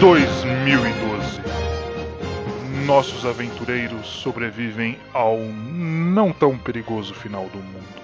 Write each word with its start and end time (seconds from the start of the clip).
2012. 0.00 1.40
Nossos 2.86 3.26
aventureiros 3.26 4.06
sobrevivem 4.06 4.96
ao 5.12 5.38
não 5.38 6.32
tão 6.32 6.56
perigoso 6.56 7.12
final 7.12 7.48
do 7.48 7.58
mundo. 7.58 7.98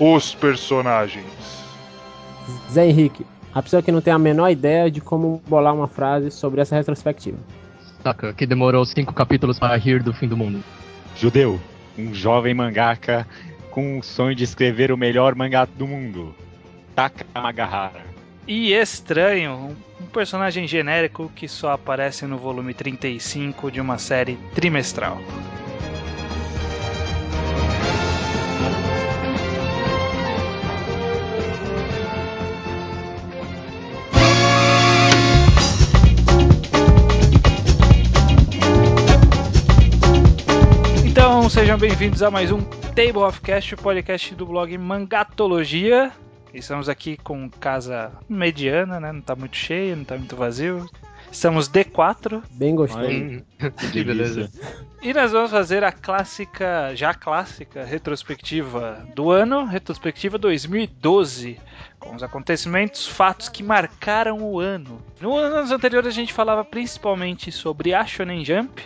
Os 0.00 0.34
personagens. 0.34 1.24
Zé 2.68 2.88
Henrique, 2.88 3.24
a 3.54 3.62
pessoa 3.62 3.80
que 3.80 3.92
não 3.92 4.00
tem 4.00 4.12
a 4.12 4.18
menor 4.18 4.48
ideia 4.48 4.90
de 4.90 5.00
como 5.00 5.40
bolar 5.46 5.72
uma 5.72 5.86
frase 5.86 6.32
sobre 6.32 6.60
essa 6.60 6.74
retrospectiva. 6.74 7.38
Saca, 8.02 8.32
que 8.32 8.44
demorou 8.44 8.84
cinco 8.84 9.14
capítulos 9.14 9.56
para 9.56 9.76
rir 9.76 10.02
do 10.02 10.12
fim 10.12 10.26
do 10.26 10.36
mundo. 10.36 10.64
Judeu, 11.16 11.60
um 11.96 12.12
jovem 12.12 12.54
mangaka 12.54 13.24
com 13.70 14.00
o 14.00 14.02
sonho 14.02 14.34
de 14.34 14.42
escrever 14.42 14.90
o 14.90 14.96
melhor 14.96 15.36
mangá 15.36 15.64
do 15.64 15.86
mundo. 15.86 16.34
Taka 16.96 17.24
Magahara. 17.40 18.09
E 18.46 18.72
estranho, 18.72 19.76
um 20.00 20.06
personagem 20.06 20.66
genérico 20.66 21.30
que 21.36 21.46
só 21.46 21.72
aparece 21.72 22.26
no 22.26 22.38
volume 22.38 22.74
35 22.74 23.70
de 23.70 23.80
uma 23.80 23.98
série 23.98 24.36
trimestral. 24.54 25.18
Então, 41.04 41.48
sejam 41.48 41.78
bem-vindos 41.78 42.22
a 42.22 42.30
mais 42.30 42.50
um 42.50 42.60
Table 42.60 43.22
of 43.22 43.40
Cast, 43.42 43.74
o 43.74 43.78
podcast 43.78 44.34
do 44.34 44.46
blog 44.46 44.76
Mangatologia. 44.76 46.10
Estamos 46.52 46.88
aqui 46.88 47.16
com 47.16 47.48
casa 47.48 48.12
mediana, 48.28 48.98
né? 49.00 49.12
Não 49.12 49.20
tá 49.20 49.34
muito 49.36 49.56
cheio, 49.56 49.96
não 49.96 50.04
tá 50.04 50.16
muito 50.16 50.36
vazio. 50.36 50.88
Estamos 51.30 51.68
D4 51.68 52.42
Bem 52.50 52.74
gostoso. 52.74 53.04
Ai, 53.06 53.44
Que 53.92 54.02
beleza. 54.02 54.50
e 55.00 55.14
nós 55.14 55.30
vamos 55.30 55.52
fazer 55.52 55.84
a 55.84 55.92
clássica, 55.92 56.90
já 56.96 57.14
clássica, 57.14 57.84
retrospectiva 57.84 59.06
do 59.14 59.30
ano, 59.30 59.64
retrospectiva 59.64 60.36
2012, 60.38 61.56
com 62.00 62.16
os 62.16 62.22
acontecimentos, 62.24 63.06
fatos 63.06 63.48
que 63.48 63.62
marcaram 63.62 64.40
o 64.42 64.58
ano. 64.58 65.00
No 65.20 65.36
anos 65.36 65.70
anteriores 65.70 66.08
a 66.08 66.12
gente 66.12 66.32
falava 66.32 66.64
principalmente 66.64 67.52
sobre 67.52 67.94
a 67.94 68.04
Shonen 68.04 68.44
Jump, 68.44 68.84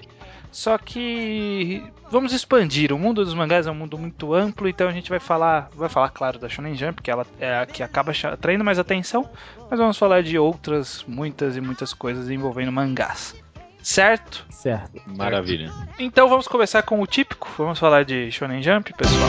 só 0.55 0.78
que 0.78 1.83
vamos 2.08 2.33
expandir. 2.33 2.92
O 2.92 2.98
mundo 2.98 3.24
dos 3.24 3.34
mangás 3.34 3.66
é 3.66 3.70
um 3.72 3.74
mundo 3.74 3.98
muito 3.98 4.33
amplo, 4.33 4.69
então 4.69 4.86
a 4.86 4.92
gente 4.92 5.10
vai 5.10 5.19
falar, 5.19 5.69
vai 5.74 5.88
falar 5.88 6.10
claro 6.10 6.38
da 6.38 6.48
Shonen 6.48 6.77
Jump, 6.77 7.02
que 7.02 7.10
ela 7.10 7.27
é 7.41 7.58
a 7.58 7.66
que 7.66 7.83
acaba 7.83 8.12
atraindo 8.33 8.62
mais 8.62 8.78
atenção, 8.78 9.28
mas 9.69 9.80
vamos 9.80 9.98
falar 9.98 10.22
de 10.22 10.38
outras 10.38 11.05
muitas 11.08 11.56
e 11.56 11.60
muitas 11.60 11.92
coisas 11.92 12.30
envolvendo 12.30 12.70
mangás. 12.70 13.34
Certo? 13.82 14.47
Certo. 14.48 15.02
Maravilha. 15.05 15.72
Então 15.98 16.28
vamos 16.28 16.47
começar 16.47 16.82
com 16.82 17.00
o 17.00 17.06
típico. 17.06 17.50
Vamos 17.58 17.80
falar 17.80 18.05
de 18.05 18.30
Shonen 18.30 18.62
Jump, 18.62 18.92
pessoal. 18.94 19.28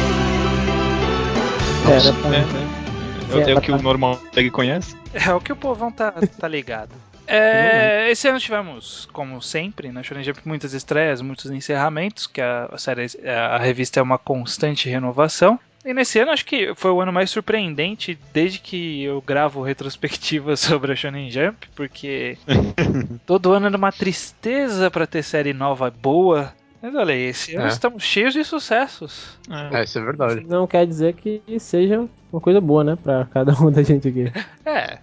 É, 1.90 1.98
É, 1.98 2.30
né, 2.30 2.46
né? 2.46 3.46
É, 3.48 3.52
é 3.52 3.56
o 3.56 3.62
que 3.62 3.72
o 3.72 3.82
normal 3.82 4.20
conhece? 4.52 4.96
É 5.12 5.34
o 5.34 5.42
que 5.42 5.52
o 5.52 5.56
povão 5.56 5.92
tá, 5.92 6.12
tá 6.12 6.48
ligado. 6.48 6.92
É, 7.28 8.10
esse 8.12 8.28
ano 8.28 8.40
tivemos, 8.40 9.08
como 9.12 9.42
sempre, 9.42 9.92
na 9.92 10.04
Shonen 10.04 10.24
Jump 10.24 10.40
muitas 10.46 10.74
estreias, 10.74 11.22
muitos 11.22 11.50
encerramentos, 11.52 12.28
que 12.28 12.42
a, 12.42 12.70
a 12.72 12.78
série, 12.78 13.06
a 13.28 13.58
revista 13.58 14.00
é 14.00 14.04
uma 14.04 14.18
constante 14.18 14.90
renovação. 14.90 15.60
E 15.86 15.94
nesse 15.94 16.20
ano 16.20 16.32
acho 16.32 16.46
que 16.46 16.74
foi 16.74 16.90
o 16.90 17.00
ano 17.00 17.14
mais 17.14 17.30
surpreendente 17.30 18.18
desde 18.34 18.58
que 18.58 19.04
eu 19.04 19.22
gravo 19.22 19.62
retrospectiva 19.62 20.56
sobre 20.58 20.92
a 20.92 20.96
Shonen 20.96 21.30
Jump, 21.30 21.68
porque 21.76 22.38
todo 23.26 23.54
ano 23.54 23.68
era 23.68 23.78
uma 23.78 23.92
tristeza 23.92 24.90
pra 24.90 25.06
ter 25.06 25.22
série 25.22 25.54
nova 25.54 25.92
boa. 25.92 26.52
Mas 26.86 26.94
olha 26.96 27.14
aí, 27.16 27.22
esse 27.24 27.56
ano 27.56 27.66
É. 27.66 27.70
estamos 27.70 28.04
cheios 28.04 28.34
de 28.34 28.44
sucessos. 28.44 29.38
É, 29.72 29.84
isso 29.84 29.98
é 29.98 30.02
verdade. 30.04 30.46
Não 30.48 30.68
quer 30.68 30.86
dizer 30.86 31.14
que 31.16 31.42
seja 31.60 32.08
uma 32.32 32.40
coisa 32.40 32.62
boa, 32.62 32.84
né? 32.84 32.96
Pra 33.02 33.26
cada 33.26 33.54
um 33.60 33.72
da 33.72 33.82
gente 33.82 34.08
aqui. 34.08 34.32
É, 34.68 34.98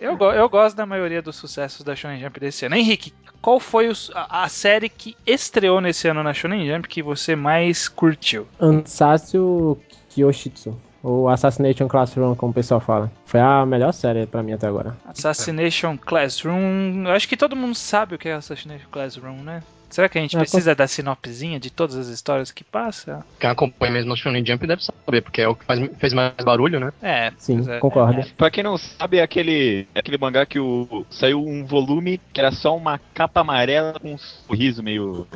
eu, 0.00 0.16
go- 0.16 0.32
eu 0.32 0.48
gosto 0.48 0.74
da 0.76 0.84
maioria 0.86 1.22
dos 1.22 1.36
sucessos 1.36 1.84
da 1.84 1.94
Shonen 1.94 2.18
Jump 2.20 2.40
desse 2.40 2.64
ano. 2.66 2.74
Henrique, 2.74 3.12
qual 3.40 3.60
foi 3.60 3.88
os- 3.88 4.10
a, 4.14 4.44
a 4.44 4.48
série 4.48 4.88
que 4.88 5.14
estreou 5.26 5.80
nesse 5.80 6.08
ano 6.08 6.22
na 6.22 6.32
Shonen 6.34 6.66
Jump 6.66 6.88
que 6.88 7.02
você 7.02 7.36
mais 7.36 7.88
curtiu? 7.88 8.46
Ansatsu 8.58 9.78
Kyoshitsu. 10.10 10.76
Ou 11.02 11.28
Assassination 11.28 11.88
Classroom, 11.88 12.34
como 12.36 12.52
o 12.52 12.54
pessoal 12.54 12.80
fala. 12.80 13.10
Foi 13.26 13.40
a 13.40 13.66
melhor 13.66 13.92
série 13.92 14.24
pra 14.24 14.40
mim 14.42 14.52
até 14.52 14.68
agora. 14.68 14.96
Assassination 15.04 15.96
Classroom. 15.98 17.04
Eu 17.06 17.10
acho 17.12 17.28
que 17.28 17.36
todo 17.36 17.56
mundo 17.56 17.74
sabe 17.74 18.14
o 18.14 18.18
que 18.18 18.28
é 18.28 18.34
Assassination 18.34 18.86
Classroom, 18.90 19.36
né? 19.42 19.62
Será 19.92 20.08
que 20.08 20.18
a 20.18 20.22
gente 20.22 20.34
É, 20.36 20.38
precisa 20.40 20.74
da 20.74 20.88
sinopsezinha 20.88 21.60
de 21.60 21.70
todas 21.70 21.96
as 21.96 22.08
histórias 22.08 22.50
que 22.50 22.64
passa? 22.64 23.22
Quem 23.38 23.50
acompanha 23.50 23.92
mesmo 23.92 24.14
o 24.14 24.16
Shonen 24.16 24.44
Jump 24.44 24.66
deve 24.66 24.82
saber, 24.82 25.20
porque 25.20 25.42
é 25.42 25.48
o 25.48 25.54
que 25.54 25.66
faz- 25.66 25.80
fez 25.98 26.14
mais 26.14 26.32
barulho, 26.42 26.80
né? 26.80 26.92
É, 27.02 27.30
Sim, 27.36 27.62
é. 27.70 27.78
concordo. 27.78 28.24
Pra 28.36 28.50
quem 28.50 28.64
não 28.64 28.78
sabe, 28.78 29.18
é 29.18 29.22
aquele, 29.22 29.86
é 29.94 30.00
aquele 30.00 30.16
mangá 30.16 30.46
que 30.46 30.58
o, 30.58 31.04
saiu 31.10 31.44
um 31.46 31.64
volume 31.66 32.18
que 32.32 32.40
era 32.40 32.50
só 32.50 32.74
uma 32.74 32.98
capa 33.12 33.40
amarela 33.42 34.00
com 34.00 34.14
um 34.14 34.18
sorriso 34.18 34.82
meio. 34.82 35.26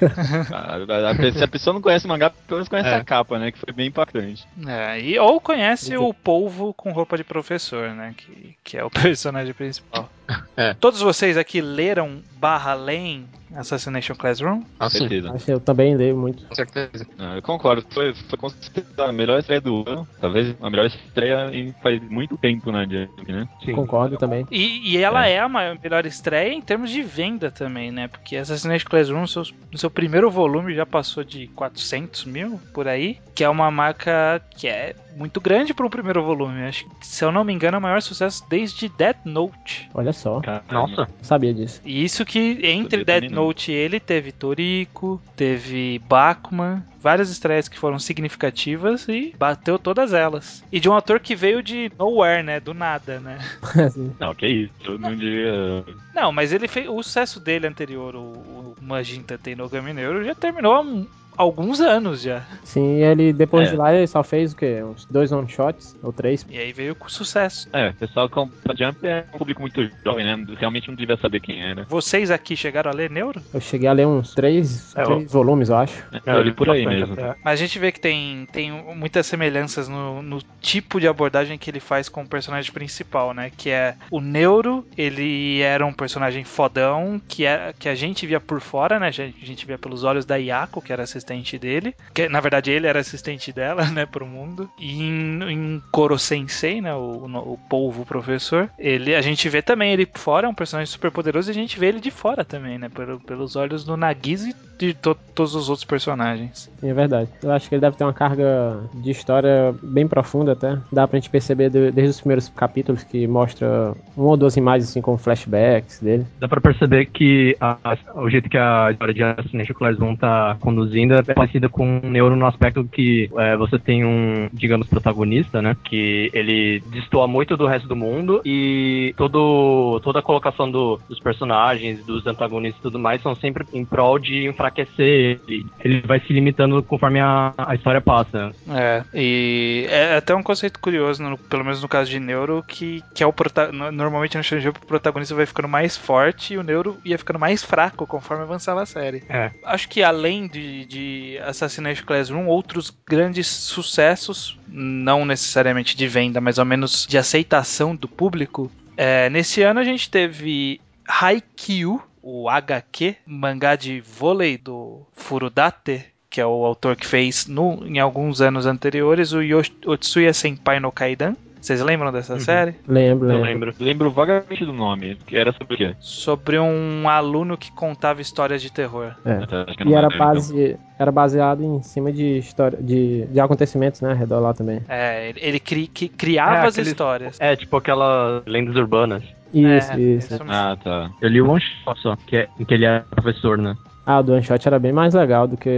a, 0.50 0.76
a- 0.76 1.10
a- 1.10 1.32
se 1.32 1.44
a 1.44 1.48
pessoa 1.48 1.74
não 1.74 1.82
conhece 1.82 2.06
o 2.06 2.08
mangá, 2.08 2.30
pelo 2.30 2.56
menos 2.58 2.68
conhece 2.68 2.88
É. 2.88 2.94
a 2.94 3.04
capa, 3.04 3.38
né? 3.38 3.52
Que 3.52 3.58
foi 3.58 3.72
bem 3.74 3.88
impactante. 3.88 4.46
É, 4.66 4.98
e, 5.00 5.18
ou 5.18 5.38
conhece 5.40 5.96
o 5.96 6.14
polvo 6.14 6.72
com 6.72 6.90
roupa 6.92 7.16
de 7.16 7.24
professor, 7.24 7.90
né? 7.90 8.14
Que, 8.16 8.56
que 8.64 8.76
é 8.78 8.84
o 8.84 8.88
personagem 8.90 9.52
principal. 9.52 10.08
É. 10.56 10.74
Todos 10.74 11.00
vocês 11.00 11.36
aqui 11.36 11.60
leram 11.60 12.22
barra 12.38 12.74
leem 12.74 13.26
Assassination 13.54 14.14
Classroom? 14.14 14.62
Assim, 14.78 14.98
Certeza. 14.98 15.32
Acho 15.32 15.44
que 15.44 15.52
eu 15.52 15.60
também 15.60 15.96
leio 15.96 16.16
muito. 16.16 16.44
com 16.46 16.54
certeza. 16.54 17.06
Ah, 17.18 17.36
eu 17.36 17.42
concordo, 17.42 17.84
foi, 17.90 18.14
foi 18.14 18.38
com 18.38 18.48
certeza 18.48 19.04
a 19.04 19.12
melhor 19.12 19.38
estreia 19.38 19.60
do 19.60 19.84
ano. 19.86 20.06
Talvez 20.20 20.54
a 20.60 20.70
melhor 20.70 20.86
estreia 20.86 21.50
em 21.52 21.72
faz 21.82 22.00
muito 22.10 22.36
tempo 22.36 22.72
na 22.72 22.84
Jump, 22.84 23.32
né? 23.32 23.48
Concordo 23.74 24.16
também. 24.16 24.46
E, 24.50 24.92
e 24.92 24.98
ela 24.98 25.26
é. 25.26 25.38
a 25.38 25.48
maior, 25.48 25.78
melhor 25.82 26.06
estreia 26.06 26.52
em 26.52 26.60
termos 26.60 26.90
de 26.90 27.02
venda 27.02 27.50
também, 27.50 27.90
né? 27.90 28.08
Porque 28.08 28.36
Assassination 28.36 28.88
Classroom, 28.88 29.20
no 29.20 29.28
seu, 29.28 29.42
no 29.70 29.78
seu 29.78 29.90
primeiro 29.90 30.30
volume, 30.30 30.74
já 30.74 30.86
passou 30.86 31.22
de 31.22 31.46
400 31.48 32.24
mil 32.24 32.60
por 32.74 32.88
aí, 32.88 33.18
que 33.34 33.44
é 33.44 33.48
uma 33.48 33.70
marca 33.70 34.40
que 34.50 34.66
é 34.66 34.94
muito 35.16 35.40
grande 35.40 35.72
para 35.72 35.86
um 35.86 35.90
primeiro 35.90 36.22
volume. 36.22 36.62
Acho 36.64 36.84
que, 37.00 37.06
se 37.06 37.24
eu 37.24 37.32
não 37.32 37.42
me 37.42 37.52
engano, 37.52 37.76
é 37.76 37.78
o 37.78 37.82
maior 37.82 38.02
sucesso 38.02 38.44
desde 38.48 38.88
Death 38.88 39.24
Note. 39.24 39.88
Olha 39.94 40.12
só, 40.16 40.40
Nossa. 40.70 41.08
sabia 41.22 41.52
disso. 41.54 41.80
E 41.84 42.02
isso 42.04 42.24
que 42.24 42.58
entre 42.62 43.04
não. 43.28 43.44
Note 43.44 43.70
e 43.70 43.74
ele 43.74 44.00
teve 44.00 44.32
Toriko, 44.32 45.20
teve 45.36 46.00
Bakuman, 46.08 46.82
várias 47.00 47.30
estreias 47.30 47.68
que 47.68 47.78
foram 47.78 47.98
significativas 47.98 49.06
e 49.08 49.34
bateu 49.38 49.78
todas 49.78 50.12
elas. 50.12 50.64
E 50.72 50.80
de 50.80 50.88
um 50.88 50.94
ator 50.94 51.20
que 51.20 51.36
veio 51.36 51.62
de 51.62 51.90
nowhere, 51.98 52.42
né? 52.42 52.58
Do 52.60 52.74
nada, 52.74 53.20
né? 53.20 53.38
Não, 54.18 54.34
que 54.34 54.46
isso, 54.46 54.98
não 54.98 55.14
diria. 55.14 55.84
Não, 56.14 56.32
mas 56.32 56.52
ele 56.52 56.66
fez 56.66 56.88
o 56.88 57.02
sucesso 57.02 57.38
dele 57.38 57.66
anterior, 57.66 58.14
o, 58.16 58.18
o 58.20 58.74
Magenta 58.80 59.36
Tenogami 59.38 59.92
Neuro, 59.92 60.24
já 60.24 60.34
terminou 60.34 60.72
há 60.74 60.80
um- 60.80 61.06
alguns 61.36 61.80
anos 61.80 62.22
já. 62.22 62.42
Sim, 62.64 63.02
ele 63.02 63.32
depois 63.32 63.68
É. 63.68 63.70
de 63.72 63.76
lá 63.76 63.94
ele 63.94 64.06
só 64.06 64.22
fez 64.22 64.52
o 64.52 64.56
quê? 64.56 64.82
Uns 64.82 65.04
dois 65.06 65.32
one 65.32 65.48
shots 65.48 65.96
ou 66.02 66.12
três. 66.12 66.46
E 66.50 66.58
aí 66.58 66.72
veio 66.72 66.94
com 66.94 67.08
sucesso. 67.08 67.68
É, 67.72 67.90
o 67.90 67.94
pessoal 67.94 68.28
com 68.28 68.48
a 68.68 68.74
Jump 68.74 69.06
é 69.06 69.24
um 69.34 69.38
público 69.38 69.60
muito 69.60 69.88
jovem, 70.04 70.24
né? 70.24 70.44
Realmente 70.58 70.88
não 70.88 70.94
devia 70.94 71.16
saber 71.16 71.40
quem 71.40 71.62
era. 71.62 71.84
Vocês 71.84 72.30
aqui 72.30 72.56
chegaram 72.56 72.90
a 72.90 72.94
ler 72.94 73.10
Neuro? 73.10 73.40
Eu 73.52 73.60
cheguei 73.60 73.88
a 73.88 73.92
ler 73.92 74.06
uns 74.06 74.34
três, 74.34 74.94
É, 74.96 75.02
três 75.04 75.32
volumes, 75.32 75.68
eu 75.68 75.76
acho. 75.76 76.02
É, 76.26 76.32
eu 76.32 76.42
li 76.42 76.52
por 76.52 76.68
aí 76.70 76.84
bastante 76.84 77.00
mesmo. 77.10 77.14
até. 77.14 77.38
Mas 77.44 77.52
a 77.54 77.56
gente 77.56 77.78
vê 77.78 77.92
que 77.92 78.00
tem, 78.00 78.46
tem 78.52 78.70
muitas 78.94 79.26
semelhanças 79.26 79.88
no, 79.88 80.22
no 80.22 80.38
tipo 80.60 81.00
de 81.00 81.08
abordagem 81.08 81.58
que 81.58 81.70
ele 81.70 81.80
faz 81.80 82.08
com 82.08 82.22
o 82.22 82.26
personagem 82.28 82.72
principal, 82.72 83.32
né? 83.34 83.50
Que 83.56 83.70
é 83.70 83.94
o 84.10 84.20
Neuro, 84.20 84.86
ele 84.96 85.60
era 85.60 85.84
um 85.84 85.92
personagem 85.92 86.44
fodão 86.44 87.20
que, 87.28 87.44
é, 87.44 87.72
que 87.78 87.88
a 87.88 87.94
gente 87.94 88.26
via 88.26 88.40
por 88.40 88.60
fora, 88.60 88.98
né? 88.98 89.08
A 89.08 89.10
gente, 89.10 89.36
a 89.42 89.46
gente 89.46 89.66
via 89.66 89.78
pelos 89.78 90.04
olhos 90.04 90.24
da 90.24 90.36
Yako, 90.36 90.80
que 90.82 90.92
era 90.92 91.06
assistente 91.26 91.58
dele. 91.58 91.94
Que, 92.14 92.28
na 92.28 92.40
verdade, 92.40 92.70
ele 92.70 92.86
era 92.86 93.00
assistente 93.00 93.52
dela, 93.52 93.84
né? 93.90 94.06
Pro 94.06 94.26
mundo. 94.26 94.68
E 94.78 95.02
em, 95.02 95.42
em 95.50 95.82
Koro 95.90 96.18
Sensei, 96.18 96.80
né? 96.80 96.94
O, 96.94 97.26
o, 97.26 97.52
o 97.54 97.58
polvo 97.68 98.04
professor, 98.06 98.70
ele, 98.78 99.14
a 99.14 99.20
gente 99.20 99.48
vê 99.48 99.60
também 99.60 99.92
ele 99.92 100.08
fora, 100.14 100.46
é 100.46 100.50
um 100.50 100.54
personagem 100.54 100.90
super 100.90 101.10
poderoso, 101.10 101.50
e 101.50 101.52
a 101.52 101.54
gente 101.54 101.78
vê 101.78 101.86
ele 101.86 102.00
de 102.00 102.10
fora 102.10 102.44
também, 102.44 102.78
né? 102.78 102.88
Pelo, 102.88 103.18
pelos 103.20 103.56
olhos 103.56 103.84
do 103.84 103.96
Nagisa 103.96 104.48
e 104.50 104.54
de 104.78 104.92
to- 104.92 105.16
todos 105.34 105.54
os 105.54 105.68
outros 105.70 105.84
personagens. 105.84 106.70
É 106.82 106.92
verdade. 106.92 107.30
Eu 107.42 107.50
acho 107.50 107.68
que 107.68 107.74
ele 107.74 107.80
deve 107.80 107.96
ter 107.96 108.04
uma 108.04 108.12
carga 108.12 108.78
de 108.94 109.10
história 109.10 109.74
bem 109.82 110.06
profunda 110.06 110.52
até. 110.52 110.76
Dá 110.92 111.08
pra 111.08 111.18
gente 111.18 111.30
perceber 111.30 111.70
de- 111.70 111.90
desde 111.90 112.10
os 112.10 112.20
primeiros 112.20 112.48
capítulos 112.50 113.02
que 113.02 113.26
mostra 113.26 113.94
uma 114.16 114.28
ou 114.28 114.36
duas 114.36 114.56
imagens 114.56 114.90
assim 114.90 115.00
com 115.00 115.16
flashbacks 115.16 116.00
dele. 116.00 116.26
Dá 116.38 116.46
pra 116.46 116.60
perceber 116.60 117.06
que 117.06 117.56
a- 117.60 117.96
o 118.16 118.28
jeito 118.28 118.50
que 118.50 118.58
a 118.58 118.90
história 118.90 119.14
de 119.14 119.22
Assassination 119.22 119.74
Classroom 119.74 120.14
tá 120.14 120.56
conduzindo 120.60 121.15
coisa 121.22 121.34
parecida 121.34 121.68
com 121.68 121.98
o 122.02 122.08
Neuro 122.08 122.36
no 122.36 122.46
aspecto 122.46 122.84
que 122.84 123.30
é, 123.36 123.56
você 123.56 123.78
tem 123.78 124.04
um, 124.04 124.48
digamos, 124.52 124.86
protagonista, 124.88 125.60
né? 125.62 125.76
Que 125.84 126.30
ele 126.32 126.82
destoa 126.86 127.26
muito 127.26 127.56
do 127.56 127.66
resto 127.66 127.88
do 127.88 127.96
mundo 127.96 128.40
e 128.44 129.14
todo, 129.16 130.00
toda 130.02 130.18
a 130.18 130.22
colocação 130.22 130.70
do, 130.70 131.00
dos 131.08 131.20
personagens, 131.20 132.04
dos 132.04 132.26
antagonistas 132.26 132.80
e 132.80 132.82
tudo 132.82 132.98
mais 132.98 133.22
são 133.22 133.34
sempre 133.34 133.64
em 133.72 133.84
prol 133.84 134.18
de 134.18 134.46
enfraquecer 134.46 135.40
ele. 135.46 135.66
Ele 135.84 136.00
vai 136.00 136.20
se 136.20 136.32
limitando 136.32 136.82
conforme 136.82 137.20
a, 137.20 137.52
a 137.56 137.74
história 137.74 138.00
passa. 138.00 138.52
É, 138.70 139.02
e 139.14 139.86
é 139.88 140.16
até 140.16 140.34
um 140.34 140.42
conceito 140.42 140.78
curioso, 140.80 141.22
no- 141.22 141.38
pelo 141.38 141.64
menos 141.64 141.82
no 141.82 141.88
caso 141.88 142.10
de 142.10 142.18
Neuro, 142.20 142.64
que, 142.66 143.02
que 143.14 143.22
é 143.22 143.26
o 143.26 143.32
prota 143.32 143.70
no- 143.72 143.92
normalmente 143.92 144.36
no 144.36 144.42
Jump 144.42 144.78
o 144.82 144.86
protagonista 144.86 145.34
vai 145.34 145.46
ficando 145.46 145.68
mais 145.68 145.96
forte 145.96 146.54
e 146.54 146.58
o 146.58 146.62
Neuro 146.62 146.96
ia 147.04 147.18
ficando 147.18 147.38
mais 147.38 147.62
fraco 147.62 148.06
conforme 148.06 148.42
avançava 148.42 148.82
a 148.82 148.86
série. 148.86 149.22
É. 149.28 149.50
Acho 149.64 149.88
que 149.88 150.02
além 150.02 150.46
de, 150.46 150.84
de 150.86 151.05
Assassination 151.44 152.04
Classroom, 152.04 152.46
outros 152.46 152.92
grandes 153.06 153.46
sucessos, 153.46 154.58
não 154.68 155.24
necessariamente 155.24 155.96
de 155.96 156.06
venda, 156.08 156.40
mas 156.40 156.58
ao 156.58 156.64
menos 156.64 157.06
de 157.06 157.18
aceitação 157.18 157.94
do 157.94 158.08
público. 158.08 158.70
É, 158.96 159.28
nesse 159.30 159.62
ano 159.62 159.80
a 159.80 159.84
gente 159.84 160.08
teve 160.10 160.80
Haikyuu, 161.06 162.02
o 162.22 162.48
HQ, 162.48 163.16
mangá 163.26 163.76
de 163.76 164.00
vôlei 164.00 164.58
do 164.58 165.02
Furudate, 165.12 166.04
que 166.28 166.40
é 166.40 166.46
o 166.46 166.64
autor 166.64 166.96
que 166.96 167.06
fez 167.06 167.46
no, 167.46 167.86
em 167.86 167.98
alguns 167.98 168.40
anos 168.40 168.66
anteriores 168.66 169.32
o 169.32 169.40
Yosh- 169.40 169.72
Otsuya 169.86 170.32
Senpai 170.34 170.80
no 170.80 170.90
Kaidan. 170.92 171.36
Vocês 171.66 171.80
lembram 171.82 172.12
dessa 172.12 172.38
série? 172.38 172.76
Lembro, 172.86 173.26
lembro. 173.26 173.42
lembro. 173.44 173.74
Lembro 173.80 174.10
vagamente 174.12 174.64
do 174.64 174.72
nome. 174.72 175.16
Que 175.26 175.36
era 175.36 175.50
sobre 175.52 175.74
o 175.74 175.76
quê? 175.76 175.96
Sobre 175.98 176.60
um 176.60 177.08
aluno 177.08 177.58
que 177.58 177.72
contava 177.72 178.20
histórias 178.20 178.62
de 178.62 178.70
terror. 178.70 179.16
É. 179.24 179.32
Acho 179.32 179.76
que 179.76 179.82
eu 179.82 179.86
não 179.86 179.92
E 179.92 179.94
era, 179.96 180.02
lembro, 180.06 180.14
então. 180.14 180.26
base, 180.34 180.76
era 180.96 181.10
baseado 181.10 181.64
em 181.64 181.82
cima 181.82 182.12
de 182.12 182.38
história 182.38 182.78
de, 182.80 183.26
de 183.26 183.40
acontecimentos, 183.40 184.00
né? 184.00 184.10
Ao 184.10 184.16
redor 184.16 184.38
lá 184.38 184.54
também. 184.54 184.80
É, 184.88 185.32
ele- 185.36 185.58
cri- 185.58 185.88
que 185.88 186.08
criava 186.08 186.54
É, 186.54 186.66
as 186.68 186.78
histórias. 186.78 187.36
É, 187.40 187.56
tipo 187.56 187.76
aquelas 187.76 188.44
lendas 188.46 188.76
urbanas. 188.76 189.24
Isso, 189.52 189.92
É, 189.92 189.98
isso. 189.98 190.34
isso. 190.34 190.44
Ah, 190.48 190.76
tá. 190.80 191.10
Eu 191.20 191.28
li 191.28 191.42
um 191.42 191.50
one 191.50 191.60
shot 191.60 191.98
só, 192.00 192.14
que 192.14 192.36
é, 192.36 192.48
em 192.60 192.64
que 192.64 192.74
ele 192.74 192.84
é 192.84 193.00
professor, 193.10 193.58
né? 193.58 193.74
Ah, 194.06 194.20
o 194.20 194.22
do 194.22 194.32
One 194.34 194.42
Shot 194.42 194.66
era 194.68 194.78
bem 194.78 194.92
mais 194.92 195.14
legal 195.14 195.48
do 195.48 195.56
que 195.56 195.68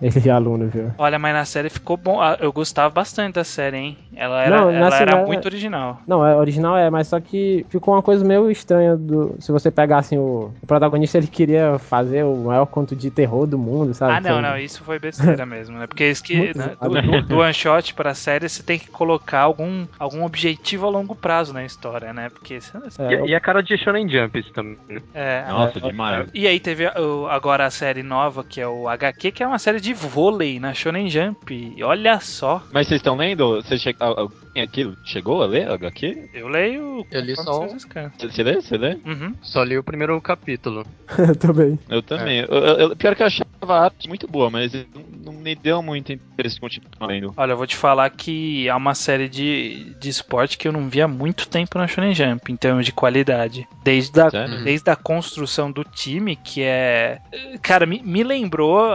ele 0.00 0.20
de 0.20 0.30
aluno, 0.30 0.66
viu? 0.68 0.90
Olha, 0.96 1.18
mas 1.18 1.34
na 1.34 1.44
série 1.44 1.68
ficou 1.68 1.96
bom. 1.96 2.20
Ah, 2.20 2.36
Eu 2.40 2.50
gostava 2.52 2.88
bastante 2.88 3.34
da 3.34 3.44
série, 3.44 3.76
hein? 3.76 3.98
Ela 4.16 4.42
era, 4.42 4.56
Não, 4.56 4.66
na 4.72 4.76
ela 4.78 4.96
era 4.96 5.12
série- 5.12 5.26
muito 5.26 5.44
original. 5.44 6.00
Não, 6.06 6.26
é 6.26 6.34
original 6.34 6.76
é, 6.78 6.88
mas 6.88 7.08
só 7.08 7.20
que 7.20 7.66
ficou 7.68 7.94
uma 7.94 8.02
coisa 8.02 8.24
meio 8.24 8.50
estranha 8.50 8.96
do. 8.96 9.36
Se 9.40 9.52
você 9.52 9.70
pegar 9.70 9.98
assim, 9.98 10.16
o, 10.16 10.50
o 10.62 10.66
protagonista 10.66 11.18
ele 11.18 11.26
queria 11.26 11.78
fazer 11.78 12.24
o 12.24 12.34
maior 12.44 12.64
conto 12.66 12.96
de 12.96 13.10
terror 13.10 13.46
do 13.46 13.58
mundo, 13.58 13.92
sabe? 13.92 14.14
Ah, 14.14 14.20
não, 14.20 14.32
Foi- 14.32 14.42
não, 14.42 14.58
isso 14.58 14.82
foi 14.82 14.98
besteira 14.98 15.44
mesmo, 15.46 15.78
né? 15.78 15.86
Porque 15.86 16.08
isso 16.08 16.22
que, 16.22 16.34
né, 16.56 16.76
do, 16.80 16.88
do, 16.90 17.22
do 17.28 17.38
one 17.38 17.52
shot 17.52 17.92
pra 17.94 18.14
série 18.14 18.48
você 18.48 18.62
tem 18.62 18.78
que 18.78 18.90
colocar 18.90 19.40
algum, 19.40 19.86
algum 19.98 20.24
objetivo 20.24 20.86
a 20.86 20.90
longo 20.90 21.14
prazo 21.14 21.52
na 21.52 21.64
história, 21.64 22.12
né? 22.12 22.30
Porque 22.30 22.58
É, 22.98 23.14
E, 23.26 23.30
e 23.30 23.34
a 23.34 23.40
cara 23.40 23.62
de 23.62 23.76
Shonen 23.76 24.08
Jump 24.08 24.38
isso 24.38 24.50
também. 24.52 24.78
é, 25.12 25.44
Nossa, 25.48 25.80
demais. 25.80 26.28
E 26.32 26.46
aí 26.46 26.58
teve 26.58 26.86
agora 27.28 27.65
a 27.66 27.70
série 27.70 28.02
nova, 28.02 28.42
que 28.44 28.60
é 28.60 28.66
o 28.66 28.88
HQ, 28.88 29.32
que 29.32 29.42
é 29.42 29.46
uma 29.46 29.58
série 29.58 29.80
de 29.80 29.92
vôlei 29.92 30.58
na 30.60 30.72
Shonen 30.74 31.08
Jump. 31.10 31.52
E 31.76 31.82
olha 31.82 32.18
só, 32.20 32.62
Mas 32.72 32.86
vocês 32.88 32.98
estão 33.00 33.16
lendo? 33.16 33.56
Você 33.62 33.78
che... 33.78 33.94
al- 34.00 34.16
Alguém 34.18 34.62
aqui 34.62 34.90
chegou 35.04 35.42
a 35.42 35.46
ler 35.46 35.70
HQ? 35.70 36.30
eu 36.32 36.48
leio. 36.48 37.06
Eu 37.10 37.20
li 37.20 37.36
só. 37.36 37.66
Você 38.18 38.42
lê? 38.42 38.54
Você 38.60 38.76
lê? 38.78 38.96
Uhum. 39.04 39.34
Só 39.42 39.62
li 39.62 39.76
o 39.76 39.84
primeiro 39.84 40.18
capítulo. 40.22 40.86
eu 41.18 41.36
também. 41.36 41.78
Eu 41.90 42.02
também. 42.02 42.38
Eu, 42.40 42.46
eu- 42.48 42.76
eu- 42.88 42.96
pior 42.96 43.14
que 43.14 43.22
eu 43.22 43.26
achava 43.26 43.46
a 43.68 43.84
arte 43.84 44.08
muito 44.08 44.26
boa, 44.26 44.48
mas 44.50 44.72
não, 44.72 45.02
não 45.26 45.32
me 45.32 45.54
deu 45.54 45.82
muito 45.82 46.12
interesse 46.12 46.58
continuar 46.58 47.06
lendo. 47.08 47.34
Olha, 47.36 47.52
eu 47.52 47.56
vou 47.56 47.66
te 47.66 47.76
falar 47.76 48.08
que 48.10 48.66
é 48.68 48.74
uma 48.74 48.94
série 48.94 49.28
de, 49.28 49.94
de 50.00 50.08
esporte 50.08 50.56
que 50.56 50.66
eu 50.68 50.72
não 50.72 50.88
via 50.88 51.04
há 51.04 51.08
muito 51.08 51.46
tempo 51.48 51.76
na 51.78 51.86
Shonen 51.86 52.14
Jump, 52.14 52.50
em 52.50 52.56
termos 52.56 52.86
de 52.86 52.92
qualidade. 52.92 53.66
Desde 53.84 54.18
a, 54.20 54.30
Sério? 54.30 54.64
desde 54.64 54.88
a 54.90 54.96
construção 54.96 55.70
do 55.70 55.84
time, 55.84 56.34
que 56.36 56.62
é. 56.62 57.18
Cara, 57.62 57.86
me, 57.86 58.02
me 58.02 58.22
lembrou. 58.22 58.90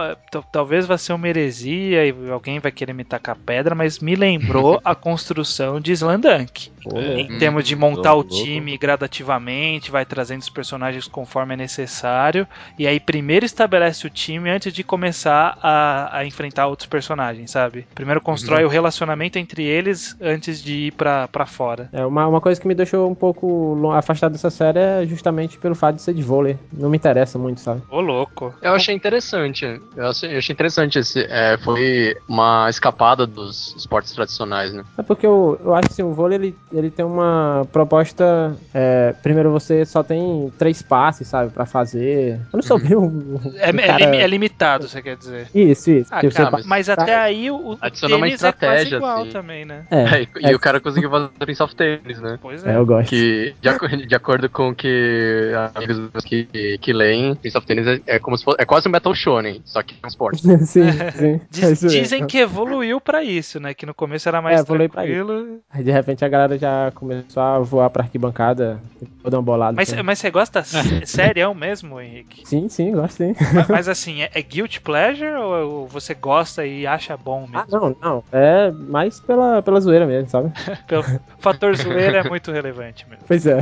Talvez 0.52 0.86
vá 0.86 0.96
ser 0.98 1.12
uma 1.12 1.28
heresia 1.28 2.06
e 2.06 2.30
alguém 2.30 2.58
vai 2.58 2.72
querer 2.72 2.92
me 2.92 3.04
tacar 3.04 3.36
pedra, 3.36 3.74
mas 3.74 3.98
me 3.98 4.14
lembrou 4.14 4.80
a 4.84 4.94
construção 4.94 5.80
de 5.80 5.92
Slandunk. 5.92 6.70
Pô, 6.82 6.98
É. 6.98 7.20
Em 7.20 7.38
termos 7.38 7.64
de 7.64 7.76
montar 7.76 8.12
o 8.12 8.16
louco, 8.16 8.34
louco. 8.34 8.46
time 8.46 8.76
gradativamente, 8.76 9.90
vai 9.90 10.04
trazendo 10.04 10.40
os 10.42 10.50
personagens 10.50 11.06
conforme 11.06 11.54
é 11.54 11.56
necessário. 11.56 12.46
E 12.78 12.86
aí 12.86 12.98
primeiro 12.98 13.44
estabelece 13.44 14.06
o 14.06 14.10
time 14.10 14.50
antes 14.50 14.72
de 14.72 14.82
começar 14.82 15.58
a, 15.62 16.18
a 16.18 16.26
enfrentar 16.26 16.66
outros 16.66 16.88
personagens, 16.88 17.50
sabe? 17.50 17.86
Primeiro 17.94 18.20
constrói 18.20 18.64
o 18.64 18.68
relacionamento 18.68 19.38
entre 19.38 19.62
eles 19.64 20.16
antes 20.20 20.62
de 20.62 20.86
ir 20.86 20.92
pra, 20.92 21.28
pra 21.28 21.46
fora. 21.46 21.88
É, 21.92 22.04
uma, 22.04 22.26
uma 22.26 22.40
coisa 22.40 22.60
que 22.60 22.66
me 22.66 22.74
deixou 22.74 23.10
um 23.10 23.14
pouco 23.14 23.90
afastado 23.92 24.32
dessa 24.32 24.50
série 24.50 24.78
é 24.78 25.06
justamente 25.06 25.58
pelo 25.58 25.74
fato 25.74 25.96
de 25.96 26.02
ser 26.02 26.14
de 26.14 26.22
vôlei. 26.22 26.58
Não 26.72 26.90
me 26.90 26.96
interessa 26.96 27.38
muito, 27.38 27.60
sabe? 27.60 27.82
Ô, 27.90 28.00
louco. 28.00 28.51
Eu 28.60 28.74
achei 28.74 28.94
interessante. 28.94 29.80
Eu 29.96 30.06
achei, 30.08 30.34
eu 30.34 30.38
achei 30.38 30.52
interessante 30.52 30.98
esse. 30.98 31.26
é, 31.28 31.56
foi 31.58 32.16
uma 32.28 32.68
escapada 32.68 33.26
dos 33.26 33.74
esportes 33.76 34.12
tradicionais, 34.12 34.72
né? 34.72 34.84
É 34.98 35.02
porque 35.02 35.26
eu, 35.26 35.60
eu 35.64 35.74
acho 35.74 35.88
que 35.88 35.92
assim, 35.94 36.02
o 36.02 36.12
vôlei 36.12 36.38
ele, 36.38 36.56
ele 36.72 36.90
tem 36.90 37.04
uma 37.04 37.66
proposta. 37.72 38.54
é, 38.74 39.14
primeiro 39.22 39.50
você 39.50 39.84
só 39.84 40.02
tem 40.02 40.52
três 40.58 40.82
passes, 40.82 41.28
sabe, 41.28 41.50
pra 41.50 41.66
fazer. 41.66 42.34
Eu 42.52 42.56
não 42.56 42.62
sou 42.62 42.78
bem 42.78 42.96
um. 42.96 43.40
É, 43.56 43.70
é 43.70 43.72
cara- 43.72 44.16
é 44.16 44.26
limitado, 44.26 44.88
você 44.88 45.00
quer 45.02 45.16
dizer. 45.16 45.48
Isso, 45.54 45.90
isso. 45.90 46.10
Ah, 46.12 46.20
cara, 46.30 46.62
mas- 46.64 46.88
até 46.88 47.16
aí 47.16 47.50
o, 47.50 47.72
o 47.72 47.78
Adicionou 47.80 48.18
uma 48.18 48.26
tênis 48.26 48.42
é 48.42 48.52
quase 48.52 48.56
estratégia, 48.56 48.96
igual 48.96 49.22
assim. 49.22 49.30
também, 49.30 49.64
né? 49.64 49.86
É, 49.90 50.22
e 50.22 50.52
e 50.52 50.54
o 50.54 50.58
cara 50.58 50.80
conseguiu 50.80 51.10
fazer 51.10 51.28
Prince 51.38 51.62
of 51.62 51.74
Tennis, 51.74 52.20
né? 52.20 52.38
Pois 52.40 52.64
é, 52.64 52.72
é. 52.72 52.76
eu 52.76 52.84
gosto. 52.84 53.08
Que, 53.08 53.54
de, 53.60 54.06
de 54.06 54.14
acordo 54.14 54.48
com 54.48 54.70
o 54.70 54.74
que 54.74 55.52
amigos 55.74 56.24
que, 56.24 56.78
que 56.78 56.92
leem, 56.92 57.34
Prince 57.34 57.56
of 57.56 57.66
Tennis 57.66 57.86
é, 57.86 58.00
é 58.06 58.18
como 58.18 58.36
se 58.36 58.41
fosse. 58.44 58.56
É 58.60 58.64
quase 58.64 58.88
um 58.88 58.92
Metal 58.92 59.14
Shonen, 59.14 59.60
só 59.64 59.82
que 59.82 59.94
é 59.94 60.04
um 60.04 60.08
esporte. 60.08 60.42
sim, 60.66 60.90
sim. 61.16 61.40
Diz- 61.50 61.62
É 61.64 61.72
isso 61.72 61.84
mesmo. 61.84 62.00
dizem 62.02 62.26
que 62.26 62.38
evoluiu 62.38 63.00
pra 63.00 63.22
isso, 63.22 63.58
né? 63.60 63.74
Que 63.74 63.86
no 63.86 63.94
começo 63.94 64.28
era 64.28 64.40
mais 64.42 64.60
É, 64.60 64.64
tranquilo. 64.64 65.60
Aí 65.70 65.82
de 65.84 65.90
repente 65.90 66.24
a 66.24 66.28
galera 66.28 66.58
já 66.58 66.90
começou 66.94 67.42
a 67.42 67.58
voar 67.58 67.90
pra 67.90 68.02
arquibancada, 68.04 68.80
toda 69.22 69.36
uma 69.36 69.42
bolada. 69.42 69.74
Mas, 69.76 69.92
assim. 69.92 70.02
mas 70.02 70.18
você 70.18 70.30
gosta 70.30 70.60
s- 70.60 71.06
sério 71.06 71.54
mesmo, 71.54 72.00
Henrique? 72.00 72.42
Sim, 72.46 72.68
sim, 72.68 72.92
gosto 72.92 73.16
sim. 73.18 73.34
mas, 73.54 73.68
mas 73.68 73.88
assim, 73.88 74.22
é, 74.22 74.30
é 74.34 74.42
guilty 74.42 74.80
pleasure 74.80 75.32
ou 75.34 75.86
você 75.86 76.14
gosta 76.14 76.64
e 76.66 76.86
acha 76.86 77.16
bom 77.16 77.46
Ah, 77.52 77.64
mesmo? 77.66 77.80
não, 77.80 77.96
não. 78.00 78.24
É 78.32 78.70
mais 78.70 79.20
pela, 79.20 79.62
pela 79.62 79.80
zoeira 79.80 80.06
mesmo, 80.06 80.28
sabe? 80.28 80.52
Pelo 80.86 81.02
o 81.02 81.42
fator 81.42 81.74
zoeira 81.76 82.18
é 82.18 82.28
muito 82.28 82.50
relevante 82.52 83.06
mesmo. 83.08 83.24
Pois 83.26 83.46
é. 83.46 83.58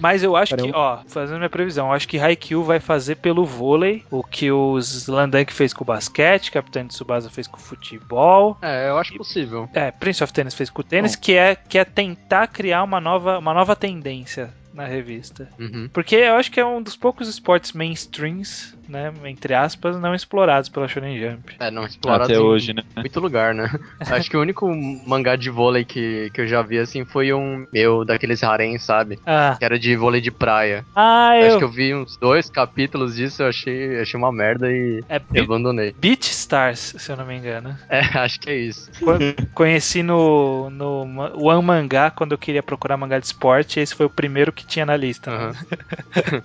Mas 0.00 0.22
eu 0.22 0.36
acho 0.36 0.54
que, 0.56 0.70
Caramba. 0.72 0.78
ó, 0.78 0.98
fazendo 1.06 1.38
minha 1.38 1.50
previsão, 1.50 1.86
eu 1.88 1.92
acho 1.92 2.08
que 2.08 2.18
Haikyuu 2.18 2.62
vai 2.64 2.80
fazer 2.80 3.16
pelo 3.16 3.44
vôlei 3.60 4.02
o 4.10 4.22
que 4.22 4.50
o 4.50 4.78
Slandank 4.78 5.52
fez 5.52 5.74
com 5.74 5.84
o 5.84 5.86
basquete, 5.86 6.50
Capitão 6.50 6.88
Tsubasa 6.88 7.28
fez 7.28 7.46
com 7.46 7.58
o 7.58 7.60
futebol. 7.60 8.56
É, 8.62 8.88
eu 8.88 8.96
acho 8.96 9.14
possível. 9.14 9.68
É, 9.74 9.90
Prince 9.90 10.24
of 10.24 10.32
Tennis 10.32 10.54
fez 10.54 10.70
com 10.70 10.80
o 10.80 10.84
tênis, 10.84 11.14
que 11.14 11.34
é, 11.34 11.54
que 11.54 11.76
é 11.76 11.84
tentar 11.84 12.46
criar 12.46 12.82
uma 12.82 12.98
nova, 13.00 13.38
uma 13.38 13.52
nova 13.52 13.76
tendência 13.76 14.50
na 14.72 14.84
revista. 14.84 15.48
Uhum. 15.58 15.88
Porque 15.92 16.14
eu 16.16 16.34
acho 16.36 16.50
que 16.50 16.60
é 16.60 16.64
um 16.66 16.82
dos 16.82 16.96
poucos 16.96 17.28
esportes 17.28 17.72
mainstreams, 17.72 18.74
né, 18.88 19.12
entre 19.24 19.54
aspas, 19.54 19.98
não 20.00 20.14
explorados 20.14 20.68
pela 20.68 20.88
Shonen 20.88 21.18
Jump. 21.18 21.54
É, 21.58 21.70
não 21.70 21.84
explorado 21.84 22.24
Até 22.24 22.34
em 22.34 22.38
hoje, 22.38 22.72
né? 22.74 22.82
muito 22.96 23.20
lugar, 23.20 23.54
né? 23.54 23.68
Acho 24.00 24.28
que 24.30 24.36
o 24.36 24.40
único 24.40 24.68
mangá 25.06 25.36
de 25.36 25.50
vôlei 25.50 25.84
que, 25.84 26.30
que 26.34 26.40
eu 26.40 26.46
já 26.46 26.62
vi, 26.62 26.78
assim, 26.78 27.04
foi 27.04 27.32
um 27.32 27.66
meu 27.72 28.04
daqueles 28.04 28.42
harem, 28.42 28.78
sabe? 28.78 29.18
Ah, 29.26 29.56
Que 29.58 29.64
era 29.64 29.78
de 29.78 29.94
vôlei 29.96 30.20
de 30.20 30.30
praia. 30.30 30.84
ah 30.94 31.30
Acho 31.34 31.54
eu... 31.54 31.58
que 31.58 31.64
eu 31.64 31.70
vi 31.70 31.94
uns 31.94 32.16
dois 32.16 32.48
capítulos 32.50 33.16
disso, 33.16 33.42
eu 33.42 33.48
achei, 33.48 34.00
achei 34.00 34.18
uma 34.18 34.32
merda 34.32 34.70
e 34.70 35.02
É 35.08 35.18
Be- 35.18 35.40
abandonei. 35.40 35.94
Beat 35.98 36.24
Stars, 36.24 36.94
se 36.98 37.10
eu 37.12 37.16
não 37.16 37.26
me 37.26 37.36
engano. 37.36 37.76
É, 37.88 38.00
acho 38.18 38.38
que 38.40 38.50
é 38.50 38.56
isso. 38.56 38.90
Co- 39.00 39.18
Conheci 39.54 40.02
no, 40.02 40.70
no 40.70 41.02
One 41.36 41.64
Mangá 41.64 42.10
quando 42.10 42.32
eu 42.32 42.38
queria 42.38 42.62
procurar 42.62 42.96
mangá 42.96 43.18
de 43.18 43.26
esporte, 43.26 43.78
e 43.78 43.82
esse 43.82 43.94
foi 43.94 44.06
o 44.06 44.10
primeiro 44.10 44.52
que 44.52 44.59
tinha 44.66 44.86
na 44.86 44.96
lista. 44.96 45.30
né? 45.30 45.36
Aham. 45.36 46.42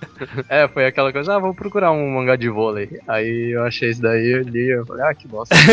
é, 0.48 0.68
foi 0.68 0.86
aquela 0.86 1.12
coisa, 1.12 1.34
ah, 1.36 1.38
vou 1.38 1.54
procurar 1.54 1.92
um 1.92 2.14
mangá 2.14 2.36
de 2.36 2.48
vôlei. 2.48 3.00
Aí 3.06 3.54
eu 3.54 3.64
achei 3.64 3.90
esse 3.90 4.00
daí, 4.00 4.32
eu 4.32 4.42
li, 4.42 4.68
eu 4.68 4.86
falei, 4.86 5.04
ah, 5.04 5.14
que 5.14 5.26
bosta. 5.28 5.54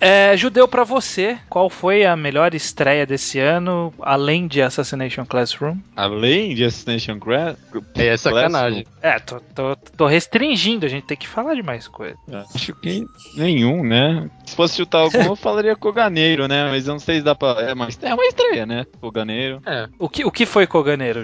É, 0.00 0.36
Judeu, 0.36 0.66
pra 0.66 0.82
você, 0.82 1.38
qual 1.48 1.70
foi 1.70 2.04
a 2.04 2.16
melhor 2.16 2.56
estreia 2.56 3.06
desse 3.06 3.38
ano, 3.38 3.94
além 4.00 4.48
de 4.48 4.60
Assassination 4.60 5.24
Classroom? 5.24 5.76
Além 5.94 6.56
de 6.56 6.64
Assassination 6.64 7.20
Class... 7.20 7.56
Aí 7.96 8.08
é 8.08 8.16
sacanagem. 8.16 8.84
É, 9.00 9.20
tô, 9.20 9.38
tô, 9.38 9.76
tô 9.96 10.06
restringindo, 10.06 10.86
a 10.86 10.88
gente 10.88 11.06
tem 11.06 11.16
que 11.16 11.28
falar 11.28 11.54
de 11.54 11.62
mais 11.62 11.86
coisa. 11.86 12.16
Acho 12.52 12.74
que 12.74 13.06
nenhum, 13.36 13.84
né? 13.84 14.28
Se 14.44 14.56
fosse 14.56 14.76
chutar 14.76 14.98
algum, 14.98 15.22
eu 15.22 15.36
falaria 15.36 15.76
Coganeiro, 15.76 16.48
né? 16.48 16.68
Mas 16.68 16.88
eu 16.88 16.94
não 16.94 16.98
sei 16.98 17.18
se 17.18 17.22
dá 17.22 17.34
pra. 17.34 17.50
É 17.60 17.72
uma, 17.72 17.88
é 18.02 18.14
uma 18.14 18.26
estreia, 18.26 18.66
né? 18.66 18.84
Coganeiro. 19.00 19.62
É, 19.64 19.88
O 19.98 20.08
que, 20.08 20.24
o 20.24 20.30
que 20.32 20.44
foi 20.44 20.66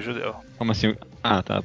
Judeu? 0.00 0.34
Como 0.58 0.72
assim? 0.72 0.94
Ah, 1.30 1.42
tá. 1.42 1.62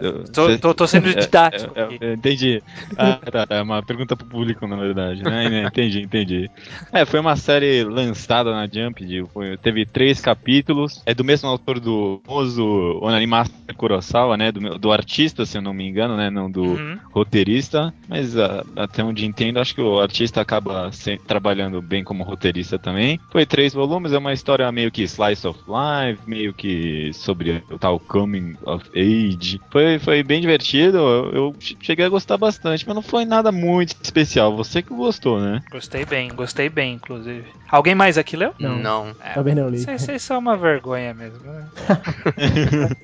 Eu, 0.00 0.24
Tô, 0.32 0.46
cê- 0.46 0.58
tô, 0.58 0.74
tô 0.74 0.86
sendo 0.86 1.08
é, 1.12 1.14
didático 1.14 1.74
é, 1.74 1.82
aqui. 1.84 1.98
é, 2.00 2.12
entendi. 2.14 2.62
Ah, 2.96 3.16
tá, 3.30 3.46
tá. 3.46 3.56
É 3.56 3.62
uma 3.62 3.82
pergunta 3.82 4.16
pro 4.16 4.26
público, 4.26 4.66
na 4.66 4.76
verdade, 4.76 5.22
né? 5.22 5.48
né, 5.50 5.64
Entendi, 5.66 6.00
entendi. 6.00 6.50
É, 6.90 7.04
foi 7.04 7.20
uma 7.20 7.36
série 7.36 7.84
lançada 7.84 8.50
na 8.52 8.66
Jump, 8.66 9.04
de, 9.04 9.22
foi- 9.32 9.58
teve 9.58 9.84
três 9.84 10.20
capítulos. 10.20 11.02
É 11.04 11.14
do 11.14 11.24
mesmo 11.24 11.48
autor 11.48 11.78
do 11.78 12.22
famoso 12.26 12.64
Onani 13.02 13.26
Master 13.26 13.76
Kurosawa, 13.76 14.36
né? 14.36 14.50
Do, 14.50 14.78
do 14.78 14.92
artista, 14.92 15.44
se 15.44 15.58
eu 15.58 15.62
não 15.62 15.74
me 15.74 15.86
engano, 15.86 16.16
né? 16.16 16.30
Não 16.30 16.50
do 16.50 16.62
Uhum. 16.62 16.98
roteirista. 17.12 17.94
Mas 18.08 18.36
ah, 18.38 18.64
até 18.76 19.04
onde 19.04 19.26
entendo, 19.26 19.58
acho 19.60 19.74
que 19.74 19.80
o 19.82 20.00
artista 20.00 20.40
acaba 20.40 20.90
se- 20.92 21.18
trabalhando 21.26 21.82
bem 21.82 22.02
como 22.02 22.24
roteirista 22.24 22.78
também. 22.78 23.20
Foi 23.30 23.44
três 23.44 23.74
volumes, 23.74 24.12
é 24.12 24.18
uma 24.18 24.32
história 24.32 24.70
meio 24.72 24.90
que 24.90 25.02
slice 25.02 25.46
of 25.46 25.60
life, 25.66 26.22
meio 26.26 26.54
que 26.54 27.12
sobre 27.12 27.62
o 27.70 27.78
tal 27.78 27.98
coming 28.00 28.54
of 28.62 28.88
age. 29.02 29.60
Foi, 29.70 29.98
foi 29.98 30.22
bem 30.22 30.40
divertido, 30.40 30.98
eu, 30.98 31.30
eu 31.32 31.56
cheguei 31.82 32.04
a 32.04 32.08
gostar 32.08 32.36
bastante, 32.38 32.84
mas 32.86 32.94
não 32.94 33.02
foi 33.02 33.24
nada 33.24 33.50
muito 33.52 33.94
especial. 34.02 34.56
Você 34.56 34.82
que 34.82 34.94
gostou, 34.94 35.40
né? 35.40 35.62
Gostei 35.70 36.04
bem, 36.04 36.34
gostei 36.34 36.68
bem, 36.68 36.94
inclusive. 36.94 37.46
Alguém 37.70 37.94
mais 37.94 38.18
aqui 38.18 38.36
leu? 38.36 38.52
Não. 38.60 38.78
Não. 38.78 39.16
É, 39.20 39.32
Também 39.34 39.54
não 39.54 39.68
li. 39.68 39.78
Vocês 39.78 40.22
são 40.22 40.38
uma 40.38 40.56
vergonha 40.56 41.14
mesmo. 41.14 41.40
né? 41.40 41.68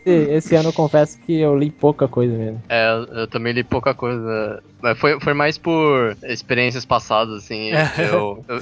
Esse, 0.05 0.31
esse 0.33 0.55
ano 0.55 0.69
eu 0.71 0.73
confesso 0.73 1.19
que 1.25 1.39
eu 1.41 1.57
li 1.57 1.71
pouca 1.71 2.09
coisa 2.09 2.37
mesmo. 2.37 2.63
É, 2.69 2.91
eu- 2.91 3.05
eu 3.21 3.27
também 3.29 3.53
li 3.53 3.63
pouca 3.65 3.95
coisa. 3.95 4.63
Mas 4.81 4.99
foi, 4.99 5.19
foi 5.21 5.35
mais 5.35 5.59
por 5.59 6.17
experiências 6.25 6.85
passadas, 6.85 7.45
assim. 7.45 7.71
Eu, 7.99 8.45
eu, 8.49 8.61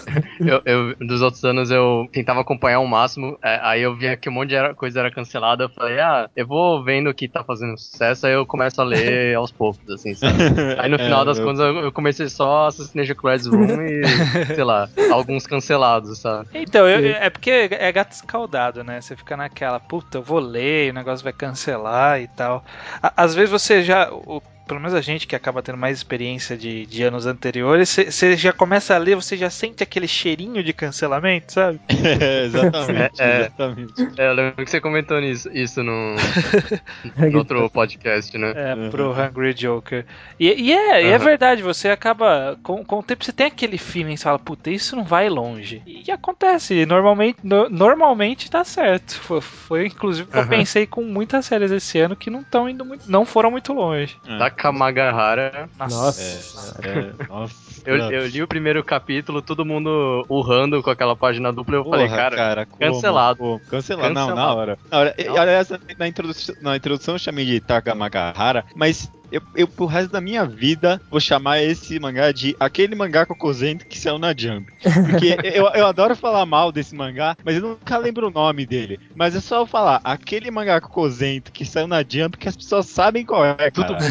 eu- 0.49 0.63
eu- 0.65 0.97
dos 1.07 1.21
outros 1.23 1.45
anos 1.45 1.71
eu 1.71 2.07
tentava 2.13 2.41
acompanhar 2.41 2.81
o 2.81 2.87
máximo. 2.87 3.37
é, 3.45 3.59
aí 3.63 3.83
eu 3.83 3.95
via 3.97 4.17
que 4.17 4.29
um 4.29 4.33
monte 4.33 4.51
de 4.51 4.55
era- 4.55 4.75
coisa 4.75 5.01
era 5.01 5.11
cancelada. 5.11 5.65
Eu 5.65 5.69
falei, 5.71 5.99
ah, 6.01 6.29
eu 6.35 6.47
vou 6.47 6.83
vendo 6.83 7.11
o 7.11 7.15
que 7.17 7.29
tá 7.29 7.43
fazendo 7.45 7.77
sucesso. 7.79 8.27
Aí 8.27 8.33
eu 8.35 8.47
começo 8.47 8.81
a 8.81 8.85
ler 8.85 9.35
aos 9.37 9.51
poucos, 9.53 9.89
assim, 9.91 10.15
sabe? 10.15 10.37
Aí 10.79 10.89
no 10.89 10.97
É, 11.01 11.05
final 11.05 11.25
das 11.25 11.39
eu- 11.39 11.45
contas 11.45 11.61
eu, 11.61 11.93
comecei 11.93 12.29
só 12.29 12.67
Assassination 12.69 13.15
Classroom 13.15 13.81
e, 13.83 14.03
sei 14.55 14.65
lá, 14.65 14.89
alguns 15.13 15.47
cancelados, 15.47 16.21
sabe? 16.21 16.49
Então, 16.55 16.89
eu- 16.89 17.11
é 17.17 17.31
porque 17.31 17.51
é 17.71 17.93
gato 17.93 18.13
escaldado, 18.13 18.85
né? 18.85 19.01
Você 19.01 19.17
fica 19.17 19.37
naquela, 19.37 19.81
puta, 19.81 20.19
eu 20.19 20.23
vou 20.23 20.39
ler, 20.39 20.91
o 20.91 20.95
negócio 20.95 21.25
vai 21.25 21.33
cancelar 21.33 22.21
e 22.21 22.29
tal. 22.29 22.65
À- 23.03 23.13
Às 23.25 23.35
vezes 23.35 23.51
você 23.51 23.83
já. 23.83 24.11
o- 24.13 24.43
pelo 24.67 24.81
menos 24.81 24.95
a 24.95 25.01
gente 25.01 25.27
que 25.27 25.37
acaba 25.37 25.63
tendo 25.63 25.79
mais 25.79 25.97
experiência 25.97 26.57
de, 26.57 26.87
de 26.87 27.03
anos 27.03 27.27
anteriores, 27.27 27.89
você- 27.89 28.37
já 28.37 28.53
começa 28.53 28.95
a 28.95 28.99
ler, 28.99 29.15
você 29.15 29.37
já 29.37 29.49
sente 29.51 29.83
aquele 29.83 30.09
cheirinho 30.09 30.63
de 30.63 30.73
cancelamento, 30.73 31.53
sabe? 31.53 31.81
É, 32.21 32.45
exatamente, 32.47 33.23
É, 33.23 33.25
é. 33.27 33.41
exatamente. 33.41 33.93
É, 34.19 34.29
eu 34.29 34.33
lembro 34.35 34.65
que 34.65 34.71
você 34.71 34.81
comentou 34.81 35.21
nisso, 35.21 35.49
isso 35.53 35.83
no, 35.83 36.15
no 37.31 37.39
outro 37.39 37.69
podcast, 37.71 38.37
né? 38.37 38.53
É, 38.55 38.75
Uhum. 38.77 38.91
pro 38.91 39.13
Hungry 39.13 39.55
Joker. 39.55 40.05
E, 40.39 40.47
e 40.69 40.73
é, 40.73 41.03
e 41.05 41.07
é 41.09 41.17
Uhum. 41.17 41.25
verdade, 41.25 41.63
você 41.63 41.89
acaba. 41.89 42.59
Com, 42.63 42.85
com 42.85 42.99
o 42.99 43.03
tempo 43.03 43.25
você 43.25 43.33
tem 43.33 43.47
aquele 43.47 43.79
feeling, 43.79 44.17
você 44.17 44.25
fala, 44.25 44.39
puta, 44.39 44.71
isso 44.71 44.95
não 44.97 45.05
vai 45.05 45.29
longe. 45.29 45.83
E 45.87 46.11
acontece, 46.11 46.75
e 46.75 46.87
normalmente, 46.87 47.39
no- 47.43 47.69
normalmente 47.71 48.51
tá 48.51 48.65
certo. 48.65 49.15
Foi, 49.21 49.41
foi 49.41 49.87
inclusive 49.87 50.29
que 50.31 50.37
eu 50.37 50.43
Uhum. 50.43 50.49
pensei 50.49 50.87
com 50.87 51.03
muitas 51.03 51.47
séries 51.47 51.71
esse 51.71 51.99
ano 51.99 52.17
que 52.17 52.29
não 52.31 52.41
estão 52.41 52.69
indo 52.69 52.85
muito. 52.85 53.11
não 53.11 53.25
foram 53.25 53.51
muito 53.51 53.73
longe. 53.73 54.17
Da 54.39 54.51
Kamagahara. 54.57 55.69
Nossa. 55.79 56.77
É, 56.83 56.89
é, 56.89 57.29
nossa. 57.29 57.55
Eu, 57.85 57.97
eu 57.97 58.27
li 58.27 58.43
o 58.43 58.49
primeiro 58.49 58.83
capítulo, 58.83 59.41
todo 59.41 59.65
mundo 59.65 60.25
urrando 60.29 60.83
com 60.83 60.91
aquela 60.91 61.15
página 61.15 61.53
dupla. 61.53 61.77
Eu 61.77 61.85
falei, 61.85 62.09
Porra, 62.09 62.31
cara, 62.31 62.67
como? 62.67 62.79
cancelado. 62.81 63.39
Pô, 63.39 63.61
cancelado. 63.71 64.15
Não, 64.15 64.27
na 64.29 64.35
Cancelado. 64.35 64.59
hora. 64.59 64.79
Na 64.91 64.99
hora. 64.99 65.15
Aliás, 65.41 65.69
na 65.99 66.09
introdução, 66.09 66.55
na 66.61 66.77
introdução 66.77 67.15
eu 67.15 67.19
chamei 67.19 67.45
de 67.45 67.61
Takamagahara, 67.61 68.65
mas 68.75 69.11
eu, 69.31 69.41
eu, 69.55 69.69
pro 69.69 69.87
resto 69.87 70.13
da 70.13 70.21
minha 70.21 70.45
vida, 70.45 71.01
vou 71.11 71.21
chamar 71.21 71.63
esse 71.63 71.99
mangá 71.99 72.33
de 72.33 72.57
aquele 72.59 72.95
mangá 72.95 73.27
cocosento 73.27 73.87
que 73.87 73.99
saiu 73.99 74.19
na 74.19 74.35
Jump. 74.37 74.73
Porque 75.11 75.37
eu, 75.45 75.67
eu 75.75 75.87
adoro 75.87 76.15
falar 76.15 76.47
mal 76.47 76.71
desse 76.71 76.95
mangá, 76.95 77.37
mas 77.45 77.57
eu 77.57 77.63
nunca 77.63 77.97
lembro 77.99 78.29
o 78.29 78.31
nome 78.31 78.67
dele. 78.67 79.01
Mas 79.15 79.35
é 79.35 79.41
só 79.41 79.61
eu 79.61 79.67
falar, 79.67 80.01
aquele 80.05 80.51
mangá 80.51 80.81
cocosento 80.81 81.53
que 81.53 81.65
saiu 81.65 81.87
na 81.87 82.05
Jump 82.07 82.39
que 82.39 82.49
as 82.49 82.57
pessoas 82.57 82.87
sabem 82.87 83.25
qual 83.25 83.45
é, 83.45 83.71
Todo 83.71 83.93
mundo 83.95 84.03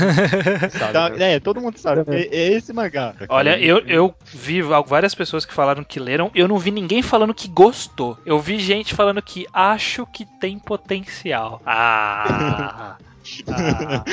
sabe. 0.71 1.17
Né? 1.17 1.33
é, 1.33 1.39
todo 1.39 1.61
mundo 1.61 1.77
sabe. 1.77 2.03
É, 2.07 2.35
é 2.35 2.53
esse 2.53 2.73
mangá. 2.73 3.13
Olha, 3.29 3.59
eu, 3.59 3.79
eu 3.87 4.13
vi 4.25 4.61
várias 4.61 5.15
pessoas 5.15 5.45
que 5.45 5.53
falaram 5.53 5.83
que 5.83 5.99
leram, 5.99 6.31
eu 6.35 6.47
não 6.47 6.57
vi 6.57 6.71
ninguém 6.71 7.01
falando 7.01 7.33
que 7.33 7.47
gostou. 7.47 8.17
Eu 8.25 8.39
vi 8.39 8.59
gente 8.59 8.93
falando 8.93 9.21
que 9.21 9.45
acho 9.53 10.05
que 10.05 10.25
tem 10.39 10.59
potencial. 10.59 11.61
Ah! 11.65 12.97
ah. 13.47 14.03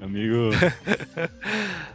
Amigo. 0.04 0.50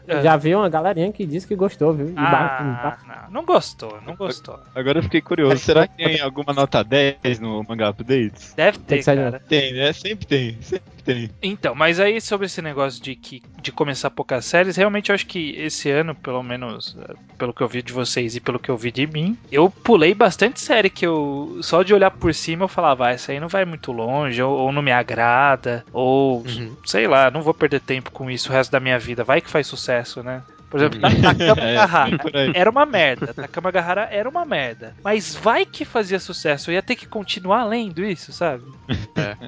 Já 0.24 0.36
vi 0.38 0.56
uma 0.56 0.70
galerinha 0.70 1.12
que 1.12 1.26
disse 1.26 1.48
que 1.48 1.56
gostou, 1.56 1.94
viu? 1.94 2.14
Ah, 2.16 2.98
não, 3.30 3.42
não 3.42 3.46
gostou, 3.46 4.00
não 4.06 4.16
gostou. 4.16 4.60
Agora 4.74 5.00
eu 5.00 5.04
fiquei 5.04 5.22
curioso. 5.22 5.58
Será 5.58 5.88
que 5.88 5.98
tem 5.98 6.20
alguma 6.20 6.54
nota 6.54 6.84
10 6.84 7.40
no 7.40 7.64
Manga 7.64 7.90
Updates? 7.90 8.54
Deve 8.56 8.80
ter, 8.80 9.04
cara. 9.04 9.40
Tem, 9.48 9.74
né? 9.74 9.94
Sempre 9.94 10.26
tem. 10.26 10.58
Sempre 10.62 10.99
tem. 11.14 11.30
Então, 11.42 11.74
mas 11.74 12.00
aí 12.00 12.22
sobre 12.22 12.46
esse 12.46 12.62
negócio 12.62 13.02
de 13.02 13.16
que 13.16 13.42
de 13.62 13.72
começar 13.72 14.10
poucas 14.10 14.46
séries, 14.46 14.76
realmente 14.76 15.10
eu 15.10 15.16
acho 15.16 15.26
que 15.26 15.52
esse 15.58 15.90
ano, 15.90 16.14
pelo 16.14 16.44
menos 16.44 16.96
eh, 17.00 17.14
pelo 17.38 17.54
que 17.54 17.62
eu 17.62 17.68
vi 17.68 17.82
de 17.82 17.92
vocês 17.94 18.36
e 18.36 18.40
pelo 18.40 18.60
que 18.60 18.70
eu 18.70 18.78
vi 18.78 18.92
de 18.92 19.08
mim, 19.08 19.38
eu 19.52 19.70
pulei 19.70 20.14
bastante 20.14 20.60
série 20.60 20.90
que 20.90 21.06
eu 21.06 21.58
só 21.62 21.82
de 21.84 21.94
olhar 21.94 22.12
por 22.12 22.34
cima 22.34 22.66
eu 22.66 22.68
falava, 22.68 23.08
ah, 23.08 23.12
essa 23.12 23.32
aí 23.32 23.40
não 23.40 23.48
vai 23.48 23.66
muito 23.66 23.92
longe, 23.92 24.42
ou, 24.42 24.56
ou 24.58 24.72
não 24.72 24.82
me 24.82 24.92
agrada, 24.92 25.84
ou 25.92 26.40
Uhum. 26.40 26.76
sei 26.86 27.08
lá, 27.08 27.32
não 27.32 27.42
vou 27.42 27.54
perder 27.54 27.80
tempo 27.80 28.12
com 28.12 28.30
isso 28.30 28.50
o 28.50 28.54
resto 28.54 28.72
da 28.72 28.80
minha 28.80 29.00
vida, 29.00 29.24
vai 29.24 29.42
que 29.42 29.50
faz 29.50 29.68
sucesso, 29.68 30.22
né? 30.24 30.44
Por 30.70 30.80
exemplo, 30.80 31.00
Ta- 31.00 31.10
Takama 31.10 32.30
É, 32.34 32.52
era 32.60 32.70
uma 32.70 32.86
merda, 32.86 33.34
Takama 33.34 33.72
Gahara 33.72 34.08
era 34.12 34.30
uma 34.30 34.46
merda, 34.46 34.96
mas 35.04 35.36
vai 35.36 35.66
que 35.66 35.84
fazia 35.84 36.20
sucesso, 36.20 36.70
eu 36.70 36.76
ia 36.76 36.82
ter 36.82 36.96
que 36.96 37.08
continuar 37.08 37.64
lendo 37.66 38.04
isso, 38.04 38.32
sabe? 38.32 38.64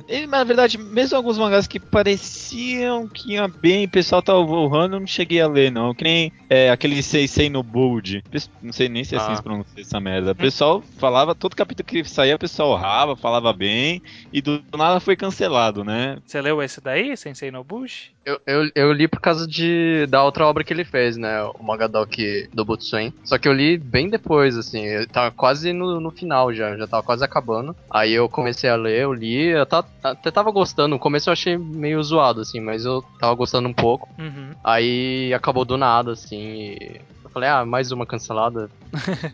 E, 0.08 0.26
na 0.28 0.44
verdade, 0.44 0.78
mesmo 0.78 1.16
alguns 1.18 1.38
mangás 1.38 1.68
que 1.68 1.80
pareciam 1.80 3.08
que 3.08 3.34
ia 3.34 3.48
bem, 3.48 3.86
o 3.86 3.90
pessoal 3.90 4.22
tava 4.22 4.44
voando, 4.44 4.96
eu 4.96 5.00
não 5.00 5.08
cheguei 5.08 5.42
a 5.42 5.48
ler, 5.48 5.72
não. 5.72 5.94
Que 5.94 6.04
nem 6.04 6.32
é, 6.50 6.70
aquele 6.70 7.02
Seisei 7.02 7.50
no 7.50 7.64
Bold. 7.64 8.24
Não 8.62 8.72
sei 8.74 8.90
nem 8.90 9.04
se 9.04 9.16
é 9.16 9.18
assim 9.18 9.32
Ah. 9.32 9.36
se 9.36 9.44
pronuncia 9.44 9.82
essa 9.82 10.00
merda. 10.00 10.32
O 10.32 10.36
pessoal 10.36 10.84
falava, 10.98 11.34
todo 11.36 11.56
capítulo 11.56 11.88
que 11.88 12.04
saía, 12.04 12.36
o 12.36 12.40
pessoal 12.40 12.76
rava, 12.76 13.16
falava 13.16 13.52
bem, 13.54 14.02
e 14.32 14.42
do 14.42 14.62
nada 14.78 15.00
foi 15.00 15.16
cancelado, 15.16 15.84
né? 15.84 16.18
Você 16.26 16.42
leu 16.42 16.62
esse 16.62 16.82
daí, 16.82 17.16
Sensei 17.18 17.52
no 17.52 17.64
Bush? 17.64 18.12
Eu, 18.26 18.40
eu, 18.46 18.70
eu 18.76 18.94
li 18.94 19.08
por 19.08 19.20
causa 19.20 19.48
de, 19.48 20.06
da 20.08 20.24
outra 20.24 20.46
obra 20.46 20.64
que 20.64 20.72
ele 20.72 20.84
fez, 20.86 21.11
né? 21.18 21.44
O 21.60 21.64
Magadoki 21.64 22.50
do 22.54 22.64
Butsuen. 22.66 23.14
Só 23.24 23.38
que 23.38 23.48
eu 23.48 23.54
li 23.54 23.78
bem 23.78 24.10
depois, 24.10 24.58
assim. 24.58 24.86
Eu 24.86 25.08
tava 25.08 25.32
quase 25.32 25.74
no, 25.74 26.00
no 26.00 26.12
final 26.12 26.54
já. 26.54 26.76
Já 26.78 26.88
tava 26.88 27.04
quase 27.04 27.24
acabando. 27.24 27.76
Aí 27.90 28.12
eu 28.14 28.28
comecei 28.30 28.70
a 28.70 28.76
ler, 28.76 29.02
eu 29.04 29.14
li. 29.14 29.48
Eu 29.48 29.66
ta- 29.66 29.86
até 30.04 30.30
tava 30.32 30.52
gostando. 30.52 30.90
No 30.90 31.00
começo 31.00 31.30
eu 31.30 31.34
achei 31.34 31.58
meio 31.58 32.02
zoado, 32.04 32.42
assim. 32.42 32.60
Mas 32.60 32.86
eu 32.86 33.04
tava 33.20 33.34
gostando 33.36 33.68
um 33.68 33.74
pouco. 33.74 34.10
Uhum. 34.20 34.52
Aí 34.64 35.34
acabou 35.34 35.66
do 35.66 35.78
nada, 35.78 36.12
assim. 36.12 36.38
E 36.40 37.02
eu 37.24 37.30
falei, 37.30 37.50
ah, 37.50 37.66
mais 37.66 37.92
uma 37.92 38.06
cancelada. 38.06 38.70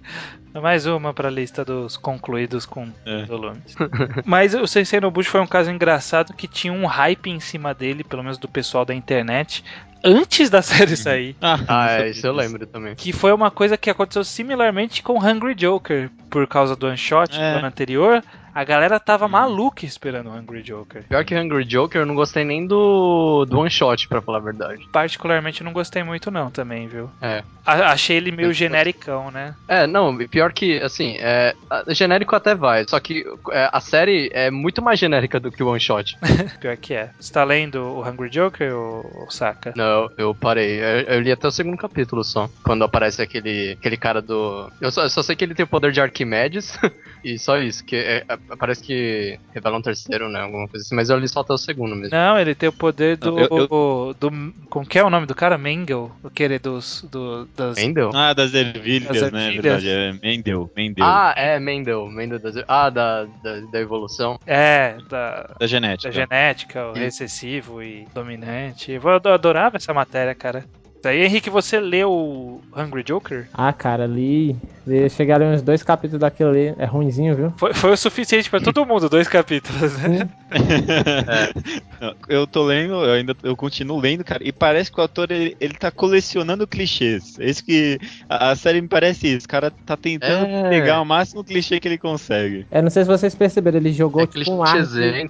Mais 0.62 0.88
uma 0.88 1.14
pra 1.14 1.30
lista 1.30 1.64
dos 1.64 1.98
concluídos 1.98 2.66
com 2.66 2.88
É. 3.06 3.26
volumes. 3.26 3.76
Mas 4.26 4.56
o 4.56 4.66
Sensei 4.66 5.00
no 5.00 5.12
Bush 5.12 5.28
foi 5.28 5.40
um 5.40 5.46
caso 5.46 5.70
engraçado 5.70 6.34
que 6.34 6.48
tinha 6.48 6.74
um 6.74 6.86
hype 6.88 7.30
em 7.30 7.40
cima 7.40 7.74
dele, 7.76 8.04
pelo 8.04 8.24
menos 8.24 8.40
do 8.40 8.48
pessoal 8.48 8.84
da 8.84 8.96
internet, 8.96 9.64
antes 10.04 10.50
da 10.50 10.62
série 10.64 10.96
sair. 10.96 11.36
Ah, 11.42 11.92
é, 11.92 12.10
isso 12.10 12.26
eu 12.26 12.34
lembro 12.34 12.66
também. 12.66 12.96
Que 12.96 13.12
foi 13.14 13.32
uma 13.34 13.50
coisa 13.52 13.78
que 13.78 13.90
aconteceu 13.90 14.24
similarmente 14.24 15.02
com 15.04 15.18
Hungry 15.24 15.56
Joker, 15.56 16.10
por 16.30 16.48
causa 16.48 16.76
do 16.76 16.88
one 16.88 16.98
shot 16.98 17.36
É. 17.36 17.54
do 17.54 17.58
ano 17.60 17.68
anterior. 17.68 18.24
A 18.58 18.64
galera 18.64 19.00
tava 19.00 19.28
maluca 19.28 19.86
esperando 19.86 20.32
o 20.32 20.34
Hungry 20.36 20.64
Joker. 20.64 21.04
Pior 21.08 21.24
que 21.24 21.36
Hungry 21.38 21.64
Joker, 21.64 22.02
eu 22.02 22.08
não 22.08 22.16
gostei 22.16 22.44
nem 22.44 22.66
do, 22.66 23.46
do 23.46 23.60
one 23.60 23.70
shot, 23.70 24.08
pra 24.08 24.20
falar 24.20 24.40
a 24.40 24.42
verdade. 24.42 24.84
Particularmente 24.92 25.64
não 25.64 25.72
gostei 25.72 26.02
muito 26.02 26.32
não 26.32 26.50
também, 26.50 26.88
viu? 26.88 27.08
É. 27.22 27.44
A- 27.64 27.92
achei 27.92 28.18
ele 28.18 28.32
meio 28.32 28.52
genericão, 28.52 29.30
né? 29.30 29.54
É, 29.68 29.86
não, 29.86 30.18
pior 30.28 30.52
que, 30.52 30.80
assim, 30.80 31.18
é, 31.20 31.54
genérico 31.90 32.36
até 32.36 32.56
vai, 32.56 32.84
só 32.88 33.00
que 33.00 33.24
é, 33.52 33.70
a 33.72 33.80
série 33.80 34.32
é 34.34 34.50
muito 34.50 34.82
mais 34.82 34.98
genérica 34.98 35.40
do 35.40 35.52
que 35.52 35.62
o 35.62 35.68
One 35.68 35.80
Shot. 35.80 36.18
Pior 36.60 36.76
que 36.78 36.96
é. 36.96 37.12
Você 37.20 37.32
tá 37.32 37.44
lendo 37.44 37.80
o 37.80 38.02
Hungry 38.10 38.32
Joker, 38.32 38.74
ou 38.76 39.28
Saka? 39.30 39.72
Não, 39.76 40.10
eu 40.18 40.34
parei, 40.34 40.80
eu, 40.80 41.02
eu 41.02 41.20
li 41.22 41.32
até 41.32 41.48
o 41.48 41.52
segundo 41.52 41.78
capítulo 41.78 42.24
só, 42.24 42.50
quando 42.64 42.84
aparece 42.84 43.22
aquele, 43.22 43.74
aquele 43.80 43.98
cara 43.98 44.20
do... 44.20 44.68
Eu 44.82 44.90
só, 44.90 45.04
eu 45.04 45.10
só 45.12 45.22
sei 45.22 45.36
que 45.36 45.44
ele 45.46 45.54
tem 45.54 45.64
o 45.66 45.68
poder 45.70 45.92
de 45.92 46.02
Arquimedes, 46.02 46.76
e 47.24 47.38
só 47.38 47.60
isso, 47.60 47.86
que 47.86 47.96
é, 47.96 48.24
é- 48.28 48.47
parece 48.56 48.84
que 48.84 49.38
revela 49.54 49.78
um 49.78 49.82
terceiro, 49.82 50.30
né? 50.30 50.42
Alguma 50.42 50.68
coisa 50.68 50.86
assim, 50.86 50.96
mas 50.96 51.10
eu 51.10 51.18
li 51.18 51.28
só 51.28 51.42
até 51.42 51.54
o 51.54 51.58
segundo 51.58 51.96
mesmo. 51.96 52.16
Não, 52.16 52.40
ele 52.40 52.54
tem 52.56 52.70
o 52.70 52.74
poder 52.74 53.18
do. 53.18 53.38
Eu- 53.40 53.48
eu- 53.70 54.16
do 54.20 54.32
como 54.70 54.86
que 54.86 54.98
é 55.00 55.04
o 55.04 55.10
nome 55.10 55.26
do 55.26 55.36
cara? 55.36 55.58
Mengel. 55.58 56.12
Aquele 56.24 56.60
dos. 56.60 57.04
Do, 57.12 57.46
das, 57.58 57.76
Mendel? 57.78 58.12
Ah, 58.14 58.34
das 58.34 58.54
ervilhas, 58.54 59.20
Das 59.22 59.32
né? 59.32 59.46
ervilhas. 59.48 59.84
Verdade, 59.84 59.90
é 59.90 60.14
Mendel, 60.28 60.72
Mendel. 60.76 61.06
Ah, 61.06 61.34
é, 61.36 61.60
Mendel. 61.60 62.08
Mendel 62.08 62.40
das... 62.40 62.56
Ah, 62.68 62.90
da, 62.90 63.26
da, 63.44 63.60
da 63.72 63.80
evolução. 63.80 64.40
É, 64.46 64.98
da. 65.10 65.56
da 65.60 65.68
genética. 65.68 66.10
Da 66.10 66.16
genética, 66.16 66.88
o 66.90 66.94
recessivo 66.94 67.82
e 67.82 68.06
dominante. 68.14 68.92
Eu 68.92 69.10
ado- 69.10 69.30
adorava 69.30 69.78
essa 69.78 69.94
matéria, 69.94 70.34
cara. 70.36 70.64
Daí, 71.08 71.24
Henrique, 71.24 71.50
você 71.50 71.80
leu 71.80 72.60
Hungry 72.76 73.02
Joker? 73.02 73.48
Ah, 73.54 73.72
cara, 73.72 74.04
ali. 74.04 74.54
li- 74.86 75.10
Cheguei 75.10 75.34
a 75.34 75.38
ler 75.38 75.56
uns 75.56 75.62
dois 75.62 75.82
capítulos 75.82 76.20
daquilo 76.20 76.50
ali. 76.50 76.74
É 76.78 76.84
ruinzinho, 76.84 77.34
viu? 77.34 77.54
Foi, 77.56 77.74
foi 77.74 77.92
o 77.92 77.98
suficiente 77.98 78.50
pra 78.50 78.60
todo 78.60 78.86
mundo, 78.86 79.08
dois 79.10 79.26
capítulos, 79.30 79.98
né? 80.02 80.28
Não, 82.02 82.14
Eu 82.28 82.46
tô 82.46 82.64
lendo, 82.66 82.94
eu 83.06 83.14
ainda 83.14 83.34
eu 83.44 83.56
continuo 83.56 84.00
lendo, 84.00 84.24
cara, 84.24 84.44
e 84.44 84.52
parece 84.52 84.92
que 84.92 85.00
o 85.00 85.02
autor 85.02 85.32
ele, 85.32 85.56
ele 85.62 85.76
tá 85.76 85.90
colecionando 85.92 86.68
clichês. 86.68 87.38
É 87.40 87.50
isso 87.50 87.64
que 87.64 87.98
a, 88.28 88.52
a 88.52 88.56
série 88.56 88.82
me 88.82 88.88
parece 88.90 89.28
isso. 89.34 89.46
O 89.46 89.50
cara 89.50 89.72
tá 89.72 89.96
tentando 89.96 90.46
É. 90.46 90.70
pegar 90.70 91.00
o 91.02 91.06
máximo 91.06 91.42
clichê 91.44 91.80
que 91.80 91.88
ele 91.88 91.98
consegue. 91.98 92.66
Eu 92.70 92.84
não 92.84 92.90
sei 92.90 93.04
se 93.04 93.10
vocês 93.10 93.34
perceberam, 93.34 93.78
ele 93.78 93.94
jogou 93.94 94.24
É 94.24 94.28
tipo 94.28 94.52
um 94.52 94.62
ar 94.64 94.78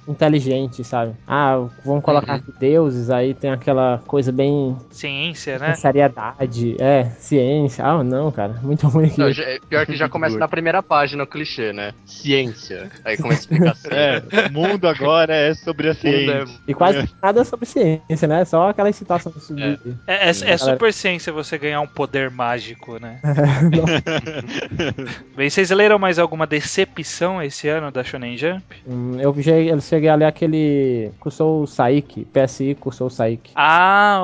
inteligente, 0.07 0.83
sabe? 0.83 1.13
Ah, 1.27 1.63
vamos 1.85 2.03
colocar 2.03 2.33
Uhum. 2.33 2.39
aqui 2.39 2.51
deuses, 2.59 3.09
aí 3.09 3.33
tem 3.33 3.51
aquela 3.51 4.01
coisa 4.07 4.31
bem 4.31 4.75
Ciência, 4.89 5.59
com 5.59 5.65
né? 5.69 5.75
seriedade, 5.75 6.75
é, 6.79 7.05
ciência. 7.19 7.85
Ah, 7.85 8.03
não, 8.03 8.31
cara, 8.31 8.53
muito 8.61 8.87
ruim 8.87 9.07
aqui. 9.07 9.19
Não, 9.19 9.31
já- 9.31 9.43
é 9.43 9.59
pior 9.59 9.85
que 9.85 9.95
já 9.95 10.09
começa 10.09 10.37
na 10.37 10.47
primeira 10.47 10.81
página 10.83 11.23
o 11.23 11.27
clichê, 11.27 11.71
né? 11.73 11.93
Ciência. 12.05 12.89
Aí 13.05 13.17
começa 13.17 13.41
a 13.41 13.43
explicação. 13.43 13.91
É, 13.91 14.23
o 14.49 14.53
mundo 14.53 14.87
agora 14.87 15.33
é 15.35 15.53
sobre 15.53 15.89
a 15.89 15.93
ciência. 15.93 16.45
E 16.67 16.73
quase 16.73 17.09
nada 17.21 17.43
sobre 17.43 17.65
ciência, 17.65 18.27
né? 18.27 18.45
Só 18.45 18.69
aquela 18.69 18.91
citação 18.91 19.31
do 19.31 19.59
É. 19.59 19.77
É, 20.07 20.27
é, 20.27 20.29
é 20.29 20.33
Galera. 20.33 20.57
super 20.57 20.93
ciência 20.93 21.31
você 21.33 21.57
ganhar 21.57 21.81
um 21.81 21.87
poder 21.87 22.29
mágico, 22.29 22.99
né? 22.99 23.19
Bem, 25.35 25.49
vocês 25.49 25.69
leram 25.69 25.99
mais 25.99 26.19
alguma 26.19 26.47
decepção 26.47 27.41
esse 27.41 27.67
ano 27.67 27.91
da 27.91 28.03
Shonen 28.03 28.37
Jump? 28.37 28.63
Hum, 28.87 29.17
eu, 29.19 29.33
cheguei, 29.35 29.71
eu 29.71 29.81
cheguei 29.81 30.09
a 30.09 30.15
ler 30.15 30.25
aquele 30.25 31.11
Kusou 31.19 31.65
Saiki, 31.67 32.25
PSI 32.25 32.75
Kusou 32.75 33.09
Saiki. 33.09 33.51
Ah, 33.55 34.21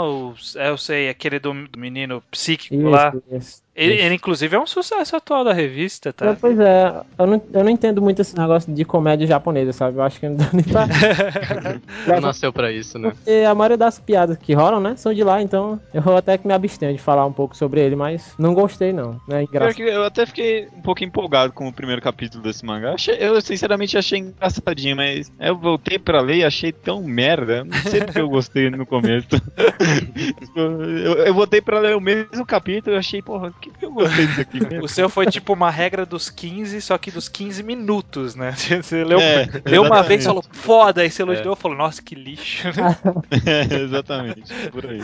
é, 0.55 0.69
eu 0.69 0.77
sei, 0.77 1.09
aquele 1.23 1.39
do, 1.39 1.67
do 1.67 1.79
menino 1.79 2.21
psíquico 2.29 2.89
lá. 2.89 3.13
Isso, 3.15 3.35
isso. 3.35 3.62
Ele, 3.75 3.93
ele, 3.95 4.15
inclusive, 4.15 4.55
é 4.55 4.59
um 4.59 4.67
sucesso 4.67 5.15
atual 5.15 5.43
da 5.43 5.51
revista, 5.51 6.09
É, 6.09 6.11
tá? 6.11 6.37
Pois 6.39 6.59
é, 6.59 6.93
eu 7.17 7.25
não, 7.25 7.41
eu 7.53 7.63
não 7.63 7.69
entendo 7.71 8.01
muito 8.03 8.21
esse 8.21 8.37
negócio 8.37 8.71
de 8.71 8.85
comédia 8.85 9.25
japonesa, 9.25 9.73
sabe? 9.73 9.97
Eu 9.97 10.03
acho 10.03 10.19
que 10.19 10.29
não 10.29 10.35
dá 10.35 10.49
nem 10.53 10.63
pra. 10.63 10.85
Não 12.07 12.21
nasceu 12.21 12.51
pra 12.53 12.71
isso, 12.71 12.99
né? 12.99 13.09
Porque 13.11 13.31
a 13.47 13.55
maioria 13.55 13.77
das 13.77 13.99
piadas 13.99 14.37
que 14.37 14.53
rolam, 14.53 14.79
né, 14.79 14.95
são 14.95 15.13
de 15.13 15.23
lá, 15.23 15.41
então 15.41 15.79
eu 15.93 16.01
vou 16.01 16.15
até 16.15 16.37
que 16.37 16.45
me 16.47 16.53
abstenho 16.53 16.93
de 16.93 16.99
falar 17.01 17.25
um 17.25 17.33
pouco 17.33 17.55
sobre 17.55 17.81
ele, 17.81 17.95
mas 17.95 18.33
não 18.37 18.53
gostei 18.53 18.93
não, 18.93 19.19
né? 19.27 19.43
Engraçado. 19.43 19.75
que 19.75 19.81
eu 19.83 20.03
até 20.03 20.25
fiquei 20.25 20.67
um 20.75 20.81
pouco 20.81 21.03
empolgado 21.03 21.51
com 21.53 21.67
o 21.67 21.73
primeiro 21.73 22.01
capítulo 22.01 22.43
desse 22.43 22.63
mangá. 22.65 22.93
Achei- 22.93 23.17
eu 23.19 23.39
sinceramente 23.41 23.97
achei 23.97 24.19
engraçadinho, 24.19 24.95
mas 24.95 25.31
eu 25.39 25.57
voltei 25.57 25.97
pra 25.97 26.21
ler 26.21 26.37
e 26.37 26.43
achei 26.43 26.71
tão 26.71 27.01
merda. 27.01 27.63
Não 27.63 27.77
sei 27.89 28.01
porque 28.01 28.21
eu 28.21 28.29
gostei 28.29 28.69
no 28.69 28.85
começo. 28.85 29.27
eu, 30.55 31.13
eu 31.25 31.33
voltei 31.33 31.61
pra 31.61 31.79
ler 31.79 31.95
o 31.95 32.01
mesmo 32.01 32.45
capítulo 32.45 32.95
e 32.95 32.99
achei, 32.99 33.21
porra, 33.21 33.53
que, 33.71 33.85
eu 33.85 33.91
gostei 33.91 34.27
disso 34.27 34.41
aqui 34.41 34.59
mesmo? 34.59 34.85
O 34.85 34.87
seu 34.87 35.09
foi 35.09 35.25
tipo 35.25 35.53
uma 35.53 35.69
regra 35.69 36.05
dos 36.05 36.29
15, 36.29 36.81
só 36.81 36.97
que 36.97 37.11
dos 37.11 37.29
15 37.29 37.63
minutos, 37.63 38.35
né? 38.35 38.53
Você 38.81 39.03
leu, 39.03 39.19
É, 39.19 39.47
leu 39.65 39.83
uma 39.83 40.01
vez 40.03 40.21
e 40.21 40.25
falou, 40.25 40.43
foda, 40.51 41.01
aí 41.01 41.09
você 41.09 41.21
elogiou 41.21 41.53
e 41.53 41.57
falou, 41.57 41.77
nossa, 41.77 42.01
que 42.01 42.15
lixo. 42.15 42.67
É, 43.45 43.81
exatamente, 43.81 44.53
por 44.71 44.85
aí. 44.85 45.01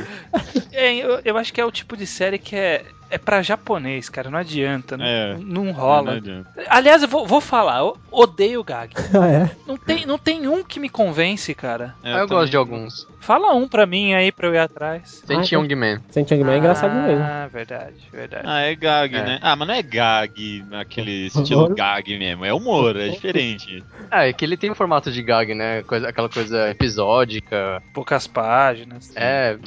É, 0.71 0.95
eu, 0.95 1.21
eu 1.23 1.37
acho 1.37 1.51
que 1.51 1.59
é 1.59 1.65
o 1.65 1.71
tipo 1.71 1.97
de 1.97 2.05
série 2.07 2.37
que 2.37 2.55
é, 2.55 2.85
é 3.09 3.17
pra 3.17 3.41
japonês, 3.41 4.09
cara, 4.09 4.29
não 4.29 4.37
adianta, 4.39 4.95
não, 4.97 5.05
É. 5.05 5.37
não 5.39 5.71
rola. 5.71 6.11
Não 6.11 6.17
adianta. 6.17 6.49
Aliás, 6.67 7.01
eu 7.01 7.07
vou, 7.07 7.25
vou 7.25 7.41
falar, 7.41 7.79
eu 7.79 7.97
odeio 8.11 8.59
o 8.61 8.63
Gag. 8.63 8.93
Ah, 9.19 9.27
é? 9.27 9.51
Não 9.67 9.77
tem, 9.77 10.05
não 10.05 10.17
tem 10.17 10.47
um 10.47 10.63
que 10.63 10.79
me 10.79 10.89
convence, 10.89 11.53
cara. 11.53 11.95
É, 12.03 12.13
Ah, 12.13 12.19
eu 12.19 12.27
gosto 12.27 12.49
de 12.51 12.57
alguns. 12.57 13.07
Fala 13.19 13.53
um 13.53 13.67
pra 13.67 13.85
mim 13.85 14.13
aí 14.13 14.31
pra 14.31 14.47
eu 14.47 14.53
ir 14.55 14.59
atrás. 14.59 15.21
Tem 15.27 15.37
Ah, 15.39 15.43
Youngman. 15.51 15.99
Saint 16.09 16.29
Young 16.31 16.43
Man 16.43 16.53
é 16.53 16.57
engraçado 16.57 16.93
mesmo. 17.05 17.21
Ah, 17.23 17.47
verdade, 17.51 17.95
verdade. 18.11 18.43
Ah, 18.47 18.61
é 18.61 18.73
gag, 18.75 19.13
É. 19.15 19.23
né? 19.23 19.39
Ah, 19.41 19.55
mas 19.55 19.67
não 19.67 19.75
é 19.75 19.81
gag 19.83 20.65
naquele 20.69 21.27
estilo 21.27 21.65
Humor. 21.65 21.75
gag 21.75 22.17
mesmo. 22.17 22.45
É 22.45 22.53
humor, 22.53 22.95
é 22.95 23.09
diferente. 23.09 23.83
Ah, 24.09 24.25
é 24.27 24.33
que 24.33 24.45
ele 24.45 24.55
tem 24.57 24.71
um 24.71 24.75
formato 24.75 25.11
de 25.11 25.21
gag, 25.21 25.53
né? 25.53 25.83
Coisa, 25.83 26.07
aquela 26.07 26.29
coisa 26.29 26.69
episódica. 26.69 27.83
Poucas 27.93 28.25
páginas. 28.25 29.11
É, 29.15 29.57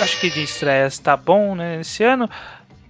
Acho 0.00 0.20
que 0.20 0.28
de 0.28 0.42
estreias 0.42 0.98
tá 0.98 1.16
bom, 1.16 1.54
né? 1.54 1.80
Esse 1.80 2.02
ano. 2.02 2.28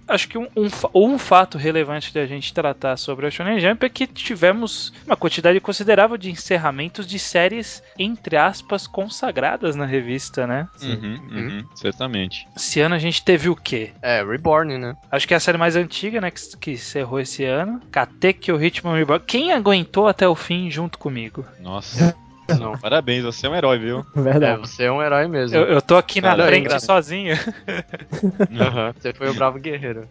Acho 0.07 0.27
que 0.27 0.37
um, 0.37 0.47
um, 0.55 0.69
um 0.93 1.17
fato 1.17 1.57
relevante 1.57 2.13
da 2.13 2.25
gente 2.27 2.53
tratar 2.53 2.95
sobre 2.95 3.25
a 3.25 3.31
Shonen 3.31 3.59
Jump 3.59 3.85
é 3.85 3.89
que 3.89 4.05
tivemos 4.05 4.93
uma 5.05 5.15
quantidade 5.15 5.59
considerável 5.59 6.15
de 6.15 6.29
encerramentos 6.29 7.07
de 7.07 7.17
séries, 7.17 7.81
entre 7.97 8.37
aspas, 8.37 8.85
consagradas 8.85 9.75
na 9.75 9.85
revista, 9.85 10.45
né? 10.45 10.67
Uhum, 10.81 11.19
uhum, 11.31 11.65
certamente. 11.75 12.47
Esse 12.55 12.81
ano 12.81 12.93
a 12.93 12.99
gente 12.99 13.23
teve 13.23 13.49
o 13.49 13.55
quê? 13.55 13.93
é 14.01 14.23
Reborn, 14.23 14.77
né? 14.77 14.95
Acho 15.11 15.27
que 15.27 15.33
é 15.33 15.37
a 15.37 15.39
série 15.39 15.57
mais 15.57 15.75
antiga, 15.75 16.21
né? 16.21 16.29
Que, 16.29 16.57
que 16.57 16.71
encerrou 16.71 17.19
esse 17.19 17.43
ano. 17.43 17.81
Katekyo 17.91 18.63
Hitman 18.63 18.95
Reborn. 18.95 19.23
Quem 19.25 19.51
aguentou 19.51 20.07
até 20.07 20.27
o 20.27 20.35
fim 20.35 20.69
junto 20.69 20.99
comigo? 20.99 21.43
Nossa. 21.59 22.15
Não. 22.47 22.77
Parabéns, 22.77 23.23
você 23.23 23.47
é 23.47 23.49
um 23.49 23.55
herói, 23.55 23.79
viu? 23.79 24.05
É, 24.15 24.21
Verdade. 24.21 24.59
você 24.61 24.83
é 24.83 24.91
um 24.91 25.01
herói 25.01 25.27
mesmo. 25.27 25.57
Eu, 25.57 25.63
eu 25.65 25.81
tô 25.81 25.95
aqui 25.97 26.21
na 26.21 26.29
Cara, 26.35 26.47
frente 26.47 26.79
sozinho. 26.79 27.35
Aham, 28.59 28.93
Você 28.99 29.13
foi 29.13 29.29
o 29.29 29.33
bravo 29.33 29.59
guerreiro. 29.59 30.07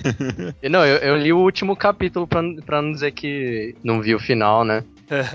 e 0.62 0.68
não, 0.68 0.84
eu, 0.84 0.96
eu 0.98 1.16
li 1.16 1.32
o 1.32 1.38
último 1.38 1.76
capítulo 1.76 2.26
pra, 2.26 2.42
pra 2.64 2.82
não 2.82 2.92
dizer 2.92 3.12
que 3.12 3.74
não 3.82 4.00
vi 4.00 4.14
o 4.14 4.18
final, 4.20 4.64
né? 4.64 4.84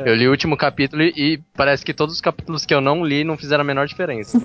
Eu 0.04 0.16
li 0.16 0.28
o 0.28 0.32
último 0.32 0.58
capítulo 0.58 1.04
e, 1.04 1.40
parece 1.56 1.86
que 1.86 1.94
todos 1.94 2.16
os 2.16 2.22
capítulos 2.22 2.66
que 2.66 2.74
eu 2.74 2.82
não 2.82 3.06
li 3.06 3.24
não 3.24 3.38
fizeram 3.38 3.62
a 3.62 3.66
menor 3.66 3.86
diferença. 3.86 4.42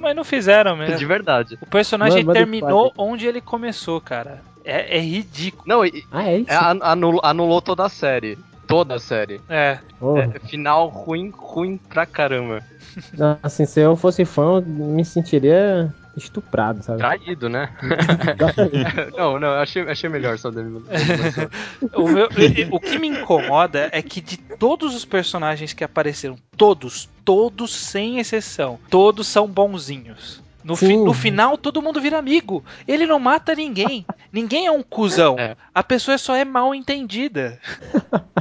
Mas 0.00 0.16
não 0.16 0.24
fizeram 0.24 0.76
mesmo. 0.76 0.96
De 0.98 1.06
verdade. 1.06 1.56
O 1.60 1.66
personagem 1.66 2.24
Mano, 2.24 2.36
terminou 2.36 2.92
onde 2.98 3.24
ele 3.24 3.40
começou, 3.40 4.00
cara. 4.00 4.42
É, 4.64 4.96
é 4.96 5.00
ridículo. 5.00 5.62
Não, 5.64 5.84
e, 5.84 6.02
Ah, 6.10 6.24
é 6.28 6.38
isso? 6.38 6.50
é, 6.50 6.56
an- 6.56 6.80
anulou, 6.82 7.20
anulou 7.22 7.62
toda 7.62 7.84
a 7.84 7.88
série. 7.88 8.36
Toda 8.74 8.96
a 8.96 8.98
série. 8.98 9.40
É. 9.48 9.78
Porra. 10.00 10.32
É, 10.34 10.38
final 10.48 10.88
ruim, 10.88 11.30
ruim 11.32 11.76
pra 11.76 12.04
caramba. 12.04 12.60
Não, 13.16 13.38
Assim, 13.40 13.64
se 13.66 13.78
eu 13.80 13.94
fosse 13.94 14.24
fã, 14.24 14.56
eu 14.56 14.62
me 14.62 15.04
sentiria 15.04 15.94
estuprado, 16.16 16.82
sabe? 16.82 16.98
Traído, 16.98 17.48
né? 17.48 17.70
Não, 19.16 19.38
não, 19.38 19.48
achei, 19.54 19.82
achei 19.82 20.08
melhor 20.10 20.38
só 20.38 20.50
dele. 20.50 20.82
O, 21.94 22.08
meu- 22.08 22.28
o 22.72 22.80
que 22.80 22.98
me 22.98 23.08
incomoda 23.08 23.88
é 23.92 24.00
que 24.02 24.20
de 24.20 24.36
todos 24.36 24.94
os 24.94 25.04
personagens 25.04 25.72
que 25.72 25.82
apareceram, 25.84 26.36
todos, 26.56 27.08
todos 27.24 27.72
sem 27.74 28.18
exceção, 28.18 28.78
todos 28.90 29.26
são 29.28 29.46
bonzinhos. 29.48 30.42
No, 30.64 30.74
fi- 30.76 30.96
no 30.96 31.12
final, 31.12 31.58
todo 31.58 31.82
mundo 31.82 32.00
vira 32.00 32.18
amigo. 32.18 32.64
Ele 32.88 33.06
não 33.06 33.18
mata 33.20 33.54
ninguém. 33.54 34.04
ninguém 34.32 34.66
é 34.66 34.70
um 34.72 34.82
cuzão. 34.82 35.36
É. 35.38 35.56
A 35.74 35.82
pessoa 35.82 36.16
só 36.16 36.34
é 36.34 36.44
mal 36.44 36.74
entendida. 36.74 37.60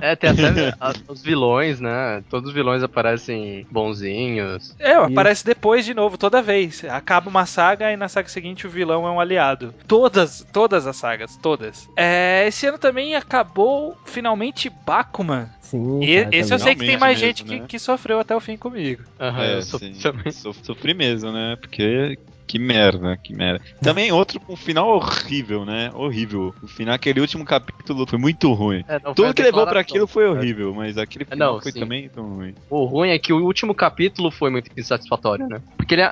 É, 0.01 0.15
tem 0.15 0.29
até 0.29 0.73
os 1.07 1.21
vilões, 1.21 1.79
né? 1.79 2.23
Todos 2.29 2.49
os 2.49 2.53
vilões 2.55 2.81
aparecem 2.83 3.65
bonzinhos. 3.69 4.75
É, 4.79 4.93
aparece 4.93 5.45
depois 5.45 5.85
de 5.85 5.93
novo, 5.93 6.17
toda 6.17 6.41
vez. 6.41 6.83
Acaba 6.85 7.29
uma 7.29 7.45
saga 7.45 7.91
e 7.91 7.97
na 7.97 8.07
saga 8.07 8.27
seguinte 8.29 8.65
o 8.67 8.69
vilão 8.69 9.05
é 9.07 9.11
um 9.11 9.19
aliado. 9.19 9.73
Todas, 9.87 10.45
todas 10.51 10.87
as 10.87 10.95
sagas, 10.97 11.37
todas. 11.37 11.89
É, 11.95 12.45
esse 12.47 12.65
ano 12.67 12.77
também 12.77 13.15
acabou 13.15 13.97
finalmente 14.05 14.69
Bakuman. 14.85 15.47
Sim, 15.61 16.03
E 16.03 16.23
cara, 16.23 16.35
esse 16.35 16.53
eu 16.53 16.59
sei 16.59 16.75
que 16.75 16.85
tem 16.85 16.97
mais 16.97 17.19
mesmo, 17.19 17.25
gente 17.27 17.43
que, 17.45 17.59
né? 17.61 17.65
que 17.67 17.79
sofreu 17.79 18.19
até 18.19 18.35
o 18.35 18.39
fim 18.39 18.55
comigo. 18.57 19.01
Aham, 19.19 19.43
É, 19.43 19.57
eu 19.57 19.61
sou 19.63 19.79
sim. 19.79 19.93
também. 19.93 20.31
Sof- 20.31 20.59
Sofri 20.63 20.93
mesmo, 20.93 21.31
né? 21.31 21.55
Porque. 21.59 22.12
Que 22.53 22.59
merda, 22.59 23.17
que 23.17 23.33
merda. 23.35 23.65
Também 23.81 24.11
outro 24.11 24.39
com 24.39 24.53
um 24.53 24.55
final 24.55 24.87
horrível, 24.87 25.65
né? 25.65 25.89
Horrível. 25.91 26.53
O 26.61 26.67
final, 26.67 26.93
aquele 26.93 27.19
último 27.19 27.43
capítulo 27.43 28.05
foi 28.05 28.19
muito 28.19 28.53
ruim. 28.53 28.83
É, 28.87 28.99
não, 29.03 29.15
Tudo 29.15 29.33
que 29.33 29.41
levou 29.41 29.61
pra 29.63 29.71
declaração. 29.71 29.79
aquilo 29.81 30.05
foi 30.05 30.27
horrível, 30.27 30.71
mas 30.71 30.95
aquele 30.95 31.25
final 31.25 31.55
Não, 31.55 31.59
foi 31.61 31.71
sim. 31.71 31.79
também 31.79 32.07
tão 32.09 32.35
ruim. 32.35 32.53
O 32.69 32.83
ruim 32.85 33.09
é 33.09 33.17
que 33.17 33.33
o 33.33 33.43
último 33.43 33.73
capítulo 33.73 34.29
foi 34.29 34.51
muito 34.51 34.69
insatisfatório, 34.77 35.47
né? 35.47 35.63
Porque 35.75 35.95
ele, 35.95 36.03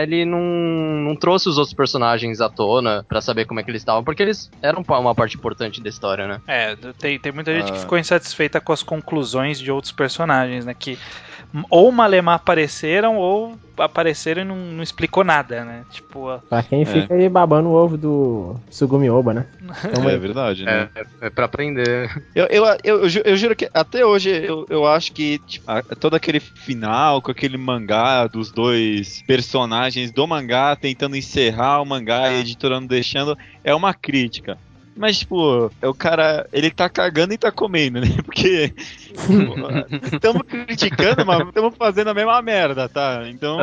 ele 0.00 0.24
não, 0.24 0.40
não 0.40 1.14
trouxe 1.14 1.50
os 1.50 1.58
outros 1.58 1.74
personagens 1.74 2.40
à 2.40 2.48
tona 2.48 3.04
pra 3.06 3.20
saber 3.20 3.44
como 3.44 3.60
é 3.60 3.62
que 3.62 3.70
eles 3.70 3.82
estavam, 3.82 4.02
porque 4.02 4.22
eles 4.22 4.50
eram 4.62 4.82
uma 4.88 5.14
parte 5.14 5.36
importante 5.36 5.78
da 5.82 5.90
história, 5.90 6.26
né? 6.26 6.40
É, 6.46 6.74
tem, 6.98 7.18
tem 7.18 7.32
muita 7.32 7.52
gente 7.52 7.70
que 7.70 7.76
Ah. 7.76 7.80
ficou 7.82 7.98
insatisfeita 7.98 8.62
com 8.62 8.72
as 8.72 8.82
conclusões 8.82 9.58
de 9.58 9.70
outros 9.70 9.92
personagens, 9.92 10.64
né? 10.64 10.72
Que 10.72 10.98
ou 11.70 11.92
Malemar 11.92 12.36
apareceram 12.36 13.16
ou 13.18 13.54
apareceram 13.78 14.42
e 14.42 14.44
não, 14.44 14.56
não 14.56 14.82
explicou 14.82 15.24
nada, 15.24 15.64
né? 15.64 15.84
Tipo, 15.90 16.38
Pra 16.48 16.62
quem 16.62 16.84
fica 16.84 17.14
aí 17.14 17.28
babando 17.28 17.68
o 17.68 17.72
ovo 17.72 17.96
do 17.96 18.56
Sugumi 18.70 19.08
Oba, 19.10 19.34
né? 19.34 19.46
Então, 19.86 20.08
É 20.08 20.16
verdade, 20.18 20.64
né? 20.64 20.88
É, 20.94 21.00
é, 21.00 21.26
é 21.26 21.30
pra 21.30 21.46
aprender. 21.46 22.10
Eu, 22.34 22.46
eu, 22.50 22.64
eu, 22.84 23.00
eu, 23.02 23.08
ju- 23.08 23.22
eu 23.24 23.36
juro 23.36 23.56
que 23.56 23.68
até 23.74 24.04
hoje 24.04 24.30
eu, 24.30 24.66
eu 24.68 24.86
acho 24.86 25.12
que 25.12 25.38
tipo, 25.40 25.64
a- 25.70 25.82
todo 25.98 26.14
aquele 26.14 26.40
final 26.40 27.20
com 27.20 27.30
aquele 27.30 27.56
mangá 27.56 28.26
dos 28.26 28.50
dois 28.52 29.22
personagens 29.26 30.12
do 30.12 30.26
mangá 30.26 30.76
tentando 30.76 31.16
encerrar 31.16 31.80
o 31.82 31.86
mangá 31.86 32.30
e 32.30 32.36
a 32.36 32.40
editora 32.40 32.80
não 32.80 32.86
deixando 32.86 33.36
é 33.64 33.74
uma 33.74 33.92
crítica. 33.94 34.58
Mas, 34.94 35.20
tipo, 35.20 35.72
é 35.80 35.88
o 35.88 35.94
cara, 35.94 36.46
ele 36.52 36.70
tá 36.70 36.86
cagando 36.88 37.32
e 37.32 37.38
tá 37.38 37.50
comendo, 37.50 37.98
né? 37.98 38.08
Porque 38.26 38.74
estamos 40.12 40.42
criticando, 40.42 41.24
mas 41.26 41.46
estamos 41.46 41.74
fazendo 41.76 42.10
a 42.10 42.14
mesma 42.14 42.40
merda, 42.42 42.88
tá? 42.88 43.22
Então, 43.28 43.58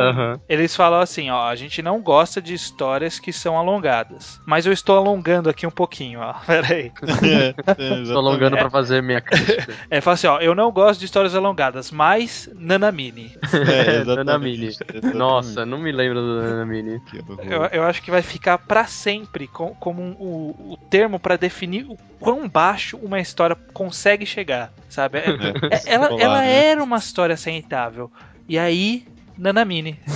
eles 0.48 0.74
falam 0.74 1.00
assim, 1.00 1.30
ó, 1.30 1.48
a 1.48 1.54
gente 1.56 1.82
não 1.82 2.00
gosta 2.00 2.40
de 2.40 2.54
histórias 2.54 3.18
que 3.18 3.32
são 3.32 3.56
alongadas. 3.58 4.40
Mas 4.46 4.66
eu 4.66 4.72
estou 4.72 4.96
alongando 4.96 5.48
aqui 5.50 5.66
um 5.66 5.70
pouquinho, 5.70 6.20
ó. 6.20 6.34
Pera 6.46 6.74
aí. 6.74 6.92
é, 7.24 7.54
é, 7.66 8.04
Tô 8.04 8.18
alongando 8.18 8.56
pra 8.56 8.70
fazer 8.70 9.02
minha 9.02 9.20
crítica. 9.20 9.74
É, 9.90 10.00
fala 10.00 10.14
assim, 10.14 10.26
ó, 10.26 10.38
eu 10.40 10.54
não 10.54 10.70
gosto 10.72 11.00
de 11.00 11.06
histórias 11.06 11.34
alongadas, 11.34 11.90
mas 11.90 12.48
Nanamini. 12.54 13.32
É, 13.68 14.04
Nanamini. 14.16 14.70
Nossa, 15.14 15.64
não 15.66 15.78
me 15.78 15.92
lembro 15.92 16.20
do 16.20 16.40
Nanamini. 16.42 17.00
Eu, 17.42 17.62
eu 17.72 17.82
acho 17.84 18.02
que 18.02 18.10
vai 18.10 18.22
ficar 18.22 18.58
pra 18.58 18.84
sempre 18.86 19.46
com- 19.46 19.74
como 19.74 20.02
um- 20.02 20.16
o, 20.18 20.72
o 20.72 20.76
termo 20.90 21.18
pra 21.18 21.36
definir 21.36 21.84
o 21.88 21.96
quão 22.18 22.48
baixo 22.48 22.96
uma 22.98 23.18
história 23.20 23.56
consegue 23.72 24.26
chegar, 24.26 24.72
sabe? 24.88 25.18
É- 25.18 25.30
é- 25.70 25.82
ela, 25.86 26.08
Polar, 26.08 26.22
ela 26.22 26.40
né? 26.40 26.64
era 26.66 26.82
uma 26.82 26.98
história 26.98 27.34
aceitável. 27.34 28.10
E 28.48 28.58
aí, 28.58 29.04
Nanamini. 29.40 29.98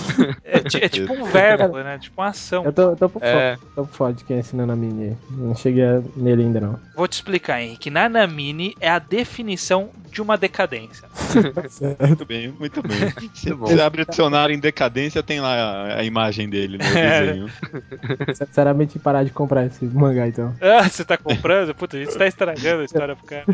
É, 0.44 0.58
é 0.84 0.88
tipo 0.88 1.12
um 1.12 1.24
verbo, 1.24 1.78
né? 1.78 1.98
Tipo 1.98 2.20
uma 2.22 2.28
ação. 2.28 2.64
Eu 2.64 2.72
tô, 2.72 2.82
eu 2.90 2.96
tô 2.96 3.08
por 3.08 3.20
fora. 3.20 3.32
É, 3.32 3.56
Tô 3.74 3.84
por 3.84 3.92
fora 3.92 4.12
de 4.12 4.22
quem 4.24 4.37
é 4.37 4.40
esse 4.40 4.54
Nanamini 4.54 5.08
aí. 5.08 5.16
Não 5.30 5.54
cheguei 5.56 5.84
nele 6.14 6.42
ainda, 6.44 6.60
não. 6.60 6.78
Vou 6.94 7.08
te 7.08 7.14
explicar, 7.14 7.60
Henrique. 7.60 7.90
Nanamini 7.90 8.76
é 8.80 8.88
a 8.88 9.00
definição 9.00 9.90
de 10.12 10.22
uma 10.22 10.38
decadência. 10.38 11.08
Muito 12.06 12.24
bem, 12.24 12.54
muito 12.58 12.82
bem. 12.82 12.98
Você 13.58 13.80
abre 13.80 14.02
o 14.02 14.06
dicionário 14.06 14.54
em 14.54 14.60
decadência, 14.60 15.22
tem 15.24 15.40
lá 15.40 15.54
a, 15.54 15.98
a 16.00 16.04
imagem 16.04 16.48
dele 16.48 16.78
no 16.78 16.84
É. 16.96 17.26
desenho. 17.26 17.50
Sinceramente, 18.34 18.98
parar 19.00 19.24
de 19.24 19.30
comprar 19.30 19.66
esse 19.66 19.84
mangá, 19.87 20.28
então. 20.28 20.54
Ah, 20.60 20.88
você 20.88 21.04
tá 21.04 21.16
comprando? 21.16 21.74
Puta, 21.74 21.96
a 21.96 22.00
gente 22.04 22.16
tá 22.16 22.26
estragando 22.28 22.82
a 22.82 22.84
história 22.84 23.16
pro 23.16 23.26
cara. 23.26 23.44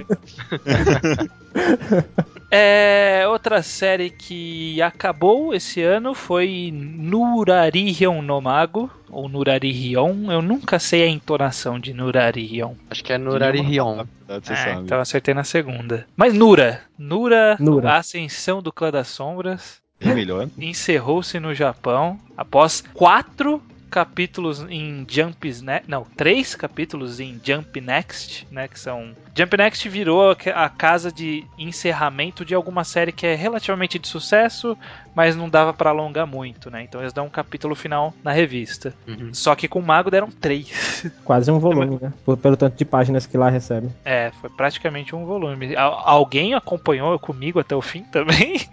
É, 2.51 3.25
outra 3.29 3.63
série 3.63 4.11
que 4.11 4.83
acabou 4.83 5.55
esse 5.55 5.81
ano 5.83 6.15
foi 6.15 6.71
Nurarion 6.75 8.21
no 8.23 8.41
Mago, 8.41 8.91
ou 9.09 9.29
Nurarion. 9.29 10.31
Eu 10.33 10.43
nunca 10.43 10.79
sei 10.79 11.05
a 11.05 11.09
entonação 11.09 11.79
de 11.79 11.93
Nurarion. 11.95 12.75
acho 12.91 13.05
que 13.05 13.13
é 13.13 13.19
Nurari 13.19 13.61
Rion. 13.61 14.05
Você 14.43 14.53
É, 14.53 14.73
então 14.75 15.01
acertei 15.01 15.33
na 15.35 15.45
segunda. 15.45 16.07
Mas 16.17 16.35
Nura, 16.35 16.81
Nura, 16.99 17.57
Nura. 17.61 17.91
a 17.93 17.97
ascensão 17.99 18.61
do 18.63 18.73
Clã 18.73 18.91
das 18.91 19.09
Sombras, 19.09 19.81
É 20.01 20.13
melhor. 20.15 20.49
encerrou-se 20.59 21.39
no 21.39 21.55
Japão 21.55 22.19
após 22.37 22.83
quatro 22.95 23.63
capítulos 23.91 24.65
em 24.71 25.05
Jump 25.09 25.49
Ne 25.63 25.83
não, 25.89 26.07
três 26.17 26.55
capítulos 26.55 27.19
em 27.19 27.41
Jump 27.45 27.81
Next, 27.81 28.47
né, 28.51 28.69
que 28.69 28.79
são 28.79 29.11
Jump 29.41 29.57
Next 29.57 29.89
virou 29.89 30.37
a 30.55 30.69
casa 30.69 31.11
de 31.11 31.45
encerramento 31.59 32.45
de 32.45 32.55
alguma 32.55 32.85
série 32.85 33.13
que 33.13 33.27
é 33.27 33.35
relativamente 33.35 33.99
de 33.99 34.07
sucesso, 34.07 34.77
mas 35.15 35.35
não 35.35 35.49
dava 35.49 35.73
pra 35.73 35.91
alongar 35.91 36.27
muito, 36.27 36.71
né? 36.71 36.83
Então 36.83 37.01
eles 37.01 37.13
dão 37.13 37.27
um 37.27 37.31
capítulo 37.31 37.75
final 37.75 38.13
na 38.23 38.33
revista. 38.33 38.95
Uhum. 39.09 39.33
Só 39.33 39.55
que 39.55 39.67
com 39.69 39.79
o 39.79 39.83
Mago 39.83 40.11
deram 40.11 40.31
três. 40.31 41.11
Quase 41.25 41.51
um 41.51 41.59
volume, 41.59 41.99
né? 42.01 42.13
Por- 42.25 42.37
pelo 42.37 42.57
tanto 42.57 42.77
de 42.77 42.85
páginas 42.85 43.27
que 43.27 43.39
lá 43.39 43.49
recebe. 43.49 43.89
É, 44.05 44.31
foi 44.41 44.51
praticamente 44.51 45.15
um 45.17 45.25
volume. 45.25 45.75
Al- 45.77 46.03
alguém 46.05 46.55
acompanhou 46.55 47.19
comigo 47.19 47.59
até 47.59 47.75
o 47.75 47.81
fim 47.83 48.03
também? 48.03 48.61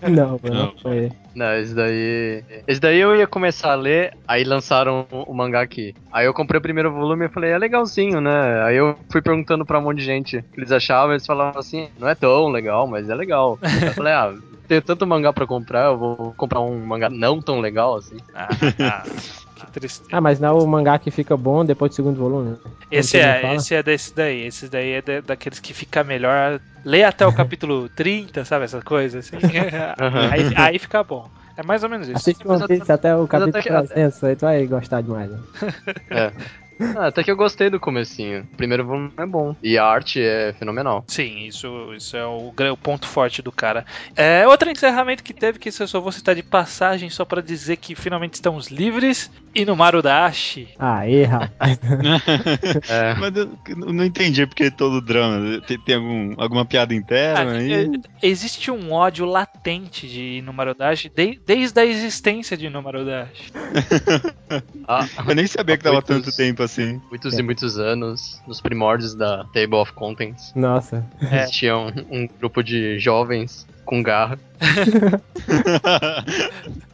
Não, 0.00 0.40
não, 0.42 0.54
Não. 0.54 0.72
foi. 0.80 1.12
Não, 1.34 1.52
esse 1.58 1.74
daí. 1.74 2.42
Esse 2.66 2.80
daí 2.80 2.98
eu 2.98 3.14
ia 3.14 3.26
começar 3.26 3.72
a 3.72 3.74
ler, 3.74 4.16
aí 4.26 4.42
lançaram 4.44 5.06
o, 5.10 5.32
o 5.32 5.34
mangá 5.34 5.60
aqui. 5.60 5.94
Aí 6.10 6.24
eu 6.24 6.32
comprei 6.32 6.58
o 6.58 6.62
primeiro 6.62 6.90
volume 6.90 7.26
e 7.26 7.28
falei, 7.28 7.50
é 7.50 7.58
legalzinho, 7.58 8.20
né? 8.22 8.62
Aí 8.62 8.76
eu 8.76 8.96
fui 9.10 9.20
perguntando 9.20 9.66
pra 9.66 9.80
monte 9.84 9.98
de 9.98 10.04
gente 10.04 10.42
que 10.52 10.60
eles 10.60 10.72
achavam, 10.72 11.12
eles 11.12 11.26
falavam 11.26 11.60
assim, 11.60 11.88
não 11.98 12.08
é 12.08 12.14
tão 12.14 12.48
legal, 12.48 12.86
mas 12.86 13.08
é 13.08 13.14
legal. 13.14 13.58
eu 13.62 13.92
falei, 13.94 14.12
ah, 14.12 14.34
tenho 14.66 14.82
tanto 14.82 15.06
mangá 15.06 15.32
pra 15.32 15.46
comprar, 15.46 15.86
eu 15.86 15.98
vou 15.98 16.34
comprar 16.36 16.60
um 16.60 16.84
mangá 16.84 17.08
não 17.10 17.40
tão 17.40 17.60
legal 17.60 17.96
assim. 17.96 18.16
Ah, 18.34 18.48
ah, 18.80 19.02
que 19.54 19.66
tristeza. 19.72 20.08
Ah, 20.12 20.20
mas 20.20 20.40
não 20.40 20.48
é 20.48 20.52
o 20.52 20.66
mangá 20.66 20.98
que 20.98 21.10
fica 21.10 21.36
bom 21.36 21.64
depois 21.64 21.90
do 21.92 21.94
segundo 21.94 22.16
volume. 22.18 22.56
Esse 22.90 23.18
é, 23.18 23.54
esse 23.54 23.74
é 23.74 23.82
desse 23.82 24.14
daí. 24.14 24.46
Esse 24.46 24.68
daí 24.68 24.92
é 24.92 25.02
da- 25.02 25.20
daqueles 25.20 25.58
que 25.60 25.74
fica 25.74 26.02
melhor. 26.04 26.60
Lê 26.84 27.02
até 27.02 27.26
o 27.26 27.32
capítulo 27.34 27.88
30, 27.88 28.44
sabe? 28.44 28.64
Essas 28.64 28.82
coisas 28.82 29.26
assim. 29.26 29.36
aí, 30.30 30.52
aí 30.56 30.78
fica 30.78 31.02
bom. 31.02 31.28
É 31.56 31.62
mais 31.62 31.84
ou 31.84 31.88
menos 31.90 32.08
isso. 32.08 32.16
Assiste 32.16 32.46
One 32.46 32.66
Piece 32.66 32.90
até 32.90 33.14
o 33.16 33.28
capítulo 33.28 33.50
até 33.58 33.62
que- 33.62 33.68
300, 33.94 34.24
aí 34.24 34.36
tu 34.36 34.40
vai 34.40 34.66
gostar 34.66 35.02
demais. 35.02 35.30
Né? 35.30 35.38
É. 36.10 36.32
Ah, 36.96 37.06
até 37.08 37.22
que 37.22 37.30
eu 37.30 37.36
gostei 37.36 37.70
do 37.70 37.78
comecinho. 37.80 38.46
O 38.52 38.56
primeiro 38.56 38.84
volume 38.84 39.12
é 39.16 39.26
bom. 39.26 39.54
E 39.62 39.78
a 39.78 39.84
arte 39.84 40.20
é 40.20 40.52
fenomenal. 40.58 41.04
Sim, 41.08 41.46
isso, 41.46 41.92
isso 41.94 42.16
é 42.16 42.26
o, 42.26 42.52
o 42.72 42.76
ponto 42.76 43.06
forte 43.06 43.42
do 43.42 43.52
cara. 43.52 43.84
É, 44.16 44.46
outro 44.46 44.70
encerramento 44.70 45.22
que 45.22 45.32
teve, 45.32 45.58
que 45.58 45.68
eu 45.68 45.86
só 45.88 46.00
vou 46.00 46.10
citar 46.12 46.34
de 46.34 46.42
passagem, 46.42 47.08
só 47.10 47.24
pra 47.24 47.40
dizer 47.40 47.76
que 47.76 47.94
finalmente 47.94 48.34
estamos 48.34 48.68
livres. 48.68 49.30
E 49.54 49.64
no 49.64 49.76
Marudashi. 49.76 50.68
Aê, 50.78 51.22
rapaz. 51.24 51.78
É. 52.90 53.14
Mas 53.14 53.36
eu 53.36 53.56
não 53.76 54.04
entendi 54.04 54.46
porque 54.46 54.70
todo 54.70 55.00
drama. 55.00 55.60
Tem, 55.60 55.78
tem 55.78 55.94
algum, 55.94 56.34
alguma 56.36 56.64
piada 56.64 56.92
interna 56.94 57.52
Ah, 57.52 57.56
aí? 57.58 57.72
é- 57.72 57.88
existe 58.28 58.70
um 58.70 58.92
ódio 58.92 59.24
latente 59.26 60.08
de 60.08 60.38
Inumarudashi 60.38 61.08
de- 61.08 61.40
desde 61.46 61.80
a 61.80 61.86
existência 61.86 62.56
de 62.56 62.66
Inumarudashi. 62.66 63.52
Ah, 64.88 65.06
Eu 65.28 65.34
nem 65.34 65.46
sabia 65.46 65.76
que 65.76 65.84
dava 65.84 65.96
Muitos- 65.96 66.16
tanto 66.24 66.36
tempo 66.36 66.62
assim. 66.64 67.00
muitos 67.08 67.38
e 67.38 67.42
muitos 67.42 67.78
anos, 67.78 68.42
nos 68.46 68.60
primórdios 68.60 69.14
da 69.14 69.44
Table 69.44 69.76
of 69.76 69.92
Contents, 69.92 70.52
Nossa. 70.54 71.04
É. 71.30 71.42
existia 71.42 71.76
um, 71.76 71.92
um 72.10 72.26
grupo 72.26 72.62
de 72.62 72.98
jovens 72.98 73.66
com 73.84 74.02
garra 74.02 74.38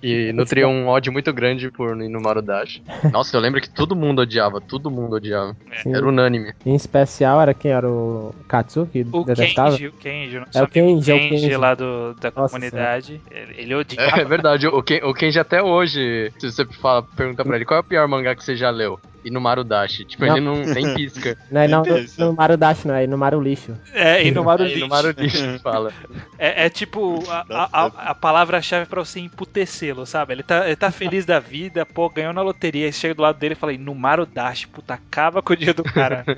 e 0.03 0.33
nutria 0.33 0.67
um 0.69 0.87
ódio 0.89 1.13
muito 1.13 1.33
grande 1.33 1.71
por 1.71 2.01
Inumaru 2.01 2.43
Dash. 2.43 2.81
Nossa, 3.13 3.37
eu 3.37 3.41
lembro 3.41 3.61
que 3.61 3.69
todo 3.69 3.95
mundo 3.95 4.21
odiava, 4.23 4.61
todo 4.61 4.91
mundo 4.91 5.17
odiava. 5.17 5.57
Sim. 5.83 5.95
Era 5.95 6.07
unânime. 6.07 6.53
Em 6.65 6.75
especial 6.75 7.41
era 7.41 7.55
quem 7.55 7.71
era 7.71 7.89
o 7.89 8.35
Katsuki, 8.49 9.07
O 9.13 9.25
detestava. 9.25 9.71
Kenji, 9.73 9.87
o 9.89 9.93
Kenji, 9.93 10.37
o 10.37 10.41
nosso 10.41 10.59
É 10.59 10.63
o 10.63 10.69
Kenji, 10.69 11.13
é 11.13 11.15
o 11.15 11.19
Kenji. 11.19 11.57
lá 11.57 11.75
do, 11.75 12.15
da 12.15 12.33
Nossa 12.35 12.55
comunidade. 12.55 13.21
Ele, 13.31 13.55
ele 13.61 13.73
É, 13.73 13.77
odiava. 13.77 14.21
é 14.21 14.25
verdade, 14.29 14.67
o, 14.67 14.83
Ken, 14.83 15.01
o 15.05 15.15
Kenji 15.15 15.39
até 15.39 15.63
hoje, 15.63 16.33
se 16.39 16.51
você 16.51 16.65
fala, 16.65 17.03
pergunta 17.03 17.45
pra 17.45 17.57
ele 17.57 17.65
qual 17.65 17.79
é 17.79 17.81
o 17.81 17.85
pior 17.85 18.07
mangá 18.09 18.35
que 18.35 18.45
você 18.45 18.57
já 18.57 18.71
leu? 18.71 18.99
Inumaru 19.23 19.63
Dash. 19.63 19.99
Tipo, 20.09 20.25
Não. 20.31 20.37
ele 20.37 20.45
não 20.45 20.57
nem 20.57 20.95
pisca. 20.95 21.37
Não 21.51 21.61
é 21.61 21.69
não, 21.69 21.83
no, 21.83 22.25
no 22.27 22.33
Marudashi, 22.33 22.89
não, 22.89 22.95
é 22.95 23.07
no 23.07 23.19
Maru 23.19 23.39
Lixo. 23.43 23.77
É, 23.93 24.27
Inumaru 24.27 24.63
É 24.63 24.67
Lixo. 24.67 24.79
Inumaru 24.79 25.13
Dash 25.13 25.33
que 25.33 25.59
fala. 25.59 25.93
É, 26.39 26.65
é 26.65 26.69
tipo 26.81 27.23
a, 27.31 27.45
a, 27.51 28.11
a- 28.11 28.15
palavra-chave 28.15 28.87
pra 28.87 29.05
você 29.05 29.21
emputecê-lo, 29.21 30.07
sabe? 30.07 30.33
Ele 30.35 30.43
tá, 30.43 30.67
ele 30.67 30.77
tá 30.77 30.91
feliz 30.91 31.25
da 31.27 31.39
vida, 31.39 31.85
pô, 31.85 32.09
ganhou 32.09 32.33
na 32.33 32.43
loteria. 32.43 32.87
Aí 32.87 32.93
chega 32.93 33.15
do 33.15 33.23
lado 33.23 33.39
dele 33.39 33.53
e 33.53 33.57
fala: 33.57 33.73
Inumaru 33.73 34.25
Dash, 34.27 34.65
puta, 34.67 34.95
acaba 34.95 35.43
com 35.43 35.53
o 35.53 35.57
dia 35.57 35.75
do 35.75 35.85
cara. 35.85 36.25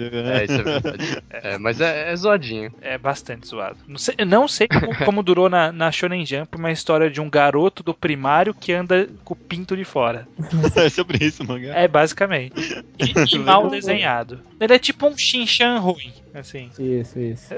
É, 0.00 0.44
isso 0.44 0.54
é 0.54 0.62
verdade. 0.62 1.22
É, 1.28 1.58
mas 1.58 1.78
é, 1.78 2.10
é 2.10 2.16
zoadinho. 2.16 2.72
É 2.80 2.96
bastante 2.96 3.46
zoado. 3.46 3.76
Não 3.86 3.98
sei, 3.98 4.14
eu 4.16 4.24
não 4.24 4.48
sei 4.48 4.66
como, 4.66 4.96
como 5.04 5.22
durou 5.22 5.50
na, 5.50 5.70
na 5.70 5.92
Shonen 5.92 6.24
Jump 6.24 6.56
uma 6.56 6.72
história 6.72 7.10
de 7.10 7.20
um 7.20 7.28
garoto 7.28 7.82
do 7.82 7.92
primário 7.92 8.54
que 8.54 8.72
anda 8.72 9.06
com 9.24 9.34
o 9.34 9.36
pinto 9.36 9.76
de 9.76 9.84
fora. 9.84 10.26
é 10.74 10.88
sobre 10.88 11.22
isso, 11.22 11.44
mangá. 11.46 11.74
É, 11.74 11.86
basicamente. 11.86 12.54
E, 12.98 13.12
e 13.36 13.38
mal 13.38 13.68
desenhado. 13.68 14.40
Ele 14.58 14.72
é 14.74 14.78
tipo 14.78 15.06
um 15.06 15.16
Shinchan 15.18 15.78
ruim, 15.78 16.14
assim. 16.32 16.70
Isso, 16.78 17.18
isso. 17.18 17.52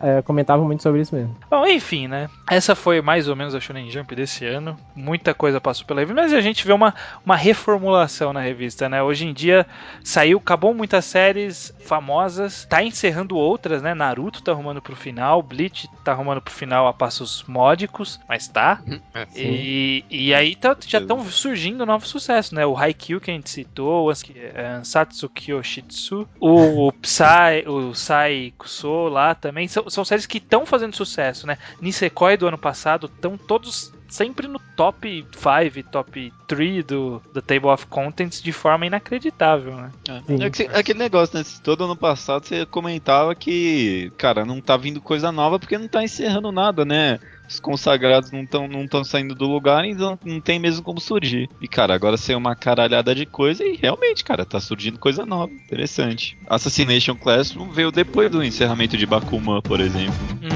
É, 0.00 0.18
eu 0.18 0.22
comentava 0.22 0.62
muito 0.62 0.84
sobre 0.84 1.00
isso 1.00 1.12
mesmo. 1.16 1.36
Bom, 1.50 1.66
enfim, 1.66 2.06
né? 2.08 2.28
Essa 2.50 2.74
foi 2.74 3.00
mais 3.00 3.26
ou 3.26 3.34
menos 3.34 3.54
a 3.54 3.60
Shonen 3.60 3.90
Jump 3.90 4.14
desse 4.14 4.44
ano. 4.44 4.76
Muita 4.94 5.32
coisa 5.32 5.60
passou 5.60 5.86
pela 5.86 6.00
revista, 6.00 6.20
mas 6.20 6.32
a 6.32 6.40
gente 6.42 6.66
vê 6.66 6.72
uma, 6.72 6.94
uma 7.24 7.36
reformulação 7.36 8.32
na 8.32 8.40
revista, 8.40 8.88
né? 8.88 9.02
Hoje 9.02 9.26
em 9.26 9.32
dia 9.32 9.66
saiu, 10.04 10.38
acabou 10.38 10.74
muitas 10.74 11.06
séries 11.06 11.72
famosas, 11.80 12.66
tá 12.66 12.82
encerrando 12.82 13.36
outras, 13.36 13.80
né? 13.80 13.94
Naruto 13.94 14.42
tá 14.42 14.52
arrumando 14.52 14.82
pro 14.82 14.94
final, 14.94 15.42
Bleach 15.42 15.88
tá 16.04 16.12
arrumando 16.12 16.42
pro 16.42 16.52
final 16.52 16.86
a 16.86 16.92
passos 16.92 17.42
módicos, 17.48 18.20
mas 18.28 18.46
tá. 18.46 18.82
É. 19.14 19.26
E, 19.34 20.04
e 20.10 20.34
aí 20.34 20.54
tá- 20.54 20.76
já 20.86 20.98
estão 20.98 21.24
surgindo 21.24 21.86
novos 21.86 22.08
sucessos, 22.08 22.52
né? 22.52 22.66
O 22.66 22.76
Haikyuu 22.76 23.20
que 23.20 23.30
a 23.30 23.34
gente 23.34 23.48
citou, 23.48 24.08
o 24.08 24.12
é, 24.12 24.66
Ansatsu 24.66 25.28
Kyoshitsu, 25.30 26.28
o 26.40 26.92
Psy, 26.92 27.66
o 27.66 27.94
Sai 27.94 28.52
Kuso 28.58 29.08
lá 29.08 29.34
também, 29.34 29.66
são, 29.66 29.88
são 29.88 30.04
séries 30.04 30.26
que 30.26 30.38
estão 30.38 30.66
fazendo 30.66 30.94
sucesso. 30.94 31.37
Sucesso, 31.38 31.46
né? 31.46 31.58
Nisekoi 31.80 32.36
do 32.36 32.48
ano 32.48 32.58
passado 32.58 33.06
estão 33.06 33.36
todos 33.36 33.92
sempre 34.08 34.48
no 34.48 34.58
top 34.74 35.26
5, 35.32 35.90
top 35.90 36.32
3 36.46 36.84
do, 36.84 37.22
do 37.32 37.42
Table 37.42 37.68
of 37.68 37.86
Contents 37.86 38.42
de 38.42 38.52
forma 38.52 38.86
inacreditável, 38.86 39.76
né? 39.76 39.92
É, 40.08 40.46
é, 40.46 40.50
que, 40.50 40.62
é 40.62 40.78
aquele 40.78 40.98
negócio, 40.98 41.38
né? 41.38 41.44
Todo 41.62 41.84
ano 41.84 41.96
passado 41.96 42.44
você 42.44 42.64
comentava 42.64 43.34
que, 43.34 44.10
cara, 44.16 44.44
não 44.44 44.60
tá 44.60 44.76
vindo 44.76 45.00
coisa 45.00 45.30
nova 45.30 45.58
porque 45.58 45.78
não 45.78 45.88
tá 45.88 46.02
encerrando 46.02 46.50
nada, 46.50 46.84
né? 46.84 47.20
Os 47.48 47.58
consagrados 47.58 48.30
não 48.30 48.42
estão 48.42 48.68
não 48.68 48.86
tão 48.86 49.02
saindo 49.02 49.34
do 49.34 49.46
lugar 49.46 49.82
e 49.84 49.94
não, 49.94 50.18
não 50.22 50.38
tem 50.38 50.58
mesmo 50.58 50.82
como 50.82 51.00
surgir. 51.00 51.48
E, 51.62 51.66
cara, 51.66 51.94
agora 51.94 52.18
saiu 52.18 52.36
uma 52.36 52.54
caralhada 52.54 53.14
de 53.14 53.24
coisa 53.24 53.64
e 53.64 53.74
realmente, 53.74 54.22
cara, 54.22 54.44
tá 54.44 54.60
surgindo 54.60 54.98
coisa 54.98 55.24
nova. 55.24 55.50
Interessante. 55.50 56.36
Assassination 56.46 57.16
Classroom 57.16 57.70
veio 57.70 57.90
depois 57.90 58.30
do 58.30 58.44
encerramento 58.44 58.98
de 58.98 59.06
Bakuman, 59.06 59.62
por 59.62 59.80
exemplo. 59.80 60.14
Uhum, 60.42 60.48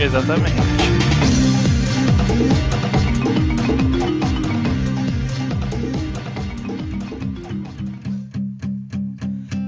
exatamente. 0.00 0.54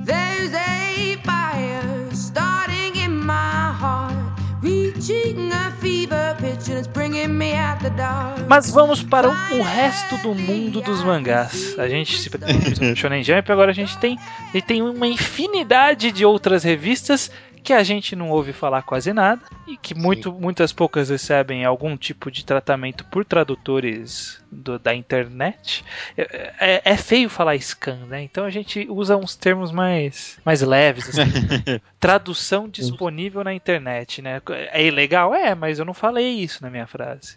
There's 0.04 0.52
a 0.54 1.16
fire 1.24 2.14
starting 2.14 2.96
in 2.96 3.24
my 3.24 3.72
heart, 3.72 4.14
reaching 4.62 5.52
a 5.52 5.70
fever 5.80 6.36
pitch 6.38 6.68
and 6.68 6.78
it's 6.78 6.88
bringing 6.88 7.36
me 7.36 7.54
out 7.54 7.80
the 7.80 7.90
dark. 7.90 8.40
Mas 8.48 8.70
vamos 8.70 9.02
para 9.02 9.28
o, 9.28 9.62
resto 9.62 10.16
do 10.18 10.34
mundo 10.34 10.80
dos 10.80 11.04
mangás. 11.04 11.78
A 11.78 11.88
gente 11.88 12.18
se 12.18 12.28
Shonen 12.96 13.22
Jump, 13.22 13.52
agora 13.52 13.70
a 13.70 13.74
gente 13.74 13.96
tem, 13.98 14.18
gente 14.52 14.66
tem 14.66 14.82
uma 14.82 15.06
infinidade 15.06 16.10
de 16.10 16.24
outras 16.24 16.64
revistas 16.64 17.30
que 17.60 17.72
a 17.72 17.82
gente 17.82 18.16
não 18.16 18.30
ouve 18.30 18.52
falar 18.52 18.82
quase 18.82 19.12
nada 19.12 19.40
e 19.66 19.76
que 19.76 19.94
muito, 19.94 20.32
muitas 20.32 20.72
poucas 20.72 21.10
recebem 21.10 21.64
algum 21.64 21.96
tipo 21.96 22.30
de 22.30 22.44
tratamento 22.44 23.04
por 23.04 23.24
tradutores 23.24 24.40
do- 24.50 24.78
da 24.78 24.94
internet. 24.94 25.84
É, 26.16 26.52
é- 26.58 26.82
é 26.84 26.96
feio 26.96 27.28
falar 27.30 27.56
scan, 27.60 28.06
né? 28.06 28.22
Então 28.22 28.44
a 28.44 28.50
gente 28.50 28.86
usa 28.88 29.16
uns 29.16 29.36
termos 29.36 29.70
mais, 29.70 30.38
mais 30.44 30.60
leves, 30.62 31.08
assim. 31.08 31.20
Tradução 32.00 32.68
disponível 32.68 33.44
na 33.44 33.52
internet, 33.54 34.22
né? 34.22 34.40
É 34.72 34.84
ilegal? 34.84 35.34
É, 35.34 35.54
mas 35.54 35.78
eu 35.78 35.84
não 35.84 35.94
falei 35.94 36.30
isso 36.30 36.62
na 36.62 36.70
minha 36.70 36.86
frase. 36.86 37.36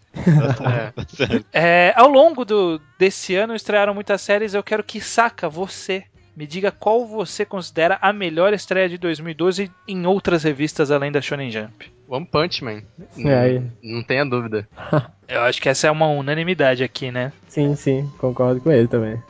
É. 1.54 1.90
É, 1.90 1.94
ao 1.96 2.08
longo 2.08 2.46
do, 2.46 2.82
desse 2.98 3.36
ano 3.36 3.54
estrearam 3.56 3.94
muitas 3.94 4.22
séries. 4.22 4.54
Eu 4.54 4.64
quero 4.64 4.84
que 4.84 5.02
saca 5.02 5.50
você. 5.50 6.04
Me 6.36 6.48
diga 6.48 6.72
qual 6.72 7.06
você 7.06 7.46
considera 7.46 7.98
a 8.02 8.12
melhor 8.12 8.54
estreia 8.54 8.90
de 8.90 8.98
2012 8.98 9.70
em 9.88 10.06
outras 10.08 10.44
revistas 10.44 10.90
além 10.90 11.12
da 11.12 11.22
Shonen 11.22 11.52
Jump. 11.52 11.92
One 12.08 12.26
Punch 12.26 12.64
Man. 12.64 12.82
É, 13.18 13.36
aí. 13.36 13.60
Não, 13.60 13.98
não 13.98 14.04
tenha 14.04 14.26
dúvida. 14.26 14.68
Eu 15.28 15.42
acho 15.42 15.62
que 15.62 15.70
essa 15.70 15.88
é 15.88 15.92
uma 15.92 16.08
unanimidade 16.08 16.84
aqui, 16.84 17.12
né? 17.12 17.32
Sim, 17.48 17.76
sim, 17.76 18.12
concordo 18.18 18.62
com 18.62 18.72
ele 18.72 18.88
também. 18.88 19.22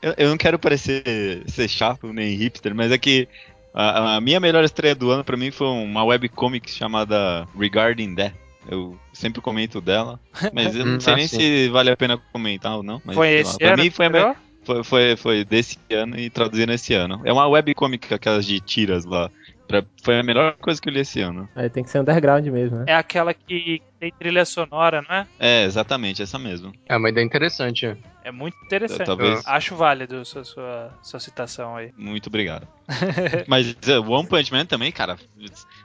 Eu, 0.00 0.14
eu 0.16 0.28
não 0.30 0.36
quero 0.36 0.58
parecer 0.58 1.42
ser 1.46 1.68
chato 1.68 2.12
nem 2.12 2.34
hipster, 2.36 2.74
mas 2.74 2.90
é 2.92 2.96
que 2.98 3.28
a, 3.74 4.16
a 4.16 4.20
minha 4.20 4.38
melhor 4.38 4.62
estreia 4.64 4.94
do 4.94 5.10
ano 5.10 5.24
pra 5.24 5.36
mim 5.36 5.50
foi 5.50 5.66
uma 5.66 6.04
webcomic 6.04 6.70
chamada 6.70 7.46
Regarding 7.58 8.14
That. 8.14 8.34
Eu 8.68 8.96
sempre 9.12 9.42
comento 9.42 9.80
dela, 9.80 10.20
mas 10.52 10.76
eu 10.76 10.86
não 10.86 11.00
sei 11.02 11.12
Ah, 11.12 11.16
nem 11.16 11.26
sim. 11.26 11.36
se 11.38 11.68
vale 11.70 11.90
a 11.90 11.96
pena 11.96 12.16
comentar 12.32 12.76
ou 12.76 12.82
não. 12.82 13.02
Mas, 13.04 13.16
Foi 13.16 13.28
esse 13.30 13.52
lá. 13.54 13.58
Pra 13.58 13.76
mim 13.82 13.90
foi, 13.90 14.06
a 14.06 14.08
me- 14.08 14.14
melhor? 14.18 14.36
Foi, 14.62 14.84
foi, 14.84 15.16
foi 15.16 15.44
desse 15.44 15.78
ano 15.90 16.18
e 16.18 16.30
traduzindo 16.30 16.72
esse 16.72 16.94
ano. 16.94 17.20
É 17.24 17.32
uma 17.32 17.46
webcomic, 17.46 18.12
aquelas 18.12 18.46
de 18.46 18.60
tiras 18.60 19.04
lá. 19.04 19.30
Pra- 19.72 19.84
foi 20.02 20.18
a 20.18 20.22
melhor 20.22 20.54
coisa 20.60 20.78
que 20.80 20.88
eu 20.88 20.92
li 20.92 21.00
esse 21.00 21.20
ano. 21.22 21.48
Aí 21.56 21.70
tem 21.70 21.82
que 21.82 21.88
ser 21.88 22.00
underground 22.00 22.46
mesmo, 22.48 22.78
né? 22.78 22.84
É 22.88 22.94
aquela 22.94 23.32
que 23.32 23.80
tem 23.98 24.12
trilha 24.18 24.44
sonora, 24.44 25.02
não 25.08 25.14
é? 25.16 25.26
É, 25.40 25.64
exatamente, 25.64 26.22
essa 26.22 26.38
mesmo. 26.38 26.72
É 26.86 26.94
uma 26.96 27.08
ideia 27.08 27.24
interessante. 27.24 27.96
É 28.24 28.30
muito 28.30 28.56
interessante. 28.64 29.06
Talvez- 29.06 29.42
Acho 29.46 29.74
válido 29.74 30.24
sua, 30.26 30.44
sua, 30.44 30.90
sua 31.02 31.18
citação 31.20 31.74
aí. 31.74 31.90
Muito 31.96 32.26
obrigado. 32.26 32.68
Mas 33.48 33.74
é, 33.88 33.98
One 33.98 34.28
Punch 34.28 34.52
Man 34.52 34.66
também, 34.66 34.92
cara, 34.92 35.16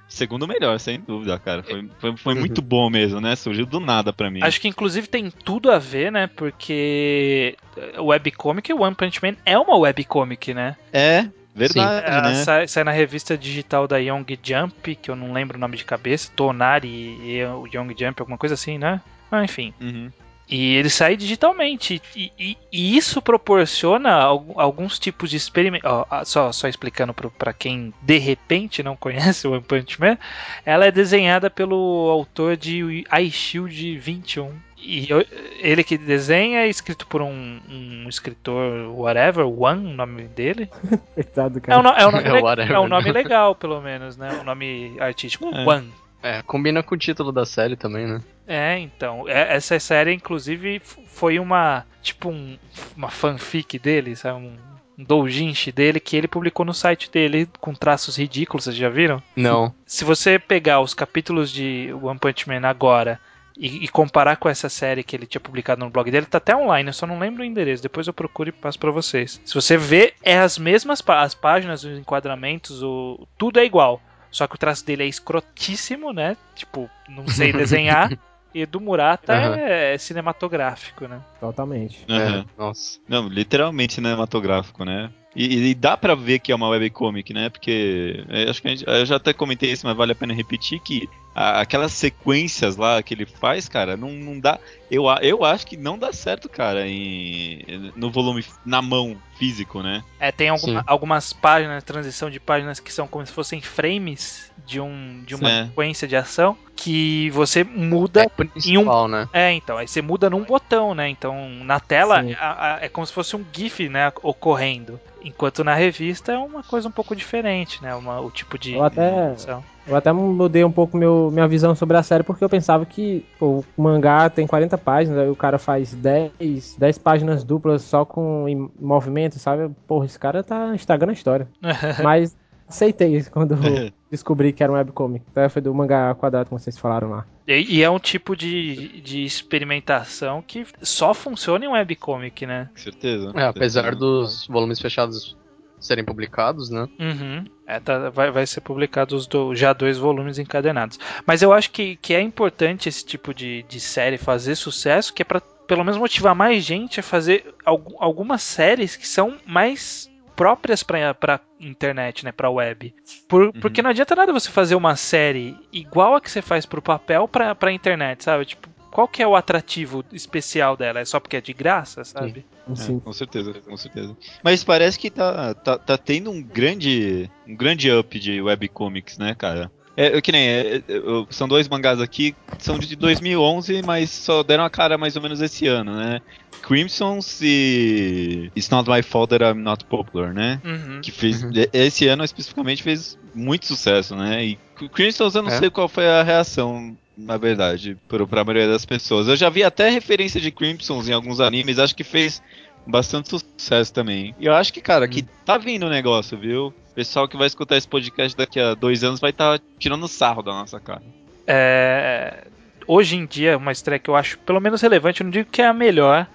segundo 0.07 0.47
melhor, 0.47 0.77
sem 0.79 0.99
dúvida, 0.99 1.39
cara. 1.39 1.63
Foi, 1.63 1.89
foi, 1.99 2.17
foi 2.17 2.35
muito 2.35 2.61
bom 2.61 2.89
mesmo, 2.89 3.21
né? 3.21 3.35
Surgiu 3.35 3.65
do 3.65 3.79
nada 3.79 4.11
pra 4.11 4.29
mim. 4.29 4.41
Acho 4.43 4.59
que 4.59 4.67
inclusive 4.67 5.07
tem 5.07 5.31
tudo 5.31 5.71
a 5.71 5.79
ver, 5.79 6.11
né? 6.11 6.27
Porque 6.27 7.55
o 7.97 8.05
webcomic, 8.07 8.71
o 8.73 8.81
One 8.81 8.95
Punch 8.95 9.19
Man 9.23 9.35
é 9.45 9.57
uma 9.57 9.77
webcomic, 9.77 10.53
né? 10.53 10.75
É, 10.93 11.27
verdade, 11.57 12.05
Ela 12.07 12.29
né? 12.29 12.35
sai, 12.43 12.67
sai 12.67 12.83
na 12.83 12.91
revista 12.91 13.37
digital 13.37 13.87
da 13.87 13.97
Young 13.97 14.25
Jump, 14.43 14.95
que 14.95 15.09
eu 15.11 15.15
não 15.15 15.33
lembro 15.33 15.57
o 15.57 15.59
nome 15.59 15.75
de 15.77 15.83
cabeça, 15.85 16.31
Tonari 16.35 16.87
e 17.21 17.43
o 17.43 17.65
Young 17.67 17.95
Jump, 17.97 18.19
alguma 18.21 18.37
coisa 18.37 18.55
assim, 18.55 18.77
né? 18.77 19.01
Ah, 19.31 19.43
enfim. 19.43 19.73
Uhum. 19.81 20.11
E 20.49 20.75
ele 20.75 20.89
sai 20.89 21.17
digitalmente. 21.17 22.01
E, 22.15 22.31
e- 22.39 22.57
e 22.71 22.95
isso 22.95 23.21
proporciona 23.21 24.13
al- 24.13 24.53
alguns 24.55 24.97
tipos 24.97 25.29
de 25.29 25.35
experimento. 25.35 25.85
só, 26.23 26.53
só 26.53 26.69
explicando 26.69 27.13
pra 27.13 27.51
quem 27.51 27.93
de 28.01 28.17
repente 28.17 28.81
não 28.81 28.95
conhece 28.95 29.45
o 29.45 29.51
One 29.51 29.61
Punch 29.61 29.99
Man, 29.99 30.17
ela 30.65 30.85
é 30.85 30.91
desenhada 30.91 31.49
pelo 31.49 31.75
autor 32.09 32.55
de 32.55 33.03
Ice 33.19 33.31
Shield 33.31 33.97
21. 33.99 34.53
E 34.79 35.09
eu- 35.09 35.25
ele 35.59 35.83
que 35.83 35.97
desenha 35.97 36.59
é 36.61 36.67
escrito 36.67 37.07
por 37.07 37.21
um, 37.21 37.59
um 37.69 38.07
escritor, 38.07 38.89
whatever, 38.97 39.45
One, 39.45 39.87
o 39.91 39.95
nome 39.95 40.23
dele. 40.23 40.69
Coitado 41.15 41.55
do 41.55 41.57
É 41.57 41.61
cara. 41.61 41.81
um, 41.81 41.87
é 41.93 42.07
um 42.07 42.11
nome, 42.11 42.27
É 42.27 42.41
whatever. 42.41 42.75
é 42.75 42.79
um 42.79 42.87
nome 42.87 43.11
legal, 43.11 43.55
pelo 43.55 43.81
menos, 43.81 44.15
né? 44.17 44.29
Um 44.39 44.43
nome 44.43 44.95
artístico. 44.99 45.49
É. 45.53 45.65
One. 45.67 45.91
É, 46.23 46.41
combina 46.41 46.81
com 46.83 46.95
o 46.95 46.97
título 46.97 47.31
da 47.31 47.45
série 47.45 47.75
também, 47.75 48.07
né? 48.07 48.21
É, 48.47 48.79
então. 48.79 49.27
é- 49.27 49.55
essa 49.55 49.79
série, 49.79 50.13
inclusive, 50.13 50.79
foi 51.05 51.37
uma. 51.39 51.85
Tipo, 52.01 52.29
um- 52.29 52.57
uma 52.95 53.09
fanfic 53.09 53.77
dele, 53.77 54.15
sabe? 54.15 54.39
Um, 54.39 54.57
um 54.97 55.03
doujinshi 55.03 55.71
dele 55.71 55.99
que 55.99 56.15
ele 56.17 56.27
publicou 56.27 56.65
no 56.65 56.73
site 56.73 57.11
dele 57.11 57.47
com 57.59 57.73
traços 57.73 58.15
ridículos, 58.17 58.63
vocês 58.63 58.75
já 58.75 58.89
viram? 58.89 59.21
Não. 59.35 59.73
Se 59.85 60.03
você 60.05 60.39
pegar 60.39 60.79
os 60.81 60.93
capítulos 60.93 61.51
de 61.51 61.93
One 62.01 62.17
Punch 62.17 62.47
Man 62.47 62.67
agora 62.67 63.19
e, 63.57 63.83
e 63.85 63.87
comparar 63.87 64.37
com 64.37 64.47
essa 64.47 64.69
série 64.69 65.03
que 65.03 65.15
ele 65.15 65.25
tinha 65.25 65.41
publicado 65.41 65.83
no 65.83 65.89
blog 65.89 66.09
dele, 66.11 66.25
tá 66.25 66.37
até 66.37 66.55
online, 66.55 66.89
eu 66.89 66.93
só 66.93 67.07
não 67.07 67.19
lembro 67.19 67.41
o 67.41 67.45
endereço, 67.45 67.83
depois 67.83 68.07
eu 68.07 68.13
procuro 68.13 68.49
e 68.49 68.51
passo 68.51 68.79
pra 68.79 68.91
vocês. 68.91 69.41
Se 69.43 69.53
você 69.55 69.77
vê, 69.77 70.13
é 70.23 70.37
as 70.37 70.57
mesmas 70.57 71.01
pá- 71.01 71.21
as 71.21 71.33
páginas, 71.33 71.83
os 71.83 71.97
enquadramentos, 71.97 72.83
o, 72.83 73.27
tudo 73.37 73.59
é 73.59 73.65
igual. 73.65 74.01
Só 74.29 74.45
que 74.45 74.55
o 74.55 74.57
traço 74.57 74.85
dele 74.85 75.03
é 75.03 75.07
escrotíssimo, 75.07 76.11
né? 76.11 76.35
Tipo, 76.55 76.89
não 77.09 77.27
sei 77.27 77.51
desenhar. 77.53 78.11
E 78.53 78.65
do 78.65 78.79
Murata 78.79 79.33
Aham. 79.33 79.55
é, 79.55 79.93
é 79.93 79.97
cinematográfico, 79.97 81.07
né? 81.07 81.21
Totalmente. 81.39 82.03
Aham. 82.09 82.39
É, 82.39 82.59
nossa. 82.59 82.97
Não, 83.07 83.27
literalmente 83.27 83.93
cinematográfico, 83.93 84.83
né? 84.83 85.11
E, 85.35 85.69
e 85.69 85.75
dá 85.75 85.95
pra 85.95 86.15
ver 86.15 86.39
que 86.39 86.51
é 86.51 86.55
uma 86.55 86.69
webcomic, 86.69 87.31
né? 87.33 87.49
Porque 87.49 88.25
é, 88.29 88.49
acho 88.49 88.59
que 88.59 88.67
a 88.67 88.71
gente, 88.71 88.83
eu 88.87 89.05
já 89.05 89.17
até 89.17 89.33
comentei 89.33 89.71
isso, 89.71 89.85
mas 89.85 89.95
vale 89.95 90.13
a 90.13 90.15
pena 90.15 90.33
repetir 90.33 90.79
que 90.79 91.07
a- 91.39 91.61
aquelas 91.61 91.91
sequências 91.93 92.75
lá 92.77 93.03
que 93.03 93.13
ele 93.13 93.27
faz, 93.27 93.69
cara, 93.69 93.95
não, 93.95 94.09
não 94.09 94.39
dá. 94.39 94.59
Eu, 94.89 95.07
a- 95.07 95.19
eu 95.21 95.45
acho 95.45 95.67
que 95.67 95.77
não 95.77 95.95
dá 95.99 96.11
certo, 96.11 96.49
cara, 96.49 96.87
em, 96.87 97.91
no 97.95 98.09
volume 98.09 98.43
na 98.65 98.81
mão 98.81 99.15
físico, 99.37 99.83
né? 99.83 100.03
É, 100.19 100.31
tem 100.31 100.49
alguma- 100.49 100.83
algumas 100.87 101.33
páginas, 101.33 101.83
transição 101.83 102.31
de 102.31 102.39
páginas 102.39 102.79
que 102.79 102.91
são 102.91 103.07
como 103.07 103.23
se 103.23 103.31
fossem 103.31 103.61
frames 103.61 104.51
de, 104.65 104.79
um, 104.81 105.21
de 105.27 105.35
uma 105.35 105.47
É. 105.49 105.65
sequência 105.65 106.07
de 106.07 106.15
ação 106.15 106.57
que 106.75 107.29
você 107.29 107.63
muda 107.63 108.23
É 108.23 108.29
principal, 108.29 109.07
né? 109.07 109.29
É, 109.31 109.51
então, 109.53 109.77
aí 109.77 109.87
você 109.87 110.01
muda 110.01 110.29
num 110.31 110.43
botão, 110.43 110.95
né? 110.95 111.07
Então, 111.07 111.49
na 111.63 111.79
tela 111.79 112.23
Sim. 112.23 112.33
a- 112.39 112.75
a- 112.75 112.79
é 112.81 112.89
como 112.89 113.05
se 113.05 113.13
fosse 113.13 113.35
um 113.35 113.45
GIF, 113.53 113.87
né? 113.89 114.11
Ocorrendo. 114.23 114.99
Enquanto 115.23 115.63
na 115.63 115.75
revista 115.75 116.31
é 116.31 116.37
uma 116.37 116.63
coisa 116.63 116.87
um 116.87 116.91
pouco 116.91 117.15
diferente, 117.15 117.81
né? 117.83 117.93
Uma, 117.93 118.19
o 118.21 118.31
tipo 118.31 118.57
de. 118.57 118.73
Eu 118.73 118.83
até- 118.83 119.31
ação. 119.33 119.63
Eu 119.87 119.95
até 119.95 120.11
mudei 120.11 120.63
um 120.63 120.71
pouco 120.71 120.97
meu, 120.97 121.29
minha 121.31 121.47
visão 121.47 121.73
sobre 121.73 121.97
a 121.97 122.03
série, 122.03 122.23
porque 122.23 122.43
eu 122.43 122.49
pensava 122.49 122.85
que 122.85 123.25
pô, 123.39 123.63
o 123.75 123.81
mangá 123.81 124.29
tem 124.29 124.45
40 124.45 124.77
páginas, 124.77 125.19
aí 125.19 125.29
o 125.29 125.35
cara 125.35 125.57
faz 125.57 125.93
10, 125.93 126.75
10 126.77 126.97
páginas 126.97 127.43
duplas 127.43 127.83
só 127.83 128.03
com 128.03 128.47
em 128.47 128.69
movimento, 128.79 129.39
sabe? 129.39 129.73
Porra, 129.87 130.05
esse 130.05 130.19
cara 130.19 130.43
tá 130.43 130.75
estragando 130.75 131.11
a 131.11 131.13
história. 131.13 131.47
Mas 132.03 132.35
aceitei 132.67 133.15
isso 133.15 133.31
quando 133.31 133.55
descobri 134.11 134.51
que 134.51 134.61
era 134.61 134.71
um 134.71 134.75
webcomic. 134.75 135.25
Até 135.31 135.47
foi 135.47 135.61
do 135.61 135.73
mangá 135.73 136.13
quadrado, 136.15 136.49
como 136.49 136.59
vocês 136.59 136.77
falaram 136.77 137.09
lá. 137.09 137.25
E, 137.47 137.77
e 137.77 137.83
é 137.83 137.89
um 137.89 137.99
tipo 137.99 138.35
de, 138.35 139.01
de 139.01 139.23
experimentação 139.23 140.41
que 140.41 140.65
só 140.81 141.13
funciona 141.13 141.63
em 141.63 141.69
webcomic, 141.69 142.45
né? 142.45 142.69
Com 142.71 142.77
certeza. 142.77 143.31
É, 143.35 143.43
apesar 143.43 143.95
dos 143.95 144.45
volumes 144.47 144.79
fechados 144.79 145.37
serem 145.79 146.03
publicados, 146.03 146.69
né? 146.69 146.87
Uhum. 146.99 147.45
É, 147.67 147.79
tá- 147.81 148.09
vai, 148.09 148.31
vai 148.31 148.47
ser 148.47 148.61
publicado 148.61 149.13
os 149.15 149.27
do- 149.27 149.53
já 149.53 149.73
dois 149.73 149.97
volumes 149.97 150.39
encadenados. 150.39 150.97
Mas 151.25 151.41
eu 151.41 151.51
acho 151.51 151.69
que, 151.71 151.97
que 151.97 152.13
é 152.13 152.21
importante 152.21 152.87
esse 152.87 153.05
tipo 153.05 153.33
de, 153.33 153.63
de 153.63 153.79
série 153.79 154.17
fazer 154.17 154.55
sucesso, 154.55 155.13
que 155.13 155.21
é 155.21 155.25
pra 155.25 155.41
pelo 155.41 155.83
menos 155.83 155.97
motivar 155.99 156.33
mais 156.33 156.63
gente 156.63 157.01
a 157.01 157.03
fazer 157.03 157.53
algu- 157.65 157.97
algumas 157.99 158.41
séries 158.41 158.95
que 158.95 159.05
são 159.05 159.35
mais 159.45 160.09
próprias 160.33 160.81
pra, 160.81 161.13
pra 161.13 161.41
internet, 161.59 162.23
né? 162.23 162.31
Pra 162.31 162.49
web. 162.49 162.95
Por, 163.27 163.51
Porque 163.51 163.81
não 163.81 163.89
adianta 163.89 164.15
nada 164.15 164.31
você 164.31 164.49
fazer 164.49 164.75
uma 164.75 164.95
série 164.95 165.57
igual 165.73 166.15
a 166.15 166.21
que 166.21 166.31
você 166.31 166.41
faz 166.41 166.65
pro 166.65 166.81
papel 166.81 167.27
pra, 167.27 167.53
pra 167.53 167.71
internet, 167.71 168.23
sabe? 168.23 168.45
Tipo, 168.45 168.69
qual 168.97 169.07
que 169.07 169.21
é 169.21 169.27
o 169.27 169.35
atrativo 169.35 170.03
especial 170.11 170.75
dela? 170.75 170.99
É 170.99 171.05
só 171.05 171.19
porque 171.19 171.37
é 171.37 171.41
de 171.41 171.53
graça, 171.53 172.03
sabe? 172.03 172.43
Sim. 172.73 172.97
É, 172.97 172.99
com 172.99 173.13
certeza, 173.13 173.53
com 173.53 173.77
certeza. 173.77 174.17
Mas 174.43 174.63
parece 174.63 174.97
que 174.97 175.11
tá, 175.11 175.53
tá, 175.53 175.77
tá 175.77 175.95
tendo 175.99 176.31
um 176.31 176.41
grande, 176.41 177.29
um 177.47 177.55
grande 177.55 177.91
up 177.91 178.19
de 178.19 178.41
webcomics, 178.41 179.19
né, 179.19 179.35
cara? 179.37 179.71
É, 179.95 180.15
eu 180.17 180.19
que 180.19 180.31
nem, 180.31 180.41
é, 180.47 180.77
é, 180.77 180.83
eu- 180.87 181.27
são 181.29 181.47
dois 181.47 181.67
mangás 181.69 182.01
aqui, 182.01 182.35
são 182.57 182.79
de 182.79 182.95
2011, 182.95 183.83
mas 183.83 184.09
só 184.09 184.41
deram 184.41 184.63
a 184.65 184.69
cara 184.69 184.97
mais 184.97 185.15
ou 185.15 185.21
menos 185.21 185.41
esse 185.41 185.67
ano, 185.67 185.95
né? 185.95 186.19
Crimsons 186.63 187.39
e 187.43 188.51
It's 188.55 188.71
Not 188.71 188.89
My 188.89 189.03
Fault 189.03 189.29
That 189.29 189.43
I'm 189.43 189.61
Not 189.61 189.85
Popular, 189.85 190.33
né? 190.33 190.59
Uhum. 190.65 191.01
Que 191.01 191.11
fez, 191.11 191.43
e- 191.43 191.69
esse 191.71 192.07
ano 192.07 192.23
especificamente 192.23 192.81
fez 192.81 193.15
muito 193.35 193.67
sucesso, 193.67 194.15
né? 194.15 194.43
E 194.43 194.59
Crimsons 194.91 195.35
eu 195.35 195.43
não 195.43 195.51
É. 195.51 195.59
sei 195.59 195.69
qual 195.69 195.87
foi 195.87 196.07
a 196.07 196.23
reação, 196.23 196.97
na 197.17 197.35
verdade, 197.37 197.97
pro- 198.07 198.27
pra 198.27 198.43
maioria 198.43 198.67
das 198.67 198.85
pessoas. 198.85 199.27
Eu 199.27 199.35
já 199.35 199.49
vi 199.49 199.63
até 199.63 199.89
referência 199.89 200.39
de 200.39 200.51
Crimsons 200.51 201.09
em 201.09 201.13
alguns 201.13 201.39
animes, 201.39 201.79
acho 201.79 201.95
que 201.95 202.03
fez 202.03 202.41
bastante 202.85 203.29
sucesso 203.29 203.91
também. 203.93 204.33
E 204.39 204.45
eu 204.45 204.53
acho 204.53 204.71
que, 204.71 204.79
cara, 204.81 205.07
que 205.07 205.23
tá 205.45 205.57
vindo 205.57 205.85
o 205.85 205.89
negócio, 205.89 206.37
viu? 206.37 206.67
O 206.67 206.73
pessoal 206.95 207.27
que 207.27 207.35
vai 207.35 207.47
escutar 207.47 207.75
esse 207.77 207.87
podcast 207.87 208.37
daqui 208.37 208.59
a 208.59 208.73
dois 208.75 209.03
anos 209.03 209.19
vai 209.19 209.31
estar 209.31 209.59
tirando 209.77 210.07
sarro 210.07 210.41
da 210.41 210.51
nossa 210.51 210.79
cara. 210.79 211.01
É, 211.45 212.45
hoje 212.87 213.15
em 213.15 213.25
dia, 213.25 213.57
uma 213.57 213.71
estreia 213.71 213.99
que 213.99 214.09
eu 214.09 214.15
acho 214.15 214.37
pelo 214.39 214.59
menos 214.59 214.81
relevante, 214.81 215.21
eu 215.21 215.25
não 215.25 215.31
digo 215.31 215.49
que 215.49 215.61
é 215.61 215.65
a 215.67 215.73
melhor, 215.73 216.27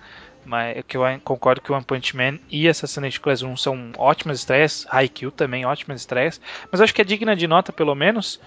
mas 0.45 0.83
que 0.88 0.97
eu 0.97 1.03
concordo 1.23 1.61
que 1.61 1.71
o 1.71 1.75
One 1.75 1.85
Punch 1.85 2.16
Man 2.16 2.38
e 2.51 2.68
Assassination 2.68 3.21
Class 3.23 3.42
1 3.42 3.57
são 3.57 3.92
ótimas 3.97 4.38
estreias, 4.40 4.87
Haikyuu 4.90 5.31
também 5.31 5.64
ótimas 5.64 6.01
estreias, 6.01 6.40
mas 6.71 6.81
acho 6.81 6.95
que 6.95 7.01
é 7.01 7.05
digna 7.05 7.37
de 7.37 7.47
nota 7.47 7.73
pelo 7.73 7.95
menos, 7.95 8.40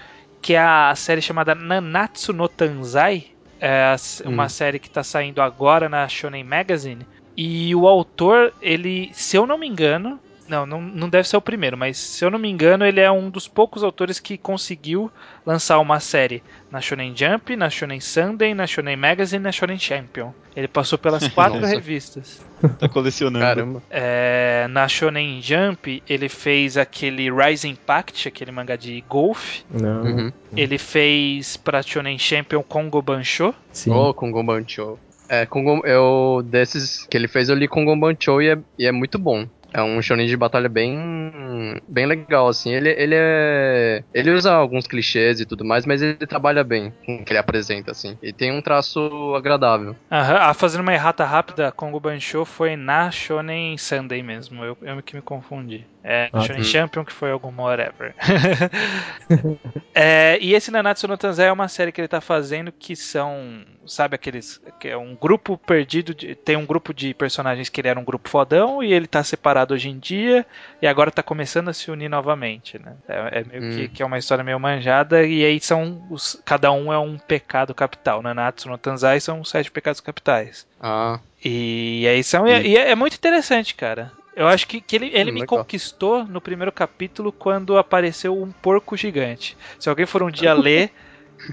que 0.46 0.54
é 0.54 0.60
a 0.60 0.94
série 0.96 1.24
chamada 1.24 1.56
Nanatsu 1.56 2.32
no 2.32 2.48
Tanzai, 2.48 3.26
é 3.60 3.92
s- 3.96 4.22
uma 4.28 4.48
série 4.48 4.78
que 4.78 4.88
está 4.88 5.04
saindo 5.04 5.42
agora 5.42 5.90
na 5.90 6.08
Shonen 6.08 6.44
Magazine, 6.44 7.04
e 7.36 7.74
o 7.74 7.88
autor, 7.88 8.54
ele, 8.62 9.10
se 9.12 9.36
eu 9.36 9.48
não 9.48 9.58
me 9.58 9.68
engano, 9.68 10.20
não, 10.48 10.66
não, 10.66 10.82
não 10.82 11.10
deve 11.10 11.28
ser 11.28 11.38
o 11.38 11.42
primeiro, 11.42 11.78
mas 11.78 11.98
se 11.98 12.24
eu 12.24 12.30
não 12.30 12.40
me 12.40 12.50
engano, 12.50 12.86
ele 12.86 13.00
é 13.00 13.12
um 13.12 13.30
dos 13.30 13.48
poucos 13.48 13.84
autores 13.84 14.20
que 14.20 14.38
conseguiu 14.38 15.12
lançar 15.46 15.80
uma 15.80 16.00
série 16.00 16.44
na 16.72 16.82
Shonen 16.82 17.14
Jump, 17.16 17.56
na 17.56 17.70
Shonen 17.70 18.00
Sunday, 18.00 18.54
na 18.54 18.68
Shonen 18.68 18.96
Magazine 18.96 19.42
e 19.42 19.44
na 19.44 19.52
Shonen 19.52 19.80
Champion. 19.80 20.32
Ele 20.56 20.68
passou 20.68 20.98
pelas 20.98 21.28
quatro 21.30 21.60
Nossa. 21.60 21.74
revistas. 21.74 22.42
Tá 22.80 22.90
colecionando. 22.90 23.46
Caramba. 23.46 23.84
É, 23.92 24.66
na 24.72 24.88
Shonen 24.88 25.40
Jump, 25.40 26.02
ele 26.10 26.28
fez 26.28 26.78
aquele 26.78 27.30
Rise 27.30 27.68
Impact, 27.68 28.28
aquele 28.28 28.52
mangá 28.52 28.76
de 28.76 29.04
golfe. 29.08 29.64
Não. 29.70 30.02
Uhum. 30.02 30.32
Ele 30.56 30.78
fez 30.80 31.58
pra 31.58 31.84
Shonen 31.84 32.18
Champion 32.18 32.64
Kongo 32.64 33.02
Bancho. 33.04 33.54
Sim. 33.72 33.92
Ô, 33.92 34.14
Kongon 34.16 34.44
Bancho. 34.44 34.98
É, 35.28 35.46
Kongon, 35.46 35.82
eu, 35.86 36.44
desses 36.46 37.06
que 37.06 37.18
ele 37.18 37.28
fez, 37.28 37.50
eu 37.50 37.56
li 37.56 37.68
Kongon 37.68 38.00
Bancho 38.00 38.42
e 38.42 38.50
é, 38.50 38.58
e 38.80 38.86
é 38.86 38.92
muito 38.92 39.18
bom. 39.18 39.48
É 39.76 39.84
um 39.84 40.02
shonen 40.02 40.26
de 40.26 40.38
batalha 40.38 40.70
bem 40.70 41.82
bem 41.86 42.06
legal, 42.06 42.48
assim. 42.48 42.74
Ele, 42.74 42.90
ele 42.92 43.14
é... 43.14 44.02
Ele 44.14 44.32
usa 44.32 44.54
alguns 44.54 44.88
clichês 44.88 45.42
e 45.42 45.46
tudo 45.46 45.66
mais, 45.66 45.86
mas 45.86 46.02
ele 46.02 46.16
trabalha 46.26 46.64
bem 46.64 46.94
com 47.06 47.18
o 47.18 47.26
que 47.26 47.34
ele 47.34 47.40
apresenta, 47.40 47.92
assim. 47.92 48.18
E 48.24 48.32
tem 48.32 48.54
um 48.54 48.62
traço 48.62 49.34
agradável. 49.36 49.94
Aham, 50.10 50.38
ah, 50.40 50.54
fazendo 50.54 50.80
uma 50.80 50.94
errata 50.94 51.26
rápida, 51.26 51.74
Kongo 51.74 52.00
Bancho 52.00 52.46
foi 52.46 52.78
na 52.78 53.12
Shonen 53.12 53.78
Sunday 53.78 54.24
mesmo. 54.24 54.64
Eu, 54.64 54.78
eu 54.82 55.04
que 55.04 55.14
me 55.16 55.22
confundi. 55.22 55.86
É, 56.08 56.30
na 56.32 56.40
Ah, 56.40 56.42
Shonen 56.42 56.62
hum. 56.62 56.64
Champion, 56.64 57.04
que 57.04 57.12
foi 57.12 57.32
algum 57.32 57.52
whatever. 57.62 58.14
É, 59.98 60.38
e 60.42 60.54
esse 60.54 60.70
Nanatsu 60.72 61.08
no 61.08 61.18
Taizai 61.18 61.48
é 61.48 61.52
uma 61.52 61.70
série 61.70 61.92
que 61.92 62.02
ele 62.02 62.08
tá 62.08 62.20
fazendo 62.20 62.72
que 62.72 62.96
são, 62.98 63.64
sabe 63.88 64.16
aqueles, 64.16 64.60
que 64.80 64.90
é 64.90 64.98
um 64.98 65.16
grupo 65.16 65.58
perdido, 65.58 66.14
de- 66.14 66.36
tem 66.36 66.58
um 66.58 66.66
grupo 66.66 66.94
de 66.94 67.14
personagens 67.14 67.70
que 67.70 67.80
ele 67.80 67.88
era 67.88 68.00
um 68.00 68.04
grupo 68.04 68.28
fodão 68.30 68.84
e 68.84 68.92
ele 68.94 69.08
tá 69.08 69.24
separado 69.24 69.74
hoje 69.74 69.90
em 69.90 69.98
dia 69.98 70.46
e 70.82 70.88
agora 70.88 71.12
tá 71.12 71.24
começando 71.24 71.70
a 71.70 71.74
se 71.74 71.90
unir 71.90 72.10
novamente, 72.10 72.78
né? 72.78 72.94
É, 73.08 73.40
é 73.40 73.44
meio 73.46 73.64
que, 73.74 73.84
Hum. 73.86 73.90
que 73.94 74.04
é 74.04 74.06
uma 74.06 74.18
história 74.18 74.44
meio 74.44 74.60
manjada 74.60 75.24
e 75.26 75.46
aí 75.46 75.60
são, 75.62 76.06
os, 76.10 76.42
cada 76.46 76.72
um 76.74 76.92
é 76.92 77.00
um 77.00 77.18
pecado 77.18 77.74
capital. 77.74 78.22
Nanatsu 78.22 78.68
no 78.70 78.78
Taizai 78.78 79.20
são 79.22 79.40
os 79.42 79.50
sete 79.50 79.72
pecados 79.72 80.02
capitais. 80.02 80.68
Ah, 80.80 81.20
E 81.44 82.06
aí 82.08 82.22
são, 82.24 82.46
e, 82.48 82.68
e 82.70 82.78
é, 82.78 82.92
é 82.92 82.96
muito 82.96 83.16
interessante, 83.16 83.76
cara. 83.76 84.12
Eu 84.36 84.48
acho 84.48 84.68
que, 84.68 84.82
que 84.82 84.96
ele, 84.96 85.08
ele 85.14 85.32
Hum, 85.32 85.34
me 85.34 85.42
legal. 85.42 85.46
conquistou 85.46 86.26
no 86.26 86.42
primeiro 86.42 86.72
capítulo 86.72 87.32
quando 87.32 87.78
apareceu 87.78 88.42
um 88.42 88.52
porco 88.52 88.98
gigante. 88.98 89.58
Se 89.80 89.90
alguém 89.90 90.06
for 90.06 90.22
um 90.24 90.32
dia 90.32 90.54
ler, 90.54 90.92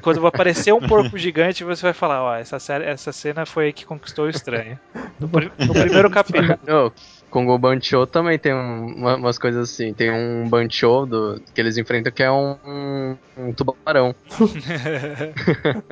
quando 0.00 0.26
aparecer 0.26 0.72
um 0.74 0.82
porco 0.82 1.16
gigante, 1.18 1.64
você 1.64 1.82
vai 1.82 1.92
falar, 1.94 2.22
ó, 2.22 2.34
essa, 2.36 2.58
série, 2.58 2.84
essa 2.84 3.12
cena 3.12 3.46
foi 3.46 3.66
aí 3.66 3.72
que 3.72 3.86
conquistou 3.86 4.26
o 4.26 4.30
estranho. 4.30 4.78
No, 5.18 5.28
no 5.62 5.76
primeiro 5.76 6.10
capítulo. 6.10 6.58
Ô, 6.68 6.92
Kongo 7.32 7.56
Bancho 7.58 8.06
também 8.06 8.38
tem 8.38 8.52
um- 8.54 8.94
uma- 8.94 9.16
umas 9.16 9.38
coisas 9.38 9.70
assim. 9.70 9.94
Tem 9.94 10.10
um 10.12 10.46
Bancho 10.50 11.06
do, 11.06 11.40
que 11.54 11.60
eles 11.60 11.78
enfrentam 11.78 12.12
que 12.12 12.22
é 12.22 12.30
um, 12.30 12.56
um, 12.62 13.16
um 13.38 13.52
tubarão. 13.54 14.14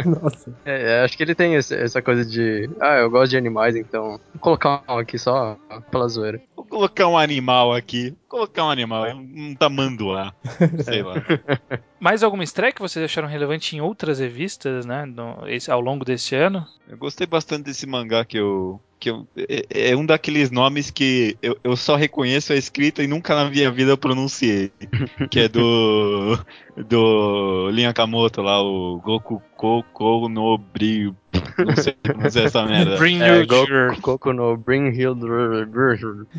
Nossa. 0.04 0.50
É, 0.64 0.98
é, 1.00 1.04
acho 1.04 1.16
que 1.16 1.22
ele 1.22 1.34
tem 1.34 1.54
esse- 1.54 1.74
essa 1.74 2.02
coisa 2.02 2.24
de. 2.24 2.68
Ah, 2.80 2.96
eu 2.96 3.10
gosto 3.10 3.30
de 3.30 3.36
animais, 3.36 3.74
então. 3.74 4.20
Vou 4.34 4.40
colocar 4.40 4.82
um 4.88 4.98
aqui 4.98 5.18
só 5.18 5.56
pela 5.90 6.06
zoeira. 6.08 6.40
Vou 6.54 6.64
colocar 6.66 7.06
um 7.08 7.16
animal 7.16 7.72
aqui. 7.72 8.10
Vou 8.28 8.40
colocar 8.40 8.64
um 8.66 8.70
animal, 8.70 9.06
um 9.16 9.54
tamanduá. 9.58 10.32
Sei 10.84 11.02
lá. 11.02 11.14
Mais 11.98 12.22
alguma 12.22 12.44
estreia 12.44 12.72
que 12.72 12.80
vocês 12.82 13.04
acharam 13.04 13.28
relevante 13.28 13.74
em 13.76 13.80
outras 13.80 14.18
revistas, 14.18 14.84
né, 14.84 15.04
no- 15.06 15.46
esse- 15.48 15.70
ao 15.70 15.80
longo 15.80 16.04
desse 16.04 16.34
ano? 16.34 16.66
Eu 16.88 16.98
gostei 16.98 17.26
bastante 17.26 17.64
desse 17.64 17.86
mangá 17.86 18.24
que 18.24 18.36
eu. 18.38 18.80
Que 19.00 19.10
eu 19.10 19.26
é, 19.36 19.90
é 19.92 19.96
um 19.96 20.04
daqueles 20.04 20.50
nomes 20.50 20.90
que 20.90 21.36
eu, 21.42 21.56
eu 21.64 21.74
só 21.74 21.96
reconheço 21.96 22.52
a 22.52 22.56
escrita 22.56 23.02
e 23.02 23.06
nunca 23.06 23.34
na 23.34 23.50
minha 23.50 23.70
vida 23.70 23.90
eu 23.92 23.98
pronunciei. 23.98 24.70
que 25.30 25.40
é 25.40 25.48
do. 25.48 26.38
Do 26.88 27.68
Linha 27.70 27.92
Kamoto 27.92 28.40
lá, 28.40 28.62
o 28.62 28.98
Goku 29.00 29.42
Koko 29.54 30.28
no 30.30 30.56
Brio. 30.56 31.14
Não 31.58 31.76
sei 31.76 31.92
pronunciar 32.02 32.46
essa 32.46 32.64
merda. 32.64 32.96
Bring 32.96 33.20
É, 33.20 33.44
Goku. 33.44 34.00
Goku 34.00 34.32
no 34.32 34.56
Bring. 34.56 34.90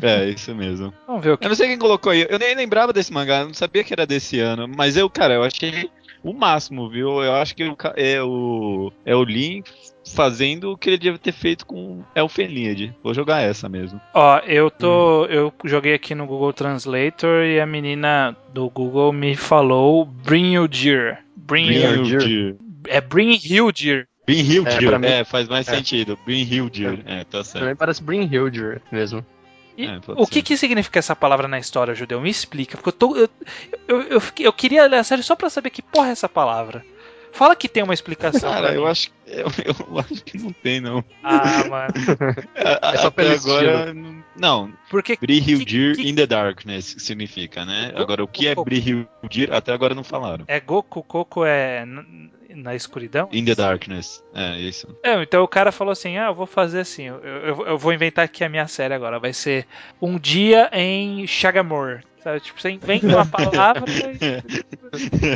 É, 0.00 0.28
isso 0.28 0.52
mesmo. 0.54 0.92
Vamos 1.06 1.22
ver 1.22 1.32
o 1.32 1.38
que 1.38 1.44
Eu 1.44 1.50
não 1.50 1.54
sei 1.54 1.68
quem 1.68 1.78
colocou 1.78 2.10
aí. 2.10 2.26
Eu 2.28 2.38
nem 2.38 2.56
lembrava 2.56 2.92
desse 2.92 3.12
mangá, 3.12 3.40
eu 3.40 3.46
não 3.46 3.54
sabia 3.54 3.84
que 3.84 3.92
era 3.92 4.06
desse 4.06 4.40
ano. 4.40 4.66
Mas 4.76 4.96
eu, 4.96 5.08
cara, 5.08 5.34
eu 5.34 5.44
achei 5.44 5.88
o 6.22 6.32
máximo, 6.32 6.88
viu? 6.88 7.22
Eu 7.22 7.34
acho 7.34 7.54
que 7.54 7.62
é 7.96 8.22
o, 8.22 8.92
é 9.04 9.14
o 9.14 9.24
Lin 9.24 9.62
fazendo 10.04 10.72
o 10.72 10.76
que 10.76 10.90
ele 10.90 10.98
deve 10.98 11.18
ter 11.18 11.32
feito 11.32 11.64
com 11.66 12.02
Elfen 12.14 12.46
Lied. 12.46 12.94
Vou 13.02 13.14
jogar 13.14 13.40
essa 13.42 13.68
mesmo. 13.68 14.00
Ó, 14.14 14.38
eu 14.40 14.70
tô. 14.70 15.26
Eu 15.26 15.52
joguei 15.64 15.94
aqui 15.94 16.14
no 16.14 16.26
Google 16.26 16.52
Translator 16.52 17.44
e 17.44 17.60
a 17.60 17.66
menina 17.66 18.36
do 18.52 18.68
Google 18.68 19.12
me 19.12 19.34
falou 19.36 20.04
Bring 20.04 20.54
You 20.54 20.68
Dear. 20.68 21.18
Bring, 21.36 21.66
Bring 21.66 22.06
You- 22.08 22.20
You. 22.20 22.58
É 22.88 23.00
Bring 23.00 23.38
You 23.44 23.70
Dear. 23.72 24.06
Brin 24.24 24.38
Hildir. 24.40 24.92
É, 24.94 24.98
mim- 24.98 25.06
É, 25.06 25.24
faz 25.24 25.48
mais 25.48 25.66
é. 25.68 25.74
sentido. 25.74 26.16
Brin 26.24 26.42
Hildir. 26.42 27.00
É, 27.06 27.24
tá 27.24 27.42
certo. 27.42 27.60
Também 27.62 27.74
parece 27.76 28.00
Bring 28.02 28.22
Hildir 28.32 28.80
mesmo. 28.90 29.24
E 29.76 29.86
É, 29.86 29.98
o 30.08 30.26
que, 30.26 30.42
que 30.42 30.56
significa 30.56 30.98
essa 30.98 31.16
palavra 31.16 31.48
na 31.48 31.58
história, 31.58 31.94
Judeu? 31.94 32.20
Me 32.20 32.28
explica. 32.30 32.76
Porque 32.76 32.90
eu, 32.90 32.92
tô, 32.92 33.16
eu, 33.16 33.28
eu, 33.88 34.02
eu, 34.02 34.20
fiquei- 34.20 34.46
eu 34.46 34.52
queria 34.52 34.86
ler 34.86 34.98
a 34.98 35.04
série 35.04 35.22
só 35.22 35.34
pra 35.34 35.50
saber 35.50 35.70
que 35.70 35.82
porra 35.82 36.08
é 36.08 36.12
essa 36.12 36.28
palavra. 36.28 36.84
Fala 37.32 37.56
que 37.56 37.68
tem 37.68 37.82
uma 37.82 37.94
explicação. 37.94 38.52
Cara, 38.52 38.74
eu 38.74 38.86
acho, 38.86 39.10
eu, 39.26 39.46
eu 39.90 39.98
acho 39.98 40.22
que 40.22 40.38
não 40.38 40.52
tem, 40.52 40.80
não. 40.80 41.02
Ah, 41.22 41.64
mano. 41.68 41.94
A- 42.82 42.92
É 42.92 42.96
só 42.98 43.08
Até 43.08 43.22
pelo 43.24 43.34
agora. 43.34 43.94
não- 43.94 44.22
Não, 44.36 44.72
Porque. 44.90 45.16
Bri 45.20 45.38
Hildir 45.40 45.96
que- 45.96 46.08
in 46.08 46.14
the 46.14 46.26
Darkness 46.26 46.94
significa, 46.98 47.64
né? 47.64 47.92
Agora, 47.96 48.22
o 48.22 48.28
que 48.28 48.46
é 48.46 48.54
Goku- 48.54 48.64
Bri 48.70 48.78
Hildir, 49.22 49.52
até 49.52 49.72
agora 49.72 49.94
não 49.94 50.04
falaram. 50.04 50.44
É 50.46 50.60
Goku, 50.60 51.02
Coco 51.02 51.44
é 51.44 51.84
na 52.54 52.74
escuridão? 52.74 53.28
In 53.32 53.44
the 53.46 53.54
Darkness. 53.54 54.22
É, 54.34 54.58
isso. 54.60 54.86
É, 55.02 55.22
então 55.22 55.42
o 55.42 55.48
cara 55.48 55.72
falou 55.72 55.92
assim: 55.92 56.18
ah, 56.18 56.26
eu 56.26 56.34
vou 56.34 56.46
fazer 56.46 56.80
assim, 56.80 57.04
eu, 57.04 57.16
eu, 57.20 57.66
eu 57.66 57.78
vou 57.78 57.92
inventar 57.94 58.24
aqui 58.26 58.44
a 58.44 58.48
minha 58.48 58.66
série 58.68 58.92
agora. 58.94 59.18
Vai 59.18 59.32
ser 59.32 59.66
Um 60.00 60.18
Dia 60.18 60.68
em 60.72 61.26
Shagamore. 61.26 62.02
Sabe? 62.22 62.40
Tipo, 62.40 62.60
você 62.60 62.70
inventa 62.70 63.06
uma 63.06 63.26
palavra, 63.26 63.84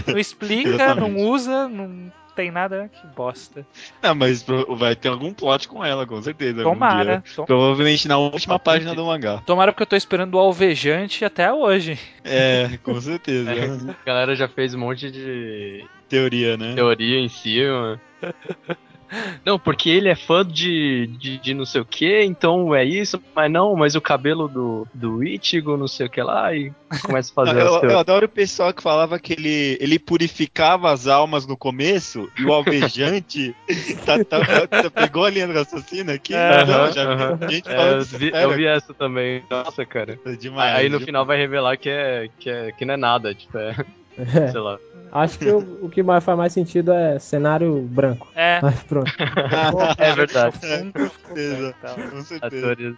e 0.07 0.11
não 0.13 0.19
explica, 0.19 0.69
não 0.71 0.75
Exatamente. 0.77 1.23
usa, 1.23 1.69
não 1.69 2.13
tem 2.37 2.51
nada. 2.51 2.89
Que 2.93 3.07
bosta. 3.09 3.67
Não, 4.03 4.15
mas 4.15 4.43
pro- 4.43 4.77
vai 4.77 4.95
ter 4.95 5.09
algum 5.09 5.33
plot 5.33 5.67
com 5.67 5.85
ela, 5.85 6.07
com 6.07 6.21
certeza. 6.23 6.63
Tomara. 6.63 7.25
Tom- 7.35 7.45
Provavelmente 7.45 8.07
na 8.07 8.19
última 8.19 8.59
página 8.59 8.95
do 8.95 9.05
mangá. 9.07 9.43
Tomara 9.47 9.73
porque 9.73 9.83
eu 9.83 9.87
tô 9.87 9.97
esperando 9.97 10.35
o 10.35 10.39
alvejante 10.39 11.25
até 11.25 11.53
hoje. 11.53 11.99
É, 12.23 12.79
com 12.83 13.01
certeza. 13.01 13.51
A 13.91 14.07
galera 14.07 14.37
já 14.37 14.47
fez 14.47 14.75
um 14.75 14.79
monte 14.79 15.11
de 15.11 15.85
Teoria, 16.09 16.57
né? 16.57 16.75
teoria 16.75 17.19
em 17.19 17.29
cima. 17.29 18.01
Não, 19.45 19.59
porque 19.59 19.89
ele 19.89 20.09
é 20.09 20.15
fã 20.17 20.45
de, 20.45 21.07
de, 21.19 21.39
de 21.39 21.55
não 21.55 21.65
sei 21.65 21.81
o 21.81 21.85
que, 21.85 22.23
então 22.25 22.75
é 22.75 22.85
isso, 22.85 23.23
mas 23.35 23.51
não, 23.51 23.75
mas 23.77 23.95
o 23.95 24.01
cabelo 24.01 24.49
do, 24.49 24.87
do 24.93 25.23
Ichigo, 25.23 25.77
não 25.77 25.87
sei 25.87 26.07
o 26.07 26.11
que 26.11 26.21
lá, 26.23 26.55
e 26.55 26.73
começa 27.03 27.31
a 27.31 27.35
fazer 27.47 27.61
eu, 27.61 27.83
eu 27.91 27.99
adoro 27.99 28.27
o 28.27 28.29
pessoal 28.29 28.73
que 28.73 28.83
falava 28.83 29.19
que 29.19 29.33
ele, 29.35 29.79
ele 29.81 29.99
purificava 29.99 30.91
as 30.91 31.07
almas 31.07 31.47
no 31.47 31.57
começo 31.57 32.29
e 32.39 32.45
o 32.45 32.53
alvejante 32.53 33.55
tá, 34.05 34.25
tá- 34.25 34.67
tá- 34.67 34.91
pegou 34.91 35.25
a 35.25 35.31
linha 35.31 35.47
do 35.47 35.53
raciocínio 35.55 36.15
aqui. 36.15 36.33
Não, 36.33 36.93
já 36.93 37.49
gente 37.49 37.69
É, 37.69 37.99
vi- 38.19 38.33
eu 38.35 38.53
vi 38.55 38.67
essa 38.67 38.93
também. 38.93 39.43
Nossa, 39.51 39.85
cara. 39.87 40.19
É 40.27 40.33
demais. 40.33 40.75
Aí 40.75 40.89
no 40.89 40.99
viu? 40.99 41.07
final 41.07 41.25
vai 41.25 41.37
revelar 41.37 41.77
que 41.77 41.89
é, 41.89 42.29
que 42.39 42.51
é 42.51 42.73
que 42.73 42.85
não 42.85 42.95
é 42.95 42.97
nada, 42.97 43.35
tipo, 43.35 43.57
é, 43.57 43.75
É, 44.19 44.51
sei 44.51 44.61
lá. 44.61 44.79
acho 45.13 45.39
que 45.39 45.49
o, 45.51 45.85
o 45.85 45.89
que 45.91 46.03
mais 46.03 46.25
faz 46.25 46.39
mais 46.39 46.53
sentido 46.53 46.93
é 46.93 47.19
cenário 47.19 47.83
branco. 47.83 48.29
É, 48.35 48.61
Mas 48.63 48.83
pronto. 48.85 49.13
É 49.99 50.13
verdade. 50.13 50.57
fundo, 50.59 51.11
certeza. 51.27 51.75
tal. 51.83 51.95
Com 51.95 52.23
certeza. 52.23 52.67
Atores. 52.67 52.97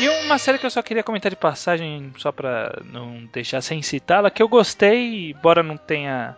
E 0.00 0.08
uma 0.26 0.38
série 0.38 0.58
que 0.58 0.66
eu 0.66 0.70
só 0.70 0.82
queria 0.82 1.02
comentar 1.02 1.30
de 1.30 1.36
passagem, 1.36 2.12
só 2.18 2.30
pra 2.30 2.80
não 2.84 3.24
deixar 3.32 3.60
sem 3.62 3.80
citá-la, 3.82 4.30
que 4.30 4.42
eu 4.42 4.48
gostei, 4.48 5.30
embora 5.30 5.62
não 5.62 5.76
tenha, 5.76 6.36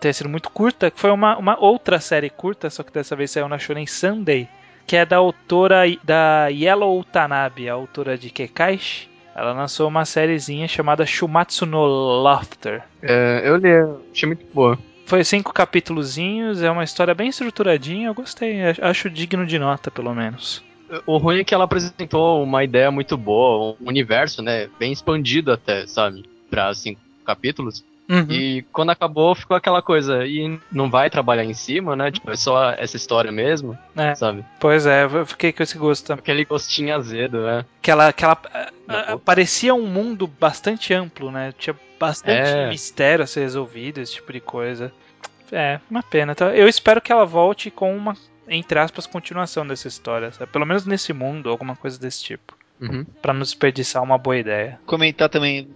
tenha 0.00 0.12
sido 0.14 0.28
muito 0.30 0.50
curta, 0.50 0.90
que 0.90 0.98
foi 0.98 1.10
uma, 1.10 1.36
uma 1.36 1.60
outra 1.62 2.00
série 2.00 2.30
curta, 2.30 2.70
só 2.70 2.82
que 2.82 2.92
dessa 2.92 3.14
vez 3.14 3.30
saiu 3.30 3.48
na 3.48 3.58
Shonen 3.58 3.86
Sunday, 3.86 4.48
que 4.86 4.96
é 4.96 5.04
da 5.04 5.16
autora 5.18 5.82
da 6.02 6.48
Yellow 6.48 6.98
Utanabe, 6.98 7.68
a 7.68 7.74
autora 7.74 8.16
de 8.16 8.30
Kekaishi. 8.30 9.08
Ela 9.36 9.52
lançou 9.52 9.86
uma 9.86 10.06
sériezinha 10.06 10.66
chamada 10.66 11.04
Shumatsu 11.04 11.66
no 11.66 12.22
Laughter. 12.22 12.82
É, 13.02 13.42
eu 13.44 13.56
li, 13.56 13.68
achei 14.10 14.26
muito 14.26 14.46
boa. 14.54 14.78
Foi 15.04 15.22
cinco 15.22 15.52
capítulozinhos, 15.52 16.62
é 16.62 16.70
uma 16.70 16.82
história 16.82 17.14
bem 17.14 17.28
estruturadinha, 17.28 18.08
eu 18.08 18.14
gostei, 18.14 18.60
acho 18.80 19.10
digno 19.10 19.46
de 19.46 19.58
nota, 19.58 19.90
pelo 19.90 20.14
menos. 20.14 20.64
O 21.04 21.18
ruim 21.18 21.40
é 21.40 21.44
que 21.44 21.54
ela 21.54 21.64
apresentou 21.64 22.42
uma 22.42 22.64
ideia 22.64 22.90
muito 22.90 23.16
boa, 23.16 23.76
um 23.78 23.88
universo, 23.88 24.40
né, 24.40 24.68
bem 24.78 24.90
expandido 24.90 25.52
até, 25.52 25.86
sabe, 25.86 26.24
pra 26.48 26.72
cinco 26.74 27.00
capítulos. 27.24 27.84
Uhum. 28.08 28.26
E 28.30 28.62
quando 28.72 28.90
acabou, 28.90 29.34
ficou 29.34 29.56
aquela 29.56 29.82
coisa, 29.82 30.24
e 30.24 30.58
não 30.70 30.88
vai 30.88 31.10
trabalhar 31.10 31.44
em 31.44 31.54
cima, 31.54 31.96
né, 31.96 32.10
tipo, 32.12 32.30
é 32.30 32.36
só 32.36 32.70
essa 32.70 32.96
história 32.96 33.32
mesmo, 33.32 33.76
É. 33.96 34.14
sabe? 34.14 34.44
Pois 34.60 34.86
é, 34.86 35.04
eu 35.04 35.26
fiquei 35.26 35.52
com 35.52 35.62
esse 35.62 35.76
gosto 35.76 36.06
também. 36.06 36.20
Aquele 36.20 36.44
gostinho 36.44 36.94
azedo, 36.94 37.42
né? 37.44 37.64
que 37.82 37.90
ela, 37.90 38.12
que 38.12 38.24
ela 38.24 38.38
Não, 38.86 38.96
ah, 38.96 39.04
pô. 39.12 39.18
parecia 39.18 39.74
um 39.74 39.86
mundo 39.86 40.26
bastante 40.26 40.92
amplo, 40.94 41.30
né? 41.30 41.52
Tinha 41.58 41.74
bastante 41.98 42.48
É. 42.48 42.68
mistério 42.68 43.22
a 43.24 43.26
ser 43.26 43.40
resolvido, 43.40 43.98
esse 44.00 44.14
tipo 44.14 44.32
de 44.32 44.40
coisa. 44.40 44.92
É, 45.52 45.78
uma 45.90 46.02
pena. 46.02 46.32
Então, 46.32 46.48
eu 46.50 46.68
espero 46.68 47.00
que 47.00 47.12
ela 47.12 47.24
volte 47.24 47.70
com 47.70 47.96
uma, 47.96 48.16
entre 48.48 48.78
aspas, 48.80 49.06
continuação 49.06 49.64
dessa 49.66 49.86
história. 49.88 50.32
sabe? 50.32 50.50
Pelo 50.50 50.66
menos 50.66 50.84
nesse 50.86 51.12
mundo, 51.12 51.48
alguma 51.48 51.76
coisa 51.76 51.98
desse 51.98 52.22
tipo. 52.22 52.55
Uhum. 52.80 53.04
Pra 53.22 53.32
não 53.32 53.40
desperdiçar 53.40 54.02
uma 54.02 54.18
boa 54.18 54.36
ideia. 54.36 54.78
Comentar 54.84 55.28
também, 55.28 55.68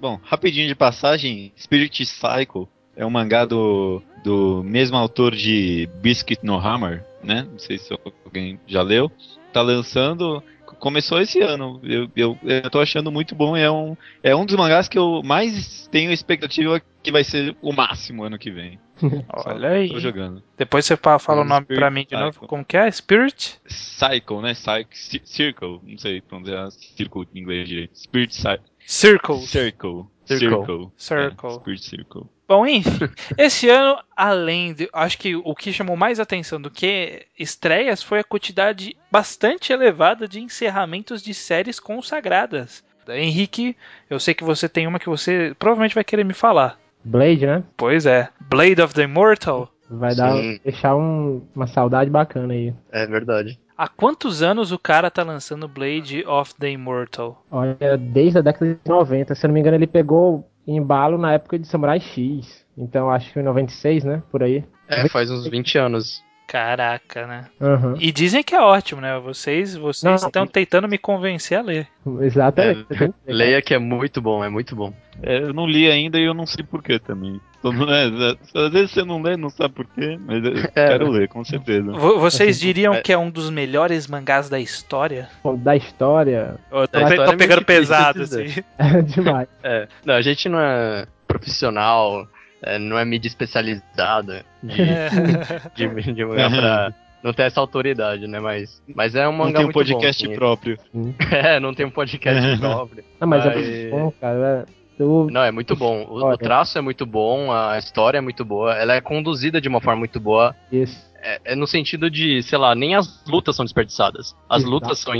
bom, 0.00 0.20
rapidinho 0.22 0.68
de 0.68 0.74
passagem, 0.74 1.52
Spirit 1.56 2.06
Cycle 2.06 2.68
é 2.96 3.04
um 3.04 3.10
mangá 3.10 3.44
do, 3.44 4.02
do 4.22 4.62
mesmo 4.64 4.96
autor 4.96 5.34
de 5.34 5.88
Biscuit 6.00 6.40
no 6.42 6.56
Hammer, 6.56 7.04
né? 7.22 7.46
Não 7.50 7.58
sei 7.58 7.78
se 7.78 7.92
alguém 8.24 8.58
já 8.66 8.82
leu. 8.82 9.10
Tá 9.52 9.62
lançando, 9.62 10.42
começou 10.78 11.20
esse 11.20 11.40
ano. 11.40 11.80
Eu, 11.82 12.08
eu, 12.16 12.38
eu 12.42 12.70
tô 12.70 12.80
achando 12.80 13.10
muito 13.10 13.34
bom. 13.34 13.56
É 13.56 13.70
um, 13.70 13.96
é 14.22 14.34
um 14.34 14.44
dos 14.44 14.56
mangás 14.56 14.88
que 14.88 14.98
eu 14.98 15.22
mais 15.24 15.88
tenho 15.88 16.12
expectativa 16.12 16.80
que 17.04 17.12
vai 17.12 17.22
ser 17.22 17.54
o 17.62 17.72
máximo 17.72 18.24
ano 18.24 18.36
que 18.38 18.50
vem. 18.50 18.80
Olha 19.46 19.68
aí. 19.70 19.88
Tô 19.88 20.00
jogando. 20.00 20.42
Depois 20.56 20.84
você 20.86 20.96
fa- 20.96 21.18
fala 21.20 21.42
o 21.42 21.44
É, 21.44 21.48
nome 21.48 21.64
Spirit 21.64 21.78
pra 21.80 21.90
mim 21.90 22.06
de 22.08 22.16
novo. 22.16 22.32
Cycle. 22.32 22.48
Como 22.48 22.64
que 22.64 22.76
é? 22.76 22.90
Spirit? 22.90 23.60
Cycle, 23.68 24.40
né? 24.40 24.54
Cycle, 24.54 24.86
ci- 24.96 25.22
Circle, 25.24 25.80
não 25.84 25.98
sei 25.98 26.20
pronunciar 26.20 26.70
círculo 26.72 27.26
em 27.34 27.38
inglês 27.40 27.68
direito. 27.68 27.96
Spirit 27.98 28.34
Cycle. 28.34 28.64
Circle. 28.86 29.38
Circle. 29.46 30.06
Circle. 30.24 30.90
Circle. 30.96 31.48
É, 31.50 31.52
Spirit 31.54 31.84
Circle. 31.84 32.22
Bom, 32.46 32.66
enfim, 32.66 32.90
esse 33.38 33.68
ano, 33.70 33.98
além 34.16 34.74
de. 34.74 34.88
Acho 34.92 35.16
que 35.18 35.34
o 35.34 35.54
que 35.54 35.72
chamou 35.72 35.96
mais 35.96 36.20
atenção 36.20 36.60
do 36.60 36.70
que 36.70 37.26
estreias 37.38 38.02
foi 38.02 38.20
a 38.20 38.24
quantidade 38.24 38.94
bastante 39.10 39.72
elevada 39.72 40.28
de 40.28 40.40
encerramentos 40.40 41.22
de 41.22 41.32
séries 41.34 41.80
consagradas. 41.80 42.84
Henrique, 43.08 43.76
eu 44.08 44.18
sei 44.18 44.32
que 44.34 44.44
você 44.44 44.66
tem 44.68 44.86
uma 44.86 44.98
que 44.98 45.08
você 45.10 45.54
provavelmente 45.58 45.94
vai 45.94 46.04
querer 46.04 46.24
me 46.24 46.32
falar. 46.34 46.78
Blade, 47.04 47.46
né? 47.46 47.62
Pois 47.76 48.06
é, 48.06 48.28
Blade 48.48 48.80
of 48.82 48.94
the 48.94 49.02
Immortal. 49.02 49.68
Vai 49.90 50.14
dar, 50.14 50.34
deixar 50.64 50.96
um- 50.96 51.42
uma 51.54 51.66
saudade 51.66 52.10
bacana 52.10 52.54
aí. 52.54 52.72
É 52.90 53.06
verdade. 53.06 53.58
Há 53.76 53.86
quantos 53.88 54.42
anos 54.42 54.72
o 54.72 54.78
cara 54.78 55.10
tá 55.10 55.22
lançando 55.22 55.68
Blade 55.68 56.24
of 56.26 56.54
the 56.54 56.70
Immortal? 56.70 57.44
Olha, 57.50 57.96
desde 57.98 58.38
a 58.38 58.40
década 58.40 58.74
de 58.82 58.90
90, 58.90 59.34
se 59.34 59.44
eu 59.44 59.48
não 59.48 59.54
me 59.54 59.60
engano, 59.60 59.76
ele 59.76 59.86
pegou 59.86 60.48
embalo 60.66 61.18
na 61.18 61.34
época 61.34 61.58
de 61.58 61.66
Samurai 61.66 62.00
X. 62.00 62.64
Então 62.78 63.10
acho 63.10 63.32
que 63.32 63.38
em 63.38 63.42
96, 63.42 64.02
né? 64.04 64.22
Por 64.30 64.42
aí. 64.42 64.64
É, 64.88 65.06
faz 65.08 65.30
uns 65.30 65.46
20 65.46 65.76
anos. 65.76 66.23
Caraca, 66.54 67.26
né? 67.26 67.46
Aham. 67.60 67.96
E 67.98 68.12
dizem 68.12 68.40
que 68.40 68.54
é 68.54 68.60
ótimo, 68.60 69.00
né? 69.00 69.18
Vocês 69.18 69.74
vocês 69.74 70.04
Não, 70.04 70.28
estão 70.28 70.46
tentando 70.46 70.86
me 70.86 70.96
convencer 70.96 71.58
a 71.58 71.62
ler. 71.62 71.88
Exatamente. 72.20 72.86
É, 72.92 73.10
leia 73.32 73.60
que 73.60 73.74
é 73.74 73.78
muito 73.78 74.22
bom, 74.22 74.44
é 74.44 74.48
muito 74.48 74.76
bom. 74.76 74.94
É, 75.20 75.38
eu 75.38 75.52
não 75.52 75.66
li 75.66 75.90
ainda 75.90 76.16
e 76.16 76.22
eu 76.22 76.32
não 76.32 76.46
sei 76.46 76.62
porquê 76.64 77.00
também. 77.00 77.40
É, 77.64 78.60
é, 78.60 78.66
às 78.66 78.72
vezes 78.72 78.92
você 78.92 79.02
não 79.02 79.20
lê, 79.20 79.36
não 79.36 79.50
sabe 79.50 79.74
porquê, 79.74 80.16
mas 80.24 80.44
eu 80.44 80.52
É. 80.76 80.88
quero 80.90 81.10
ler, 81.10 81.26
com 81.26 81.44
certeza. 81.44 81.90
Vo- 81.90 82.20
Vocês 82.20 82.60
diriam 82.60 82.94
é- 82.94 83.00
que 83.02 83.12
é 83.12 83.18
um 83.18 83.30
dos 83.30 83.50
melhores 83.50 84.06
mangás 84.06 84.48
da 84.48 84.60
história? 84.60 85.28
Da 85.58 85.74
história, 85.74 86.54
Eu 86.70 86.86
tô, 86.86 87.00
história 87.00 87.36
pegando 87.36 87.64
pesado, 87.64 88.22
assim. 88.22 88.62
é 88.78 89.02
demais. 89.02 89.48
É, 89.60 89.88
não, 90.06 90.14
a 90.14 90.22
gente 90.22 90.48
não 90.48 90.60
é 90.60 91.04
profissional, 91.26 92.28
é, 92.66 92.78
não 92.78 92.98
é 92.98 93.04
mídia 93.04 93.28
especializada 93.28 94.44
de, 94.62 94.76
de, 95.74 96.12
de 96.12 96.24
mangá 96.24 96.50
pra 96.50 96.94
não 97.22 97.32
ter 97.32 97.42
essa 97.44 97.60
autoridade, 97.60 98.26
né? 98.26 98.38
Mas, 98.40 98.82
mas 98.94 99.14
é 99.14 99.26
um 99.28 99.32
Não 99.32 99.38
mangá 99.38 99.52
tem 99.58 99.60
um 99.60 99.64
muito 99.64 99.74
podcast 99.74 100.28
bom, 100.28 100.34
próprio. 100.34 100.78
É, 101.32 101.58
não 101.60 101.72
tem 101.74 101.86
um 101.86 101.90
podcast 101.90 102.58
próprio. 102.58 103.04
Não, 103.20 103.28
mas 103.28 103.46
é 103.46 103.48
Aí- 103.50 103.64
muito 103.90 103.90
bom, 103.96 104.10
cara. 104.20 104.66
É- 104.68 104.84
Eu, 104.96 105.26
Não, 105.28 105.42
é 105.42 105.50
muito 105.50 105.74
bom. 105.74 106.04
O, 106.08 106.24
o 106.32 106.38
traço 106.38 106.78
é 106.78 106.80
muito 106.80 107.04
bom, 107.04 107.50
a 107.50 107.76
história 107.78 108.18
é 108.18 108.20
muito 108.20 108.44
boa, 108.44 108.74
ela 108.76 108.94
é 108.94 109.00
conduzida 109.00 109.60
de 109.60 109.68
uma 109.68 109.80
forma 109.80 109.98
muito 109.98 110.20
boa. 110.20 110.54
isso. 110.70 111.12
É, 111.26 111.40
é 111.52 111.56
no 111.56 111.66
sentido 111.66 112.10
de, 112.10 112.42
sei 112.42 112.58
lá, 112.58 112.74
nem 112.74 112.94
as 112.94 113.24
lutas 113.26 113.56
são 113.56 113.64
desperdiçadas. 113.64 114.36
As 114.48 114.58
Exato. 114.60 114.70
lutas 114.70 114.98
são, 114.98 115.12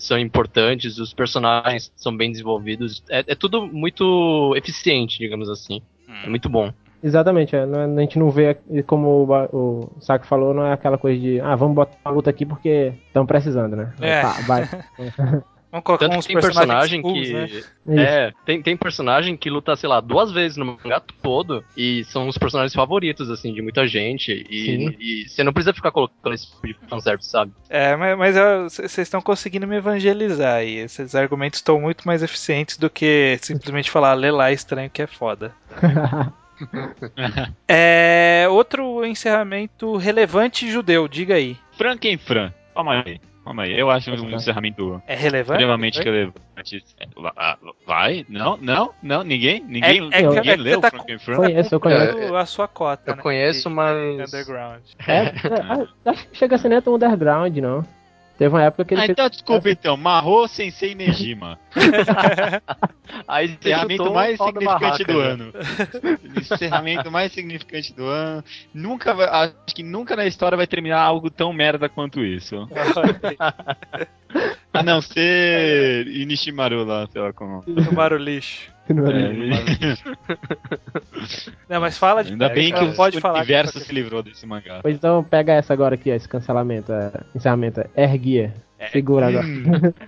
são 0.00 0.18
importantes, 0.18 0.98
os 0.98 1.14
personagens 1.14 1.92
são 1.96 2.14
bem 2.14 2.32
desenvolvidos. 2.32 3.02
É, 3.08 3.24
é 3.28 3.34
tudo 3.36 3.64
muito 3.64 4.52
eficiente, 4.56 5.16
digamos 5.18 5.48
assim. 5.48 5.80
É 6.24 6.28
muito 6.28 6.48
bom. 6.48 6.72
Exatamente, 7.04 7.54
é, 7.54 7.66
não 7.66 7.80
é- 7.80 7.84
a 7.84 8.00
gente 8.00 8.18
não 8.18 8.30
vê, 8.30 8.56
como 8.86 9.28
o, 9.52 9.92
Saco 10.00 10.24
falou, 10.24 10.54
não 10.54 10.66
é 10.66 10.72
aquela 10.72 10.96
coisa 10.96 11.20
de, 11.20 11.38
ah, 11.38 11.54
vamos 11.54 11.74
botar 11.74 11.98
uma 12.02 12.14
luta 12.14 12.30
aqui 12.30 12.46
porque 12.46 12.94
estão 13.06 13.26
precisando, 13.26 13.76
né? 13.76 13.92
É. 14.00 14.22
Tá, 14.22 14.32
vai. 14.46 14.68
Vamos 15.74 15.86
colocar 15.86 16.06
Tanto 16.06 16.18
uns 16.18 16.26
que 16.28 16.32
tem 16.32 16.40
personagem 16.40 17.02
cools, 17.02 17.26
que. 17.26 17.32
né? 17.32 17.46
Isso. 17.46 17.68
É, 17.88 18.32
tem, 18.46 18.62
tem 18.62 18.76
personagem 18.76 19.36
que 19.36 19.50
luta, 19.50 19.74
sei 19.74 19.88
lá, 19.88 20.00
duas 20.00 20.30
vezes 20.30 20.56
no 20.56 20.64
mangá 20.64 21.02
todo 21.20 21.64
e 21.76 22.04
são 22.04 22.28
os 22.28 22.38
personagens 22.38 22.72
favoritos, 22.72 23.28
assim, 23.28 23.52
de 23.52 23.60
muita 23.60 23.84
gente. 23.84 24.46
E, 24.48 24.96
e 25.00 25.28
você 25.28 25.42
não 25.42 25.52
precisa 25.52 25.74
ficar 25.74 25.90
colocando 25.90 26.32
esse 26.32 26.46
tipo 26.46 26.64
de 26.64 26.88
fanservice, 26.88 27.28
sabe? 27.28 27.50
É, 27.68 27.96
mas, 27.96 28.36
vocês 28.72 28.98
estão 28.98 29.20
conseguindo 29.20 29.66
me 29.66 29.74
evangelizar 29.74 30.58
aí. 30.58 30.76
Esses 30.76 31.12
argumentos 31.16 31.58
estão 31.58 31.80
muito 31.80 32.06
mais 32.06 32.22
eficientes 32.22 32.78
do 32.78 32.88
que 32.88 33.36
simplesmente 33.42 33.90
falar, 33.90 34.14
lê 34.14 34.30
lá, 34.30 34.52
estranho 34.52 34.88
que 34.88 35.02
é 35.02 35.08
foda. 35.08 35.52
É, 37.68 38.46
outro 38.50 39.04
encerramento 39.04 39.96
relevante 39.96 40.70
judeu, 40.70 41.08
diga 41.08 41.34
aí. 41.34 41.56
Frankenfran. 41.76 42.52
Calma 42.74 43.02
aí. 43.04 43.20
Calma 43.44 43.64
aí. 43.64 43.78
Eu 43.78 43.90
acho 43.90 44.10
um 44.10 44.30
encerramento 44.30 45.02
É 45.06 45.14
relevante? 45.14 45.52
extremamente 45.60 45.98
relevante. 46.02 46.84
É, 46.98 47.06
va- 47.20 47.58
Vai? 47.86 48.24
Não, 48.28 48.56
não, 48.56 48.92
não. 49.02 49.22
Ninguém? 49.22 49.62
Ninguém, 49.66 50.08
É- 50.12 50.18
é 50.20 50.22
ninguém 50.28 50.52
é 50.52 50.56
leu 50.56 50.80
tá 50.80 50.90
Frankenfran? 50.90 51.36
Conheço, 51.36 51.74
eu 51.74 51.80
conheço. 51.80 52.12
Cumprindo 52.12 52.36
a 52.36 52.46
sua 52.46 52.66
cota, 52.68 53.10
Eu 53.10 53.16
né, 53.16 53.22
conheço, 53.22 53.68
de- 53.68 53.74
mas- 53.74 54.16
de 54.16 54.22
Underground. 54.36 54.82
É, 55.06 55.14
é, 55.24 56.10
acho 56.10 56.28
que 56.28 56.36
chega 56.38 56.56
a 56.56 56.58
ser 56.58 56.68
nem 56.70 56.80
tão 56.80 56.94
underground, 56.94 57.54
não. 57.58 57.84
Teve 58.44 58.54
uma 58.56 58.62
época 58.62 58.84
que 58.84 58.92
ele 58.92 59.00
Ah, 59.00 59.04
fez. 59.06 59.10
então 59.14 59.30
desculpa 59.30 59.70
então. 59.74 59.96
Marro 59.96 60.46
Sensei 60.46 60.94
Nejima. 60.94 61.58
Aí 63.26 63.48
você 63.48 63.54
Encerramento 63.54 64.12
mais 64.12 64.36
significante 64.38 65.04
barraca, 65.04 65.06
do 65.12 65.18
né? 65.18 65.26
ano. 65.28 65.52
Encerramento 66.36 67.10
mais 67.10 67.32
significante 67.32 67.94
do 67.94 68.04
ano. 68.04 68.44
Nunca 68.74 69.14
vai- 69.14 69.28
acho 69.66 69.74
que 69.74 69.82
nunca 69.82 70.14
na 70.14 70.26
história 70.26 70.56
vai 70.58 70.66
terminar 70.66 71.00
algo 71.00 71.30
tão 71.30 71.54
merda 71.54 71.88
quanto 71.88 72.22
isso. 72.22 72.68
não 74.84 75.00
ser 75.00 76.06
Inishimaru 76.08 76.84
lá, 76.84 77.06
sei 77.10 77.22
lá 77.22 77.32
como. 77.32 77.62
Tomaram 77.62 78.18
lixo. 78.18 78.73
Não 78.92 79.10
É, 79.10 79.32
isso. 79.32 80.04
Não, 81.68 81.80
mas 81.80 81.96
fala 81.96 82.22
de 82.22 82.32
Ainda 82.32 82.48
bem 82.48 82.72
que 82.72 82.92
pode 82.94 83.18
o 83.18 83.20
falar. 83.20 83.38
universo 83.38 83.80
se 83.80 83.92
livrou 83.92 84.22
desse 84.22 84.46
mangá. 84.46 84.80
Pois 84.82 84.94
então, 84.96 85.24
pega 85.24 85.52
essa 85.54 85.72
agora 85.72 85.94
aqui, 85.94 86.10
ó, 86.10 86.14
esse 86.14 86.28
cancelamento, 86.28 86.92
é, 86.92 87.10
encerramento. 87.34 87.80
É 87.94 88.04
Erguia. 88.04 88.54
Segura 88.92 89.28
agora. 89.28 89.46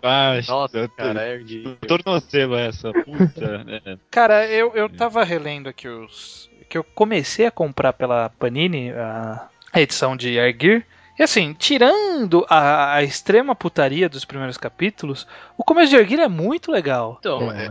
Baixa, 0.03 0.53
Nossa, 0.53 0.89
cara, 0.89 1.22
é 1.22 1.35
ergui. 1.35 1.77
Tornozelo 1.89 2.57
essa, 2.57 2.93
puta. 2.93 3.64
é. 3.87 3.97
Cara, 4.11 4.47
eu, 4.49 4.72
eu 4.74 4.89
tava 4.89 5.24
relendo 5.24 5.68
aqui 5.68 5.89
os. 5.89 6.51
Que 6.68 6.77
eu 6.77 6.85
comecei 6.85 7.47
a 7.47 7.51
comprar 7.51 7.93
pela 7.95 8.29
Panini 8.29 8.91
a, 8.91 9.49
a 9.72 9.81
edição 9.81 10.16
de 10.16 10.35
Gear. 10.35 10.83
E 11.19 11.23
assim, 11.23 11.55
tirando 11.55 12.45
a, 12.49 12.95
a 12.97 13.03
extrema 13.03 13.55
putaria 13.55 14.09
dos 14.09 14.25
primeiros 14.25 14.57
capítulos, 14.59 15.27
o 15.57 15.64
começo 15.64 15.91
de 15.91 16.05
Gear 16.09 16.23
é 16.23 16.29
muito 16.29 16.71
legal. 16.71 17.17
Então, 17.19 17.51
é, 17.51 17.67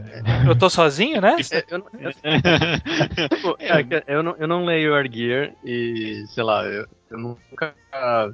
Eu 0.47 0.55
tô 0.55 0.69
sozinho, 0.69 1.21
né? 1.21 1.37
é, 1.51 1.65
eu, 1.69 1.77
não- 1.79 1.87
eu, 1.99 2.11
é 4.07 4.23
não, 4.23 4.35
eu 4.37 4.47
não 4.47 4.65
leio 4.65 4.93
Gear 5.11 5.53
e, 5.63 6.23
sei 6.27 6.43
lá, 6.43 6.65
eu, 6.65 6.85
eu 7.11 7.17
nunca 7.17 7.75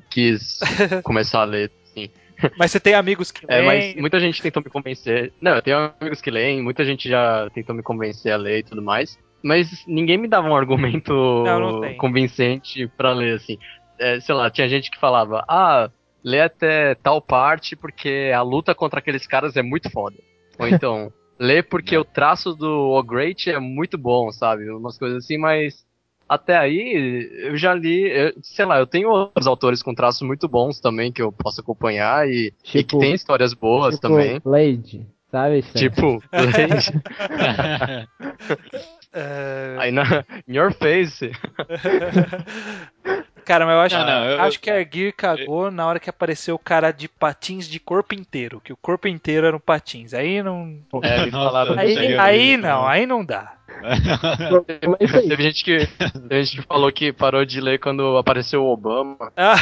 quis 0.09 0.59
começar 1.03 1.41
a 1.41 1.45
ler, 1.45 1.71
assim. 1.85 2.09
Mas 2.57 2.71
você 2.71 2.79
tem 2.79 2.93
amigos 2.93 3.31
que 3.31 3.45
É, 3.47 3.61
leem. 3.61 3.93
mas 3.93 4.01
muita 4.01 4.19
gente 4.19 4.41
tentou 4.41 4.63
me 4.63 4.69
convencer. 4.69 5.33
Não, 5.41 5.55
eu 5.55 5.61
tenho 5.61 5.93
amigos 5.99 6.21
que 6.21 6.31
leem, 6.31 6.61
muita 6.61 6.83
gente 6.85 7.09
já 7.09 7.49
tentou 7.51 7.75
me 7.75 7.83
convencer 7.83 8.31
a 8.31 8.37
ler 8.37 8.59
e 8.59 8.63
tudo 8.63 8.81
mais. 8.81 9.17
Mas 9.43 9.83
ninguém 9.87 10.17
me 10.17 10.27
dava 10.27 10.47
um 10.47 10.55
argumento 10.55 11.13
Não, 11.43 11.59
não 11.81 11.95
convincente 11.95 12.87
pra 12.95 13.13
ler, 13.13 13.35
assim. 13.35 13.57
É, 14.01 14.19
sei 14.19 14.33
lá, 14.35 14.49
tinha 14.49 14.67
gente 14.67 14.89
que 14.89 14.99
falava, 14.99 15.45
ah, 15.47 15.89
lê 16.23 16.41
até 16.41 16.95
tal 16.95 17.21
parte 17.21 17.75
porque 17.75 18.31
a 18.35 18.41
luta 18.41 18.73
contra 18.73 18.99
aqueles 18.99 19.27
caras 19.27 19.55
é 19.55 19.61
muito 19.61 19.89
foda. 19.91 20.17
Ou 20.59 20.67
então, 20.67 21.11
lê 21.39 21.61
porque 21.63 21.95
o 21.97 22.03
traço 22.03 22.53
do 22.55 22.91
O 22.97 23.03
Great 23.03 23.49
é 23.49 23.59
muito 23.59 23.97
bom, 23.97 24.31
sabe? 24.31 24.69
Umas 24.71 24.97
coisas 24.97 25.23
assim, 25.23 25.37
mas 25.37 25.85
até 26.27 26.57
aí 26.57 27.29
eu 27.43 27.57
já 27.57 27.73
li, 27.73 28.09
eu- 28.09 28.33
sei 28.41 28.65
lá, 28.65 28.79
eu 28.79 28.87
tenho 28.87 29.09
outros 29.09 29.47
autores 29.47 29.83
com 29.83 29.93
traços 29.93 30.21
muito 30.21 30.47
bons 30.47 30.79
também 30.79 31.11
que 31.11 31.21
eu 31.21 31.31
posso 31.31 31.61
acompanhar 31.61 32.27
e, 32.27 32.47
e 32.47 32.51
que 32.63 32.83
Tipo- 32.83 32.99
tem 32.99 33.13
histórias 33.13 33.53
boas 33.53 33.95
tipo, 33.95 34.07
também. 34.07 34.39
Blade, 34.39 35.05
sabe? 35.29 35.59
Stan? 35.59 35.79
Tipo, 35.79 36.23
Blade. 36.31 38.07
É, 39.13 39.75
aí 39.77 39.91
na 39.91 40.03
in 40.47 40.53
your 40.55 40.71
face. 40.73 41.31
Cara, 43.51 43.65
mas 43.65 43.75
eu 43.75 43.81
acho, 43.81 43.97
Não, 43.97 44.05
não, 44.05 44.25
eu- 44.29 44.41
acho 44.43 44.59
que 44.61 44.69
a 44.69 44.81
Gear 44.81 45.13
cagou 45.13 45.69
na 45.69 45.85
hora 45.85 45.99
que 45.99 46.09
apareceu 46.09 46.55
o 46.55 46.59
cara 46.59 46.91
de 46.91 47.09
patins 47.09 47.67
de 47.67 47.81
corpo 47.81 48.15
inteiro, 48.15 48.61
que 48.63 48.71
o 48.71 48.77
corpo 48.77 49.09
inteiro 49.09 49.45
era 49.45 49.55
um 49.55 49.59
patins. 49.59 50.13
Aí 50.13 50.41
não. 50.41 50.77
É, 51.03 51.25
Nossa, 51.31 51.31
falaram 51.31 51.77
Aí, 51.77 51.87
disso 51.89 51.99
aí. 51.99 52.17
aí 52.17 52.55
não, 52.57 52.87
aí 52.87 53.05
não 53.05 53.25
dá. 53.25 53.53
Teve 55.27 55.43
gente, 55.43 55.63
que, 55.63 55.87
teve 56.27 56.43
gente 56.43 56.61
que 56.61 56.67
falou 56.67 56.91
que 56.91 57.11
parou 57.11 57.45
de 57.45 57.59
ler 57.59 57.79
quando 57.79 58.17
apareceu 58.17 58.63
o 58.63 58.71
Obama. 58.71 59.17
Ah, 59.35 59.57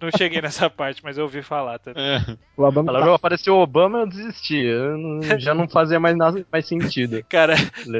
não 0.00 0.08
cheguei 0.16 0.40
nessa 0.40 0.70
parte, 0.70 1.02
mas 1.02 1.18
eu 1.18 1.24
ouvi 1.24 1.42
falar 1.42 1.78
também. 1.78 2.02
É. 2.02 2.18
O 2.56 2.62
Obama 2.64 2.86
Falaram, 2.86 3.06
tá- 3.06 3.12
"Oh, 3.12 3.14
apareceu 3.14 3.54
o 3.56 3.60
Obama, 3.62 3.98
eu 4.00 4.06
desisti. 4.06 4.56
Eu 4.64 4.96
não- 4.96 5.38
já 5.38 5.54
não 5.54 5.68
fazia 5.68 5.98
mais 6.00 6.16
nada 6.16 6.44
mais 6.50 6.66
sentido. 6.66 7.24
Cara, 7.28 7.54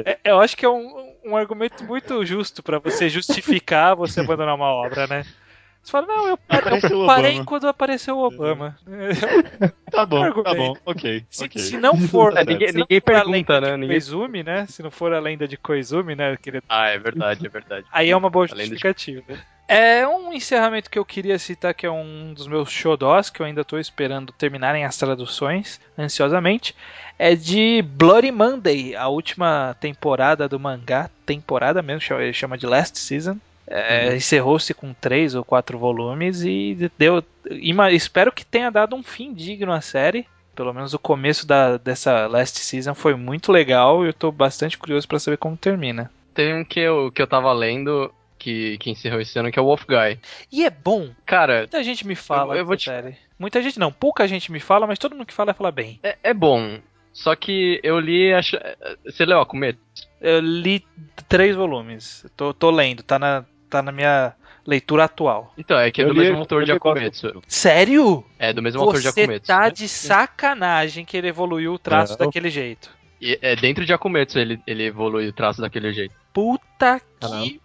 é- 0.05 0.17
eu 0.23 0.39
acho 0.39 0.55
que 0.57 0.65
é 0.65 0.69
um, 0.69 1.10
um 1.25 1.35
argumento 1.37 1.83
muito 1.83 2.25
justo 2.25 2.61
pra 2.63 2.79
você 2.79 3.09
justificar 3.09 3.95
você 3.97 4.19
abandonar 4.21 4.55
uma 4.55 4.67
obra, 4.73 5.07
né? 5.07 5.25
Você 5.83 5.91
fala, 5.91 6.05
não, 6.05 6.27
eu, 6.27 6.29
eu 6.31 6.37
parei 7.07 7.31
Obama. 7.31 7.45
quando 7.45 7.67
apareceu 7.67 8.15
o 8.15 8.23
Obama. 8.27 8.77
Tá 9.91 10.05
bom, 10.05 10.19
tá 10.21 10.25
Argumento. 10.27 10.55
bom, 10.55 10.77
ok. 10.85 11.25
Se, 11.27 11.45
ok. 11.45 11.59
se 11.59 11.77
não 11.77 11.97
for. 11.97 12.37
É, 12.37 12.43
ninguém- 12.45 12.67
se 12.67 12.73
não 12.75 12.81
ninguém 12.81 12.99
for 12.99 13.05
pergunta, 13.05 13.59
né? 13.61 13.67
de 13.71 13.73
Ninguém- 13.77 13.87
Koizumi, 13.95 14.43
né? 14.43 14.65
Se 14.67 14.83
não 14.83 14.91
for 14.91 15.11
a 15.11 15.19
lenda 15.19 15.47
de 15.47 15.57
Koizumi, 15.57 16.13
né? 16.13 16.33
Aquele 16.33 16.61
Ah, 16.69 16.89
é 16.89 16.99
verdade, 16.99 17.47
é 17.47 17.49
verdade. 17.49 17.87
Aí 17.91 18.11
é 18.11 18.15
uma 18.15 18.29
boa 18.29 18.45
Além 18.51 18.65
de- 18.69 18.75
justificativa. 18.75 19.23
É 19.67 20.05
um 20.05 20.33
encerramento 20.33 20.89
que 20.89 20.99
eu 20.99 21.05
queria 21.05 21.39
citar, 21.39 21.73
que 21.73 21.85
é 21.85 21.91
um 21.91 22.33
dos 22.33 22.45
meus 22.45 22.69
xodós, 22.69 23.29
que 23.29 23.41
eu 23.41 23.45
ainda 23.45 23.61
estou 23.61 23.79
esperando 23.79 24.33
terminarem 24.33 24.83
as 24.83 24.97
traduções 24.97 25.79
ansiosamente. 25.97 26.75
É 27.17 27.35
de 27.35 27.81
Bloody 27.81 28.31
Monday, 28.31 28.95
a 28.95 29.07
última 29.07 29.75
temporada 29.79 30.49
do 30.49 30.59
mangá. 30.59 31.09
Temporada 31.25 31.81
mesmo, 31.81 32.15
ele 32.19 32.33
chama 32.33 32.57
de 32.57 32.65
Last 32.65 32.99
Season. 32.99 33.37
É, 33.67 34.13
Encerrou-se 34.15 34.73
com 34.73 34.93
três 34.93 35.33
ou 35.35 35.45
quatro 35.45 35.77
volumes 35.77 36.43
e 36.43 36.91
deu. 36.97 37.23
Espero 37.91 38.31
que 38.31 38.45
tenha 38.45 38.69
dado 38.69 38.95
um 38.95 39.03
fim 39.03 39.33
digno 39.33 39.71
à 39.71 39.79
série. 39.79 40.27
Pelo 40.53 40.73
menos 40.73 40.93
o 40.93 40.99
começo 40.99 41.47
da, 41.47 41.77
dessa 41.77 42.27
Last 42.27 42.59
Season 42.59 42.93
foi 42.93 43.15
muito 43.15 43.51
legal 43.51 44.03
e 44.03 44.07
eu 44.07 44.11
estou 44.11 44.31
bastante 44.31 44.77
curioso 44.77 45.07
para 45.07 45.19
saber 45.19 45.37
como 45.37 45.55
termina. 45.55 46.11
Tem 46.33 46.53
um 46.53 46.65
que 46.65 46.79
eu, 46.79 47.11
que 47.11 47.21
eu 47.21 47.27
tava 47.27 47.53
lendo 47.53 48.11
que, 48.41 48.77
que 48.79 48.89
encerrou 48.89 49.21
esse 49.21 49.37
ano, 49.39 49.51
que 49.51 49.57
é 49.59 49.61
o 49.61 49.65
Wolf 49.65 49.85
Guy. 49.85 50.19
E 50.51 50.65
é 50.65 50.69
bom, 50.69 51.09
Cara, 51.25 51.59
Muita 51.59 51.83
gente 51.83 52.05
me 52.07 52.15
fala 52.15 52.55
Eu- 52.55 52.59
eu 52.59 52.65
vou 52.65 52.75
te- 52.75 52.85
série. 52.85 53.15
Muita 53.39 53.61
gente 53.61 53.79
não, 53.79 53.91
pouca 53.91 54.27
gente 54.27 54.51
me 54.51 54.59
fala, 54.59 54.85
mas 54.87 54.99
todo 54.99 55.13
mundo 55.15 55.25
que 55.25 55.33
fala 55.33 55.53
fala 55.53 55.71
bem. 55.71 55.99
é, 56.03 56.17
é 56.23 56.33
bom. 56.33 56.79
Só 57.13 57.35
que 57.35 57.79
eu 57.83 57.99
li. 57.99 58.33
Acho, 58.33 58.57
você 59.05 59.25
leu 59.25 59.39
Akumeto? 59.41 59.79
Eu 60.21 60.39
li 60.39 60.83
três 61.27 61.55
volumes. 61.55 62.25
Tô, 62.37 62.53
tô 62.53 62.71
lendo, 62.71 63.03
tá 63.03 63.19
na, 63.19 63.43
tá 63.69 63.81
na 63.81 63.91
minha 63.91 64.33
leitura 64.65 65.03
atual. 65.05 65.53
Então, 65.57 65.77
é 65.77 65.91
que 65.91 66.01
é 66.01 66.05
Eu 66.05 66.09
do 66.09 66.13
li- 66.13 66.19
mesmo 66.21 66.37
autor 66.39 66.63
de 66.63 66.71
Akumetsu. 66.71 67.41
Sério? 67.47 68.23
É 68.39 68.53
do 68.53 68.61
mesmo 68.61 68.79
autor 68.81 69.01
de 69.01 69.11
Você 69.11 69.21
Akumetsu. 69.21 69.47
tá 69.47 69.69
de 69.69 69.87
sacanagem 69.89 71.03
que 71.03 71.17
ele 71.17 71.27
evoluiu 71.27 71.73
o 71.73 71.79
traço 71.79 72.17
Não. 72.17 72.25
daquele 72.25 72.49
jeito. 72.49 72.89
E 73.19 73.37
é 73.41 73.55
dentro 73.55 73.85
de 73.85 73.91
Akumetsu 73.93 74.39
ele, 74.39 74.59
ele 74.65 74.83
evolui 74.85 75.27
o 75.27 75.33
traço 75.33 75.59
daquele 75.61 75.91
jeito. 75.93 76.15
Puta 76.33 77.01
Caramba. 77.19 77.43
que 77.43 77.59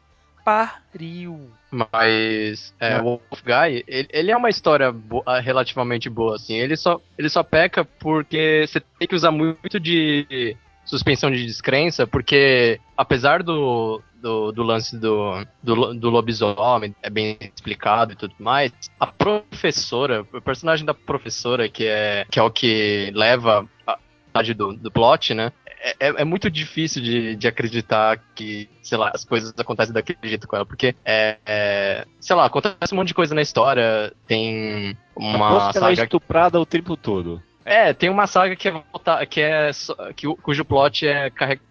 pariu. 0.46 1.50
Mas 1.72 2.72
é, 2.78 3.00
o 3.00 3.02
Wolf 3.02 3.42
Guy, 3.44 3.84
ele, 3.88 4.08
ele 4.12 4.30
é 4.30 4.36
uma 4.36 4.48
história 4.48 4.92
bo- 4.92 5.24
ah, 5.26 5.40
relativamente 5.40 6.08
boa, 6.08 6.36
assim. 6.36 6.54
Ele 6.54 6.76
só, 6.76 7.00
ele 7.18 7.28
só 7.28 7.42
peca 7.42 7.84
porque 7.84 8.64
você 8.66 8.80
tem 8.80 9.08
que 9.08 9.16
usar 9.16 9.32
muito 9.32 9.80
de 9.80 10.56
suspensão 10.84 11.32
de 11.32 11.44
descrença, 11.44 12.06
porque 12.06 12.78
apesar 12.96 13.42
do, 13.42 14.00
do, 14.22 14.52
do 14.52 14.62
lance 14.62 14.96
do, 14.96 15.44
do, 15.60 15.94
do 15.94 16.10
lobisomem, 16.10 16.94
é 17.02 17.10
bem 17.10 17.36
explicado 17.52 18.12
e 18.12 18.16
tudo 18.16 18.36
mais, 18.38 18.70
a 19.00 19.08
professora, 19.08 20.24
o 20.32 20.40
personagem 20.40 20.86
da 20.86 20.94
professora, 20.94 21.68
que 21.68 21.84
é, 21.84 22.24
que 22.30 22.38
é 22.38 22.42
o 22.42 22.50
que 22.52 23.10
leva 23.16 23.68
a 23.84 23.98
parte 24.32 24.54
do, 24.54 24.74
do 24.74 24.92
plot, 24.92 25.34
né? 25.34 25.50
É, 25.86 26.08
é- 26.08 26.22
é 26.22 26.24
muito 26.24 26.50
difícil 26.50 27.00
de, 27.00 27.36
de 27.36 27.46
acreditar 27.46 28.18
que, 28.34 28.68
sei 28.82 28.98
lá, 28.98 29.12
as 29.14 29.24
coisas 29.24 29.54
acontecem 29.56 29.94
daquele 29.94 30.18
jeito 30.24 30.48
com 30.48 30.56
ela, 30.56 30.66
porque 30.66 30.96
é, 31.04 31.36
é, 31.46 32.04
sei 32.18 32.34
lá, 32.34 32.44
acontece 32.46 32.92
um 32.92 32.96
monte 32.96 33.08
de 33.08 33.14
coisa 33.14 33.34
na 33.36 33.40
história, 33.42 34.12
tem 34.26 34.96
uma 35.14 35.48
Aposto 35.48 35.70
que 35.72 35.78
ela 35.78 35.86
é 35.92 35.94
saga 35.94 36.02
estuprada 36.04 36.60
o 36.60 36.66
tempo 36.66 36.96
todo. 36.96 37.40
é, 37.64 37.92
tem 37.92 38.10
uma 38.10 38.26
saga 38.26 38.56
que 38.56 38.68
é, 38.68 38.82
que 39.30 39.40
é 39.40 39.70
que, 40.16 40.26
cujo 40.42 40.64
plot 40.64 41.06
é 41.06 41.30
carregado 41.30 41.64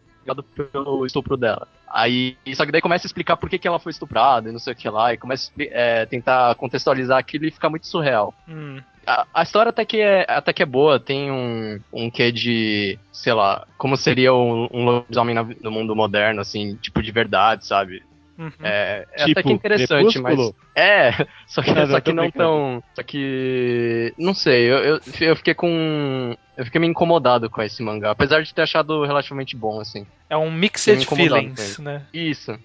pelo 0.71 1.05
estupro 1.05 1.37
dela. 1.37 1.67
Aí, 1.87 2.35
só 2.55 2.65
que 2.65 2.71
daí 2.71 2.81
começa 2.81 3.05
a 3.05 3.09
explicar 3.09 3.37
por 3.37 3.49
que, 3.49 3.59
que 3.59 3.67
ela 3.67 3.79
foi 3.79 3.91
estuprada 3.91 4.49
e 4.49 4.51
não 4.51 4.59
sei 4.59 4.73
o 4.73 4.75
que 4.75 4.89
lá, 4.89 5.13
e 5.13 5.17
começa 5.17 5.51
a 5.57 5.63
é, 5.63 6.05
tentar 6.05 6.55
contextualizar 6.55 7.17
aquilo 7.17 7.45
e 7.45 7.51
fica 7.51 7.69
muito 7.69 7.87
surreal. 7.87 8.33
Hum. 8.47 8.81
A, 9.05 9.25
a 9.33 9.43
história 9.43 9.69
até 9.69 9.85
que, 9.85 9.99
é, 9.99 10.25
até 10.27 10.51
que 10.51 10.63
é 10.63 10.65
boa, 10.65 10.99
tem 10.99 11.31
um, 11.31 11.79
um 11.93 12.09
quê 12.09 12.31
de, 12.31 12.97
sei 13.11 13.33
lá, 13.33 13.67
como 13.77 13.95
seria 13.95 14.33
um, 14.33 14.67
um 14.73 14.83
lobisomem 14.83 15.35
na- 15.35 15.47
no 15.61 15.71
mundo 15.71 15.95
moderno, 15.95 16.41
assim, 16.41 16.75
tipo 16.77 17.01
de 17.03 17.11
verdade, 17.11 17.65
sabe? 17.67 18.03
Uhum. 18.37 18.51
É, 18.61 19.05
é 19.13 19.25
Tipo, 19.25 19.39
até 19.39 19.43
que 19.43 19.53
interessante, 19.53 20.19
mas. 20.19 20.53
É, 20.75 21.11
só 21.47 21.61
que, 21.61 21.73
Não, 21.73 21.87
só 21.87 22.01
que 22.01 22.13
não 22.13 22.29
tão. 22.31 22.83
Só 22.93 23.03
que. 23.03 24.13
Não 24.17 24.33
sei, 24.33 24.69
eu, 24.69 24.77
eu, 24.77 24.99
eu 25.21 25.35
fiquei 25.35 25.53
com. 25.53 26.35
Eu 26.57 26.65
fiquei 26.65 26.79
meio 26.79 26.91
incomodado 26.91 27.49
com 27.49 27.61
esse 27.61 27.81
mangá, 27.83 28.11
apesar 28.11 28.41
de 28.41 28.53
ter 28.53 28.61
achado 28.61 29.03
relativamente 29.05 29.55
bom, 29.55 29.79
assim. 29.79 30.05
É 30.29 30.37
um 30.37 30.51
mixed 30.51 31.05
feelings, 31.05 31.79
né? 31.79 32.03
Isso. 32.13 32.57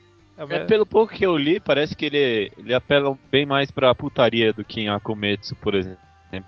É, 0.49 0.57
É, 0.57 0.65
pelo 0.65 0.87
pouco 0.87 1.13
que 1.13 1.27
eu 1.27 1.37
li, 1.37 1.61
parece 1.61 1.95
que 1.95 2.07
ele, 2.07 2.53
ele 2.57 2.73
apela 2.73 3.17
bem 3.31 3.45
mais 3.45 3.71
pra 3.71 3.95
putaria 3.95 4.53
do 4.53 4.65
que 4.65 4.81
em 4.81 4.89
Akumetsu, 4.89 5.55
por 5.57 5.75
exemplo. 5.75 5.99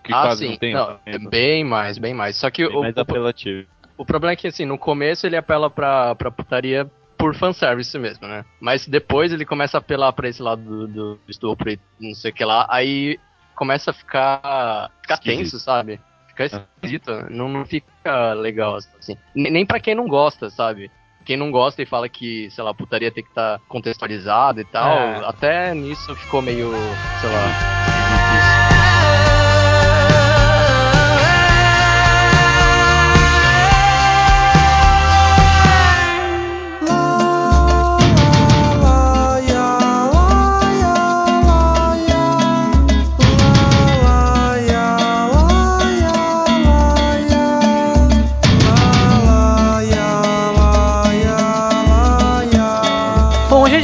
Que 0.05 0.13
ah, 0.13 0.23
quase 0.23 0.45
sim. 0.45 0.51
não 0.51 0.57
tem. 0.57 0.73
Não, 0.73 0.99
é 1.05 1.19
bem 1.19 1.65
mais, 1.65 1.99
bem 1.99 2.15
mais. 2.15 2.37
Só 2.37 2.51
que 2.51 2.67
bem 2.67 2.77
o, 2.77 2.81
mais 2.81 2.97
o, 2.97 3.01
apelativo. 3.01 3.67
o 3.99 4.05
problema 4.05 4.33
é 4.33 4.37
que, 4.37 4.47
assim, 4.47 4.65
no 4.65 4.79
começo 4.79 5.27
ele 5.27 5.37
apela 5.37 5.69
pra, 5.69 6.15
pra 6.15 6.31
putaria 6.31 6.89
por 7.23 7.37
fanservice 7.37 7.97
mesmo, 8.01 8.27
né? 8.27 8.45
Mas 8.61 8.85
depois 8.89 9.33
ele 9.33 9.45
começa 9.45 9.77
a 9.77 9.81
apelar 9.81 10.13
pra 10.13 10.29
esse 10.29 10.43
lado 10.43 10.61
do, 10.63 10.87
do 10.89 11.21
estupro 11.29 11.71
e 11.71 11.79
não 12.01 12.13
sei 12.15 12.33
o 12.33 12.35
que 12.35 12.45
lá. 12.45 12.67
Aí 12.69 13.17
começa 13.55 13.93
a 13.93 13.95
ficar, 13.95 14.91
ficar 15.03 15.15
Esquisito. 15.15 15.39
tenso, 15.39 15.61
sabe? 15.61 16.01
Fica 16.27 16.45
esquisito. 16.47 17.13
Não, 17.31 17.49
não 17.49 17.65
fica 17.65 18.33
legal, 18.33 18.75
assim. 18.75 19.17
Nem 19.37 19.53
nem 19.53 19.65
pra 19.67 19.79
quem 19.79 19.95
não 19.95 20.09
gosta, 20.09 20.51
sabe? 20.51 20.91
Quem 21.25 21.37
não 21.37 21.53
gosta 21.53 21.81
e 21.81 21.87
fala 21.87 22.09
que, 22.09 22.51
sei 22.51 22.65
lá, 22.65 22.75
putaria 22.75 23.13
tem 23.13 23.23
que 23.23 23.31
estar 23.31 23.61
contextualizado 23.69 24.61
e 24.61 24.65
tal, 24.65 24.89
É. 24.99 25.25
até 25.25 25.73
nisso 25.75 26.17
ficou 26.17 26.43
meio, 26.43 26.73
sei 27.21 27.31
lá, 27.31 27.47
esquisito 27.87 28.62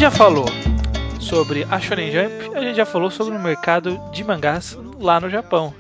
já 0.09 0.13
falou 0.13 0.47
sobre 1.21 1.65
a 1.65 1.79
Shonen 1.79 2.11
Jump, 2.11 2.57
a 2.57 2.63
gente 2.63 2.77
já 2.77 2.87
falou 2.87 3.11
sobre 3.11 3.37
o 3.37 3.39
mercado 3.39 4.01
de 4.11 4.25
mangás 4.25 4.79
lá 4.99 5.21
no 5.21 5.29
Japão. 5.29 5.75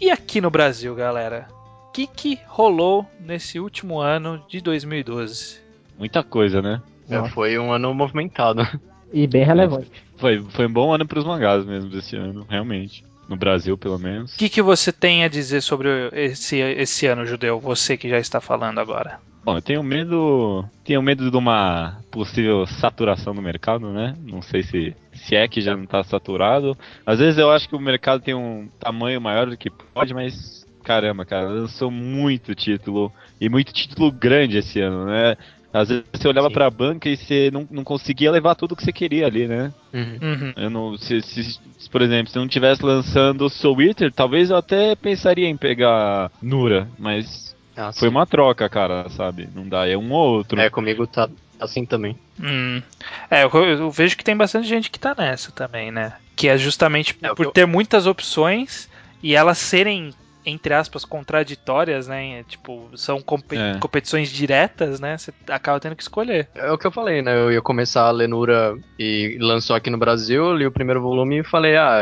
E 0.00 0.10
aqui 0.10 0.40
no 0.40 0.50
Brasil, 0.50 0.94
galera? 0.94 1.46
O 1.86 1.92
que, 1.92 2.06
que 2.06 2.40
rolou 2.46 3.06
nesse 3.20 3.60
último 3.60 4.00
ano 4.00 4.42
de 4.48 4.62
2012? 4.62 5.58
Muita 5.98 6.22
coisa, 6.22 6.62
né? 6.62 6.80
É, 7.10 7.22
foi 7.28 7.58
um 7.58 7.70
ano 7.70 7.92
movimentado. 7.92 8.66
E 9.12 9.26
bem 9.26 9.44
relevante. 9.44 9.92
Foi, 10.16 10.42
foi 10.42 10.66
um 10.66 10.72
bom 10.72 10.94
ano 10.94 11.06
pros 11.06 11.24
mangás 11.24 11.66
mesmo 11.66 11.90
desse 11.90 12.16
ano, 12.16 12.46
realmente. 12.48 13.04
No 13.28 13.36
Brasil, 13.36 13.76
pelo 13.76 13.98
menos. 13.98 14.34
O 14.34 14.38
que, 14.38 14.48
que 14.48 14.62
você 14.62 14.90
tem 14.90 15.22
a 15.22 15.28
dizer 15.28 15.60
sobre 15.60 15.90
esse, 16.14 16.56
esse 16.56 17.06
ano 17.06 17.26
judeu? 17.26 17.60
Você 17.60 17.98
que 17.98 18.08
já 18.08 18.18
está 18.18 18.40
falando 18.40 18.78
agora. 18.78 19.20
Bom, 19.46 19.56
eu 19.58 19.62
tenho 19.62 19.80
medo. 19.80 20.64
Tenho 20.84 21.00
medo 21.00 21.30
de 21.30 21.36
uma 21.36 22.00
possível 22.10 22.66
saturação 22.66 23.32
no 23.32 23.40
mercado, 23.40 23.92
né? 23.92 24.12
Não 24.24 24.42
sei 24.42 24.64
se, 24.64 24.92
se 25.14 25.36
é 25.36 25.46
que 25.46 25.60
já 25.60 25.76
não 25.76 25.86
tá 25.86 26.02
saturado. 26.02 26.76
Às 27.06 27.20
vezes 27.20 27.38
eu 27.38 27.48
acho 27.52 27.68
que 27.68 27.76
o 27.76 27.80
mercado 27.80 28.20
tem 28.20 28.34
um 28.34 28.68
tamanho 28.80 29.20
maior 29.20 29.46
do 29.48 29.56
que 29.56 29.70
pode, 29.70 30.12
mas. 30.12 30.66
Caramba, 30.82 31.24
cara, 31.24 31.46
lançou 31.48 31.92
muito 31.92 32.56
título. 32.56 33.12
E 33.40 33.48
muito 33.48 33.72
título 33.72 34.10
grande 34.10 34.58
esse 34.58 34.80
ano, 34.80 35.06
né? 35.06 35.36
Às 35.72 35.90
vezes 35.90 36.04
você 36.12 36.26
olhava 36.26 36.48
Sim. 36.48 36.54
pra 36.54 36.68
banca 36.70 37.08
e 37.08 37.16
você 37.16 37.48
não, 37.52 37.68
não 37.70 37.84
conseguia 37.84 38.32
levar 38.32 38.56
tudo 38.56 38.74
que 38.74 38.82
você 38.82 38.92
queria 38.92 39.26
ali, 39.26 39.46
né? 39.46 39.72
Uhum. 39.94 40.18
Uhum. 40.22 40.52
Eu 40.56 40.70
não, 40.70 40.96
se, 40.96 41.22
se- 41.22 41.60
se, 41.78 41.90
por 41.90 42.02
exemplo, 42.02 42.32
se 42.32 42.38
não 42.38 42.48
tivesse 42.48 42.84
lançando 42.84 43.48
Soul 43.48 43.82
Eater, 43.82 44.12
talvez 44.12 44.50
eu 44.50 44.56
até 44.56 44.96
pensaria 44.96 45.48
em 45.48 45.56
pegar 45.56 46.32
Nura, 46.42 46.88
mas 46.98 47.55
Ah, 47.76 47.92
foi 47.92 48.08
uma 48.08 48.26
troca, 48.26 48.68
cara, 48.68 49.08
sabe? 49.10 49.48
Não 49.54 49.68
dá, 49.68 49.86
é 49.86 49.96
um 49.96 50.10
ou 50.12 50.36
outro. 50.36 50.58
É, 50.60 50.70
comigo 50.70 51.06
tá 51.06 51.28
assim 51.60 51.84
também. 51.84 52.16
Hum. 52.40 52.82
É, 53.30 53.44
eu, 53.44 53.50
eu 53.64 53.90
vejo 53.90 54.16
que 54.16 54.24
tem 54.24 54.36
bastante 54.36 54.66
gente 54.66 54.90
que 54.90 54.98
tá 54.98 55.14
nessa 55.16 55.50
também, 55.52 55.90
né? 55.90 56.14
Que 56.34 56.48
é 56.48 56.56
justamente 56.58 57.16
É, 57.22 57.34
por 57.34 57.46
eu- 57.46 57.50
ter 57.52 57.66
muitas 57.66 58.06
opções 58.06 58.88
e 59.22 59.34
elas 59.34 59.58
serem, 59.58 60.12
entre 60.46 60.72
aspas, 60.72 61.04
contraditórias, 61.04 62.06
né? 62.06 62.44
Tipo, 62.44 62.88
são 62.94 63.20
compe- 63.20 63.56
É. 63.58 63.78
competições 63.80 64.30
diretas, 64.30 65.00
né? 65.00 65.18
Você 65.18 65.32
acaba 65.48 65.80
tendo 65.80 65.96
que 65.96 66.02
escolher. 66.02 66.48
É 66.54 66.70
o 66.70 66.78
que 66.78 66.86
eu 66.86 66.92
falei, 66.92 67.20
né? 67.20 67.36
Eu 67.36 67.52
ia 67.52 67.60
começar 67.60 68.02
a 68.06 68.10
ler 68.12 68.28
Nura 68.28 68.74
e 68.98 69.36
lançou 69.40 69.74
aqui 69.74 69.90
no 69.90 69.98
Brasil, 69.98 70.54
li 70.54 70.64
o 70.64 70.70
primeiro 70.70 71.02
volume 71.02 71.40
e 71.40 71.44
falei, 71.44 71.76
ah, 71.76 71.98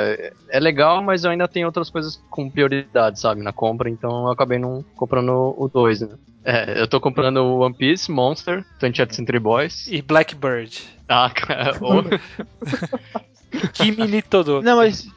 é- 0.50 0.60
legal, 0.60 1.02
mas 1.02 1.24
eu 1.24 1.30
ainda 1.30 1.48
tenho 1.48 1.66
outras 1.66 1.88
coisas 1.90 2.22
com 2.30 2.48
prioridade, 2.50 3.18
sabe, 3.18 3.42
na 3.42 3.52
compra, 3.52 3.88
então 3.90 4.26
eu 4.26 4.30
acabei 4.32 4.58
não 4.58 4.84
comprando 4.94 5.54
o 5.58 5.68
2, 5.68 6.02
né? 6.02 6.08
É, 6.44 6.78
eu 6.80 6.86
tô 6.86 7.00
comprando 7.00 7.38
o 7.38 7.60
One 7.60 7.74
Piece, 7.74 8.10
Monster, 8.12 8.62
20th 8.78 9.14
Century 9.14 9.38
Boys. 9.38 9.86
E 9.88 10.02
Blackbird. 10.02 10.78
Ah, 11.08 11.30
cara, 11.34 11.72
Kimi 13.72 14.22
todo. 14.22 14.62
Não, 14.62 14.76
mas. 14.76 15.08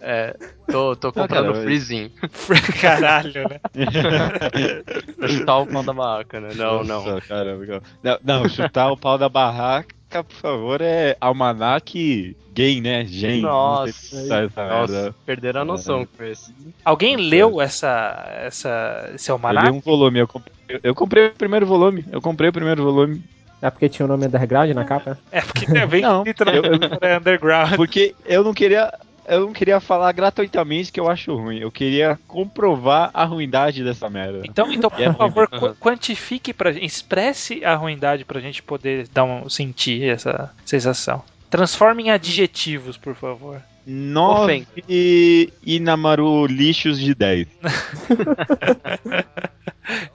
é, 0.00 0.36
tô, 0.70 0.96
tô 0.96 1.12
comprando 1.12 1.46
cara, 1.46 1.52
o 1.52 1.62
Freezing. 1.62 2.10
Caralho, 2.80 3.48
né? 3.48 3.60
chutar 5.28 5.58
o 5.58 5.66
pau 5.66 5.82
da 5.82 5.92
barraca, 5.92 6.40
né? 6.40 6.50
Não, 6.54 6.84
não. 6.84 7.04
Nossa, 7.04 7.20
caramba, 7.22 7.66
cara. 7.66 7.82
Não, 8.02 8.18
não, 8.22 8.48
chutar 8.48 8.90
o 8.90 8.96
pau 8.96 9.18
da 9.18 9.28
barraca, 9.28 10.24
por 10.24 10.36
favor, 10.36 10.80
é 10.80 11.16
almanac 11.20 12.36
gay, 12.52 12.80
né? 12.80 13.04
Gen. 13.04 13.42
não 13.42 13.86
sei 13.86 14.28
Nossa, 14.28 14.66
nossa, 14.68 15.14
perderam 15.24 15.62
a 15.62 15.64
noção 15.64 16.06
com 16.06 16.24
esse. 16.24 16.54
Alguém 16.84 17.16
Nossa. 17.16 17.28
leu 17.28 17.60
essa, 17.60 18.32
essa, 18.36 19.10
esse 19.14 19.30
Eu 19.30 19.36
li 19.36 19.42
almanac? 19.44 19.70
um 19.70 19.80
volume, 19.80 20.18
eu 20.20 20.28
comprei, 20.28 20.54
eu 20.82 20.94
comprei 20.94 21.26
o 21.28 21.32
primeiro 21.32 21.66
volume. 21.66 22.04
Eu 22.10 22.20
comprei 22.20 22.50
o 22.50 22.52
primeiro 22.52 22.82
volume. 22.82 23.22
É 23.62 23.70
porque 23.70 23.88
tinha 23.88 24.04
o 24.04 24.08
nome 24.08 24.26
underground 24.26 24.70
na 24.72 24.84
capa? 24.84 25.16
É 25.30 25.40
porque 25.40 25.64
é 25.78 25.86
bem 25.86 26.02
Não, 26.02 26.18
escrito 26.18 26.44
na 26.44 26.52
eu- 26.52 26.62
cultura 26.62 27.18
underground. 27.18 27.76
Porque 27.76 28.14
eu 28.26 28.42
não 28.44 28.52
queria. 28.52 28.92
Eu 29.24 29.42
não 29.42 29.52
queria 29.52 29.78
falar 29.78 30.10
gratuitamente 30.10 30.90
que 30.90 30.98
eu 30.98 31.08
acho 31.08 31.32
ruim. 31.36 31.58
Eu 31.60 31.70
queria 31.70 32.18
comprovar 32.26 33.08
a 33.14 33.24
ruindade 33.24 33.84
dessa 33.84 34.10
merda. 34.10 34.40
Então, 34.44 34.70
então 34.72 34.90
É 34.98 35.06
por 35.10 35.16
favor, 35.16 35.48
ruim. 35.48 35.60
qu- 35.60 35.76
quantifique 35.76 36.52
pra 36.52 36.72
gente, 36.72 36.84
expresse 36.84 37.64
a 37.64 37.76
ruindade 37.76 38.24
pra 38.24 38.40
gente 38.40 38.60
poder 38.60 39.06
dar 39.14 39.22
um, 39.22 39.48
sentir 39.48 40.02
essa 40.08 40.50
sensação. 40.66 41.22
Transforme 41.48 42.02
em 42.02 42.10
adjetivos, 42.10 42.96
por 42.96 43.14
favor. 43.14 43.62
9 43.86 44.66
e, 44.88 45.52
e 45.62 45.80
Namaru 45.80 46.46
lixos 46.46 46.98
de 46.98 47.14
10. 47.14 47.46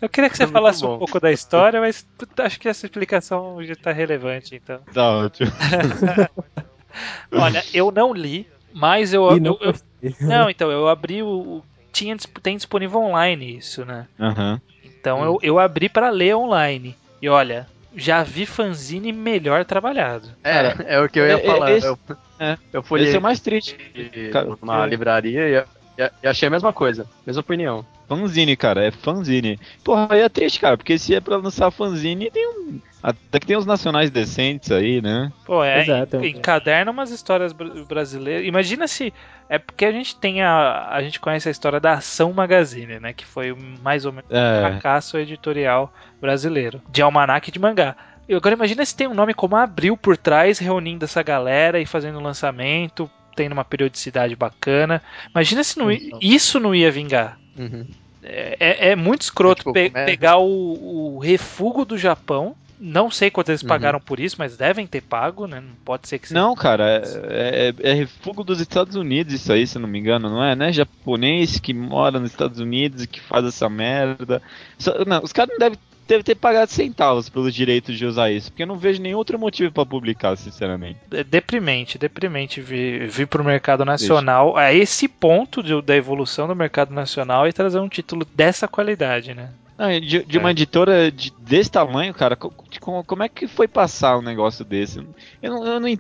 Eu 0.02 0.10
queria 0.10 0.30
que 0.30 0.38
você 0.38 0.48
falasse 0.48 0.86
um 0.86 0.98
pouco 0.98 1.20
da 1.20 1.32
história, 1.32 1.80
mas 1.80 2.06
acho 2.40 2.60
que 2.60 2.70
essa 2.70 2.86
explicação 2.86 3.64
já 3.64 3.76
tá 3.76 3.92
relevante, 3.92 4.56
então. 4.56 4.80
Tá 4.94 5.12
ótimo. 5.12 5.52
Olha, 7.32 7.64
eu 7.74 7.92
não 7.92 8.14
li, 8.14 8.48
mas 8.74 9.14
eu. 9.14 9.40
Não 9.40 9.58
eu- 9.62 9.74
eu- 10.02 10.14
não, 10.28 10.50
então, 10.50 10.72
eu 10.72 10.88
abri 10.88 11.22
o. 11.22 11.28
o- 11.28 11.64
Tinha, 11.92 12.16
tem 12.42 12.56
disponível 12.56 13.02
online 13.02 13.58
isso, 13.58 13.84
né? 13.86 14.08
Aham. 14.20 14.62
Então 14.84 15.24
eu, 15.24 15.40
eu 15.42 15.60
abri 15.60 15.90
pra 15.90 16.10
ler 16.10 16.36
online. 16.36 16.96
E 17.22 17.28
olha, 17.28 17.68
já 17.96 18.24
vi 18.24 18.46
fanzine 18.46 19.12
melhor 19.12 19.66
trabalhado. 19.66 20.30
É, 20.44 20.96
é 20.96 21.02
o 21.02 21.10
que 21.10 21.20
eu 21.20 21.28
ia 21.28 21.38
é- 21.38 21.42
é- 21.42 21.46
falar. 21.46 21.72
esse- 21.72 21.88
eu, 21.88 21.98
é. 22.40 22.58
eu 22.74 22.82
fui 22.84 23.02
Esse 23.02 23.16
é 23.16 23.20
o 23.20 23.22
mais 23.22 23.40
triste. 23.40 23.76
É. 23.96 24.86
livraria 24.88 25.48
e, 25.50 26.02
e- 26.04 26.12
e 26.24 26.28
achei 26.28 26.48
a 26.48 26.52
mesma 26.52 26.72
coisa, 26.74 27.08
mesma 27.26 27.42
opinião. 27.42 27.86
Fanzine, 28.08 28.56
cara, 28.56 28.86
é 28.86 28.92
fanzine. 28.92 29.60
Porra, 29.84 30.08
aí 30.12 30.22
é 30.22 30.30
triste, 30.30 30.62
cara, 30.62 30.78
porque 30.78 30.98
se 30.98 31.14
é 31.14 31.20
pra 31.20 31.36
lançar 31.38 31.70
fanzine, 31.72 32.32
tem 32.32 32.48
um. 32.48 32.80
Até 33.04 33.40
que 33.40 33.46
tem 33.46 33.58
uns 33.58 33.66
nacionais 33.66 34.10
decentes 34.10 34.72
aí, 34.72 35.02
né? 35.02 35.32
Pô, 35.46 35.62
é, 35.64 35.76
Pois 35.86 35.90
é, 35.90 36.06
tem- 36.06 36.26
encaderna 36.38 36.90
umas 36.92 37.12
histórias 37.12 37.52
br- 37.54 37.84
brasileiras. 37.88 38.46
Imagina 38.48 38.88
se. 38.88 39.14
É 39.50 39.60
porque 39.60 39.84
a 39.86 39.92
gente 39.92 40.16
tem 40.16 40.42
a. 40.42 40.88
A 40.90 41.02
gente 41.04 41.20
conhece 41.20 41.48
a 41.50 41.52
história 41.52 41.80
da 41.82 41.94
Ação 41.94 42.32
Magazine, 42.32 42.98
né? 43.00 43.12
Que 43.14 43.26
foi 43.26 43.54
mais 43.84 44.06
ou 44.06 44.14
menos 44.14 44.30
um 44.32 44.36
É. 44.36 44.62
fracasso 44.62 45.18
editorial 45.18 45.94
brasileiro. 46.22 46.82
De 46.90 47.02
almanac 47.02 47.52
de 47.52 47.60
mangá. 47.60 47.96
E 48.28 48.36
agora 48.36 48.56
imagina 48.56 48.86
se 48.86 48.96
tem 48.96 49.08
um 49.08 49.14
nome 49.14 49.34
como 49.34 49.56
Abril 49.56 49.96
por 49.96 50.18
trás, 50.18 50.60
reunindo 50.60 51.06
essa 51.06 51.24
galera 51.24 51.80
e 51.80 51.86
fazendo 51.86 52.20
um 52.20 52.24
lançamento, 52.24 53.10
tendo 53.36 53.54
uma 53.54 53.64
periodicidade 53.66 54.36
bacana. 54.36 55.02
Imagina 55.32 55.64
se 55.64 55.78
não, 55.80 55.92
i- 55.92 56.12
isso 56.22 56.60
não 56.60 56.76
ia 56.76 56.92
vingar. 56.92 57.40
Uhum. 57.58 57.86
É, 58.24 58.58
é- 58.60 58.90
é 58.92 58.96
muito 58.96 59.22
escroto 59.22 59.62
É 59.62 59.64
tipo, 59.64 59.74
pe- 59.74 59.90
como 59.90 59.98
é? 60.04 60.06
pegar 60.06 60.38
o, 60.38 61.16
o 61.16 61.20
refugo 61.20 61.86
do 61.86 61.98
Japão. 61.98 62.56
Não 62.80 63.10
sei 63.10 63.32
quanto 63.32 63.50
eles 63.50 63.64
Uhum. 63.64 63.70
pagaram 63.70 64.00
por 64.00 64.20
isso, 64.20 64.36
mas 64.38 64.56
devem 64.56 64.86
ter 64.86 65.02
pago, 65.02 65.48
né? 65.48 65.60
Não 65.62 65.74
pode 65.84 66.08
ser 66.08 66.20
que 66.20 66.28
seja. 66.28 66.40
Não, 66.40 66.54
cara, 66.54 67.02
é, 67.28 67.74
é, 67.84 67.90
é 67.90 67.94
refúgio 67.94 68.44
dos 68.44 68.60
Estados 68.60 68.96
Unidos 68.96 69.34
isso 69.34 69.52
aí, 69.52 69.66
se 69.66 69.78
eu 69.78 69.82
não 69.82 69.90
me 69.90 69.98
engano, 69.98 70.30
não 70.30 70.44
é? 70.44 70.56
Né? 70.56 70.72
Japonês 70.72 71.60
que 71.60 71.74
mora 71.74 72.20
nos 72.20 72.30
Estados 72.30 72.60
Unidos 72.60 73.02
e 73.04 73.08
que 73.08 73.20
faz 73.20 73.46
essa 73.46 73.68
merda. 73.68 74.44
Só- 74.78 75.04
não, 75.06 75.24
os 75.24 75.34
caras 75.34 75.50
não 75.54 75.58
devem 75.58 75.80
deve 76.08 76.24
ter 76.24 76.36
pagado 76.36 76.72
centavos 76.72 77.30
pelos 77.30 77.54
direitos 77.54 77.98
de 77.98 78.06
usar 78.06 78.32
isso, 78.32 78.52
porque 78.52 78.64
eu 78.64 78.68
não 78.68 78.78
vejo 78.78 79.02
nenhum 79.02 79.18
outro 79.18 79.38
motivo 79.38 79.72
pra 79.72 79.86
publicar, 79.86 80.36
sinceramente. 80.38 80.98
É 81.12 81.24
deprimente, 81.24 81.98
deprimente 81.98 82.62
vir, 82.62 83.08
vir 83.10 83.28
pro 83.28 83.44
mercado 83.44 83.84
nacional 83.86 84.56
a 84.58 84.74
esse 84.74 85.08
ponto 85.08 85.62
de- 85.62 85.82
da 85.82 85.96
evolução 85.96 86.48
do 86.48 86.56
mercado 86.56 86.94
nacional 86.94 87.48
e 87.48 87.54
trazer 87.54 87.80
um 87.80 87.90
título 87.90 88.26
dessa 88.36 88.68
qualidade, 88.68 89.34
né? 89.34 89.50
Não, 89.78 89.88
de, 90.00 90.24
de 90.24 90.38
uma 90.40 90.50
editora 90.52 91.12
de- 91.12 91.32
desse 91.40 91.70
tamanho, 91.70 92.14
cara, 92.14 92.36
co- 92.36 92.50
co- 92.80 93.04
como, 93.04 93.24
é 93.24 93.30
que 93.30 93.46
foi 93.48 93.68
passar 93.68 94.18
um 94.18 94.24
negócio 94.24 94.66
desse? 94.66 95.06
Eu 95.42 95.52
não, 95.52 95.68
eu 95.68 95.80
não, 95.80 95.88
en- 95.88 96.00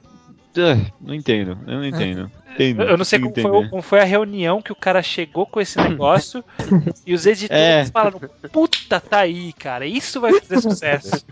ah, 0.58 0.91
não 0.99 1.14
entendo, 1.14 1.58
eu 1.68 1.76
não 1.76 1.86
entendo. 1.86 2.32
Entendo, 2.58 2.82
Eu 2.84 2.97
não 2.97 3.05
sei 3.05 3.20
como 3.20 3.34
foi, 3.34 3.70
como 3.70 3.82
foi 3.84 3.99
a 3.99 4.03
reunião 4.03 4.62
que 4.62 4.72
o 4.72 4.76
cara 4.76 5.03
chegou 5.03 5.45
com 5.45 5.62
esse 5.62 5.78
negócio 5.78 6.43
e 7.05 7.14
os 7.14 7.26
editores 7.28 7.62
É. 7.62 7.86
falaram: 7.86 8.20
Puta, 8.51 8.99
tá 8.99 9.20
aí, 9.20 9.53
cara, 9.53 9.86
isso 9.86 10.20
vai 10.20 10.34
fazer 10.39 10.62
sucesso. 10.62 11.24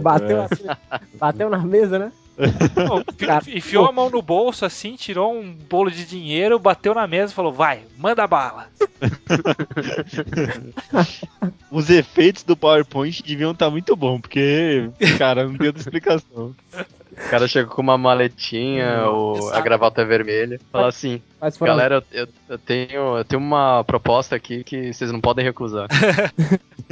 Bateu, 0.00 0.42
assim, 0.42 0.64
bateu 1.14 1.48
na 1.48 1.58
mesa, 1.58 1.98
né? 1.98 2.12
Enfiou 3.48 3.86
a 3.86 3.92
mão 3.92 4.10
no 4.10 4.20
bolso 4.20 4.66
assim, 4.66 4.94
tirou 4.94 5.32
um 5.32 5.52
bolo 5.52 5.90
de 5.90 6.04
dinheiro, 6.04 6.58
bateu 6.58 6.94
na 6.94 7.06
mesa 7.06 7.32
e 7.32 7.34
falou: 7.34 7.52
Vai, 7.52 7.80
manda 7.96 8.26
bala. 8.26 8.66
Os 11.70 11.88
efeitos 11.88 12.42
do 12.42 12.56
PowerPoint 12.56 13.22
deviam 13.22 13.52
estar 13.52 13.70
muito 13.70 13.96
bom, 13.96 14.20
porque, 14.20 14.90
cara, 15.16 15.46
não 15.46 15.56
tem 15.56 15.68
outra 15.68 15.82
explicação. 15.82 16.54
O 17.16 17.30
cara 17.30 17.48
chega 17.48 17.68
com 17.68 17.80
uma 17.82 17.96
maletinha, 17.96 19.08
o, 19.08 19.48
a 19.50 19.60
gravata 19.60 20.02
é 20.02 20.04
vermelha, 20.04 20.60
fala 20.70 20.88
assim, 20.88 21.22
Mas 21.46 21.56
fora 21.56 21.70
Galera, 21.70 22.02
eu, 22.10 22.26
eu- 22.48 22.58
tenho, 22.58 23.18
eu 23.18 23.24
tenho 23.24 23.40
uma 23.40 23.84
proposta 23.84 24.34
aqui 24.34 24.64
que 24.64 24.92
vocês 24.92 25.12
não 25.12 25.20
podem 25.20 25.44
recusar. 25.44 25.86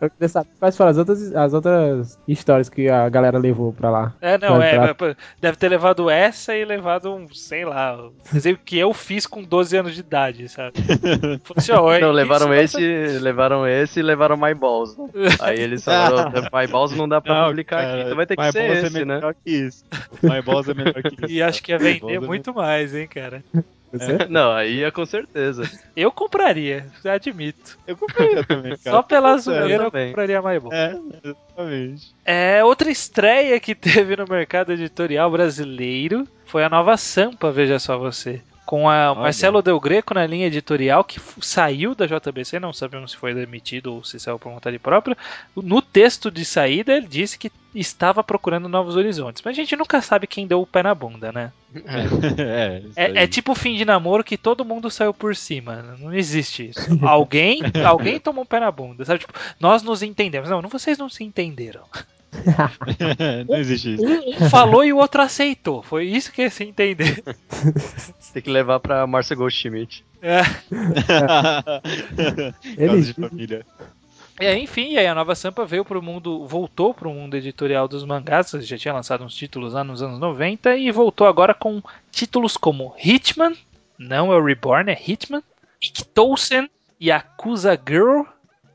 eu 0.00 0.10
queria 0.10 0.28
saber 0.28 0.48
quais 0.58 0.76
foram 0.76 0.90
as 0.90 0.98
outras, 0.98 1.34
as 1.36 1.54
outras 1.54 2.18
histórias 2.26 2.68
que 2.68 2.88
a 2.88 3.08
galera 3.08 3.38
levou 3.38 3.72
pra 3.72 3.88
lá. 3.88 4.14
É, 4.20 4.36
não, 4.38 4.60
é, 4.60 4.92
pra- 4.94 5.10
é, 5.10 5.16
deve 5.40 5.56
ter 5.56 5.68
levado 5.68 6.10
essa 6.10 6.56
e 6.56 6.64
levado 6.64 7.14
um, 7.14 7.32
sei 7.32 7.64
lá, 7.64 7.96
um 7.96 8.12
desenho 8.32 8.58
que 8.64 8.76
eu 8.78 8.92
fiz 8.92 9.26
com 9.28 9.44
12 9.44 9.76
anos 9.76 9.94
de 9.94 10.00
idade, 10.00 10.48
sabe? 10.48 10.72
Funcionou, 11.44 11.98
Não, 12.00 12.10
levaram 12.10 12.52
esse, 12.52 12.80
levaram 13.20 13.64
esse 13.66 14.00
e 14.00 14.02
levaram 14.02 14.36
My 14.36 14.54
Balls. 14.54 14.96
né? 14.96 15.04
Aí 15.40 15.60
eles 15.60 15.84
falaram, 15.84 16.30
My 16.52 16.66
Balls 16.66 16.96
não 16.96 17.08
dá 17.08 17.20
pra 17.20 17.46
publicar 17.46 17.78
aqui, 17.80 18.00
então 18.02 18.16
vai 18.16 18.26
ter 18.26 18.34
que 18.36 18.42
My 18.42 18.50
ser 18.52 18.66
Balls 18.66 18.84
esse, 18.86 18.96
é 18.98 19.04
né? 19.04 19.14
melhor 19.16 19.34
que 19.44 19.50
isso. 19.50 19.84
My 20.22 20.42
Balls 20.42 20.68
é 20.68 20.74
melhor 20.74 20.94
que 21.02 21.08
isso. 21.24 21.32
E 21.32 21.42
acho 21.42 21.62
que 21.62 21.70
ia 21.72 21.78
vender 21.78 22.14
é 22.14 22.20
muito 22.20 22.52
mais, 22.52 22.71
hein, 22.94 23.06
cara. 23.06 23.44
Você? 23.92 24.26
Não, 24.30 24.52
aí 24.52 24.82
é 24.82 24.90
com 24.90 25.04
certeza. 25.04 25.70
Eu 25.94 26.10
compraria, 26.10 26.86
admito. 27.04 27.78
Eu 27.86 27.94
comprei 27.94 28.36
também, 28.44 28.76
cara. 28.78 28.96
Só 28.96 29.02
pela 29.02 29.36
zoeira 29.36 29.84
eu 29.84 29.90
também. 29.90 30.08
compraria 30.08 30.40
mais 30.40 30.62
bom. 30.62 30.72
É, 30.72 30.98
exatamente. 31.22 32.14
É, 32.24 32.64
outra 32.64 32.90
estreia 32.90 33.60
que 33.60 33.74
teve 33.76 34.16
no 34.16 34.24
mercado 34.26 34.72
editorial 34.72 35.30
brasileiro 35.30 36.26
foi 36.46 36.64
a 36.64 36.70
nova 36.70 36.96
Sampa, 36.96 37.52
veja 37.52 37.78
só 37.78 37.98
você. 37.98 38.40
Com 38.64 38.88
a 38.88 39.14
Marcelo 39.14 39.60
Del 39.60 39.78
Greco 39.80 40.14
na 40.14 40.26
linha 40.26 40.46
editorial, 40.46 41.02
que 41.02 41.20
saiu 41.40 41.94
da 41.94 42.06
JBC, 42.06 42.60
não 42.60 42.72
sabemos 42.72 43.10
se 43.10 43.16
foi 43.16 43.34
demitido 43.34 43.94
ou 43.94 44.04
se 44.04 44.20
saiu 44.20 44.38
por 44.38 44.52
vontade 44.52 44.78
própria. 44.78 45.16
No 45.54 45.82
texto 45.82 46.30
de 46.30 46.44
saída, 46.44 46.92
ele 46.92 47.08
disse 47.08 47.36
que 47.36 47.50
estava 47.74 48.22
procurando 48.22 48.68
novos 48.68 48.96
horizontes. 48.96 49.42
Mas 49.44 49.52
a 49.52 49.60
gente 49.60 49.74
nunca 49.76 50.00
sabe 50.00 50.26
quem 50.26 50.46
deu 50.46 50.60
o 50.60 50.66
pé 50.66 50.82
na 50.82 50.94
bunda, 50.94 51.32
né? 51.32 51.52
é, 51.74 52.82
aí. 52.96 53.16
É, 53.18 53.24
é 53.24 53.26
tipo 53.26 53.52
o 53.52 53.56
fim 53.56 53.74
de 53.74 53.84
namoro 53.84 54.22
que 54.22 54.36
todo 54.36 54.64
mundo 54.64 54.90
saiu 54.90 55.12
por 55.12 55.34
cima. 55.34 55.82
Não 55.98 56.14
existe 56.14 56.70
isso. 56.70 56.98
Alguém, 57.04 57.60
alguém 57.84 58.20
tomou 58.20 58.44
um 58.44 58.46
pé 58.46 58.60
na 58.60 58.70
bunda, 58.70 59.04
sabe? 59.04 59.20
Tipo, 59.20 59.34
nós 59.58 59.82
nos 59.82 60.02
entendemos. 60.02 60.48
Não 60.48 60.62
vocês 60.62 60.96
não 60.98 61.08
se 61.08 61.24
entenderam. 61.24 61.82
não 63.48 63.56
existe 63.56 63.94
isso. 63.94 64.04
Um 64.04 64.48
falou 64.48 64.84
e 64.84 64.92
o 64.92 64.96
outro 64.96 65.20
aceitou. 65.20 65.82
Foi 65.82 66.06
isso 66.06 66.32
que 66.32 66.48
se 66.48 66.64
entender. 66.64 67.22
Tem 68.32 68.42
que 68.42 68.50
levar 68.50 68.80
pra 68.80 69.06
Marcia 69.06 69.36
Goldschmidt. 69.36 70.02
É. 70.22 70.40
Ele- 72.76 73.02
de 73.02 73.12
família. 73.12 73.66
É, 74.40 74.58
enfim, 74.58 74.92
e 74.92 74.98
aí 74.98 75.06
a 75.06 75.14
nova 75.14 75.34
Sampa 75.34 75.64
veio 75.64 75.84
pro 75.84 76.02
mundo, 76.02 76.46
voltou 76.46 76.94
pro 76.94 77.12
mundo 77.12 77.36
editorial 77.36 77.86
dos 77.86 78.04
mangás, 78.04 78.50
já 78.50 78.78
tinha 78.78 78.94
lançado 78.94 79.22
uns 79.22 79.36
títulos 79.36 79.74
lá 79.74 79.84
nos 79.84 80.02
anos 80.02 80.18
90 80.18 80.74
e 80.76 80.90
voltou 80.90 81.26
agora 81.26 81.52
com 81.52 81.82
títulos 82.10 82.56
como 82.56 82.94
Hitman, 82.98 83.54
não 83.98 84.32
é 84.32 84.36
o 84.36 84.44
Reborn, 84.44 84.90
é 84.90 84.98
Hitman, 84.98 85.42
Iktosen, 85.80 86.68
Yakuza 87.00 87.78
Girl 87.86 88.22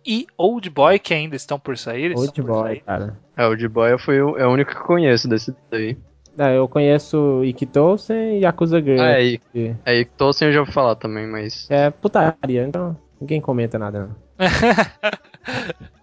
e 0.08 0.26
Old 0.38 0.70
Boy 0.70 0.98
que 0.98 1.14
ainda 1.14 1.36
estão 1.36 1.60
por 1.60 1.78
sair. 1.78 2.12
estão 2.12 2.24
Old 2.24 2.42
por 2.42 2.48
boy, 2.48 2.64
sair. 2.64 2.80
cara. 2.80 3.20
É, 3.36 3.46
o 3.46 3.56
de 3.56 3.68
boy 3.68 3.98
fui 4.00 4.22
o, 4.22 4.38
é 4.38 4.48
o 4.48 4.52
único 4.52 4.72
que 4.72 4.78
eu 4.78 4.84
conheço 4.84 5.28
desse 5.28 5.54
daí. 5.70 5.98
É, 6.38 6.56
eu 6.58 6.68
conheço 6.68 7.44
Ikitosen 7.44 8.38
e 8.38 8.42
Yakuza 8.44 8.80
Girl. 8.80 9.02
Ah, 9.02 9.22
é, 9.22 9.38
que 9.38 9.76
é, 9.84 10.06
Tossen 10.06 10.48
eu 10.48 10.54
já 10.54 10.60
ouvi 10.62 10.72
falar 10.72 10.96
também, 10.96 11.28
mas. 11.28 11.70
é 11.70 11.90
putaria, 11.90 12.64
então 12.64 12.96
ninguém 13.20 13.42
comenta 13.42 13.78
nada 13.78 14.08
não. 14.08 14.28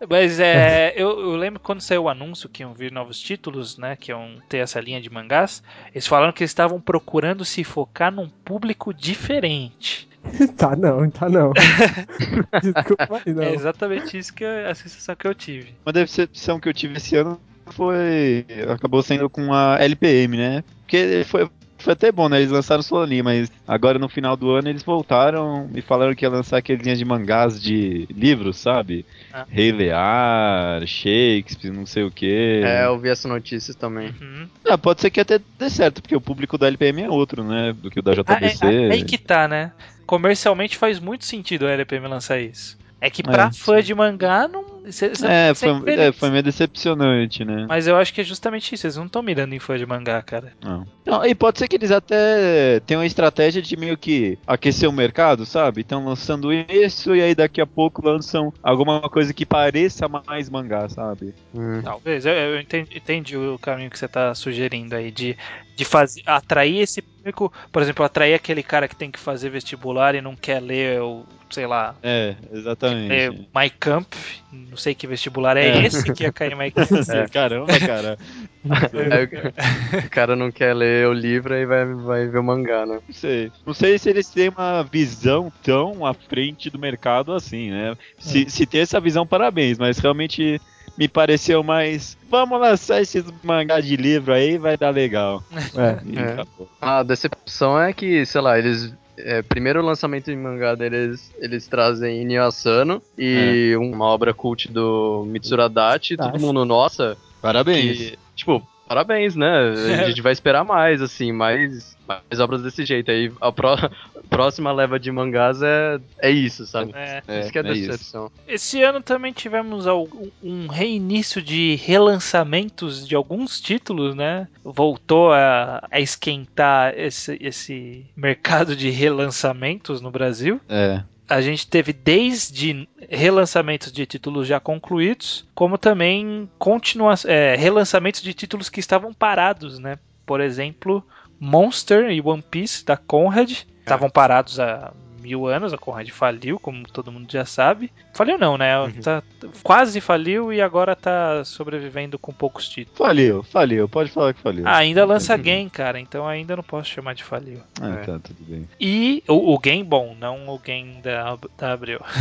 Mas 0.08 0.40
é, 0.40 0.92
eu, 1.00 1.20
eu 1.20 1.36
lembro 1.36 1.60
quando 1.60 1.80
saiu 1.80 2.04
o 2.04 2.08
anúncio 2.08 2.48
que 2.48 2.62
iam 2.62 2.74
vir 2.74 2.90
novos 2.90 3.18
títulos, 3.18 3.78
né? 3.78 3.96
Que 3.96 4.10
iam 4.10 4.36
ter 4.48 4.58
essa 4.58 4.80
linha 4.80 5.00
de 5.00 5.10
mangás. 5.10 5.62
Eles 5.92 6.06
falaram 6.06 6.32
que 6.32 6.42
eles 6.42 6.50
estavam 6.50 6.80
procurando 6.80 7.44
se 7.44 7.62
focar 7.62 8.10
num 8.12 8.28
público 8.28 8.92
diferente. 8.92 10.08
tá 10.56 10.74
não, 10.76 11.08
tá 11.10 11.28
não. 11.28 11.52
Desculpa 12.62 13.22
aí, 13.24 13.32
não. 13.32 13.42
É 13.42 13.54
exatamente 13.54 14.18
isso 14.18 14.32
que 14.32 14.44
é 14.44 14.68
a 14.68 14.74
sensação 14.74 15.14
que 15.14 15.26
eu 15.26 15.34
tive. 15.34 15.74
Uma 15.84 15.92
decepção 15.92 16.58
que 16.58 16.68
eu 16.68 16.74
tive 16.74 16.96
esse 16.96 17.16
ano 17.16 17.40
foi. 17.66 18.46
acabou 18.68 19.02
sendo 19.02 19.28
com 19.28 19.52
a 19.52 19.78
LPM, 19.80 20.36
né? 20.36 20.64
Porque 20.82 21.24
foi, 21.26 21.48
foi 21.84 21.92
até 21.92 22.10
bom, 22.10 22.28
né? 22.28 22.38
Eles 22.38 22.50
lançaram 22.50 22.82
só 22.82 23.02
ali, 23.02 23.22
mas 23.22 23.50
agora 23.66 23.98
no 23.98 24.08
final 24.08 24.36
do 24.36 24.50
ano 24.50 24.68
eles 24.68 24.82
voltaram 24.82 25.68
e 25.74 25.80
falaram 25.80 26.14
que 26.14 26.24
ia 26.24 26.30
lançar 26.30 26.56
aqueles 26.58 26.82
linhas 26.82 26.98
de 26.98 27.04
mangás 27.04 27.60
de 27.62 28.06
livros, 28.10 28.56
sabe? 28.56 29.04
Ah. 29.32 29.44
Rei 29.48 29.70
Lear, 29.72 30.86
Shakespeare, 30.86 31.72
não 31.72 31.86
sei 31.86 32.02
o 32.04 32.10
que. 32.10 32.62
É, 32.64 32.86
eu 32.86 32.98
vi 32.98 33.08
essa 33.08 33.28
notícia 33.28 33.74
também. 33.74 34.14
Uhum. 34.20 34.48
Ah, 34.68 34.78
pode 34.78 35.00
ser 35.00 35.10
que 35.10 35.20
até 35.20 35.38
dê 35.58 35.70
certo, 35.70 36.00
porque 36.02 36.16
o 36.16 36.20
público 36.20 36.58
da 36.58 36.66
LPM 36.66 37.02
é 37.02 37.10
outro, 37.10 37.44
né? 37.44 37.72
Do 37.72 37.90
que 37.90 38.00
o 38.00 38.02
da 38.02 38.12
Ah, 38.12 38.14
JBC. 38.40 38.66
é, 38.66 38.90
aí 38.92 39.04
que 39.04 39.18
tá, 39.18 39.46
né? 39.46 39.72
Comercialmente 40.06 40.76
faz 40.76 40.98
muito 40.98 41.24
sentido 41.24 41.66
a 41.66 41.70
LPM 41.70 42.08
lançar 42.08 42.38
isso. 42.40 42.76
É 43.00 43.10
que 43.10 43.22
pra 43.22 43.44
É, 43.46 43.52
fã 43.52 43.82
de 43.82 43.94
mangá 43.94 44.48
não. 44.48 44.73
Cê- 44.90 45.14
cê- 45.14 45.26
É, 45.26 45.54
foi, 45.54 45.80
feliz. 45.80 45.98
é, 46.00 46.12
foi 46.12 46.30
meio 46.30 46.42
decepcionante, 46.42 47.44
né? 47.44 47.66
Mas 47.68 47.86
eu 47.86 47.96
acho 47.96 48.12
que 48.12 48.20
é 48.20 48.24
justamente 48.24 48.74
isso. 48.74 48.86
Eles 48.86 48.96
não 48.96 49.06
estão 49.06 49.22
mirando 49.22 49.54
em 49.54 49.58
fã 49.58 49.76
de 49.78 49.86
mangá, 49.86 50.20
cara. 50.22 50.52
Não. 50.62 50.86
Não, 51.04 51.24
e 51.24 51.34
pode 51.34 51.58
ser 51.58 51.68
que 51.68 51.76
eles 51.76 51.90
até 51.90 52.80
tenham 52.80 53.00
uma 53.00 53.06
estratégia 53.06 53.60
de 53.62 53.76
meio 53.76 53.96
que 53.96 54.38
aquecer 54.46 54.88
o 54.88 54.92
mercado, 54.92 55.44
sabe? 55.46 55.80
Estão 55.82 56.04
lançando 56.04 56.52
isso 56.52 57.14
e 57.14 57.20
aí 57.22 57.34
daqui 57.34 57.60
a 57.60 57.66
pouco 57.66 58.04
lançam 58.04 58.52
alguma 58.62 59.00
coisa 59.08 59.32
que 59.34 59.44
pareça 59.46 60.08
mais 60.08 60.48
mangá, 60.50 60.88
sabe? 60.88 61.34
Hum. 61.54 61.80
Talvez. 61.82 62.24
Eu, 62.26 62.32
eu 62.32 62.60
entendi, 62.60 62.96
entendi 62.96 63.36
o 63.36 63.58
caminho 63.58 63.90
que 63.90 63.98
você 63.98 64.08
tá 64.08 64.34
sugerindo 64.34 64.94
aí. 64.96 65.10
De, 65.10 65.36
de 65.76 65.84
fazer, 65.84 66.22
atrair 66.26 66.80
esse 66.80 67.02
público. 67.24 67.52
Por 67.72 67.82
exemplo, 67.82 68.04
atrair 68.04 68.34
aquele 68.34 68.62
cara 68.62 68.86
que 68.86 68.94
tem 68.96 69.10
que 69.10 69.18
fazer 69.18 69.48
vestibular 69.50 70.14
e 70.14 70.20
não 70.20 70.36
quer 70.36 70.60
ler 70.60 71.00
o. 71.00 71.24
Sei 71.50 71.66
lá. 71.66 71.94
É, 72.02 72.34
Ler 72.50 72.58
exatamente. 72.58 73.48
My 73.54 73.70
Camp. 73.78 74.12
Não 74.52 74.76
sei 74.76 74.92
que 74.94 75.06
vestibular 75.06 75.56
é, 75.56 75.68
É. 75.68 75.86
esse 75.86 76.12
que 76.12 76.24
ia 76.24 76.32
cair 76.32 76.52
em 76.52 76.56
My 76.56 76.70
Camp. 76.70 76.90
É, 77.08 77.28
Caramba, 77.28 77.78
cara. 77.78 78.18
O- 78.64 80.10
cara 80.10 80.34
não 80.34 80.50
quer 80.50 80.74
ler 80.74 81.06
o 81.06 81.12
livro 81.12 81.54
e 81.54 81.64
vai, 81.66 81.84
vai 81.86 82.26
ver 82.26 82.38
o 82.38 82.42
mangá, 82.42 82.84
né? 82.86 82.98
Não 83.06 83.14
sei. 83.14 83.52
Não 83.64 83.74
sei 83.74 83.98
se 83.98 84.08
eles 84.10 84.28
têm 84.28 84.48
uma 84.48 84.82
visão 84.82 85.52
tão 85.62 86.04
à 86.04 86.12
frente 86.14 86.70
do 86.70 86.78
mercado 86.78 87.32
assim, 87.32 87.70
né? 87.70 87.94
Se, 88.18 88.48
se 88.50 88.66
tem 88.66 88.80
essa 88.80 88.98
visão, 88.98 89.26
parabéns, 89.26 89.78
mas 89.78 89.98
realmente 89.98 90.60
me 90.96 91.08
pareceu 91.08 91.62
mais. 91.62 92.16
Vamos 92.30 92.60
lançar 92.60 93.00
esses 93.00 93.24
mangá 93.42 93.80
de 93.80 93.96
livro 93.96 94.32
aí, 94.32 94.58
vai 94.58 94.76
dar 94.76 94.90
legal. 94.90 95.42
É. 95.76 96.40
É. 96.40 96.46
A 96.80 97.02
decepção 97.02 97.80
é 97.80 97.92
que, 97.92 98.24
sei 98.26 98.40
lá, 98.40 98.58
eles. 98.58 98.92
É, 99.16 99.42
primeiro 99.42 99.80
lançamento 99.80 100.26
de 100.26 100.36
mangá 100.36 100.74
deles, 100.74 101.32
eles 101.38 101.68
trazem 101.68 102.22
Inyo 102.22 102.42
Asano 102.42 103.00
e 103.16 103.72
uma 103.78 104.06
obra 104.06 104.34
cult 104.34 104.68
do 104.72 105.24
Mitsuru 105.28 105.62
Adachi, 105.62 106.16
todo 106.16 106.34
Acho. 106.34 106.44
mundo, 106.44 106.64
nossa, 106.64 107.16
Parabéns. 107.40 107.96
que, 107.96 108.18
tipo, 108.34 108.60
parabéns, 108.88 109.36
né? 109.36 109.70
A 110.02 110.04
gente 110.08 110.20
vai 110.20 110.32
esperar 110.32 110.64
mais, 110.64 111.00
assim, 111.00 111.30
mais, 111.30 111.93
mais 112.06 112.40
obras 112.40 112.62
desse 112.62 112.84
jeito. 112.84 113.10
Aí 113.10 113.32
a 113.40 113.50
pró- 113.52 113.76
próxima 114.30 114.72
leva 114.72 114.98
de 114.98 115.10
mangás 115.12 115.62
é, 115.62 115.98
é 116.18 116.30
isso, 116.30 116.66
sabe? 116.66 116.92
É. 116.94 117.22
É, 117.26 117.40
isso 117.40 117.52
que 117.52 117.58
é 117.58 117.62
é 117.66 117.72
isso. 117.72 117.90
decepção. 117.90 118.30
Esse 118.48 118.82
ano 118.82 119.00
também 119.00 119.32
tivemos 119.32 119.86
algum- 119.86 120.28
um 120.42 120.66
reinício 120.66 121.40
de 121.42 121.76
relançamentos 121.76 123.06
de 123.06 123.14
alguns 123.14 123.60
títulos, 123.60 124.14
né? 124.14 124.48
Voltou 124.64 125.32
a, 125.32 125.86
a 125.90 126.00
esquentar 126.00 126.94
esse, 126.98 127.36
esse 127.40 128.04
mercado 128.16 128.74
de 128.76 128.90
relançamentos 128.90 130.00
no 130.00 130.10
Brasil. 130.10 130.60
É. 130.68 131.02
A 131.28 131.40
gente 131.40 131.66
teve 131.66 131.92
desde 131.92 132.86
relançamentos 133.08 133.90
de 133.90 134.04
títulos 134.04 134.46
já 134.46 134.60
concluídos, 134.60 135.46
como 135.54 135.78
também 135.78 136.48
continua, 136.58 137.14
é, 137.24 137.56
relançamentos 137.56 138.20
de 138.20 138.34
títulos 138.34 138.68
que 138.68 138.78
estavam 138.80 139.12
parados, 139.12 139.78
né? 139.78 139.98
Por 140.26 140.40
exemplo, 140.40 141.02
Monster 141.44 142.10
e 142.10 142.20
One 142.20 142.42
Piece 142.42 142.84
da 142.84 142.96
Conrad 142.96 143.50
estavam 143.80 144.08
parados 144.08 144.58
há 144.58 144.92
mil 145.20 145.46
anos, 145.46 145.72
a 145.72 145.78
Conrad 145.78 146.06
faliu, 146.10 146.58
como 146.58 146.86
todo 146.86 147.10
mundo 147.10 147.32
já 147.32 147.46
sabe. 147.46 147.90
Faliu 148.12 148.36
não, 148.36 148.58
né? 148.58 148.72
Tá- 149.02 149.22
quase 149.62 149.98
faliu 149.98 150.52
e 150.52 150.60
agora 150.60 150.94
tá 150.94 151.42
sobrevivendo 151.46 152.18
com 152.18 152.30
poucos 152.30 152.68
títulos. 152.68 152.98
Faliu, 152.98 153.42
faliu, 153.42 153.88
pode 153.88 154.10
falar 154.10 154.34
que 154.34 154.40
faliu. 154.40 154.64
Ah, 154.66 154.76
ainda 154.76 155.02
lança 155.06 155.34
game, 155.38 155.70
cara, 155.70 155.98
então 155.98 156.26
ainda 156.28 156.54
não 156.56 156.62
posso 156.62 156.90
chamar 156.90 157.14
de 157.14 157.24
faliu. 157.24 157.58
Ah, 157.80 157.90
É. 157.90 157.96
tá, 158.04 158.18
tudo 158.18 158.44
bem. 158.46 158.68
E 158.78 159.22
o, 159.26 159.54
o 159.54 159.58
game 159.58 159.82
bom, 159.82 160.14
não 160.20 160.46
o 160.48 160.58
game 160.58 161.00
da, 161.00 161.38
da 161.56 161.72
Abril. 161.72 162.00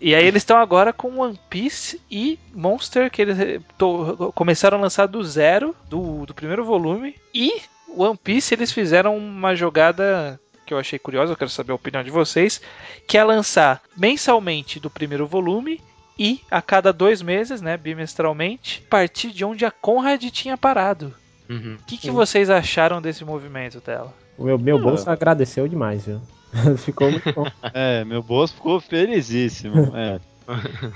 E 0.00 0.14
aí 0.14 0.24
eles 0.26 0.40
estão 0.42 0.56
agora 0.56 0.92
com 0.92 1.18
One 1.18 1.38
Piece 1.50 2.00
e 2.10 2.38
Monster, 2.54 3.10
que 3.10 3.20
eles 3.20 3.38
eh, 3.38 3.60
to- 3.76 4.32
começaram 4.34 4.78
a 4.78 4.80
lançar 4.80 5.06
do 5.06 5.22
zero, 5.22 5.76
do, 5.88 6.24
do 6.24 6.32
primeiro 6.34 6.64
volume. 6.64 7.14
E 7.34 7.60
One 7.94 8.16
Piece 8.16 8.54
eles 8.54 8.72
fizeram 8.72 9.16
uma 9.16 9.54
jogada 9.54 10.40
que 10.64 10.72
eu 10.72 10.78
achei 10.78 10.98
curiosa, 10.98 11.32
eu 11.32 11.36
quero 11.36 11.50
saber 11.50 11.72
a 11.72 11.74
opinião 11.74 12.02
de 12.02 12.10
vocês, 12.10 12.60
que 13.06 13.18
é 13.18 13.24
lançar 13.24 13.82
mensalmente 13.96 14.78
do 14.80 14.88
primeiro 14.88 15.26
volume 15.26 15.80
e 16.18 16.40
a 16.50 16.62
cada 16.62 16.92
dois 16.92 17.20
meses, 17.20 17.60
né, 17.60 17.76
bimestralmente, 17.76 18.82
a 18.86 18.90
partir 18.90 19.30
de 19.32 19.44
onde 19.44 19.64
a 19.64 19.70
Conrad 19.70 20.22
tinha 20.30 20.56
parado. 20.56 21.12
Uhum. 21.48 21.76
O 21.80 21.84
que, 21.84 21.96
que 21.96 22.10
vocês 22.10 22.48
acharam 22.48 23.02
desse 23.02 23.24
movimento 23.24 23.80
dela? 23.80 24.14
O 24.38 24.44
meu, 24.44 24.56
meu 24.58 24.78
bolso 24.78 25.10
agradeceu 25.10 25.66
demais, 25.66 26.06
viu? 26.06 26.20
Ficou 26.78 27.10
muito 27.10 27.32
bom. 27.32 27.46
É, 27.74 28.04
meu 28.04 28.22
bolso 28.22 28.54
ficou 28.54 28.80
felizíssimo. 28.80 29.92
É. 29.96 30.18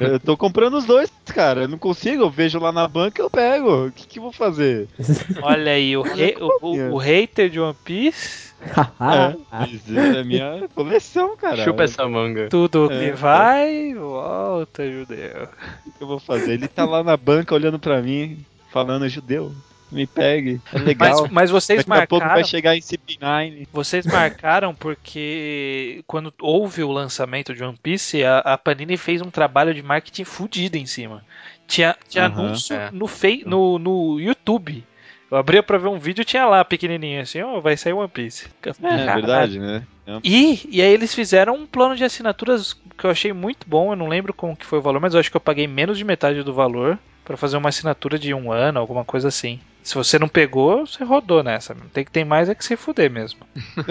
Eu 0.00 0.18
tô 0.18 0.36
comprando 0.36 0.74
os 0.76 0.84
dois, 0.84 1.12
cara. 1.26 1.62
Eu 1.62 1.68
não 1.68 1.78
consigo, 1.78 2.24
eu 2.24 2.30
vejo 2.30 2.59
lá 2.59 2.72
na 2.72 2.88
banca 2.88 3.22
eu 3.22 3.30
pego. 3.30 3.86
O 3.86 3.92
que, 3.92 4.05
que 4.07 4.18
eu 4.18 4.24
vou 4.24 4.32
fazer? 4.32 4.88
Olha 5.42 5.72
aí, 5.72 5.96
o, 5.96 6.02
rei- 6.02 6.36
o, 6.40 6.66
o- 6.66 6.94
o 6.94 6.96
hater 6.96 7.48
de 7.48 7.61
One 7.61 7.76
Piece, 7.84 8.52
É, 9.00 10.18
é 10.18 10.24
minha 10.24 10.68
coleção, 10.74 11.36
cara. 11.36 11.62
Chupa 11.62 11.84
essa 11.84 12.09
manga. 12.09 12.48
tudo 12.48 12.90
É, 12.90 12.98
que 12.98 13.05
é. 13.11 13.12
vai, 13.12 13.94
volta, 13.94 14.90
judeu. 14.90 15.48
O 15.86 15.90
que 15.92 16.02
eu 16.02 16.07
vou 16.09 16.18
fazer? 16.18 16.55
Ele 16.55 16.66
tá 16.66 16.84
lá 16.84 17.05
na 17.05 17.16
banca 17.16 17.55
olhando 17.55 17.78
pra 17.78 18.02
mim, 18.02 18.38
falando 18.72 19.09
judeu. 19.09 19.52
Me 19.91 20.07
pegue, 20.07 20.61
é 20.72 20.78
legal. 20.78 21.22
Mas, 21.22 21.30
mas 21.30 21.51
vocês 21.51 21.85
Daqui 21.85 22.03
a 22.03 22.07
pouco 22.07 22.24
marcaram, 22.24 22.43
vai 22.43 22.45
chegar 22.45 22.76
em 22.76 22.80
CP9. 22.80 23.68
vocês 23.72 24.07
marcaram 24.07 24.74
porque 24.74 26.03
quando 26.07 26.32
houve 26.41 26.82
o 26.82 26.91
lançamento 26.91 27.55
de 27.55 27.62
One 27.62 27.78
Piece, 27.80 28.24
a, 28.24 28.39
a 28.39 28.59
Panini 28.59 28.97
fez 28.97 29.20
um 29.22 29.30
trabalho 29.30 29.72
de 29.74 29.82
marketing 29.82 30.24
fudido 30.24 30.76
em 30.76 30.87
cima. 30.87 31.24
Tinha, 31.68 31.97
tinha 32.09 32.26
Aham. 32.26 32.41
anúncio 32.47 32.74
É. 32.74 32.91
no, 32.93 33.07
fei, 33.07 33.43
no, 33.47 33.78
no 33.78 34.18
YouTube. 34.20 34.85
Eu 35.30 35.39
abria 35.39 35.62
pra 35.62 35.78
ver 35.78 35.89
um 35.89 35.99
vídeo 35.99 36.24
tinha 36.24 36.47
lá 36.47 36.64
pequenininho 36.64 37.20
assim, 37.20 37.41
ó, 37.43 37.61
vai 37.61 37.76
sair 37.76 37.93
One 37.93 38.09
Piece. 38.09 38.47
É, 38.62 38.72
Caralho. 38.72 39.14
verdade, 39.14 39.59
né? 39.59 39.82
É. 40.07 40.18
E, 40.22 40.61
e 40.70 40.82
aí 40.82 40.93
eles 40.93 41.14
fizeram 41.14 41.55
um 41.55 41.66
plano 41.66 41.97
de 41.97 42.05
assinaturas 42.05 42.74
que 42.97 43.05
eu 43.05 43.11
achei 43.11 43.32
muito 43.32 43.66
bom. 43.68 43.93
Eu 43.93 43.97
não 43.97 44.09
lembro 44.09 44.35
como 44.35 44.57
que 44.57 44.66
foi 44.66 44.78
o 44.78 44.82
valor, 44.82 45.01
mas 45.01 45.14
eu 45.14 45.20
acho 45.20 45.30
que 45.30 45.37
eu 45.37 45.41
paguei 45.41 45.66
menos 45.66 45.97
de 45.99 46.05
metade 46.05 46.43
do 46.43 46.53
valor 46.53 46.99
pra 47.24 47.37
fazer 47.37 47.57
uma 47.57 47.70
assinatura 47.70 48.18
de 48.18 48.35
um 48.35 48.53
ano, 48.53 48.78
alguma 48.78 49.05
coisa 49.05 49.28
assim. 49.28 49.59
Se 49.85 49.95
você 49.95 50.18
não 50.18 50.26
pegou, 50.28 50.87
você 50.87 51.05
rodou 51.05 51.43
nessa. 51.43 51.76
Tem 51.93 52.05
que 52.05 52.11
ter 52.11 52.24
mais 52.24 52.49
é 52.49 52.55
que 52.55 52.64
se 52.64 52.74
fuder 52.76 53.11
mesmo. 53.11 53.41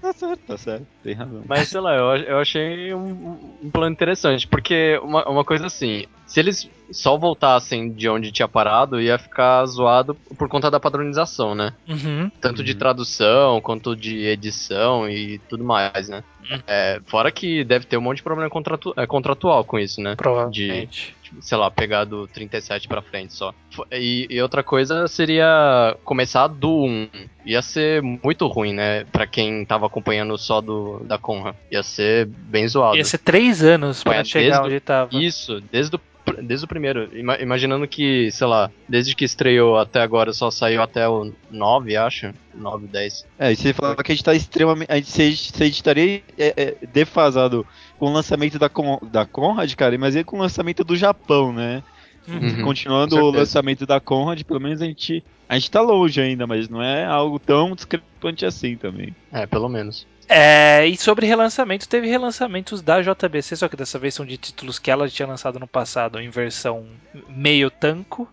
Tá 0.00 0.12
certo, 0.12 0.40
tá 0.46 0.56
certo. 0.56 0.86
Tem 1.02 1.14
razão. 1.14 1.42
Mas 1.46 1.68
sei 1.68 1.80
lá, 1.80 1.94
eu, 1.94 2.16
eu 2.16 2.38
achei 2.38 2.94
um, 2.94 3.58
um 3.62 3.70
plano 3.70 3.92
interessante, 3.92 4.46
porque 4.46 4.98
uma, 5.02 5.28
uma 5.28 5.44
coisa 5.44 5.66
assim, 5.66 6.06
se 6.26 6.40
eles 6.40 6.68
só 6.90 7.16
voltassem 7.18 7.92
de 7.92 8.08
onde 8.08 8.32
tinha 8.32 8.48
parado, 8.48 9.00
ia 9.00 9.18
ficar 9.18 9.64
zoado 9.66 10.14
por 10.38 10.48
conta 10.48 10.70
da 10.70 10.80
padronização, 10.80 11.54
né? 11.54 11.74
Uhum. 11.88 12.30
Tanto 12.40 12.64
de 12.64 12.72
Uhum. 12.72 12.78
tradução 12.78 13.60
quanto 13.60 13.94
de 13.94 14.24
edição 14.26 15.08
e 15.08 15.38
tudo 15.48 15.64
mais, 15.64 16.08
né? 16.08 16.24
Uhum. 16.50 16.58
É, 16.66 17.00
fora 17.06 17.30
que 17.30 17.62
deve 17.64 17.84
ter 17.84 17.96
um 17.96 18.00
monte 18.00 18.18
de 18.18 18.22
problema 18.22 18.48
contratu 18.50 18.94
é, 18.96 19.06
contratual 19.06 19.64
com 19.64 19.78
isso, 19.78 20.00
né? 20.00 20.14
Provavelmente. 20.16 21.08
Tipo, 21.08 21.19
sei 21.40 21.56
lá, 21.58 21.70
pegar 21.70 22.04
do 22.04 22.26
37 22.26 22.88
pra 22.88 23.02
frente 23.02 23.32
só. 23.32 23.54
E, 23.92 24.26
e 24.30 24.40
outra 24.42 24.62
coisa 24.62 25.06
seria 25.08 25.96
começar 26.04 26.46
do 26.46 26.84
1. 26.84 27.08
Ia 27.46 27.62
ser 27.62 28.02
muito 28.02 28.46
ruim, 28.46 28.72
né? 28.74 29.04
Pra 29.04 29.26
quem 29.26 29.64
tava 29.64 29.86
acompanhando 29.86 30.36
só 30.36 30.60
do 30.60 31.00
da 31.04 31.18
Conra. 31.18 31.54
Ia 31.70 31.82
ser 31.82 32.26
bem 32.26 32.66
zoado. 32.68 32.96
Ia 32.96 33.04
ser 33.04 33.18
três 33.18 33.62
anos 33.62 34.02
pra 34.02 34.16
É, 34.16 34.24
chegar 34.24 34.50
desde 34.60 34.66
onde 34.66 34.80
tava. 34.80 35.10
Isso, 35.12 35.60
desde 35.72 35.96
o, 35.96 36.00
desde 36.42 36.64
o 36.64 36.68
primeiro. 36.68 37.08
Ima- 37.16 37.38
imaginando 37.38 37.86
que, 37.86 38.30
sei 38.30 38.46
lá, 38.46 38.70
desde 38.88 39.14
que 39.14 39.24
estreou 39.24 39.78
até 39.78 40.00
agora 40.00 40.32
só 40.32 40.50
saiu 40.50 40.82
até 40.82 41.08
o 41.08 41.32
9, 41.50 41.96
acho. 41.96 42.32
9, 42.54 42.86
10. 42.86 43.26
É, 43.38 43.52
e 43.52 43.56
você 43.56 43.72
falava 43.72 44.02
que 44.02 44.12
a 44.12 44.14
gente 44.14 44.24
tá 44.24 44.34
extremamente. 44.34 44.90
A 44.90 44.96
gente, 44.96 45.52
você, 45.52 45.64
estaria 45.66 46.22
é, 46.38 46.54
é, 46.56 46.86
defasado 46.92 47.66
com 47.98 48.06
o 48.06 48.12
lançamento 48.12 48.58
da, 48.58 48.68
Con, 48.68 48.98
da 49.02 49.24
Conrad, 49.24 49.72
cara, 49.74 49.96
mas 49.98 50.16
e 50.16 50.24
com 50.24 50.36
o 50.36 50.40
lançamento 50.40 50.84
do 50.84 50.96
Japão, 50.96 51.52
né? 51.52 51.82
Uhum, 52.28 52.62
Continuando 52.64 53.16
o 53.16 53.30
lançamento 53.30 53.86
da 53.86 53.98
Conrad, 53.98 54.42
pelo 54.42 54.60
menos 54.60 54.80
a 54.82 54.84
gente. 54.84 55.24
A 55.48 55.58
gente 55.58 55.70
tá 55.70 55.80
longe 55.80 56.20
ainda, 56.20 56.46
mas 56.46 56.68
não 56.68 56.82
é 56.82 57.04
algo 57.04 57.38
tão 57.38 57.74
discrepante 57.74 58.46
assim 58.46 58.76
também. 58.76 59.14
É, 59.32 59.46
pelo 59.46 59.68
menos. 59.68 60.06
É, 60.28 60.86
e 60.86 60.96
sobre 60.96 61.26
relançamento, 61.26 61.88
teve 61.88 62.06
relançamentos 62.06 62.80
da 62.80 63.02
JBC, 63.02 63.56
só 63.56 63.68
que 63.68 63.76
dessa 63.76 63.98
vez 63.98 64.14
são 64.14 64.24
de 64.24 64.36
títulos 64.36 64.78
que 64.78 64.88
ela 64.88 65.08
tinha 65.08 65.26
lançado 65.26 65.58
no 65.58 65.66
passado 65.66 66.20
em 66.20 66.30
versão 66.30 66.86
meio 67.28 67.68
tanco. 67.68 68.28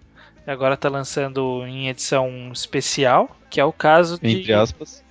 E 0.45 0.51
agora 0.51 0.77
tá 0.77 0.89
lançando 0.89 1.65
em 1.65 1.89
edição 1.89 2.51
especial, 2.53 3.35
que 3.49 3.59
é 3.59 3.65
o 3.65 3.73
caso 3.73 4.19
de. 4.19 4.41
Entre 4.41 4.53
aspas. 4.53 5.03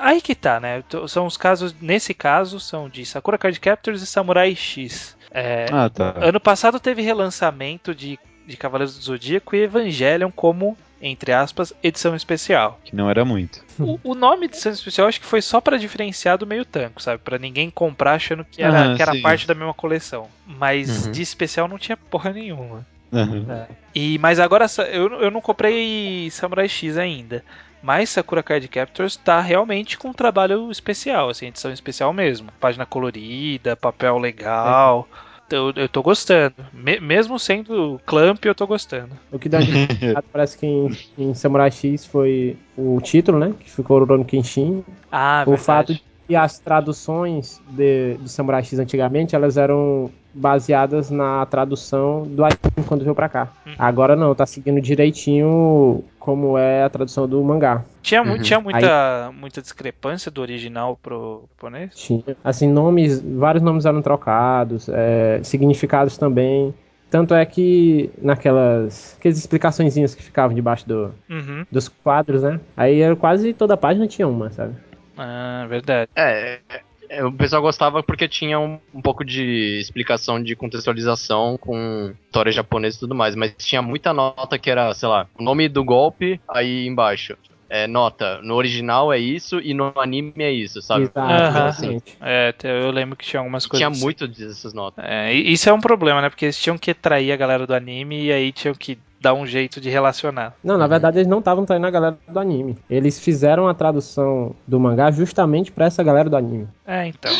Aí 0.00 0.20
que 0.22 0.36
tá, 0.36 0.60
né? 0.60 0.84
São 1.08 1.26
os 1.26 1.36
casos, 1.36 1.74
nesse 1.80 2.14
caso, 2.14 2.60
são 2.60 2.88
de 2.88 3.04
Sakura 3.04 3.36
Card 3.36 3.58
Captors 3.58 4.00
e 4.00 4.06
Samurai 4.06 4.54
X. 4.54 5.16
É, 5.30 5.66
Ah, 5.72 5.88
tá. 5.90 6.14
Ano 6.20 6.40
passado 6.40 6.80
teve 6.80 7.02
relançamento 7.02 7.94
de, 7.94 8.18
de 8.46 8.56
Cavaleiros 8.56 8.96
do 8.96 9.02
Zodíaco 9.04 9.54
e 9.54 9.62
Evangelion 9.62 10.30
como, 10.34 10.76
entre 11.00 11.32
aspas, 11.32 11.72
edição 11.82 12.16
especial. 12.16 12.80
Que 12.84 12.96
não 12.96 13.10
era 13.10 13.24
muito. 13.24 13.62
O, 13.78 13.98
o 14.02 14.14
nome 14.14 14.48
de 14.48 14.54
edição 14.54 14.72
especial 14.72 15.06
acho 15.08 15.20
que 15.20 15.26
foi 15.26 15.42
só 15.42 15.60
pra 15.60 15.76
diferenciar 15.76 16.38
do 16.38 16.46
meio 16.46 16.64
tanco, 16.64 17.02
sabe? 17.02 17.22
Pra 17.22 17.38
ninguém 17.38 17.70
comprar 17.70 18.14
achando 18.14 18.44
que 18.44 18.62
era, 18.62 18.92
Ah, 18.92 18.96
que 18.96 19.02
era 19.02 19.12
sim. 19.12 19.22
parte 19.22 19.46
da 19.46 19.54
mesma 19.54 19.74
coleção. 19.74 20.28
Mas 20.46 21.06
Uhum. 21.06 21.12
de 21.12 21.22
especial 21.22 21.68
não 21.68 21.78
tinha 21.78 21.96
porra 21.96 22.32
nenhuma. 22.32 22.86
Aham. 23.12 23.66
E, 23.94 24.18
mas 24.18 24.38
agora 24.38 24.66
eu, 24.92 25.08
eu 25.22 25.30
não 25.30 25.40
comprei 25.40 26.30
Samurai 26.30 26.68
X 26.68 26.96
ainda. 26.98 27.42
Mas 27.82 28.10
Sakura 28.10 28.42
Card 28.42 28.66
Captors 28.68 29.16
tá 29.16 29.40
realmente 29.40 29.96
com 29.96 30.08
um 30.08 30.12
trabalho 30.12 30.70
especial, 30.70 31.28
assim, 31.30 31.46
edição 31.46 31.72
especial 31.72 32.12
mesmo. 32.12 32.48
Página 32.60 32.84
colorida, 32.84 33.76
papel 33.76 34.18
legal. 34.18 35.08
Eu, 35.50 35.72
eu 35.76 35.88
tô 35.88 36.02
gostando. 36.02 36.54
Me- 36.72 37.00
mesmo 37.00 37.38
sendo 37.38 37.98
Clamp, 38.04 38.44
eu 38.44 38.54
tô 38.54 38.66
gostando. 38.66 39.10
O 39.32 39.38
que 39.38 39.48
dá 39.48 39.58
parece 40.32 40.58
que 40.58 40.66
em, 40.66 40.90
em 41.16 41.34
Samurai 41.34 41.70
X 41.70 42.04
foi 42.04 42.56
o 42.76 43.00
título, 43.00 43.38
né? 43.38 43.54
Que 43.58 43.70
ficou 43.70 43.98
Rurouni 43.98 44.24
Kenshin. 44.24 44.84
Ah, 45.10 45.42
o 45.46 45.50
verdade. 45.50 45.64
fato 45.64 45.94
de 45.94 46.02
que 46.28 46.36
as 46.36 46.58
traduções 46.58 47.62
de, 47.70 48.18
de 48.18 48.28
Samurai 48.30 48.62
X 48.62 48.78
antigamente, 48.78 49.34
elas 49.34 49.56
eram 49.56 50.10
baseadas 50.34 51.10
na 51.10 51.44
tradução 51.46 52.24
do 52.24 52.44
anime 52.44 52.86
quando 52.86 53.02
veio 53.02 53.14
pra 53.14 53.28
cá. 53.30 53.48
Uhum. 53.66 53.72
Agora 53.78 54.14
não, 54.14 54.34
tá 54.34 54.44
seguindo 54.44 54.80
direitinho 54.80 56.04
como 56.28 56.58
é 56.58 56.82
a 56.82 56.90
tradução 56.90 57.26
do 57.26 57.42
mangá. 57.42 57.82
Tinha, 58.02 58.20
Uhum. 58.22 58.36
tinha 58.36 58.60
muita, 58.60 59.32
muita 59.32 59.62
discrepância 59.62 60.30
do 60.30 60.42
original 60.42 60.94
pro 61.02 61.48
japonês? 61.56 61.94
Tinha, 61.94 62.22
assim, 62.44 62.70
nomes, 62.70 63.18
vários 63.18 63.62
nomes 63.64 63.86
eram 63.86 64.02
trocados, 64.02 64.90
é, 64.90 65.40
significados 65.42 66.18
também. 66.18 66.74
Tanto 67.10 67.32
é 67.34 67.46
que 67.46 68.10
naquelas 68.20 69.16
aquelas 69.18 69.38
explicaçõezinhas 69.38 70.14
que 70.14 70.22
ficavam 70.22 70.54
debaixo 70.54 70.86
do, 70.86 71.14
Uhum. 71.30 71.64
dos 71.72 71.88
quadros, 71.88 72.42
né? 72.42 72.60
Aí 72.76 73.00
era 73.00 73.16
quase 73.16 73.54
toda 73.54 73.72
a 73.72 73.78
página 73.78 74.06
tinha 74.06 74.28
uma, 74.28 74.50
sabe? 74.50 74.74
Ah, 75.16 75.64
verdade. 75.66 76.10
É, 76.14 76.60
é, 77.08 77.24
o 77.24 77.32
pessoal 77.32 77.62
gostava 77.62 78.02
porque 78.02 78.28
tinha 78.28 78.58
um, 78.58 78.78
um 78.94 79.00
pouco 79.00 79.24
de 79.24 79.78
explicação 79.80 80.42
de 80.42 80.54
contextualização 80.54 81.56
com 81.58 82.14
história 82.26 82.52
japonesa 82.52 82.96
e 82.96 83.00
tudo 83.00 83.14
mais, 83.14 83.34
mas 83.34 83.54
tinha 83.58 83.82
muita 83.82 84.12
nota 84.12 84.58
que 84.58 84.70
era, 84.70 84.92
sei 84.94 85.08
lá, 85.08 85.26
o 85.38 85.42
nome 85.42 85.68
do 85.68 85.84
golpe, 85.84 86.40
aí 86.48 86.86
embaixo. 86.86 87.36
É, 87.70 87.86
nota, 87.86 88.40
no 88.42 88.54
original 88.54 89.12
é 89.12 89.18
isso 89.18 89.60
e 89.60 89.74
no 89.74 89.92
anime 89.96 90.32
é 90.38 90.50
isso, 90.50 90.80
sabe? 90.80 91.02
Exato, 91.04 91.30
exatamente. 91.30 92.16
É, 92.20 92.54
eu 92.64 92.90
lembro 92.90 93.14
que 93.16 93.26
tinha 93.26 93.40
algumas 93.40 93.64
E 93.64 93.68
coisas. 93.68 93.78
tinha 93.80 93.88
assim. 93.90 94.02
muito 94.02 94.26
dessas 94.26 94.72
notas. 94.72 95.04
É, 95.06 95.32
isso 95.34 95.68
é 95.68 95.72
um 95.72 95.80
problema, 95.80 96.22
né? 96.22 96.30
Porque 96.30 96.46
eles 96.46 96.56
tinham 96.58 96.78
que 96.78 96.90
atrair 96.92 97.30
a 97.30 97.36
galera 97.36 97.66
do 97.66 97.74
anime 97.74 98.24
e 98.24 98.32
aí 98.32 98.52
tinham 98.52 98.74
que 98.74 98.98
dar 99.20 99.34
um 99.34 99.46
jeito 99.46 99.80
de 99.80 99.90
relacionar. 99.90 100.54
Não, 100.64 100.78
na 100.78 100.86
verdade 100.86 101.18
eles 101.18 101.26
não 101.28 101.40
estavam 101.40 101.66
traindo 101.66 101.86
a 101.86 101.90
galera 101.90 102.16
do 102.26 102.38
anime. 102.38 102.78
Eles 102.88 103.18
fizeram 103.20 103.68
a 103.68 103.74
tradução 103.74 104.54
do 104.66 104.78
mangá 104.80 105.10
justamente 105.10 105.70
pra 105.70 105.86
essa 105.86 106.02
galera 106.02 106.30
do 106.30 106.36
anime. 106.36 106.68
É, 106.86 107.06
então. 107.08 107.32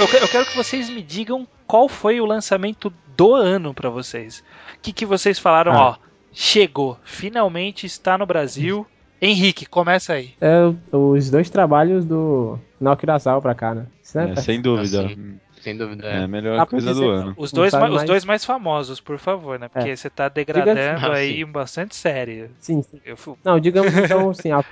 Eu, 0.00 0.08
que- 0.08 0.16
eu 0.16 0.28
quero 0.28 0.46
que 0.46 0.56
vocês 0.56 0.90
me 0.90 1.02
digam 1.02 1.46
qual 1.66 1.88
foi 1.88 2.20
o 2.20 2.26
lançamento 2.26 2.92
do 3.16 3.34
ano 3.34 3.72
pra 3.72 3.88
vocês. 3.90 4.42
O 4.76 4.80
que, 4.82 4.92
que 4.92 5.06
vocês 5.06 5.38
falaram, 5.38 5.72
Ah. 5.72 5.80
ó, 5.90 5.96
chegou, 6.32 6.98
finalmente 7.04 7.86
está 7.86 8.16
no 8.18 8.26
Brasil. 8.26 8.86
Henrique, 9.20 9.66
começa 9.66 10.14
aí. 10.14 10.30
É 10.40 10.56
os 10.90 11.30
dois 11.30 11.48
trabalhos 11.48 12.04
do 12.04 12.58
Naoki 12.80 13.04
Urasawa 13.04 13.40
pra 13.40 13.54
cá, 13.54 13.72
né? 13.72 13.86
Né? 14.16 14.32
É, 14.32 14.36
sem 14.36 14.60
dúvida. 14.60 15.06
Assim, 15.06 15.38
Sem 15.60 15.76
dúvida. 15.76 16.04
É 16.04 16.16
É. 16.16 16.24
a 16.24 16.26
melhor 16.28 16.58
Ah, 16.58 16.66
coisa 16.66 16.92
do 16.92 17.08
ano. 17.08 17.32
Os 17.36 17.52
dois, 17.52 17.70
sabe 17.70 17.84
ma- 17.84 17.90
os 17.90 17.94
mais. 17.98 18.06
dois 18.08 18.24
mais 18.24 18.44
famosos, 18.44 18.98
por 19.00 19.16
favor, 19.18 19.60
né? 19.60 19.68
Porque 19.68 19.90
É. 19.90 19.94
você 19.94 20.10
tá 20.10 20.28
degradando 20.28 21.06
Ah, 21.06 21.14
aí 21.14 21.44
bastante 21.44 21.94
sério. 21.94 22.50
Sim, 22.58 22.82
sim. 22.82 23.00
Eu 23.06 23.16
Não, 23.44 23.60
digamos 23.60 23.94
então 23.94 24.28
assim, 24.30 24.50
a, 24.50 24.64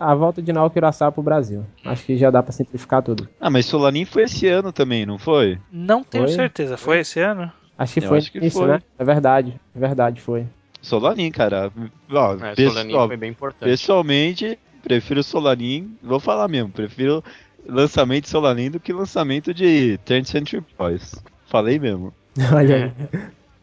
a 0.00 0.14
volta 0.14 0.40
de 0.40 0.50
Naoki 0.54 0.78
Urasawa 0.78 1.12
pro 1.12 1.22
Brasil. 1.22 1.66
Acho 1.84 2.02
que 2.06 2.16
já 2.16 2.30
dá 2.30 2.42
pra 2.42 2.50
simplificar 2.52 3.02
tudo. 3.02 3.28
Ah, 3.38 3.50
mas 3.50 3.66
Solanin 3.66 4.06
foi 4.06 4.22
esse 4.22 4.46
ano 4.48 4.72
também, 4.72 5.04
não 5.04 5.18
foi? 5.18 5.58
não 5.70 6.02
tenho 6.02 6.24
Foi? 6.24 6.32
certeza. 6.34 6.78
Foi 6.78 7.00
esse 7.00 7.20
ano? 7.20 7.52
Acho 7.76 7.92
que 7.92 8.00
Eu 8.00 8.08
foi 8.08 8.18
acho 8.18 8.32
que 8.32 8.38
isso, 8.38 8.58
foi. 8.58 8.68
né? 8.68 8.80
É 8.98 9.04
verdade, 9.04 9.60
é 9.76 9.78
verdade, 9.78 10.18
foi. 10.22 10.46
Solanin, 10.82 11.30
cara. 11.30 11.72
Ó, 12.10 12.34
É, 12.36 12.54
pesso- 12.54 12.70
Solanin 12.72 12.94
ó, 12.94 13.06
foi 13.06 13.16
bem 13.16 13.30
importante. 13.30 13.68
pessoalmente, 13.68 14.58
prefiro 14.82 15.22
Solanin, 15.22 15.96
vou 16.02 16.20
falar 16.20 16.48
mesmo, 16.48 16.70
prefiro 16.70 17.22
lançamento 17.66 18.24
de 18.24 18.30
Solanin 18.30 18.70
do 18.70 18.80
que 18.80 18.92
lançamento 18.92 19.52
de 19.52 19.98
10th 20.06 20.26
Century 20.28 20.64
Boys. 20.78 21.14
Falei 21.46 21.78
mesmo. 21.78 22.12
Olha 22.54 22.76
aí. 22.76 22.92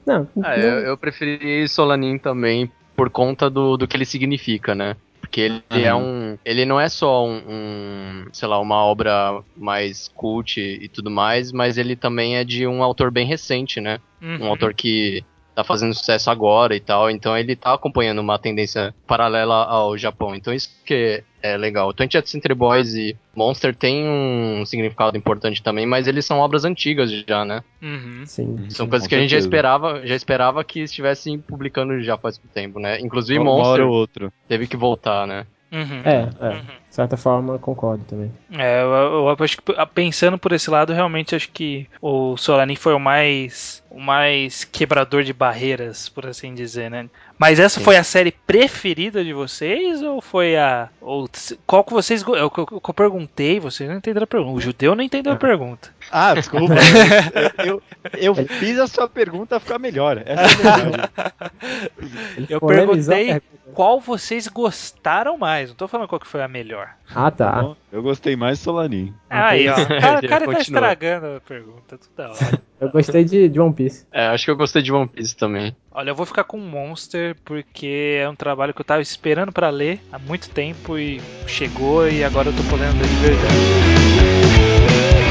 Não, 0.05 0.28
Ah, 0.43 0.57
não- 0.57 0.63
eu, 0.63 0.80
eu 0.80 0.97
preferi 0.97 1.68
Solanin 1.68 2.18
também 2.18 2.70
por 2.95 3.09
conta 3.09 3.49
do, 3.49 3.78
do 3.78 3.88
que 3.88 3.97
ele 3.97 4.05
significa, 4.05 4.76
né? 4.76 4.95
Porque 5.20 5.41
ele 5.41 5.63
é 5.72 5.89
Aham. 5.91 5.97
um. 5.97 6.38
Ele 6.45 6.66
não 6.66 6.80
é 6.80 6.88
só 6.88 7.26
um, 7.26 7.41
um, 7.47 8.26
sei 8.32 8.47
lá, 8.47 8.59
uma 8.59 8.76
obra 8.86 9.41
mais 9.57 10.07
cult 10.13 10.59
e 10.61 10.88
tudo 10.88 11.09
mais, 11.09 11.51
mas 11.51 11.78
ele 11.80 11.95
também 11.95 12.38
é 12.38 12.43
de 12.43 12.68
um 12.68 12.84
autor 12.84 13.09
bem 13.09 13.26
recente, 13.26 13.82
né? 13.82 13.99
Um 14.22 14.36
Uhum. 14.43 14.47
autor 14.47 14.74
que 14.74 15.24
tá 15.56 15.64
fazendo 15.64 15.93
sucesso 15.93 16.30
agora 16.30 16.76
e 16.76 16.80
tal. 16.80 17.10
Então 17.10 17.38
ele 17.38 17.56
tá 17.56 17.74
acompanhando 17.74 18.20
uma 18.20 18.38
tendência 18.38 18.93
paralela 19.08 19.64
ao 19.64 19.97
Japão. 19.97 20.36
Então 20.36 20.53
isso 20.53 20.70
que 20.86 21.24
é 21.41 21.56
legal. 21.58 21.93
20th 21.93 22.26
Century 22.26 22.53
Boys 22.53 22.93
e 22.95 23.16
Monster 23.36 23.76
tem 23.76 24.08
um 24.08 24.66
significado 24.66 25.18
importante 25.18 25.62
também, 25.64 25.86
mas 25.86 26.08
eles 26.08 26.26
são 26.26 26.39
obras 26.39 26.66
antigas 26.66 27.12
já, 27.28 27.45
né? 27.45 27.64
Uhum. 27.82 28.24
Sim. 28.26 28.70
São 28.70 28.86
Com 28.86 28.91
coisas 28.91 29.08
que 29.08 29.16
a 29.16 29.20
gente 29.20 29.32
já 29.32 29.38
esperava, 29.38 30.06
já 30.06 30.16
esperava 30.16 30.64
que 30.64 30.82
estivessem 30.82 31.39
publicando 31.39 32.01
já 32.01 32.18
faz 32.18 32.39
tempo, 32.53 32.80
né? 32.80 32.99
Inclusive 32.99 33.39
Monster 33.39 33.86
ou 33.86 33.93
outra. 33.93 34.34
teve 34.47 34.68
que 34.68 34.76
voltar, 34.76 35.26
né? 35.26 35.45
Uhum. 35.76 36.01
É, 36.05 36.30
é. 36.39 36.49
Uhum. 36.53 36.61
De 36.89 36.95
certa 36.95 37.17
forma, 37.17 37.59
concordo 37.59 38.05
também. 38.05 38.32
É, 38.53 38.82
eu, 38.82 38.89
eu 38.89 39.36
acho 39.38 39.57
que 39.57 39.63
pensando 39.93 40.38
por 40.38 40.53
esse 40.53 40.69
lado, 40.69 40.93
realmente 40.93 41.36
acho 41.36 41.51
que 41.51 41.86
o 42.01 42.38
Solanin 42.38 42.78
foi 42.78 42.93
o 42.93 42.99
mais 42.99 43.84
o 43.89 43.99
mais 43.99 44.63
quebrador 44.63 45.23
de 45.23 45.34
barreiras, 45.34 46.07
por 46.07 46.26
assim 46.26 46.53
dizer, 46.53 46.89
né? 46.89 47.09
Mas 47.38 47.60
essa 47.60 47.80
foi 47.82 47.98
a 47.98 48.04
série 48.04 48.32
preferida 48.32 49.24
de 49.24 49.34
vocês 49.34 50.02
ou 50.02 50.22
foi 50.22 50.56
a 50.56 50.90
ou 51.02 51.30
qual 51.68 51.84
que 51.84 51.92
vocês 51.92 52.24
é 52.24 52.44
o 52.44 52.50
que 52.50 52.60
eu, 52.60 52.66
que 52.66 52.90
eu 52.90 52.94
perguntei, 52.94 53.60
vocês 53.60 53.90
não 53.90 53.98
entenderam 53.98 54.24
a 54.24 54.28
pergunta. 54.28 54.58
O 54.58 54.62
judeu 54.62 54.96
não 54.96 55.04
entendeu 55.04 55.34
a 55.34 55.36
pergunta. 55.36 55.90
Ah, 56.10 56.34
desculpa. 56.34 56.76
eu, 57.66 57.82
eu, 58.14 58.36
eu 58.36 58.48
fiz 58.48 58.80
a 58.80 58.88
sua 58.88 59.10
pergunta 59.10 59.60
ficar 59.60 59.80
melhor. 59.80 60.22
Essa 60.26 60.68
é 60.68 60.72
a 60.72 60.78
verdade. 60.78 61.12
Ele 62.38 62.48
Eu 62.50 62.62
perguntei 62.62 63.42
qual 63.74 64.00
vocês 64.00 64.48
gostaram 64.48 65.38
mais. 65.38 65.70
Não 65.70 65.76
tô 65.76 65.88
falando 65.88 66.08
qual 66.08 66.20
que 66.20 66.28
foi 66.28 66.42
a 66.42 66.48
melhor. 66.48 66.92
Ah, 67.14 67.30
tá. 67.30 67.76
Eu 67.92 68.02
gostei 68.02 68.36
mais 68.36 68.60
de 68.60 68.64
Solanin. 68.64 69.14
Aí, 69.30 69.68
ó. 69.68 69.74
O 69.74 69.88
cara, 69.88 70.20
o 70.20 70.28
cara 70.28 70.46
tá 70.46 70.60
estragando 70.60 71.28
a 71.36 71.42
pergunta 71.42 71.98
toda 71.98 72.30
hora. 72.30 72.62
Eu 72.80 72.89
gostei 72.89 73.23
de, 73.23 73.47
de 73.47 73.59
One 73.59 73.73
Piece. 73.73 74.05
É, 74.11 74.28
acho 74.28 74.45
que 74.45 74.51
eu 74.51 74.57
gostei 74.57 74.82
de 74.82 74.91
One 74.91 75.07
Piece 75.07 75.36
também. 75.36 75.76
Olha, 75.91 76.09
eu 76.09 76.15
vou 76.15 76.26
ficar 76.26 76.43
com 76.43 76.57
Monster 76.57 77.36
porque 77.45 78.17
é 78.19 78.28
um 78.28 78.36
trabalho 78.36 78.73
que 78.73 78.82
eu 78.82 78.86
tava 78.86 79.01
esperando 79.01 79.51
pra 79.51 79.69
ler 79.69 79.99
há 80.11 80.19
muito 80.19 80.49
tempo 80.49 80.97
e 80.97 81.21
chegou 81.47 82.07
e 82.07 82.23
agora 82.23 82.49
eu 82.49 82.53
tô 82.53 82.63
podendo 82.63 82.99
ler 82.99 83.07
de 83.07 83.15
verdade. 83.15 85.24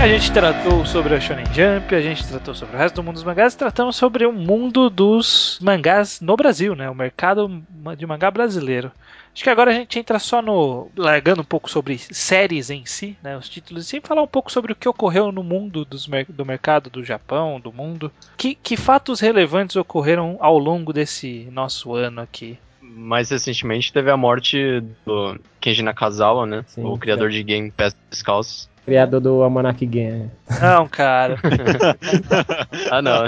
A 0.00 0.08
gente 0.08 0.32
tratou 0.32 0.86
sobre 0.86 1.14
a 1.14 1.20
Shonen 1.20 1.44
Jump, 1.52 1.94
a 1.94 2.00
gente 2.00 2.26
tratou 2.26 2.54
sobre 2.54 2.74
o 2.74 2.78
resto 2.78 2.94
do 2.94 3.02
mundo 3.02 3.16
dos 3.16 3.22
mangás, 3.22 3.52
e 3.52 3.58
tratamos 3.58 3.96
sobre 3.96 4.24
o 4.24 4.32
mundo 4.32 4.88
dos 4.88 5.58
mangás 5.60 6.22
no 6.22 6.38
Brasil, 6.38 6.74
né? 6.74 6.88
O 6.88 6.94
mercado 6.94 7.62
de 7.98 8.06
mangá 8.06 8.30
brasileiro. 8.30 8.90
Acho 9.34 9.44
que 9.44 9.50
agora 9.50 9.70
a 9.70 9.74
gente 9.74 9.98
entra 9.98 10.18
só 10.18 10.40
no. 10.40 10.88
largando 10.96 11.42
um 11.42 11.44
pouco 11.44 11.70
sobre 11.70 11.98
séries 11.98 12.70
em 12.70 12.86
si, 12.86 13.14
né? 13.22 13.36
Os 13.36 13.46
títulos 13.46 13.84
em 13.84 13.88
si, 13.88 13.96
e 13.98 14.00
falar 14.00 14.22
um 14.22 14.26
pouco 14.26 14.50
sobre 14.50 14.72
o 14.72 14.74
que 14.74 14.88
ocorreu 14.88 15.30
no 15.30 15.42
mundo 15.42 15.84
dos 15.84 16.08
do 16.30 16.46
mercado 16.46 16.88
do 16.88 17.04
Japão, 17.04 17.60
do 17.60 17.70
mundo. 17.70 18.10
Que, 18.38 18.54
que 18.54 18.78
fatos 18.78 19.20
relevantes 19.20 19.76
ocorreram 19.76 20.38
ao 20.40 20.58
longo 20.58 20.94
desse 20.94 21.46
nosso 21.52 21.94
ano 21.94 22.22
aqui? 22.22 22.58
Mais 22.80 23.28
recentemente 23.28 23.92
teve 23.92 24.10
a 24.10 24.16
morte 24.16 24.82
do 25.04 25.38
Kenji 25.60 25.82
Nakazawa, 25.82 26.46
né? 26.46 26.64
Sim, 26.66 26.84
o 26.84 26.96
criador 26.96 27.28
de 27.28 27.42
Game 27.42 27.70
Pés 27.70 27.94
Descalços. 28.08 28.70
Criador 28.90 29.20
do 29.20 29.40
Almanac 29.40 29.86
Game. 29.86 30.28
Não, 30.60 30.88
cara. 30.88 31.36
Ah, 32.90 33.00
não. 33.00 33.22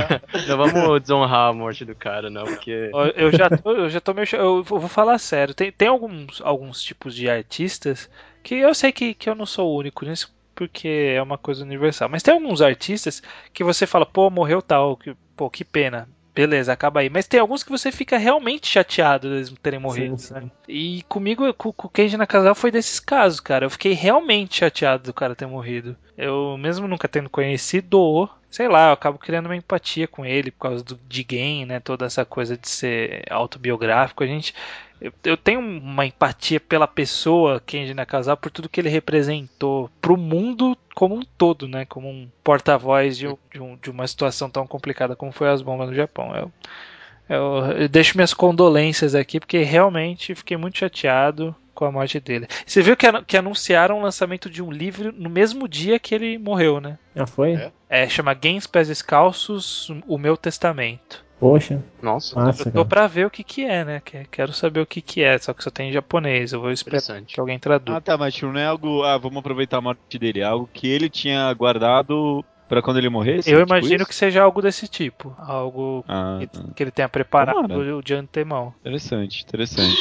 não 0.48 0.56
vamos 0.56 1.00
desonrar 1.02 1.50
a 1.50 1.52
morte 1.52 1.84
do 1.84 1.94
cara, 1.94 2.28
não, 2.28 2.44
porque. 2.44 2.90
Eu 3.14 3.30
já 3.30 3.48
tô, 3.48 3.70
eu 3.70 3.88
já 3.88 4.00
tô 4.00 4.12
meio. 4.12 4.26
Eu 4.32 4.64
vou 4.64 4.80
vou 4.80 4.88
falar 4.88 5.18
sério. 5.18 5.54
Tem, 5.54 5.70
tem 5.70 5.86
alguns, 5.86 6.40
alguns 6.42 6.82
tipos 6.82 7.14
de 7.14 7.30
artistas 7.30 8.10
que 8.42 8.56
eu 8.56 8.74
sei 8.74 8.90
que, 8.90 9.14
que 9.14 9.30
eu 9.30 9.36
não 9.36 9.46
sou 9.46 9.70
o 9.70 9.78
único 9.78 10.04
nisso, 10.04 10.34
porque 10.52 11.12
é 11.14 11.22
uma 11.22 11.38
coisa 11.38 11.62
universal. 11.64 12.08
Mas 12.08 12.24
tem 12.24 12.34
alguns 12.34 12.60
artistas 12.60 13.22
que 13.52 13.62
você 13.62 13.86
fala, 13.86 14.04
pô, 14.04 14.28
morreu 14.30 14.60
tal, 14.60 14.96
que, 14.96 15.14
pô, 15.36 15.48
que 15.48 15.64
pena. 15.64 16.08
Beleza, 16.34 16.72
acaba 16.72 17.00
aí. 17.00 17.10
Mas 17.10 17.26
tem 17.26 17.38
alguns 17.38 17.62
que 17.62 17.70
você 17.70 17.92
fica 17.92 18.16
realmente 18.16 18.66
chateado 18.66 19.28
deles 19.28 19.54
terem 19.62 19.78
morrido, 19.78 20.18
sim. 20.18 20.34
né? 20.34 20.50
E 20.66 21.02
comigo, 21.08 21.52
com, 21.54 21.72
com 21.72 21.86
o 21.86 21.90
Kenji 21.90 22.16
Nakazava 22.16 22.54
foi 22.54 22.70
desses 22.70 22.98
casos, 22.98 23.38
cara. 23.38 23.66
Eu 23.66 23.70
fiquei 23.70 23.92
realmente 23.92 24.56
chateado 24.56 25.04
do 25.04 25.12
cara 25.12 25.36
ter 25.36 25.46
morrido. 25.46 25.94
Eu, 26.16 26.56
mesmo 26.56 26.88
nunca 26.88 27.06
tendo 27.06 27.28
conhecido, 27.28 28.28
sei 28.50 28.68
lá, 28.68 28.88
eu 28.88 28.92
acabo 28.92 29.18
criando 29.18 29.46
uma 29.46 29.56
empatia 29.56 30.08
com 30.08 30.24
ele 30.24 30.50
por 30.50 30.60
causa 30.60 30.84
do, 30.84 30.98
de 31.08 31.22
game, 31.22 31.66
né? 31.66 31.80
Toda 31.80 32.06
essa 32.06 32.24
coisa 32.24 32.56
de 32.56 32.68
ser 32.68 33.24
autobiográfico. 33.30 34.22
A 34.22 34.26
gente. 34.26 34.54
Eu, 35.02 35.12
eu 35.24 35.36
tenho 35.36 35.58
uma 35.60 36.06
empatia 36.06 36.60
pela 36.60 36.86
pessoa, 36.86 37.60
Kenji 37.64 37.92
Nakazawa, 37.92 38.36
por 38.36 38.50
tudo 38.50 38.68
que 38.68 38.80
ele 38.80 38.88
representou 38.88 39.90
pro 40.00 40.16
mundo 40.16 40.76
como 40.94 41.14
um 41.16 41.22
todo, 41.36 41.66
né? 41.66 41.84
Como 41.84 42.08
um 42.08 42.28
porta-voz 42.44 43.16
de, 43.18 43.26
de 43.52 43.60
um- 43.60 43.76
de 43.76 43.90
uma 43.90 44.06
situação 44.06 44.48
tão 44.48 44.66
complicada 44.66 45.16
como 45.16 45.32
foi 45.32 45.48
as 45.48 45.60
bombas 45.62 45.88
no 45.88 45.94
Japão. 45.94 46.34
Eu, 46.36 46.52
eu, 47.28 47.64
eu 47.82 47.88
deixo 47.88 48.16
minhas 48.16 48.32
condolências 48.34 49.14
aqui, 49.14 49.40
porque 49.40 49.58
realmente 49.62 50.34
fiquei 50.34 50.56
muito 50.56 50.78
chateado 50.78 51.54
com 51.74 51.84
a 51.86 51.90
morte 51.90 52.20
dele. 52.20 52.46
Você 52.66 52.82
viu 52.82 52.96
que, 52.96 53.06
que 53.22 53.36
anunciaram 53.36 53.98
o 53.98 54.02
lançamento 54.02 54.50
de 54.50 54.62
um 54.62 54.70
livro 54.70 55.10
no 55.16 55.30
mesmo 55.30 55.66
dia 55.66 55.98
que 55.98 56.14
ele 56.14 56.36
morreu, 56.38 56.80
né? 56.80 56.98
Já 57.16 57.26
foi? 57.26 57.54
É. 57.54 57.72
É, 57.88 58.08
chama 58.08 58.34
Games 58.34 58.66
Pés 58.66 58.88
Descalços, 58.88 59.90
O 60.06 60.16
Meu 60.18 60.36
Testamento. 60.36 61.24
Poxa, 61.42 61.82
Nossa, 62.00 62.36
massa, 62.38 62.62
Eu 62.62 62.66
tô 62.66 62.70
cara. 62.72 62.84
pra 62.84 63.06
ver 63.08 63.26
o 63.26 63.30
que 63.30 63.42
que 63.42 63.64
é, 63.64 63.84
né? 63.84 64.00
Que- 64.04 64.24
Quero 64.30 64.52
saber 64.52 64.78
o 64.78 64.86
que 64.86 65.00
que 65.02 65.24
é, 65.24 65.36
só 65.38 65.52
que 65.52 65.64
só 65.64 65.70
tem 65.70 65.88
em 65.88 65.92
japonês. 65.92 66.52
Eu 66.52 66.60
vou 66.60 66.70
esperar 66.70 67.02
que 67.26 67.40
alguém 67.40 67.58
traduza. 67.58 67.98
Ah, 67.98 68.00
tá, 68.00 68.16
mas 68.16 68.40
não 68.40 68.56
é 68.56 68.64
algo. 68.64 69.02
Ah, 69.02 69.18
vamos 69.18 69.38
aproveitar 69.38 69.78
a 69.78 69.80
morte 69.80 70.20
dele. 70.20 70.38
É 70.38 70.44
algo 70.44 70.70
que 70.72 70.86
ele 70.86 71.10
tinha 71.10 71.52
guardado 71.52 72.44
pra 72.68 72.80
quando 72.80 72.98
ele 72.98 73.08
morresse? 73.08 73.50
Eu 73.50 73.58
tipo 73.58 73.72
imagino 73.74 73.96
isso? 73.96 74.06
que 74.06 74.14
seja 74.14 74.40
algo 74.40 74.62
desse 74.62 74.86
tipo. 74.86 75.34
Algo 75.36 76.04
Ah, 76.06 76.36
que, 76.38 76.46
tá. 76.46 76.60
que 76.76 76.80
ele 76.84 76.92
tenha 76.92 77.08
preparado 77.08 77.66
Tomara. 77.66 78.02
de 78.04 78.14
antemão. 78.14 78.72
Interessante, 78.80 79.42
interessante. 79.42 79.96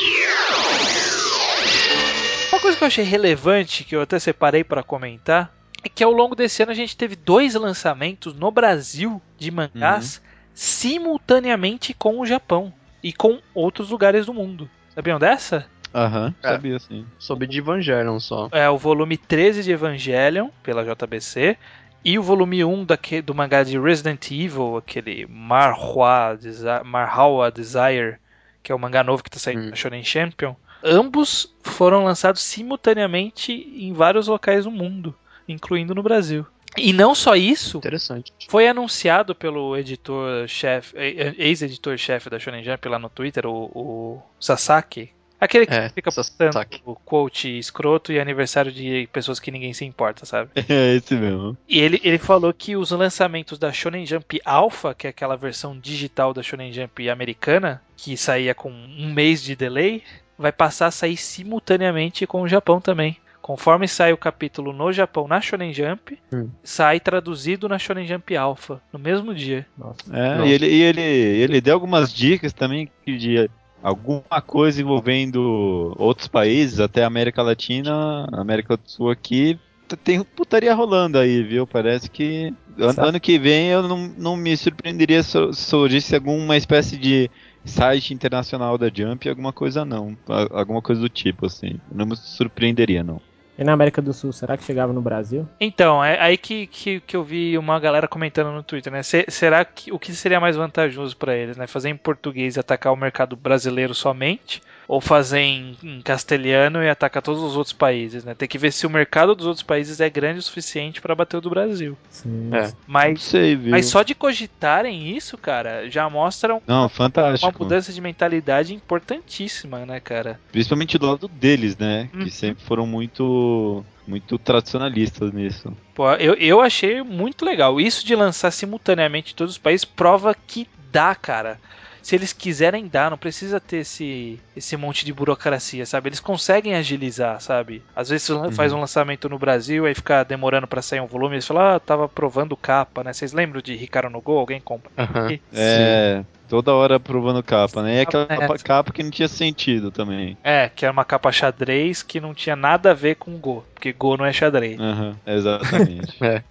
Uma 2.53 2.59
coisa 2.61 2.77
que 2.77 2.83
eu 2.83 2.87
achei 2.87 3.03
relevante, 3.03 3.83
que 3.83 3.95
eu 3.95 4.01
até 4.03 4.19
separei 4.19 4.63
pra 4.63 4.83
comentar, 4.83 5.51
é 5.83 5.89
que 5.89 6.03
ao 6.03 6.11
longo 6.11 6.35
desse 6.35 6.61
ano 6.61 6.71
a 6.71 6.75
gente 6.75 6.95
teve 6.95 7.15
dois 7.15 7.55
lançamentos 7.55 8.35
no 8.35 8.51
Brasil 8.51 9.19
de 9.39 9.49
mangás 9.49 10.21
simultaneamente 10.53 11.93
com 11.93 12.19
o 12.19 12.25
Japão 12.25 12.73
e 13.03 13.11
com 13.13 13.39
outros 13.53 13.89
lugares 13.89 14.25
do 14.25 14.33
mundo. 14.33 14.69
Sabiam 14.93 15.17
dessa? 15.19 15.65
Aham, 15.93 16.33
É. 16.41 16.47
sabia 16.49 16.79
sim. 16.79 17.05
Soube 17.19 17.47
de 17.47 17.57
Evangelion 17.59 18.19
só. 18.19 18.47
É 18.51 18.69
o 18.69 18.77
volume 18.77 19.17
13 19.17 19.63
de 19.63 19.71
Evangelion, 19.71 20.49
pela 20.63 20.83
JBC, 20.85 21.57
e 22.03 22.17
o 22.17 22.23
volume 22.23 22.63
1 22.63 22.85
daque- 22.85 23.21
do 23.21 23.35
mangá 23.35 23.63
de 23.63 23.77
Resident 23.79 24.31
Evil, 24.31 24.77
aquele 24.77 25.25
Marhwa, 25.29 26.37
Desi- 26.39 26.65
Marhwa 26.85 27.51
Desire, 27.51 28.15
que 28.63 28.71
é 28.71 28.75
o 28.75 28.79
mangá 28.79 29.03
novo 29.03 29.21
que 29.23 29.29
está 29.29 29.39
saindo 29.39 29.63
Hum. 29.65 29.69
na 29.71 29.75
Shonen 29.75 30.03
Champion. 30.03 30.55
Ambos 30.83 31.53
foram 31.63 32.03
lançados 32.05 32.41
simultaneamente 32.41 33.51
em 33.53 33.93
vários 33.93 34.27
locais 34.27 34.63
do 34.63 34.71
mundo, 34.71 35.13
incluindo 35.47 35.93
no 35.93 36.01
Brasil. 36.01 36.45
E 36.77 36.93
não 36.93 37.13
só 37.13 37.35
isso, 37.35 37.77
Interessante. 37.79 38.31
foi 38.47 38.67
anunciado 38.67 39.35
pelo 39.35 39.75
editor-chefe, 39.75 40.95
ex-editor-chefe 41.37 42.29
da 42.29 42.39
Shonen 42.39 42.63
Jump 42.63 42.87
lá 42.87 42.97
no 42.97 43.09
Twitter, 43.09 43.45
o, 43.45 43.69
o 43.75 44.21
Sasaki. 44.39 45.09
Aquele 45.39 45.65
que 45.65 45.73
É, 45.73 45.89
fica 45.89 46.11
postando 46.11 46.55
o 46.85 46.95
quote 46.95 47.57
escroto 47.57 48.11
e 48.13 48.19
aniversário 48.19 48.71
de 48.71 49.09
pessoas 49.11 49.39
que 49.39 49.49
ninguém 49.49 49.73
se 49.73 49.83
importa, 49.83 50.23
sabe? 50.23 50.51
É 50.69 50.95
esse 50.95 51.15
mesmo. 51.15 51.57
E 51.67 51.79
ele, 51.79 51.99
ele 52.03 52.19
falou 52.19 52.53
que 52.53 52.75
os 52.77 52.91
lançamentos 52.91 53.57
da 53.57 53.73
Shonen 53.73 54.05
Jump 54.05 54.39
Alpha, 54.45 54.93
que 54.93 55.07
é 55.07 55.09
aquela 55.09 55.35
versão 55.35 55.77
digital 55.77 56.31
da 56.31 56.43
Shonen 56.43 56.71
Jump 56.71 57.09
americana, 57.09 57.81
que 57.97 58.15
saía 58.15 58.53
com 58.53 58.69
um 58.71 59.11
mês 59.11 59.41
de 59.41 59.55
delay, 59.55 60.03
vai 60.37 60.51
passar 60.51 60.87
a 60.87 60.91
sair 60.91 61.17
simultaneamente 61.17 62.27
com 62.27 62.43
o 62.43 62.47
Japão 62.47 62.79
também. 62.79 63.17
Conforme 63.41 63.87
sai 63.87 64.13
o 64.13 64.17
capítulo 64.17 64.71
no 64.71 64.91
Japão 64.93 65.27
na 65.27 65.41
Shonen 65.41 65.73
Jump, 65.73 66.17
Hum. 66.31 66.49
sai 66.63 66.99
traduzido 66.99 67.67
na 67.67 67.79
Shonen 67.79 68.05
Jump 68.07 68.35
Alpha 68.37 68.81
no 68.93 68.99
mesmo 68.99 69.33
dia. 69.33 69.65
É, 70.11 70.35
Nossa. 70.35 70.45
e 70.47 70.51
ele, 70.51 70.67
e 70.67 70.81
ele, 70.81 71.01
ele 71.01 71.61
deu 71.61 71.73
algumas 71.73 72.13
dicas 72.13 72.53
também 72.53 72.89
de 73.05 73.49
alguma 73.81 74.41
coisa 74.45 74.79
envolvendo 74.81 75.93
outros 75.97 76.27
países, 76.27 76.79
até 76.79 77.03
América 77.03 77.41
Latina, 77.41 78.27
América 78.31 78.77
do 78.77 78.83
Sul 78.85 79.09
aqui. 79.09 79.59
Tem 80.05 80.23
putaria 80.23 80.73
rolando 80.73 81.17
aí, 81.17 81.43
viu? 81.43 81.67
Parece 81.67 82.09
que 82.09 82.53
An- 82.79 83.07
ano 83.07 83.19
que 83.19 83.37
vem 83.37 83.67
eu 83.67 83.85
não, 83.85 83.97
não 84.17 84.37
me 84.37 84.55
surpreenderia 84.55 85.21
se 85.21 85.37
surgisse 85.53 86.15
alguma 86.15 86.55
espécie 86.55 86.95
de 86.95 87.29
site 87.65 88.13
internacional 88.13 88.77
da 88.77 88.87
Jump, 88.93 89.27
alguma 89.27 89.51
coisa 89.51 89.83
não. 89.83 90.15
Alguma 90.51 90.81
coisa 90.81 91.01
do 91.01 91.09
tipo, 91.09 91.45
assim. 91.47 91.77
Não 91.91 92.05
me 92.05 92.15
surpreenderia, 92.15 93.03
não. 93.03 93.19
E 93.61 93.63
na 93.63 93.73
América 93.73 94.01
do 94.01 94.11
Sul, 94.11 94.33
será 94.33 94.57
que 94.57 94.63
chegava 94.63 94.91
no 94.91 95.03
Brasil? 95.03 95.47
Então, 95.59 96.03
é 96.03 96.19
aí 96.19 96.35
que, 96.35 96.65
que, 96.65 96.99
que 96.99 97.15
eu 97.15 97.23
vi 97.23 97.55
uma 97.59 97.79
galera 97.79 98.07
comentando 98.07 98.51
no 98.51 98.63
Twitter, 98.63 98.91
né? 98.91 99.03
Se- 99.03 99.25
será 99.29 99.63
que 99.63 99.91
o 99.91 99.99
que 99.99 100.15
seria 100.15 100.39
mais 100.39 100.55
vantajoso 100.55 101.15
pra 101.15 101.35
eles, 101.35 101.55
né? 101.57 101.67
Fazer 101.67 101.89
em 101.89 101.95
português 101.95 102.55
e 102.55 102.59
atacar 102.59 102.91
o 102.91 102.97
mercado 102.97 103.35
brasileiro 103.35 103.93
somente? 103.93 104.63
Ou 104.91 104.99
fazer 104.99 105.39
em, 105.39 105.77
em 105.81 106.01
castelhano 106.01 106.83
e 106.83 106.89
atacar 106.89 107.23
todos 107.23 107.41
os 107.41 107.55
outros 107.55 107.71
países, 107.71 108.25
né? 108.25 108.35
Tem 108.35 108.45
que 108.45 108.57
ver 108.57 108.73
se 108.73 108.85
o 108.85 108.89
mercado 108.89 109.33
dos 109.33 109.45
outros 109.47 109.63
países 109.63 110.01
é 110.01 110.09
grande 110.09 110.39
o 110.39 110.41
suficiente 110.41 110.99
pra 110.99 111.15
bater 111.15 111.37
o 111.37 111.41
do 111.41 111.49
Brasil. 111.49 111.97
Sim. 112.09 112.49
É. 112.53 112.73
Mas, 112.85 113.21
sei, 113.23 113.55
mas 113.55 113.85
só 113.85 114.03
de 114.03 114.13
cogitarem 114.13 115.15
isso, 115.15 115.37
cara, 115.37 115.89
já 115.89 116.09
mostra 116.09 116.55
um- 116.55 116.61
Não, 116.67 116.81
uma 116.81 116.89
fantástico. 116.89 117.63
mudança 117.63 117.93
de 117.93 118.01
mentalidade 118.01 118.73
importantíssima, 118.75 119.85
né, 119.85 120.01
cara? 120.01 120.37
Principalmente 120.51 120.97
do 120.97 121.05
lado 121.07 121.27
deles, 121.29 121.77
né? 121.77 122.09
Uhum. 122.13 122.25
Que 122.25 122.29
sempre 122.29 122.61
foram 122.65 122.85
muito, 122.85 123.85
muito 124.05 124.37
tradicionalistas 124.37 125.31
nisso. 125.31 125.71
Pô, 125.95 126.11
eu, 126.15 126.33
eu 126.33 126.59
achei 126.59 127.01
muito 127.01 127.45
legal. 127.45 127.79
Isso 127.79 128.05
de 128.05 128.13
lançar 128.13 128.51
simultaneamente 128.51 129.31
em 129.31 129.35
todos 129.37 129.53
os 129.53 129.57
países 129.57 129.85
prova 129.85 130.35
que 130.35 130.67
dá, 130.91 131.15
cara. 131.15 131.57
Se 132.01 132.15
eles 132.15 132.33
quiserem 132.33 132.87
dar, 132.87 133.11
não 133.11 133.17
precisa 133.17 133.59
ter 133.59 133.77
esse, 133.77 134.39
esse 134.55 134.75
monte 134.75 135.05
de 135.05 135.13
burocracia, 135.13 135.85
sabe? 135.85 136.09
Eles 136.09 136.19
conseguem 136.19 136.75
agilizar, 136.75 137.39
sabe? 137.39 137.81
Às 137.95 138.09
vezes 138.09 138.25
você 138.27 138.33
lan- 138.33 138.51
faz 138.51 138.73
um 138.73 138.79
lançamento 138.79 139.29
no 139.29 139.37
Brasil, 139.37 139.85
aí 139.85 139.93
fica 139.93 140.23
demorando 140.23 140.67
pra 140.67 140.81
sair 140.81 140.99
um 140.99 141.05
volume, 141.07 141.35
eles 141.35 141.45
falam, 141.47 141.75
ah, 141.75 141.79
tava 141.79 142.09
provando 142.09 142.57
capa, 142.57 143.03
né? 143.03 143.13
Vocês 143.13 143.33
lembram 143.33 143.61
de 143.61 143.75
Ricardo 143.75 144.09
no 144.09 144.21
Go? 144.21 144.37
Alguém 144.39 144.59
compra? 144.59 144.91
Aham. 144.97 145.37
É, 145.53 146.23
toda 146.49 146.73
hora 146.73 146.99
provando 146.99 147.41
capa, 147.43 147.81
né? 147.83 147.97
E 147.97 148.01
aquela 148.01 148.23
É. 148.29 148.37
capa, 148.37 148.57
capa 148.57 148.91
que 148.91 149.03
não 149.03 149.11
tinha 149.11 149.27
sentido 149.27 149.91
também. 149.91 150.35
É, 150.43 150.69
que 150.69 150.83
era 150.85 150.91
uma 150.91 151.05
capa 151.05 151.31
xadrez 151.31 152.01
que 152.03 152.19
não 152.19 152.33
tinha 152.33 152.55
nada 152.55 152.91
a 152.91 152.95
ver 152.95 153.15
com 153.15 153.37
Go, 153.37 153.63
porque 153.73 153.93
Go 153.93 154.17
não 154.17 154.25
é 154.25 154.33
xadrez. 154.33 154.79
Aham, 154.79 155.15
exatamente. 155.25 156.17
É. 156.23 156.41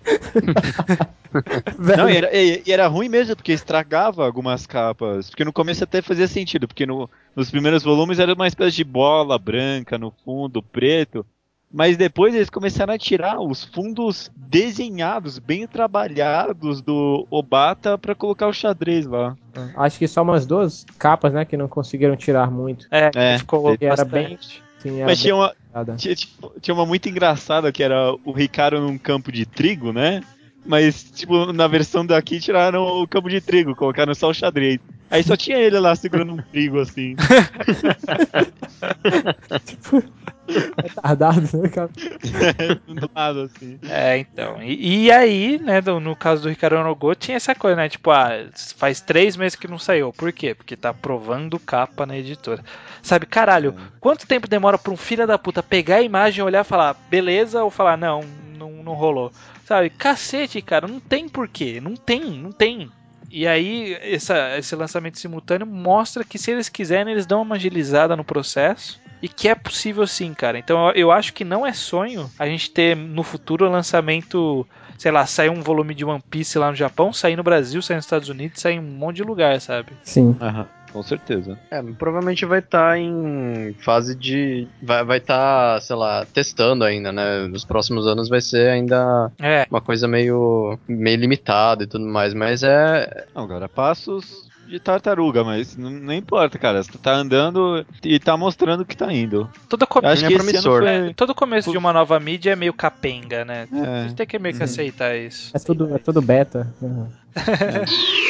Não, 1.97 2.09
e 2.11 2.17
era, 2.17 2.37
e- 2.37 2.63
e 2.67 2.73
era 2.73 2.87
ruim 2.89 3.09
mesmo, 3.09 3.37
porque 3.37 3.53
estragava 3.53 4.25
algumas 4.25 4.67
capas. 4.67 5.31
Porque 5.31 5.45
no 5.45 5.53
começo 5.53 5.85
até 5.85 6.03
fazia 6.03 6.27
sentido, 6.29 6.67
porque 6.67 6.87
no- 6.87 7.09
nos 7.35 7.51
primeiros 7.51 7.83
volumes 7.83 8.19
era 8.19 8.35
uma 8.35 8.47
espécie 8.47 8.77
de 8.77 8.85
bola 8.85 9.39
branca 9.39 9.99
no 9.99 10.13
fundo, 10.25 10.63
preto. 10.63 11.25
Mas 11.73 11.97
depois 11.97 12.35
eles 12.35 12.51
começaram 12.51 12.93
a 12.93 12.99
tirar 12.99 13.41
os 13.41 13.65
fundos 13.65 14.29
desenhados, 14.35 15.39
bem 15.39 15.69
trabalhados 15.69 16.83
do 16.83 17.27
Obata 17.31 17.97
pra 17.97 18.15
colocar 18.15 18.49
o 18.49 18.53
xadrez 18.53 19.07
lá. 19.07 19.37
Acho 19.77 19.99
que 19.99 20.09
só 20.09 20.23
umas 20.23 20.45
duas 20.47 20.85
capas, 20.99 21.33
né, 21.33 21.45
que 21.45 21.57
não 21.57 21.69
conseguiram 21.69 22.17
tirar 22.17 22.51
muito. 22.51 22.87
É, 22.91 23.11
É, 23.15 23.39
ficou 23.39 23.77
era 23.81 24.05
bastante. 24.05 24.63
Sim, 24.81 24.97
era 24.97 25.07
Mas 25.07 25.19
bem 25.19 25.23
tinha 25.23 25.37
uma, 25.37 25.53
tinha, 25.97 26.15
tipo, 26.17 26.53
tinha 26.61 26.75
uma 26.75 26.87
muito 26.87 27.09
engraçada 27.09 27.71
que 27.71 27.83
era 27.83 28.13
o 28.25 28.33
Ricardo 28.33 28.81
num 28.81 28.99
campo 28.99 29.31
de 29.31 29.47
trigo, 29.47 29.93
né? 29.93 30.23
Mas, 30.65 31.03
tipo, 31.03 31.53
na 31.53 31.67
versão 31.67 32.05
daqui 32.05 32.39
tiraram 32.39 32.83
o 32.83 33.09
campo 33.09 33.29
de 33.29 33.41
trigo, 33.41 33.75
colocaram 33.75 34.15
só 34.15 34.31
o 34.31 34.35
xadrez. 34.35 34.79
Aí 35.11 35.25
só 35.25 35.37
tinha 35.37 35.59
ele 35.59 35.79
lá 35.79 35.97
segurando 35.97 36.35
um 36.35 36.43
trigo 36.43 36.81
assim. 36.81 37.17
Retardado, 40.83 41.41
né, 41.59 41.69
cara? 41.69 41.91
do 42.87 43.11
lado, 43.15 43.41
assim. 43.43 43.79
É, 43.89 44.19
então. 44.19 44.63
E, 44.63 45.05
e 45.07 45.11
aí, 45.13 45.59
né, 45.59 45.81
do- 45.81 46.01
no 46.01 46.15
caso 46.17 46.43
do 46.43 46.49
Ricardo 46.49 46.83
Nogô, 46.83 47.15
tinha 47.15 47.37
essa 47.37 47.55
coisa, 47.55 47.77
né? 47.77 47.89
Tipo, 47.89 48.11
ah, 48.11 48.31
faz 48.77 49.01
três 49.01 49.37
meses 49.37 49.57
que 49.57 49.69
não 49.69 49.79
saiu. 49.79 50.13
Por 50.13 50.33
quê? 50.33 50.55
Porque 50.55 50.77
tá 50.77 50.93
provando 50.93 51.59
capa 51.59 52.05
na 52.07 52.17
editora. 52.17 52.63
Sabe, 53.03 53.27
caralho, 53.27 53.75
quanto 54.01 54.27
tempo 54.27 54.49
demora 54.49 54.77
pra 54.79 54.93
um 54.93 54.97
filho 54.97 55.27
da 55.27 55.39
puta 55.39 55.63
pegar 55.63 55.97
a 55.97 56.03
imagem, 56.03 56.45
olhar 56.45 56.61
e 56.65 56.69
falar, 56.69 56.95
beleza, 57.09 57.63
ou 57.65 57.71
falar, 57.71 57.97
não, 57.97 58.21
não, 58.59 58.71
não 58.83 58.93
rolou. 58.95 59.33
Sabe, 59.65 59.89
cacete, 59.91 60.61
cara, 60.61 60.87
não 60.89 60.99
tem 61.01 61.29
porquê. 61.29 61.81
Não 61.81 61.95
tem, 61.95 62.23
não 62.39 62.51
tem. 62.53 62.91
E 63.31 63.47
aí, 63.47 63.97
essa- 64.03 64.59
esse 64.59 64.75
lançamento 64.75 65.19
simultâneo 65.19 65.65
mostra 65.67 66.25
que 66.25 66.37
se 66.37 66.51
eles 66.51 66.69
quiserem, 66.69 67.13
eles 67.13 67.25
dão 67.27 67.43
uma 67.43 67.55
agilizada 67.55 68.17
no 68.17 68.25
processo. 68.25 69.01
E 69.23 69.29
que 69.29 69.49
é 69.49 69.55
possível 69.55 70.07
sim, 70.07 70.33
cara. 70.35 70.59
Então 70.59 70.91
eu- 70.93 71.11
acho 71.13 71.33
que 71.35 71.45
não 71.45 71.67
é 71.67 71.73
sonho 71.73 72.31
a 72.39 72.47
gente 72.47 72.71
ter 72.71 72.97
no 72.97 73.23
futuro 73.23 73.67
o 73.67 73.71
lançamento, 73.71 74.67
sei 74.99 75.11
lá, 75.13 75.27
sair 75.27 75.51
um 75.51 75.61
volume 75.61 75.95
de 75.95 76.05
One 76.05 76.23
Piece 76.31 76.59
lá 76.59 76.71
no 76.71 76.77
Japão, 76.77 77.13
sair 77.13 77.37
no 77.37 77.43
Brasil, 77.43 77.83
sair 77.83 77.97
nos 77.97 78.05
Estados 78.07 78.29
Unidos, 78.29 78.61
sair 78.61 78.75
em 78.77 78.79
um 78.79 78.83
monte 78.83 79.17
de 79.17 79.23
lugar, 79.23 79.61
sabe? 79.61 79.93
Sim. 80.05 80.35
Aham, 80.41 80.67
com 80.93 81.03
certeza. 81.03 81.59
É, 81.71 81.83
provavelmente 81.99 82.47
vai 82.47 82.61
estar 82.61 82.99
em 82.99 83.75
fase 83.81 84.15
de. 84.15 84.67
Vai 84.83 85.05
vai 85.05 85.19
estar, 85.19 85.81
sei 85.83 85.97
lá, 85.97 86.25
testando 86.33 86.85
ainda, 86.85 87.13
né? 87.13 87.47
Nos 87.49 87.65
próximos 87.65 88.07
anos 88.07 88.29
vai 88.29 88.41
ser 88.41 88.71
ainda 88.71 89.31
É, 89.39 89.67
uma 89.71 89.81
coisa 89.81 90.09
meio, 90.09 90.79
meio 90.89 91.17
limitada 91.19 91.85
e 91.85 91.87
tudo 91.87 92.05
mais. 92.07 92.33
Mas 92.33 92.63
é. 92.63 93.27
Não, 93.35 93.47
cara, 93.47 93.69
passos 93.69 94.49
de 94.71 94.81
tartaruga, 94.81 95.43
mas 95.45 95.77
não, 95.77 95.91
não 95.91 96.15
importa, 96.15 96.59
cara. 96.59 96.83
Você 96.83 96.97
tá 96.97 97.13
andando 97.13 97.85
e 98.05 98.19
tá 98.19 98.37
mostrando 98.37 98.85
que 98.85 98.97
tá 98.97 99.13
indo. 99.13 99.51
todo, 99.69 99.87
come- 99.87 100.07
Eu 100.07 100.13
acho 100.13 100.25
é 100.25 100.29
que 100.29 100.35
esse 100.35 100.45
promissor. 100.45 100.83
foi... 100.83 101.15
todo 101.15 101.35
começo 101.35 101.71
de 101.71 101.77
uma 101.79 101.93
nova 101.93 102.19
mídia 102.21 102.53
é 102.53 102.57
meio 102.57 102.73
capenga, 102.73 103.45
né? 103.45 103.67
A 103.73 103.77
É. 103.77 104.03
gente 104.05 104.15
tem 104.17 104.27
que 104.27 104.39
meio 104.39 104.57
que 104.57 104.63
aceitar 104.63 105.17
isso. 105.17 105.51
É 105.55 105.59
tudo, 105.59 105.95
é 105.95 105.99
tudo 105.99 106.23
beta. 106.23 106.73
Uhum. 106.81 107.09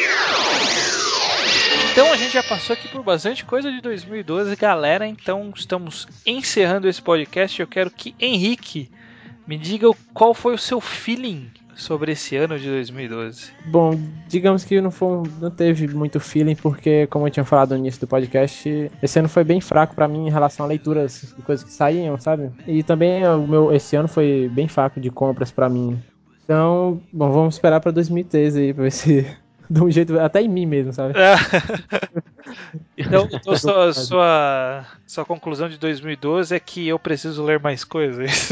Então 1.92 2.12
a 2.12 2.16
gente 2.16 2.32
já 2.32 2.42
passou 2.42 2.72
aqui 2.74 2.88
por 2.88 3.02
bastante 3.02 3.44
coisa 3.44 3.70
de 3.70 3.80
2012, 3.80 4.54
galera. 4.56 5.06
Então 5.06 5.52
estamos 5.54 6.06
encerrando 6.24 6.88
esse 6.88 7.02
podcast. 7.02 7.60
Eu 7.60 7.66
quero 7.66 7.90
que 7.90 8.14
Henrique 8.18 8.90
me 9.46 9.58
diga 9.58 9.88
qual 10.14 10.32
foi 10.32 10.54
o 10.54 10.58
seu 10.58 10.80
feeling 10.80 11.50
sobre 11.74 12.12
esse 12.12 12.36
ano 12.36 12.58
de 12.58 12.68
2012. 12.68 13.50
Bom, 13.66 13.98
digamos 14.28 14.64
que 14.64 14.80
não, 14.80 14.90
foi, 14.90 15.22
não 15.40 15.50
teve 15.50 15.88
muito 15.88 16.20
feeling, 16.20 16.56
porque, 16.56 17.06
como 17.06 17.26
eu 17.26 17.30
tinha 17.30 17.44
falado 17.44 17.72
no 17.72 17.78
início 17.78 18.00
do 18.00 18.06
podcast, 18.06 18.90
esse 19.02 19.18
ano 19.18 19.28
foi 19.28 19.44
bem 19.44 19.60
fraco 19.60 19.94
pra 19.94 20.08
mim 20.08 20.26
em 20.26 20.30
relação 20.30 20.66
a 20.66 20.68
leituras 20.68 21.34
de 21.36 21.42
coisas 21.42 21.64
que 21.64 21.72
saíam, 21.72 22.18
sabe? 22.18 22.50
E 22.66 22.82
também 22.82 23.26
o 23.26 23.46
meu, 23.46 23.72
esse 23.72 23.96
ano 23.96 24.08
foi 24.08 24.50
bem 24.52 24.68
fraco 24.68 25.00
de 25.00 25.10
compras 25.10 25.50
pra 25.50 25.68
mim. 25.68 26.00
Então, 26.44 27.00
bom, 27.12 27.30
vamos 27.30 27.54
esperar 27.54 27.80
pra 27.80 27.92
2013 27.92 28.60
aí, 28.60 28.74
pra 28.74 28.82
ver 28.82 28.90
se 28.90 29.26
dá 29.72 29.84
um 29.84 29.90
jeito, 29.90 30.18
até 30.18 30.42
em 30.42 30.48
mim 30.48 30.66
mesmo, 30.66 30.92
sabe? 30.92 31.14
então, 32.98 33.28
então 33.32 33.56
sua, 33.56 33.92
sua, 33.92 34.84
sua 35.06 35.24
conclusão 35.24 35.68
de 35.68 35.78
2012 35.78 36.54
é 36.54 36.58
que 36.58 36.88
eu 36.88 36.98
preciso 36.98 37.44
ler 37.44 37.60
mais 37.60 37.84
coisas. 37.84 38.50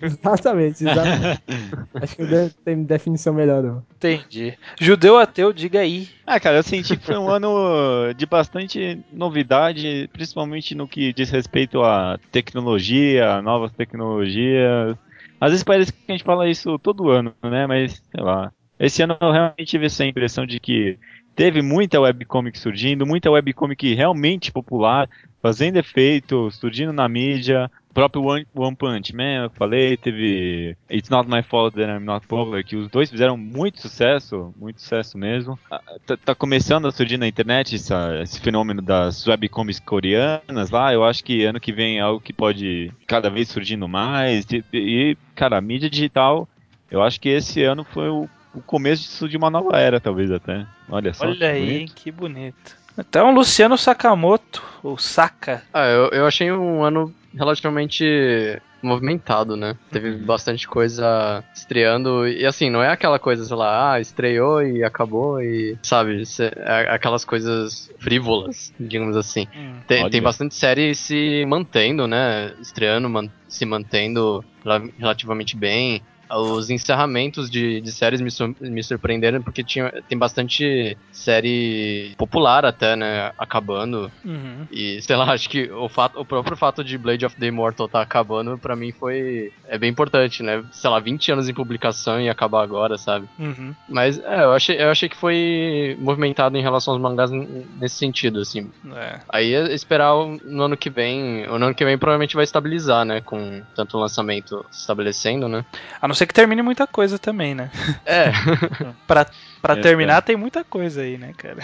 Exatamente, 0.00 0.84
exatamente. 0.84 1.42
Acho 1.94 2.16
que 2.16 2.54
tem 2.62 2.82
definição 2.82 3.32
melhor, 3.32 3.62
não. 3.62 3.82
Entendi. 3.96 4.58
Judeu 4.78 5.18
ateu, 5.18 5.52
diga 5.54 5.80
aí. 5.80 6.08
Ah, 6.26 6.38
cara, 6.38 6.58
eu 6.58 6.62
senti 6.62 6.96
que 6.96 7.06
foi 7.06 7.16
um 7.16 7.30
ano 7.30 8.12
de 8.14 8.26
bastante 8.26 9.02
novidade, 9.10 10.10
principalmente 10.12 10.74
no 10.74 10.86
que 10.86 11.14
diz 11.14 11.30
respeito 11.30 11.82
à 11.82 12.18
tecnologia, 12.30 13.40
novas 13.40 13.72
tecnologias. 13.72 14.96
Às 15.40 15.50
vezes 15.50 15.64
parece 15.64 15.92
que 15.92 15.98
a 16.08 16.12
gente 16.12 16.24
fala 16.24 16.48
isso 16.48 16.78
todo 16.78 17.10
ano, 17.10 17.32
né? 17.42 17.66
Mas, 17.66 18.02
sei 18.14 18.22
lá. 18.22 18.52
Esse 18.78 19.02
ano 19.02 19.16
eu 19.20 19.32
realmente 19.32 19.64
tive 19.66 19.86
essa 19.86 20.04
impressão 20.04 20.46
de 20.46 20.60
que 20.60 20.98
teve 21.34 21.62
muita 21.62 22.00
webcomic 22.00 22.58
surgindo, 22.58 23.06
muita 23.06 23.30
webcomic 23.30 23.94
realmente 23.94 24.50
popular, 24.52 25.08
fazendo 25.40 25.76
efeito, 25.76 26.50
surgindo 26.50 26.92
na 26.92 27.08
mídia. 27.08 27.70
O 27.90 27.94
próprio 27.94 28.22
One, 28.22 28.46
One 28.54 28.76
Punch 28.76 29.14
Man, 29.14 29.44
eu 29.44 29.50
falei, 29.50 29.96
teve 29.96 30.76
It's 30.90 31.08
Not 31.10 31.28
My 31.28 31.42
Fault 31.42 31.76
That 31.76 31.90
I'm 31.90 32.04
Not 32.04 32.26
Popular, 32.26 32.62
que 32.62 32.76
os 32.76 32.88
dois 32.88 33.10
fizeram 33.10 33.36
muito 33.36 33.80
sucesso, 33.80 34.52
muito 34.56 34.80
sucesso 34.80 35.18
mesmo. 35.18 35.58
Ah, 35.70 35.82
Tá, 36.06 36.16
tá 36.16 36.34
começando 36.34 36.86
a 36.86 36.92
surgir 36.92 37.16
na 37.18 37.26
internet 37.26 37.74
essa- 37.74 38.20
esse 38.22 38.40
fenômeno 38.40 38.80
das 38.82 39.26
webcomics 39.26 39.80
coreanas 39.80 40.70
lá, 40.70 40.92
eu 40.92 41.04
acho 41.04 41.24
que 41.24 41.44
ano 41.44 41.60
que 41.60 41.72
vem 41.72 41.98
é 41.98 42.00
algo 42.00 42.20
que 42.20 42.32
pode 42.32 42.92
cada 43.06 43.28
vez 43.30 43.48
surgindo 43.48 43.88
mais. 43.88 44.44
E, 44.50 44.64
e, 44.72 45.16
cara, 45.34 45.58
a 45.58 45.60
mídia 45.60 45.90
digital, 45.90 46.48
eu 46.90 47.02
acho 47.02 47.20
que 47.20 47.28
esse 47.28 47.62
ano 47.64 47.84
foi 47.84 48.08
o, 48.08 48.28
o 48.58 48.62
começo 48.62 49.02
disso 49.02 49.28
de 49.28 49.36
uma 49.36 49.50
nova 49.50 49.76
era, 49.78 50.00
talvez 50.00 50.30
até. 50.30 50.66
Olha 50.88 51.12
só. 51.14 51.26
Olha 51.26 51.50
aí, 51.50 51.60
bonito. 51.66 51.94
que 51.94 52.10
bonito. 52.12 52.76
Então, 52.98 53.32
Luciano 53.32 53.78
Sakamoto, 53.78 54.62
ou 54.82 54.98
Saka, 54.98 55.62
Ah, 55.72 55.86
eu, 55.86 56.08
eu 56.08 56.26
achei 56.26 56.50
um 56.50 56.82
ano 56.82 57.14
relativamente 57.32 58.60
movimentado, 58.82 59.56
né? 59.56 59.76
Teve 59.90 60.10
Uhum. 60.10 60.24
bastante 60.24 60.66
coisa 60.68 61.42
estreando. 61.54 62.26
E 62.28 62.44
assim, 62.46 62.70
não 62.70 62.82
é 62.82 62.90
aquela 62.90 63.18
coisa, 63.18 63.44
sei 63.44 63.56
lá, 63.56 63.92
ah, 63.94 64.00
estreou 64.00 64.62
e 64.62 64.82
acabou 64.84 65.40
e. 65.42 65.76
Sabe? 65.82 66.24
cê- 66.26 66.52
é 66.56 66.88
aquelas 66.92 67.24
coisas 67.24 67.90
frívolas, 67.98 68.72
digamos 68.78 69.16
assim. 69.16 69.46
Hum. 69.56 69.80
Tem, 69.86 70.08
tem 70.10 70.22
bastante 70.22 70.54
série 70.54 70.94
se 70.94 71.44
mantendo, 71.46 72.06
né? 72.06 72.52
Estreando, 72.60 73.08
man- 73.08 73.30
se 73.48 73.64
mantendo 73.64 74.44
rela- 74.64 74.88
relativamente 74.98 75.56
bem. 75.56 76.02
Os 76.30 76.70
encerramentos 76.70 77.50
de, 77.50 77.80
de 77.80 77.92
séries 77.92 78.20
me, 78.20 78.30
me 78.60 78.82
surpreenderam 78.82 79.42
porque 79.42 79.62
tinha, 79.64 79.92
tem 80.08 80.16
bastante 80.18 80.96
série 81.12 82.14
popular 82.16 82.64
até, 82.64 82.96
né? 82.96 83.32
Acabando. 83.38 84.10
Uhum. 84.24 84.66
E, 84.70 85.00
sei 85.02 85.16
lá, 85.16 85.32
acho 85.32 85.48
que 85.48 85.70
o, 85.70 85.88
fato, 85.88 86.20
o 86.20 86.24
próprio 86.24 86.56
fato 86.56 86.82
de 86.82 86.96
Blade 86.98 87.24
of 87.26 87.36
the 87.36 87.46
Immortal 87.46 87.88
tá 87.88 88.00
acabando, 88.00 88.58
pra 88.58 88.74
mim 88.76 88.92
foi. 88.92 89.52
É 89.66 89.78
bem 89.78 89.90
importante, 89.90 90.42
né? 90.42 90.64
Sei 90.72 90.88
lá, 90.88 90.98
20 90.98 91.32
anos 91.32 91.48
em 91.48 91.54
publicação 91.54 92.20
e 92.20 92.28
acabar 92.28 92.62
agora, 92.62 92.96
sabe? 92.98 93.28
Uhum. 93.38 93.74
Mas 93.88 94.18
é, 94.18 94.42
eu 94.44 94.52
achei, 94.52 94.80
eu 94.80 94.90
achei 94.90 95.08
que 95.08 95.16
foi 95.16 95.96
movimentado 96.00 96.56
em 96.56 96.62
relação 96.62 96.94
aos 96.94 97.02
mangás 97.02 97.30
nesse 97.30 97.96
sentido, 97.96 98.40
assim. 98.40 98.70
É. 98.94 99.20
Aí 99.28 99.54
é 99.54 99.72
esperar 99.72 100.14
o- 100.14 100.38
no 100.44 100.62
ano 100.64 100.76
que 100.76 100.90
vem. 100.90 101.46
O 101.46 101.54
ano 101.54 101.74
que 101.74 101.84
vem 101.84 101.98
provavelmente 101.98 102.34
vai 102.34 102.44
estabilizar, 102.44 103.04
né? 103.04 103.20
Com 103.20 103.62
tanto 103.74 103.98
lançamento 103.98 104.64
se 104.70 104.80
estabelecendo, 104.80 105.48
né? 105.48 105.64
A 106.00 106.08
não 106.08 106.14
ser 106.18 106.26
que 106.26 106.34
termine 106.34 106.60
muita 106.62 106.86
coisa 106.86 107.18
também, 107.18 107.54
né? 107.54 107.70
É. 108.04 108.30
Pra, 109.06 109.26
pra 109.62 109.74
É, 109.74 109.80
terminar, 109.80 110.20
tem 110.22 110.36
muita 110.36 110.62
coisa 110.64 111.00
aí, 111.02 111.16
né, 111.18 111.32
cara? 111.36 111.58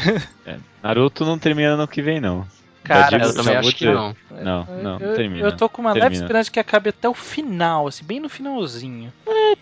Naruto 0.82 1.24
não 1.24 1.38
termina 1.38 1.70
ano 1.70 1.86
que 1.88 2.00
vem, 2.02 2.20
não. 2.20 2.46
Cara, 2.84 3.16
digo- 3.18 3.24
eu 3.30 3.34
também 3.34 3.56
acho 3.56 3.74
que 3.74 3.86
não. 3.86 4.14
Não, 4.30 4.64
não, 4.82 4.98
eu, 5.00 5.08
não 5.08 5.14
termina. 5.14 5.46
eu 5.46 5.56
tô 5.56 5.70
com 5.70 5.80
uma 5.80 5.90
leve 5.94 6.00
Termina. 6.02 6.22
esperança 6.24 6.50
que 6.50 6.60
acabe 6.60 6.90
até 6.90 7.08
o 7.08 7.14
final, 7.14 7.86
assim, 7.86 8.04
bem 8.04 8.20
no 8.20 8.28
finalzinho. 8.28 9.10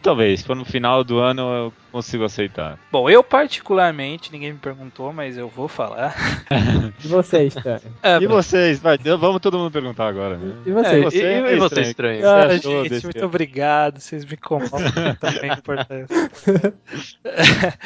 É, 0.02 0.04
talvez, 0.04 0.40
se 0.40 0.46
for 0.46 0.56
no 0.56 0.64
final 0.64 1.04
do 1.04 1.18
ano 1.18 1.42
eu 1.54 1.72
consigo 1.92 2.24
aceitar. 2.24 2.76
Bom, 2.90 3.08
eu 3.08 3.22
particularmente, 3.22 4.32
ninguém 4.32 4.52
me 4.52 4.58
perguntou, 4.58 5.12
mas 5.12 5.38
eu 5.38 5.48
vou 5.48 5.68
falar. 5.68 6.14
E 7.04 7.08
vocês, 7.08 7.54
cara? 7.54 7.82
É, 8.02 8.16
E 8.18 8.26
vocês? 8.26 8.78
Vai, 8.78 8.98
vamos 8.98 9.40
todo 9.40 9.58
mundo 9.58 9.70
perguntar 9.70 10.08
agora. 10.08 10.36
Né? 10.36 10.54
E 10.66 10.70
É, 10.70 10.72
vocês? 10.72 11.04
você 11.04 11.18
e, 11.18 11.24
é 11.24 11.56
você, 11.56 11.80
estranho. 11.80 12.18
estranho? 12.18 12.28
Ah, 12.28 12.46
achou 12.46 12.84
gente, 12.84 13.04
muito 13.04 13.24
obrigado, 13.24 14.00
vocês 14.00 14.24
me 14.24 14.36
comovem 14.36 14.70
também, 15.20 15.50
é 15.50 15.54
importante. 15.54 16.12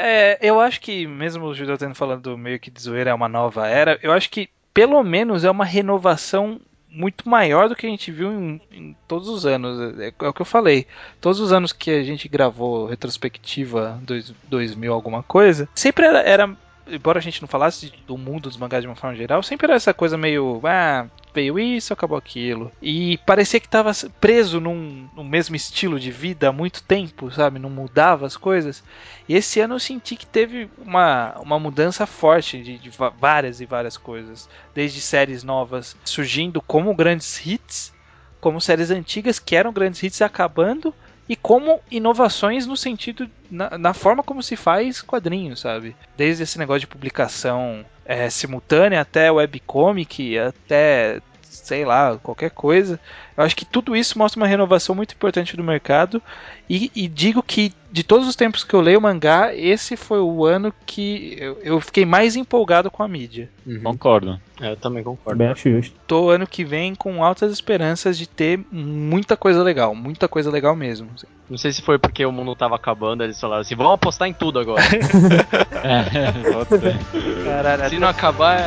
É, 0.00 0.38
eu 0.40 0.60
acho 0.60 0.80
que, 0.80 1.08
mesmo 1.08 1.46
o 1.46 1.54
Judeu 1.54 1.76
tendo 1.76 1.94
falando 1.96 2.38
meio 2.38 2.60
que 2.60 2.70
de 2.70 2.80
zoeira 2.80 3.10
é 3.10 3.14
uma 3.14 3.28
nova 3.28 3.66
era, 3.66 3.98
eu 4.00 4.12
acho 4.12 4.30
que 4.30 4.48
pelo 4.72 5.02
menos 5.02 5.44
é 5.44 5.50
uma 5.50 5.64
renovação 5.64 6.60
muito 6.90 7.28
maior 7.28 7.68
do 7.68 7.76
que 7.76 7.86
a 7.86 7.90
gente 7.90 8.10
viu 8.10 8.32
em, 8.32 8.60
em 8.72 8.96
todos 9.06 9.28
os 9.28 9.44
anos. 9.44 9.98
É, 9.98 10.12
é 10.20 10.28
o 10.28 10.32
que 10.32 10.42
eu 10.42 10.46
falei. 10.46 10.86
Todos 11.20 11.40
os 11.40 11.52
anos 11.52 11.72
que 11.72 11.90
a 11.90 12.02
gente 12.02 12.28
gravou 12.28 12.86
retrospectiva 12.86 14.00
dois, 14.02 14.32
2000 14.48 14.92
alguma 14.92 15.22
coisa, 15.22 15.68
sempre 15.74 16.06
era, 16.06 16.20
era 16.20 16.56
embora 16.90 17.18
a 17.18 17.22
gente 17.22 17.40
não 17.40 17.48
falasse 17.48 17.92
do 18.06 18.16
mundo 18.16 18.42
dos 18.42 18.56
mangás 18.56 18.82
de 18.82 18.88
uma 18.88 18.96
forma 18.96 19.16
geral, 19.16 19.42
sempre 19.42 19.66
era 19.66 19.76
essa 19.76 19.94
coisa 19.94 20.16
meio, 20.16 20.60
ah, 20.64 21.06
veio 21.32 21.58
isso, 21.58 21.92
acabou 21.92 22.16
aquilo. 22.16 22.72
E 22.80 23.18
parecia 23.18 23.60
que 23.60 23.68
tava 23.68 23.92
preso 24.20 24.60
num, 24.60 25.08
num 25.14 25.24
mesmo 25.24 25.54
estilo 25.54 26.00
de 26.00 26.10
vida 26.10 26.48
há 26.48 26.52
muito 26.52 26.82
tempo, 26.82 27.30
sabe? 27.30 27.58
Não 27.58 27.70
mudava 27.70 28.26
as 28.26 28.36
coisas. 28.36 28.82
E 29.28 29.34
esse 29.34 29.60
ano 29.60 29.74
eu 29.74 29.78
senti 29.78 30.16
que 30.16 30.26
teve 30.26 30.68
uma, 30.78 31.38
uma 31.40 31.58
mudança 31.58 32.06
forte 32.06 32.62
de, 32.62 32.78
de 32.78 32.90
várias 33.18 33.60
e 33.60 33.66
várias 33.66 33.96
coisas. 33.96 34.48
Desde 34.74 35.00
séries 35.00 35.44
novas 35.44 35.96
surgindo 36.04 36.60
como 36.60 36.94
grandes 36.94 37.44
hits, 37.44 37.92
como 38.40 38.60
séries 38.60 38.90
antigas 38.90 39.38
que 39.38 39.56
eram 39.56 39.72
grandes 39.72 40.02
hits 40.02 40.22
acabando, 40.22 40.94
e 41.28 41.36
como 41.36 41.80
inovações 41.90 42.66
no 42.66 42.76
sentido, 42.76 43.28
na, 43.50 43.76
na 43.76 43.92
forma 43.92 44.22
como 44.22 44.42
se 44.42 44.56
faz 44.56 45.02
quadrinhos, 45.02 45.60
sabe? 45.60 45.94
Desde 46.16 46.42
esse 46.42 46.58
negócio 46.58 46.80
de 46.80 46.86
publicação 46.86 47.84
é, 48.04 48.30
simultânea 48.30 49.00
até 49.00 49.30
webcomic, 49.30 50.38
até 50.38 51.20
sei 51.42 51.84
lá, 51.84 52.16
qualquer 52.22 52.50
coisa. 52.50 52.98
Eu 53.36 53.44
acho 53.44 53.54
que 53.54 53.66
tudo 53.66 53.94
isso 53.94 54.18
mostra 54.18 54.40
uma 54.40 54.46
renovação 54.46 54.94
muito 54.94 55.12
importante 55.12 55.54
do 55.54 55.62
mercado. 55.62 56.22
E, 56.68 56.90
e 56.94 57.06
digo 57.06 57.42
que 57.42 57.74
de 57.90 58.02
todos 58.02 58.28
os 58.28 58.36
tempos 58.36 58.64
que 58.64 58.74
eu 58.74 58.80
leio 58.80 59.00
mangá, 59.00 59.54
esse 59.54 59.96
foi 59.96 60.20
o 60.20 60.44
ano 60.44 60.72
que 60.84 61.36
eu, 61.38 61.58
eu 61.62 61.80
fiquei 61.80 62.04
mais 62.04 62.36
empolgado 62.36 62.90
com 62.90 63.02
a 63.02 63.08
mídia. 63.08 63.48
Uhum. 63.66 63.82
Concordo. 63.82 64.40
É, 64.60 64.72
eu 64.72 64.76
também 64.76 65.02
concordo. 65.02 65.38
Bem 65.38 65.48
acho 65.48 65.70
justo. 65.70 65.94
Tô 66.06 66.30
ano 66.30 66.46
que 66.46 66.64
vem 66.64 66.94
com 66.94 67.24
altas 67.24 67.52
esperanças 67.52 68.18
de 68.18 68.28
ter 68.28 68.60
muita 68.70 69.36
coisa 69.36 69.62
legal, 69.62 69.94
muita 69.94 70.28
coisa 70.28 70.50
legal 70.50 70.76
mesmo. 70.76 71.08
Não 71.48 71.56
sei 71.56 71.72
se 71.72 71.80
foi 71.80 71.98
porque 71.98 72.24
o 72.26 72.32
mundo 72.32 72.54
tava 72.54 72.76
acabando, 72.76 73.24
eles 73.24 73.40
falaram 73.40 73.62
assim, 73.62 73.74
vamos 73.74 73.94
apostar 73.94 74.28
em 74.28 74.34
tudo 74.34 74.58
agora. 74.58 74.82
É. 75.78 77.44
Caralho, 77.44 77.88
se 77.88 77.98
não 77.98 78.08
acabar, 78.08 78.58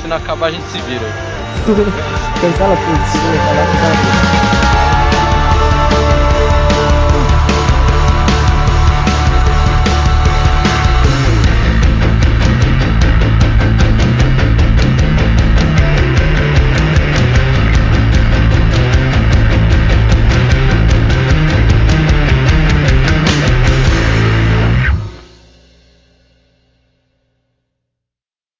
se 0.00 0.08
não 0.08 0.16
acabar 0.16 0.46
a 0.46 0.50
gente 0.50 0.64
se 0.64 0.78
vira. 0.78 1.04
Cancela 2.40 2.76
tudo, 2.76 3.06
se 3.06 3.18
não 3.18 3.38
falar, 3.44 3.66
cancela 3.66 3.96
tudo. 3.96 4.59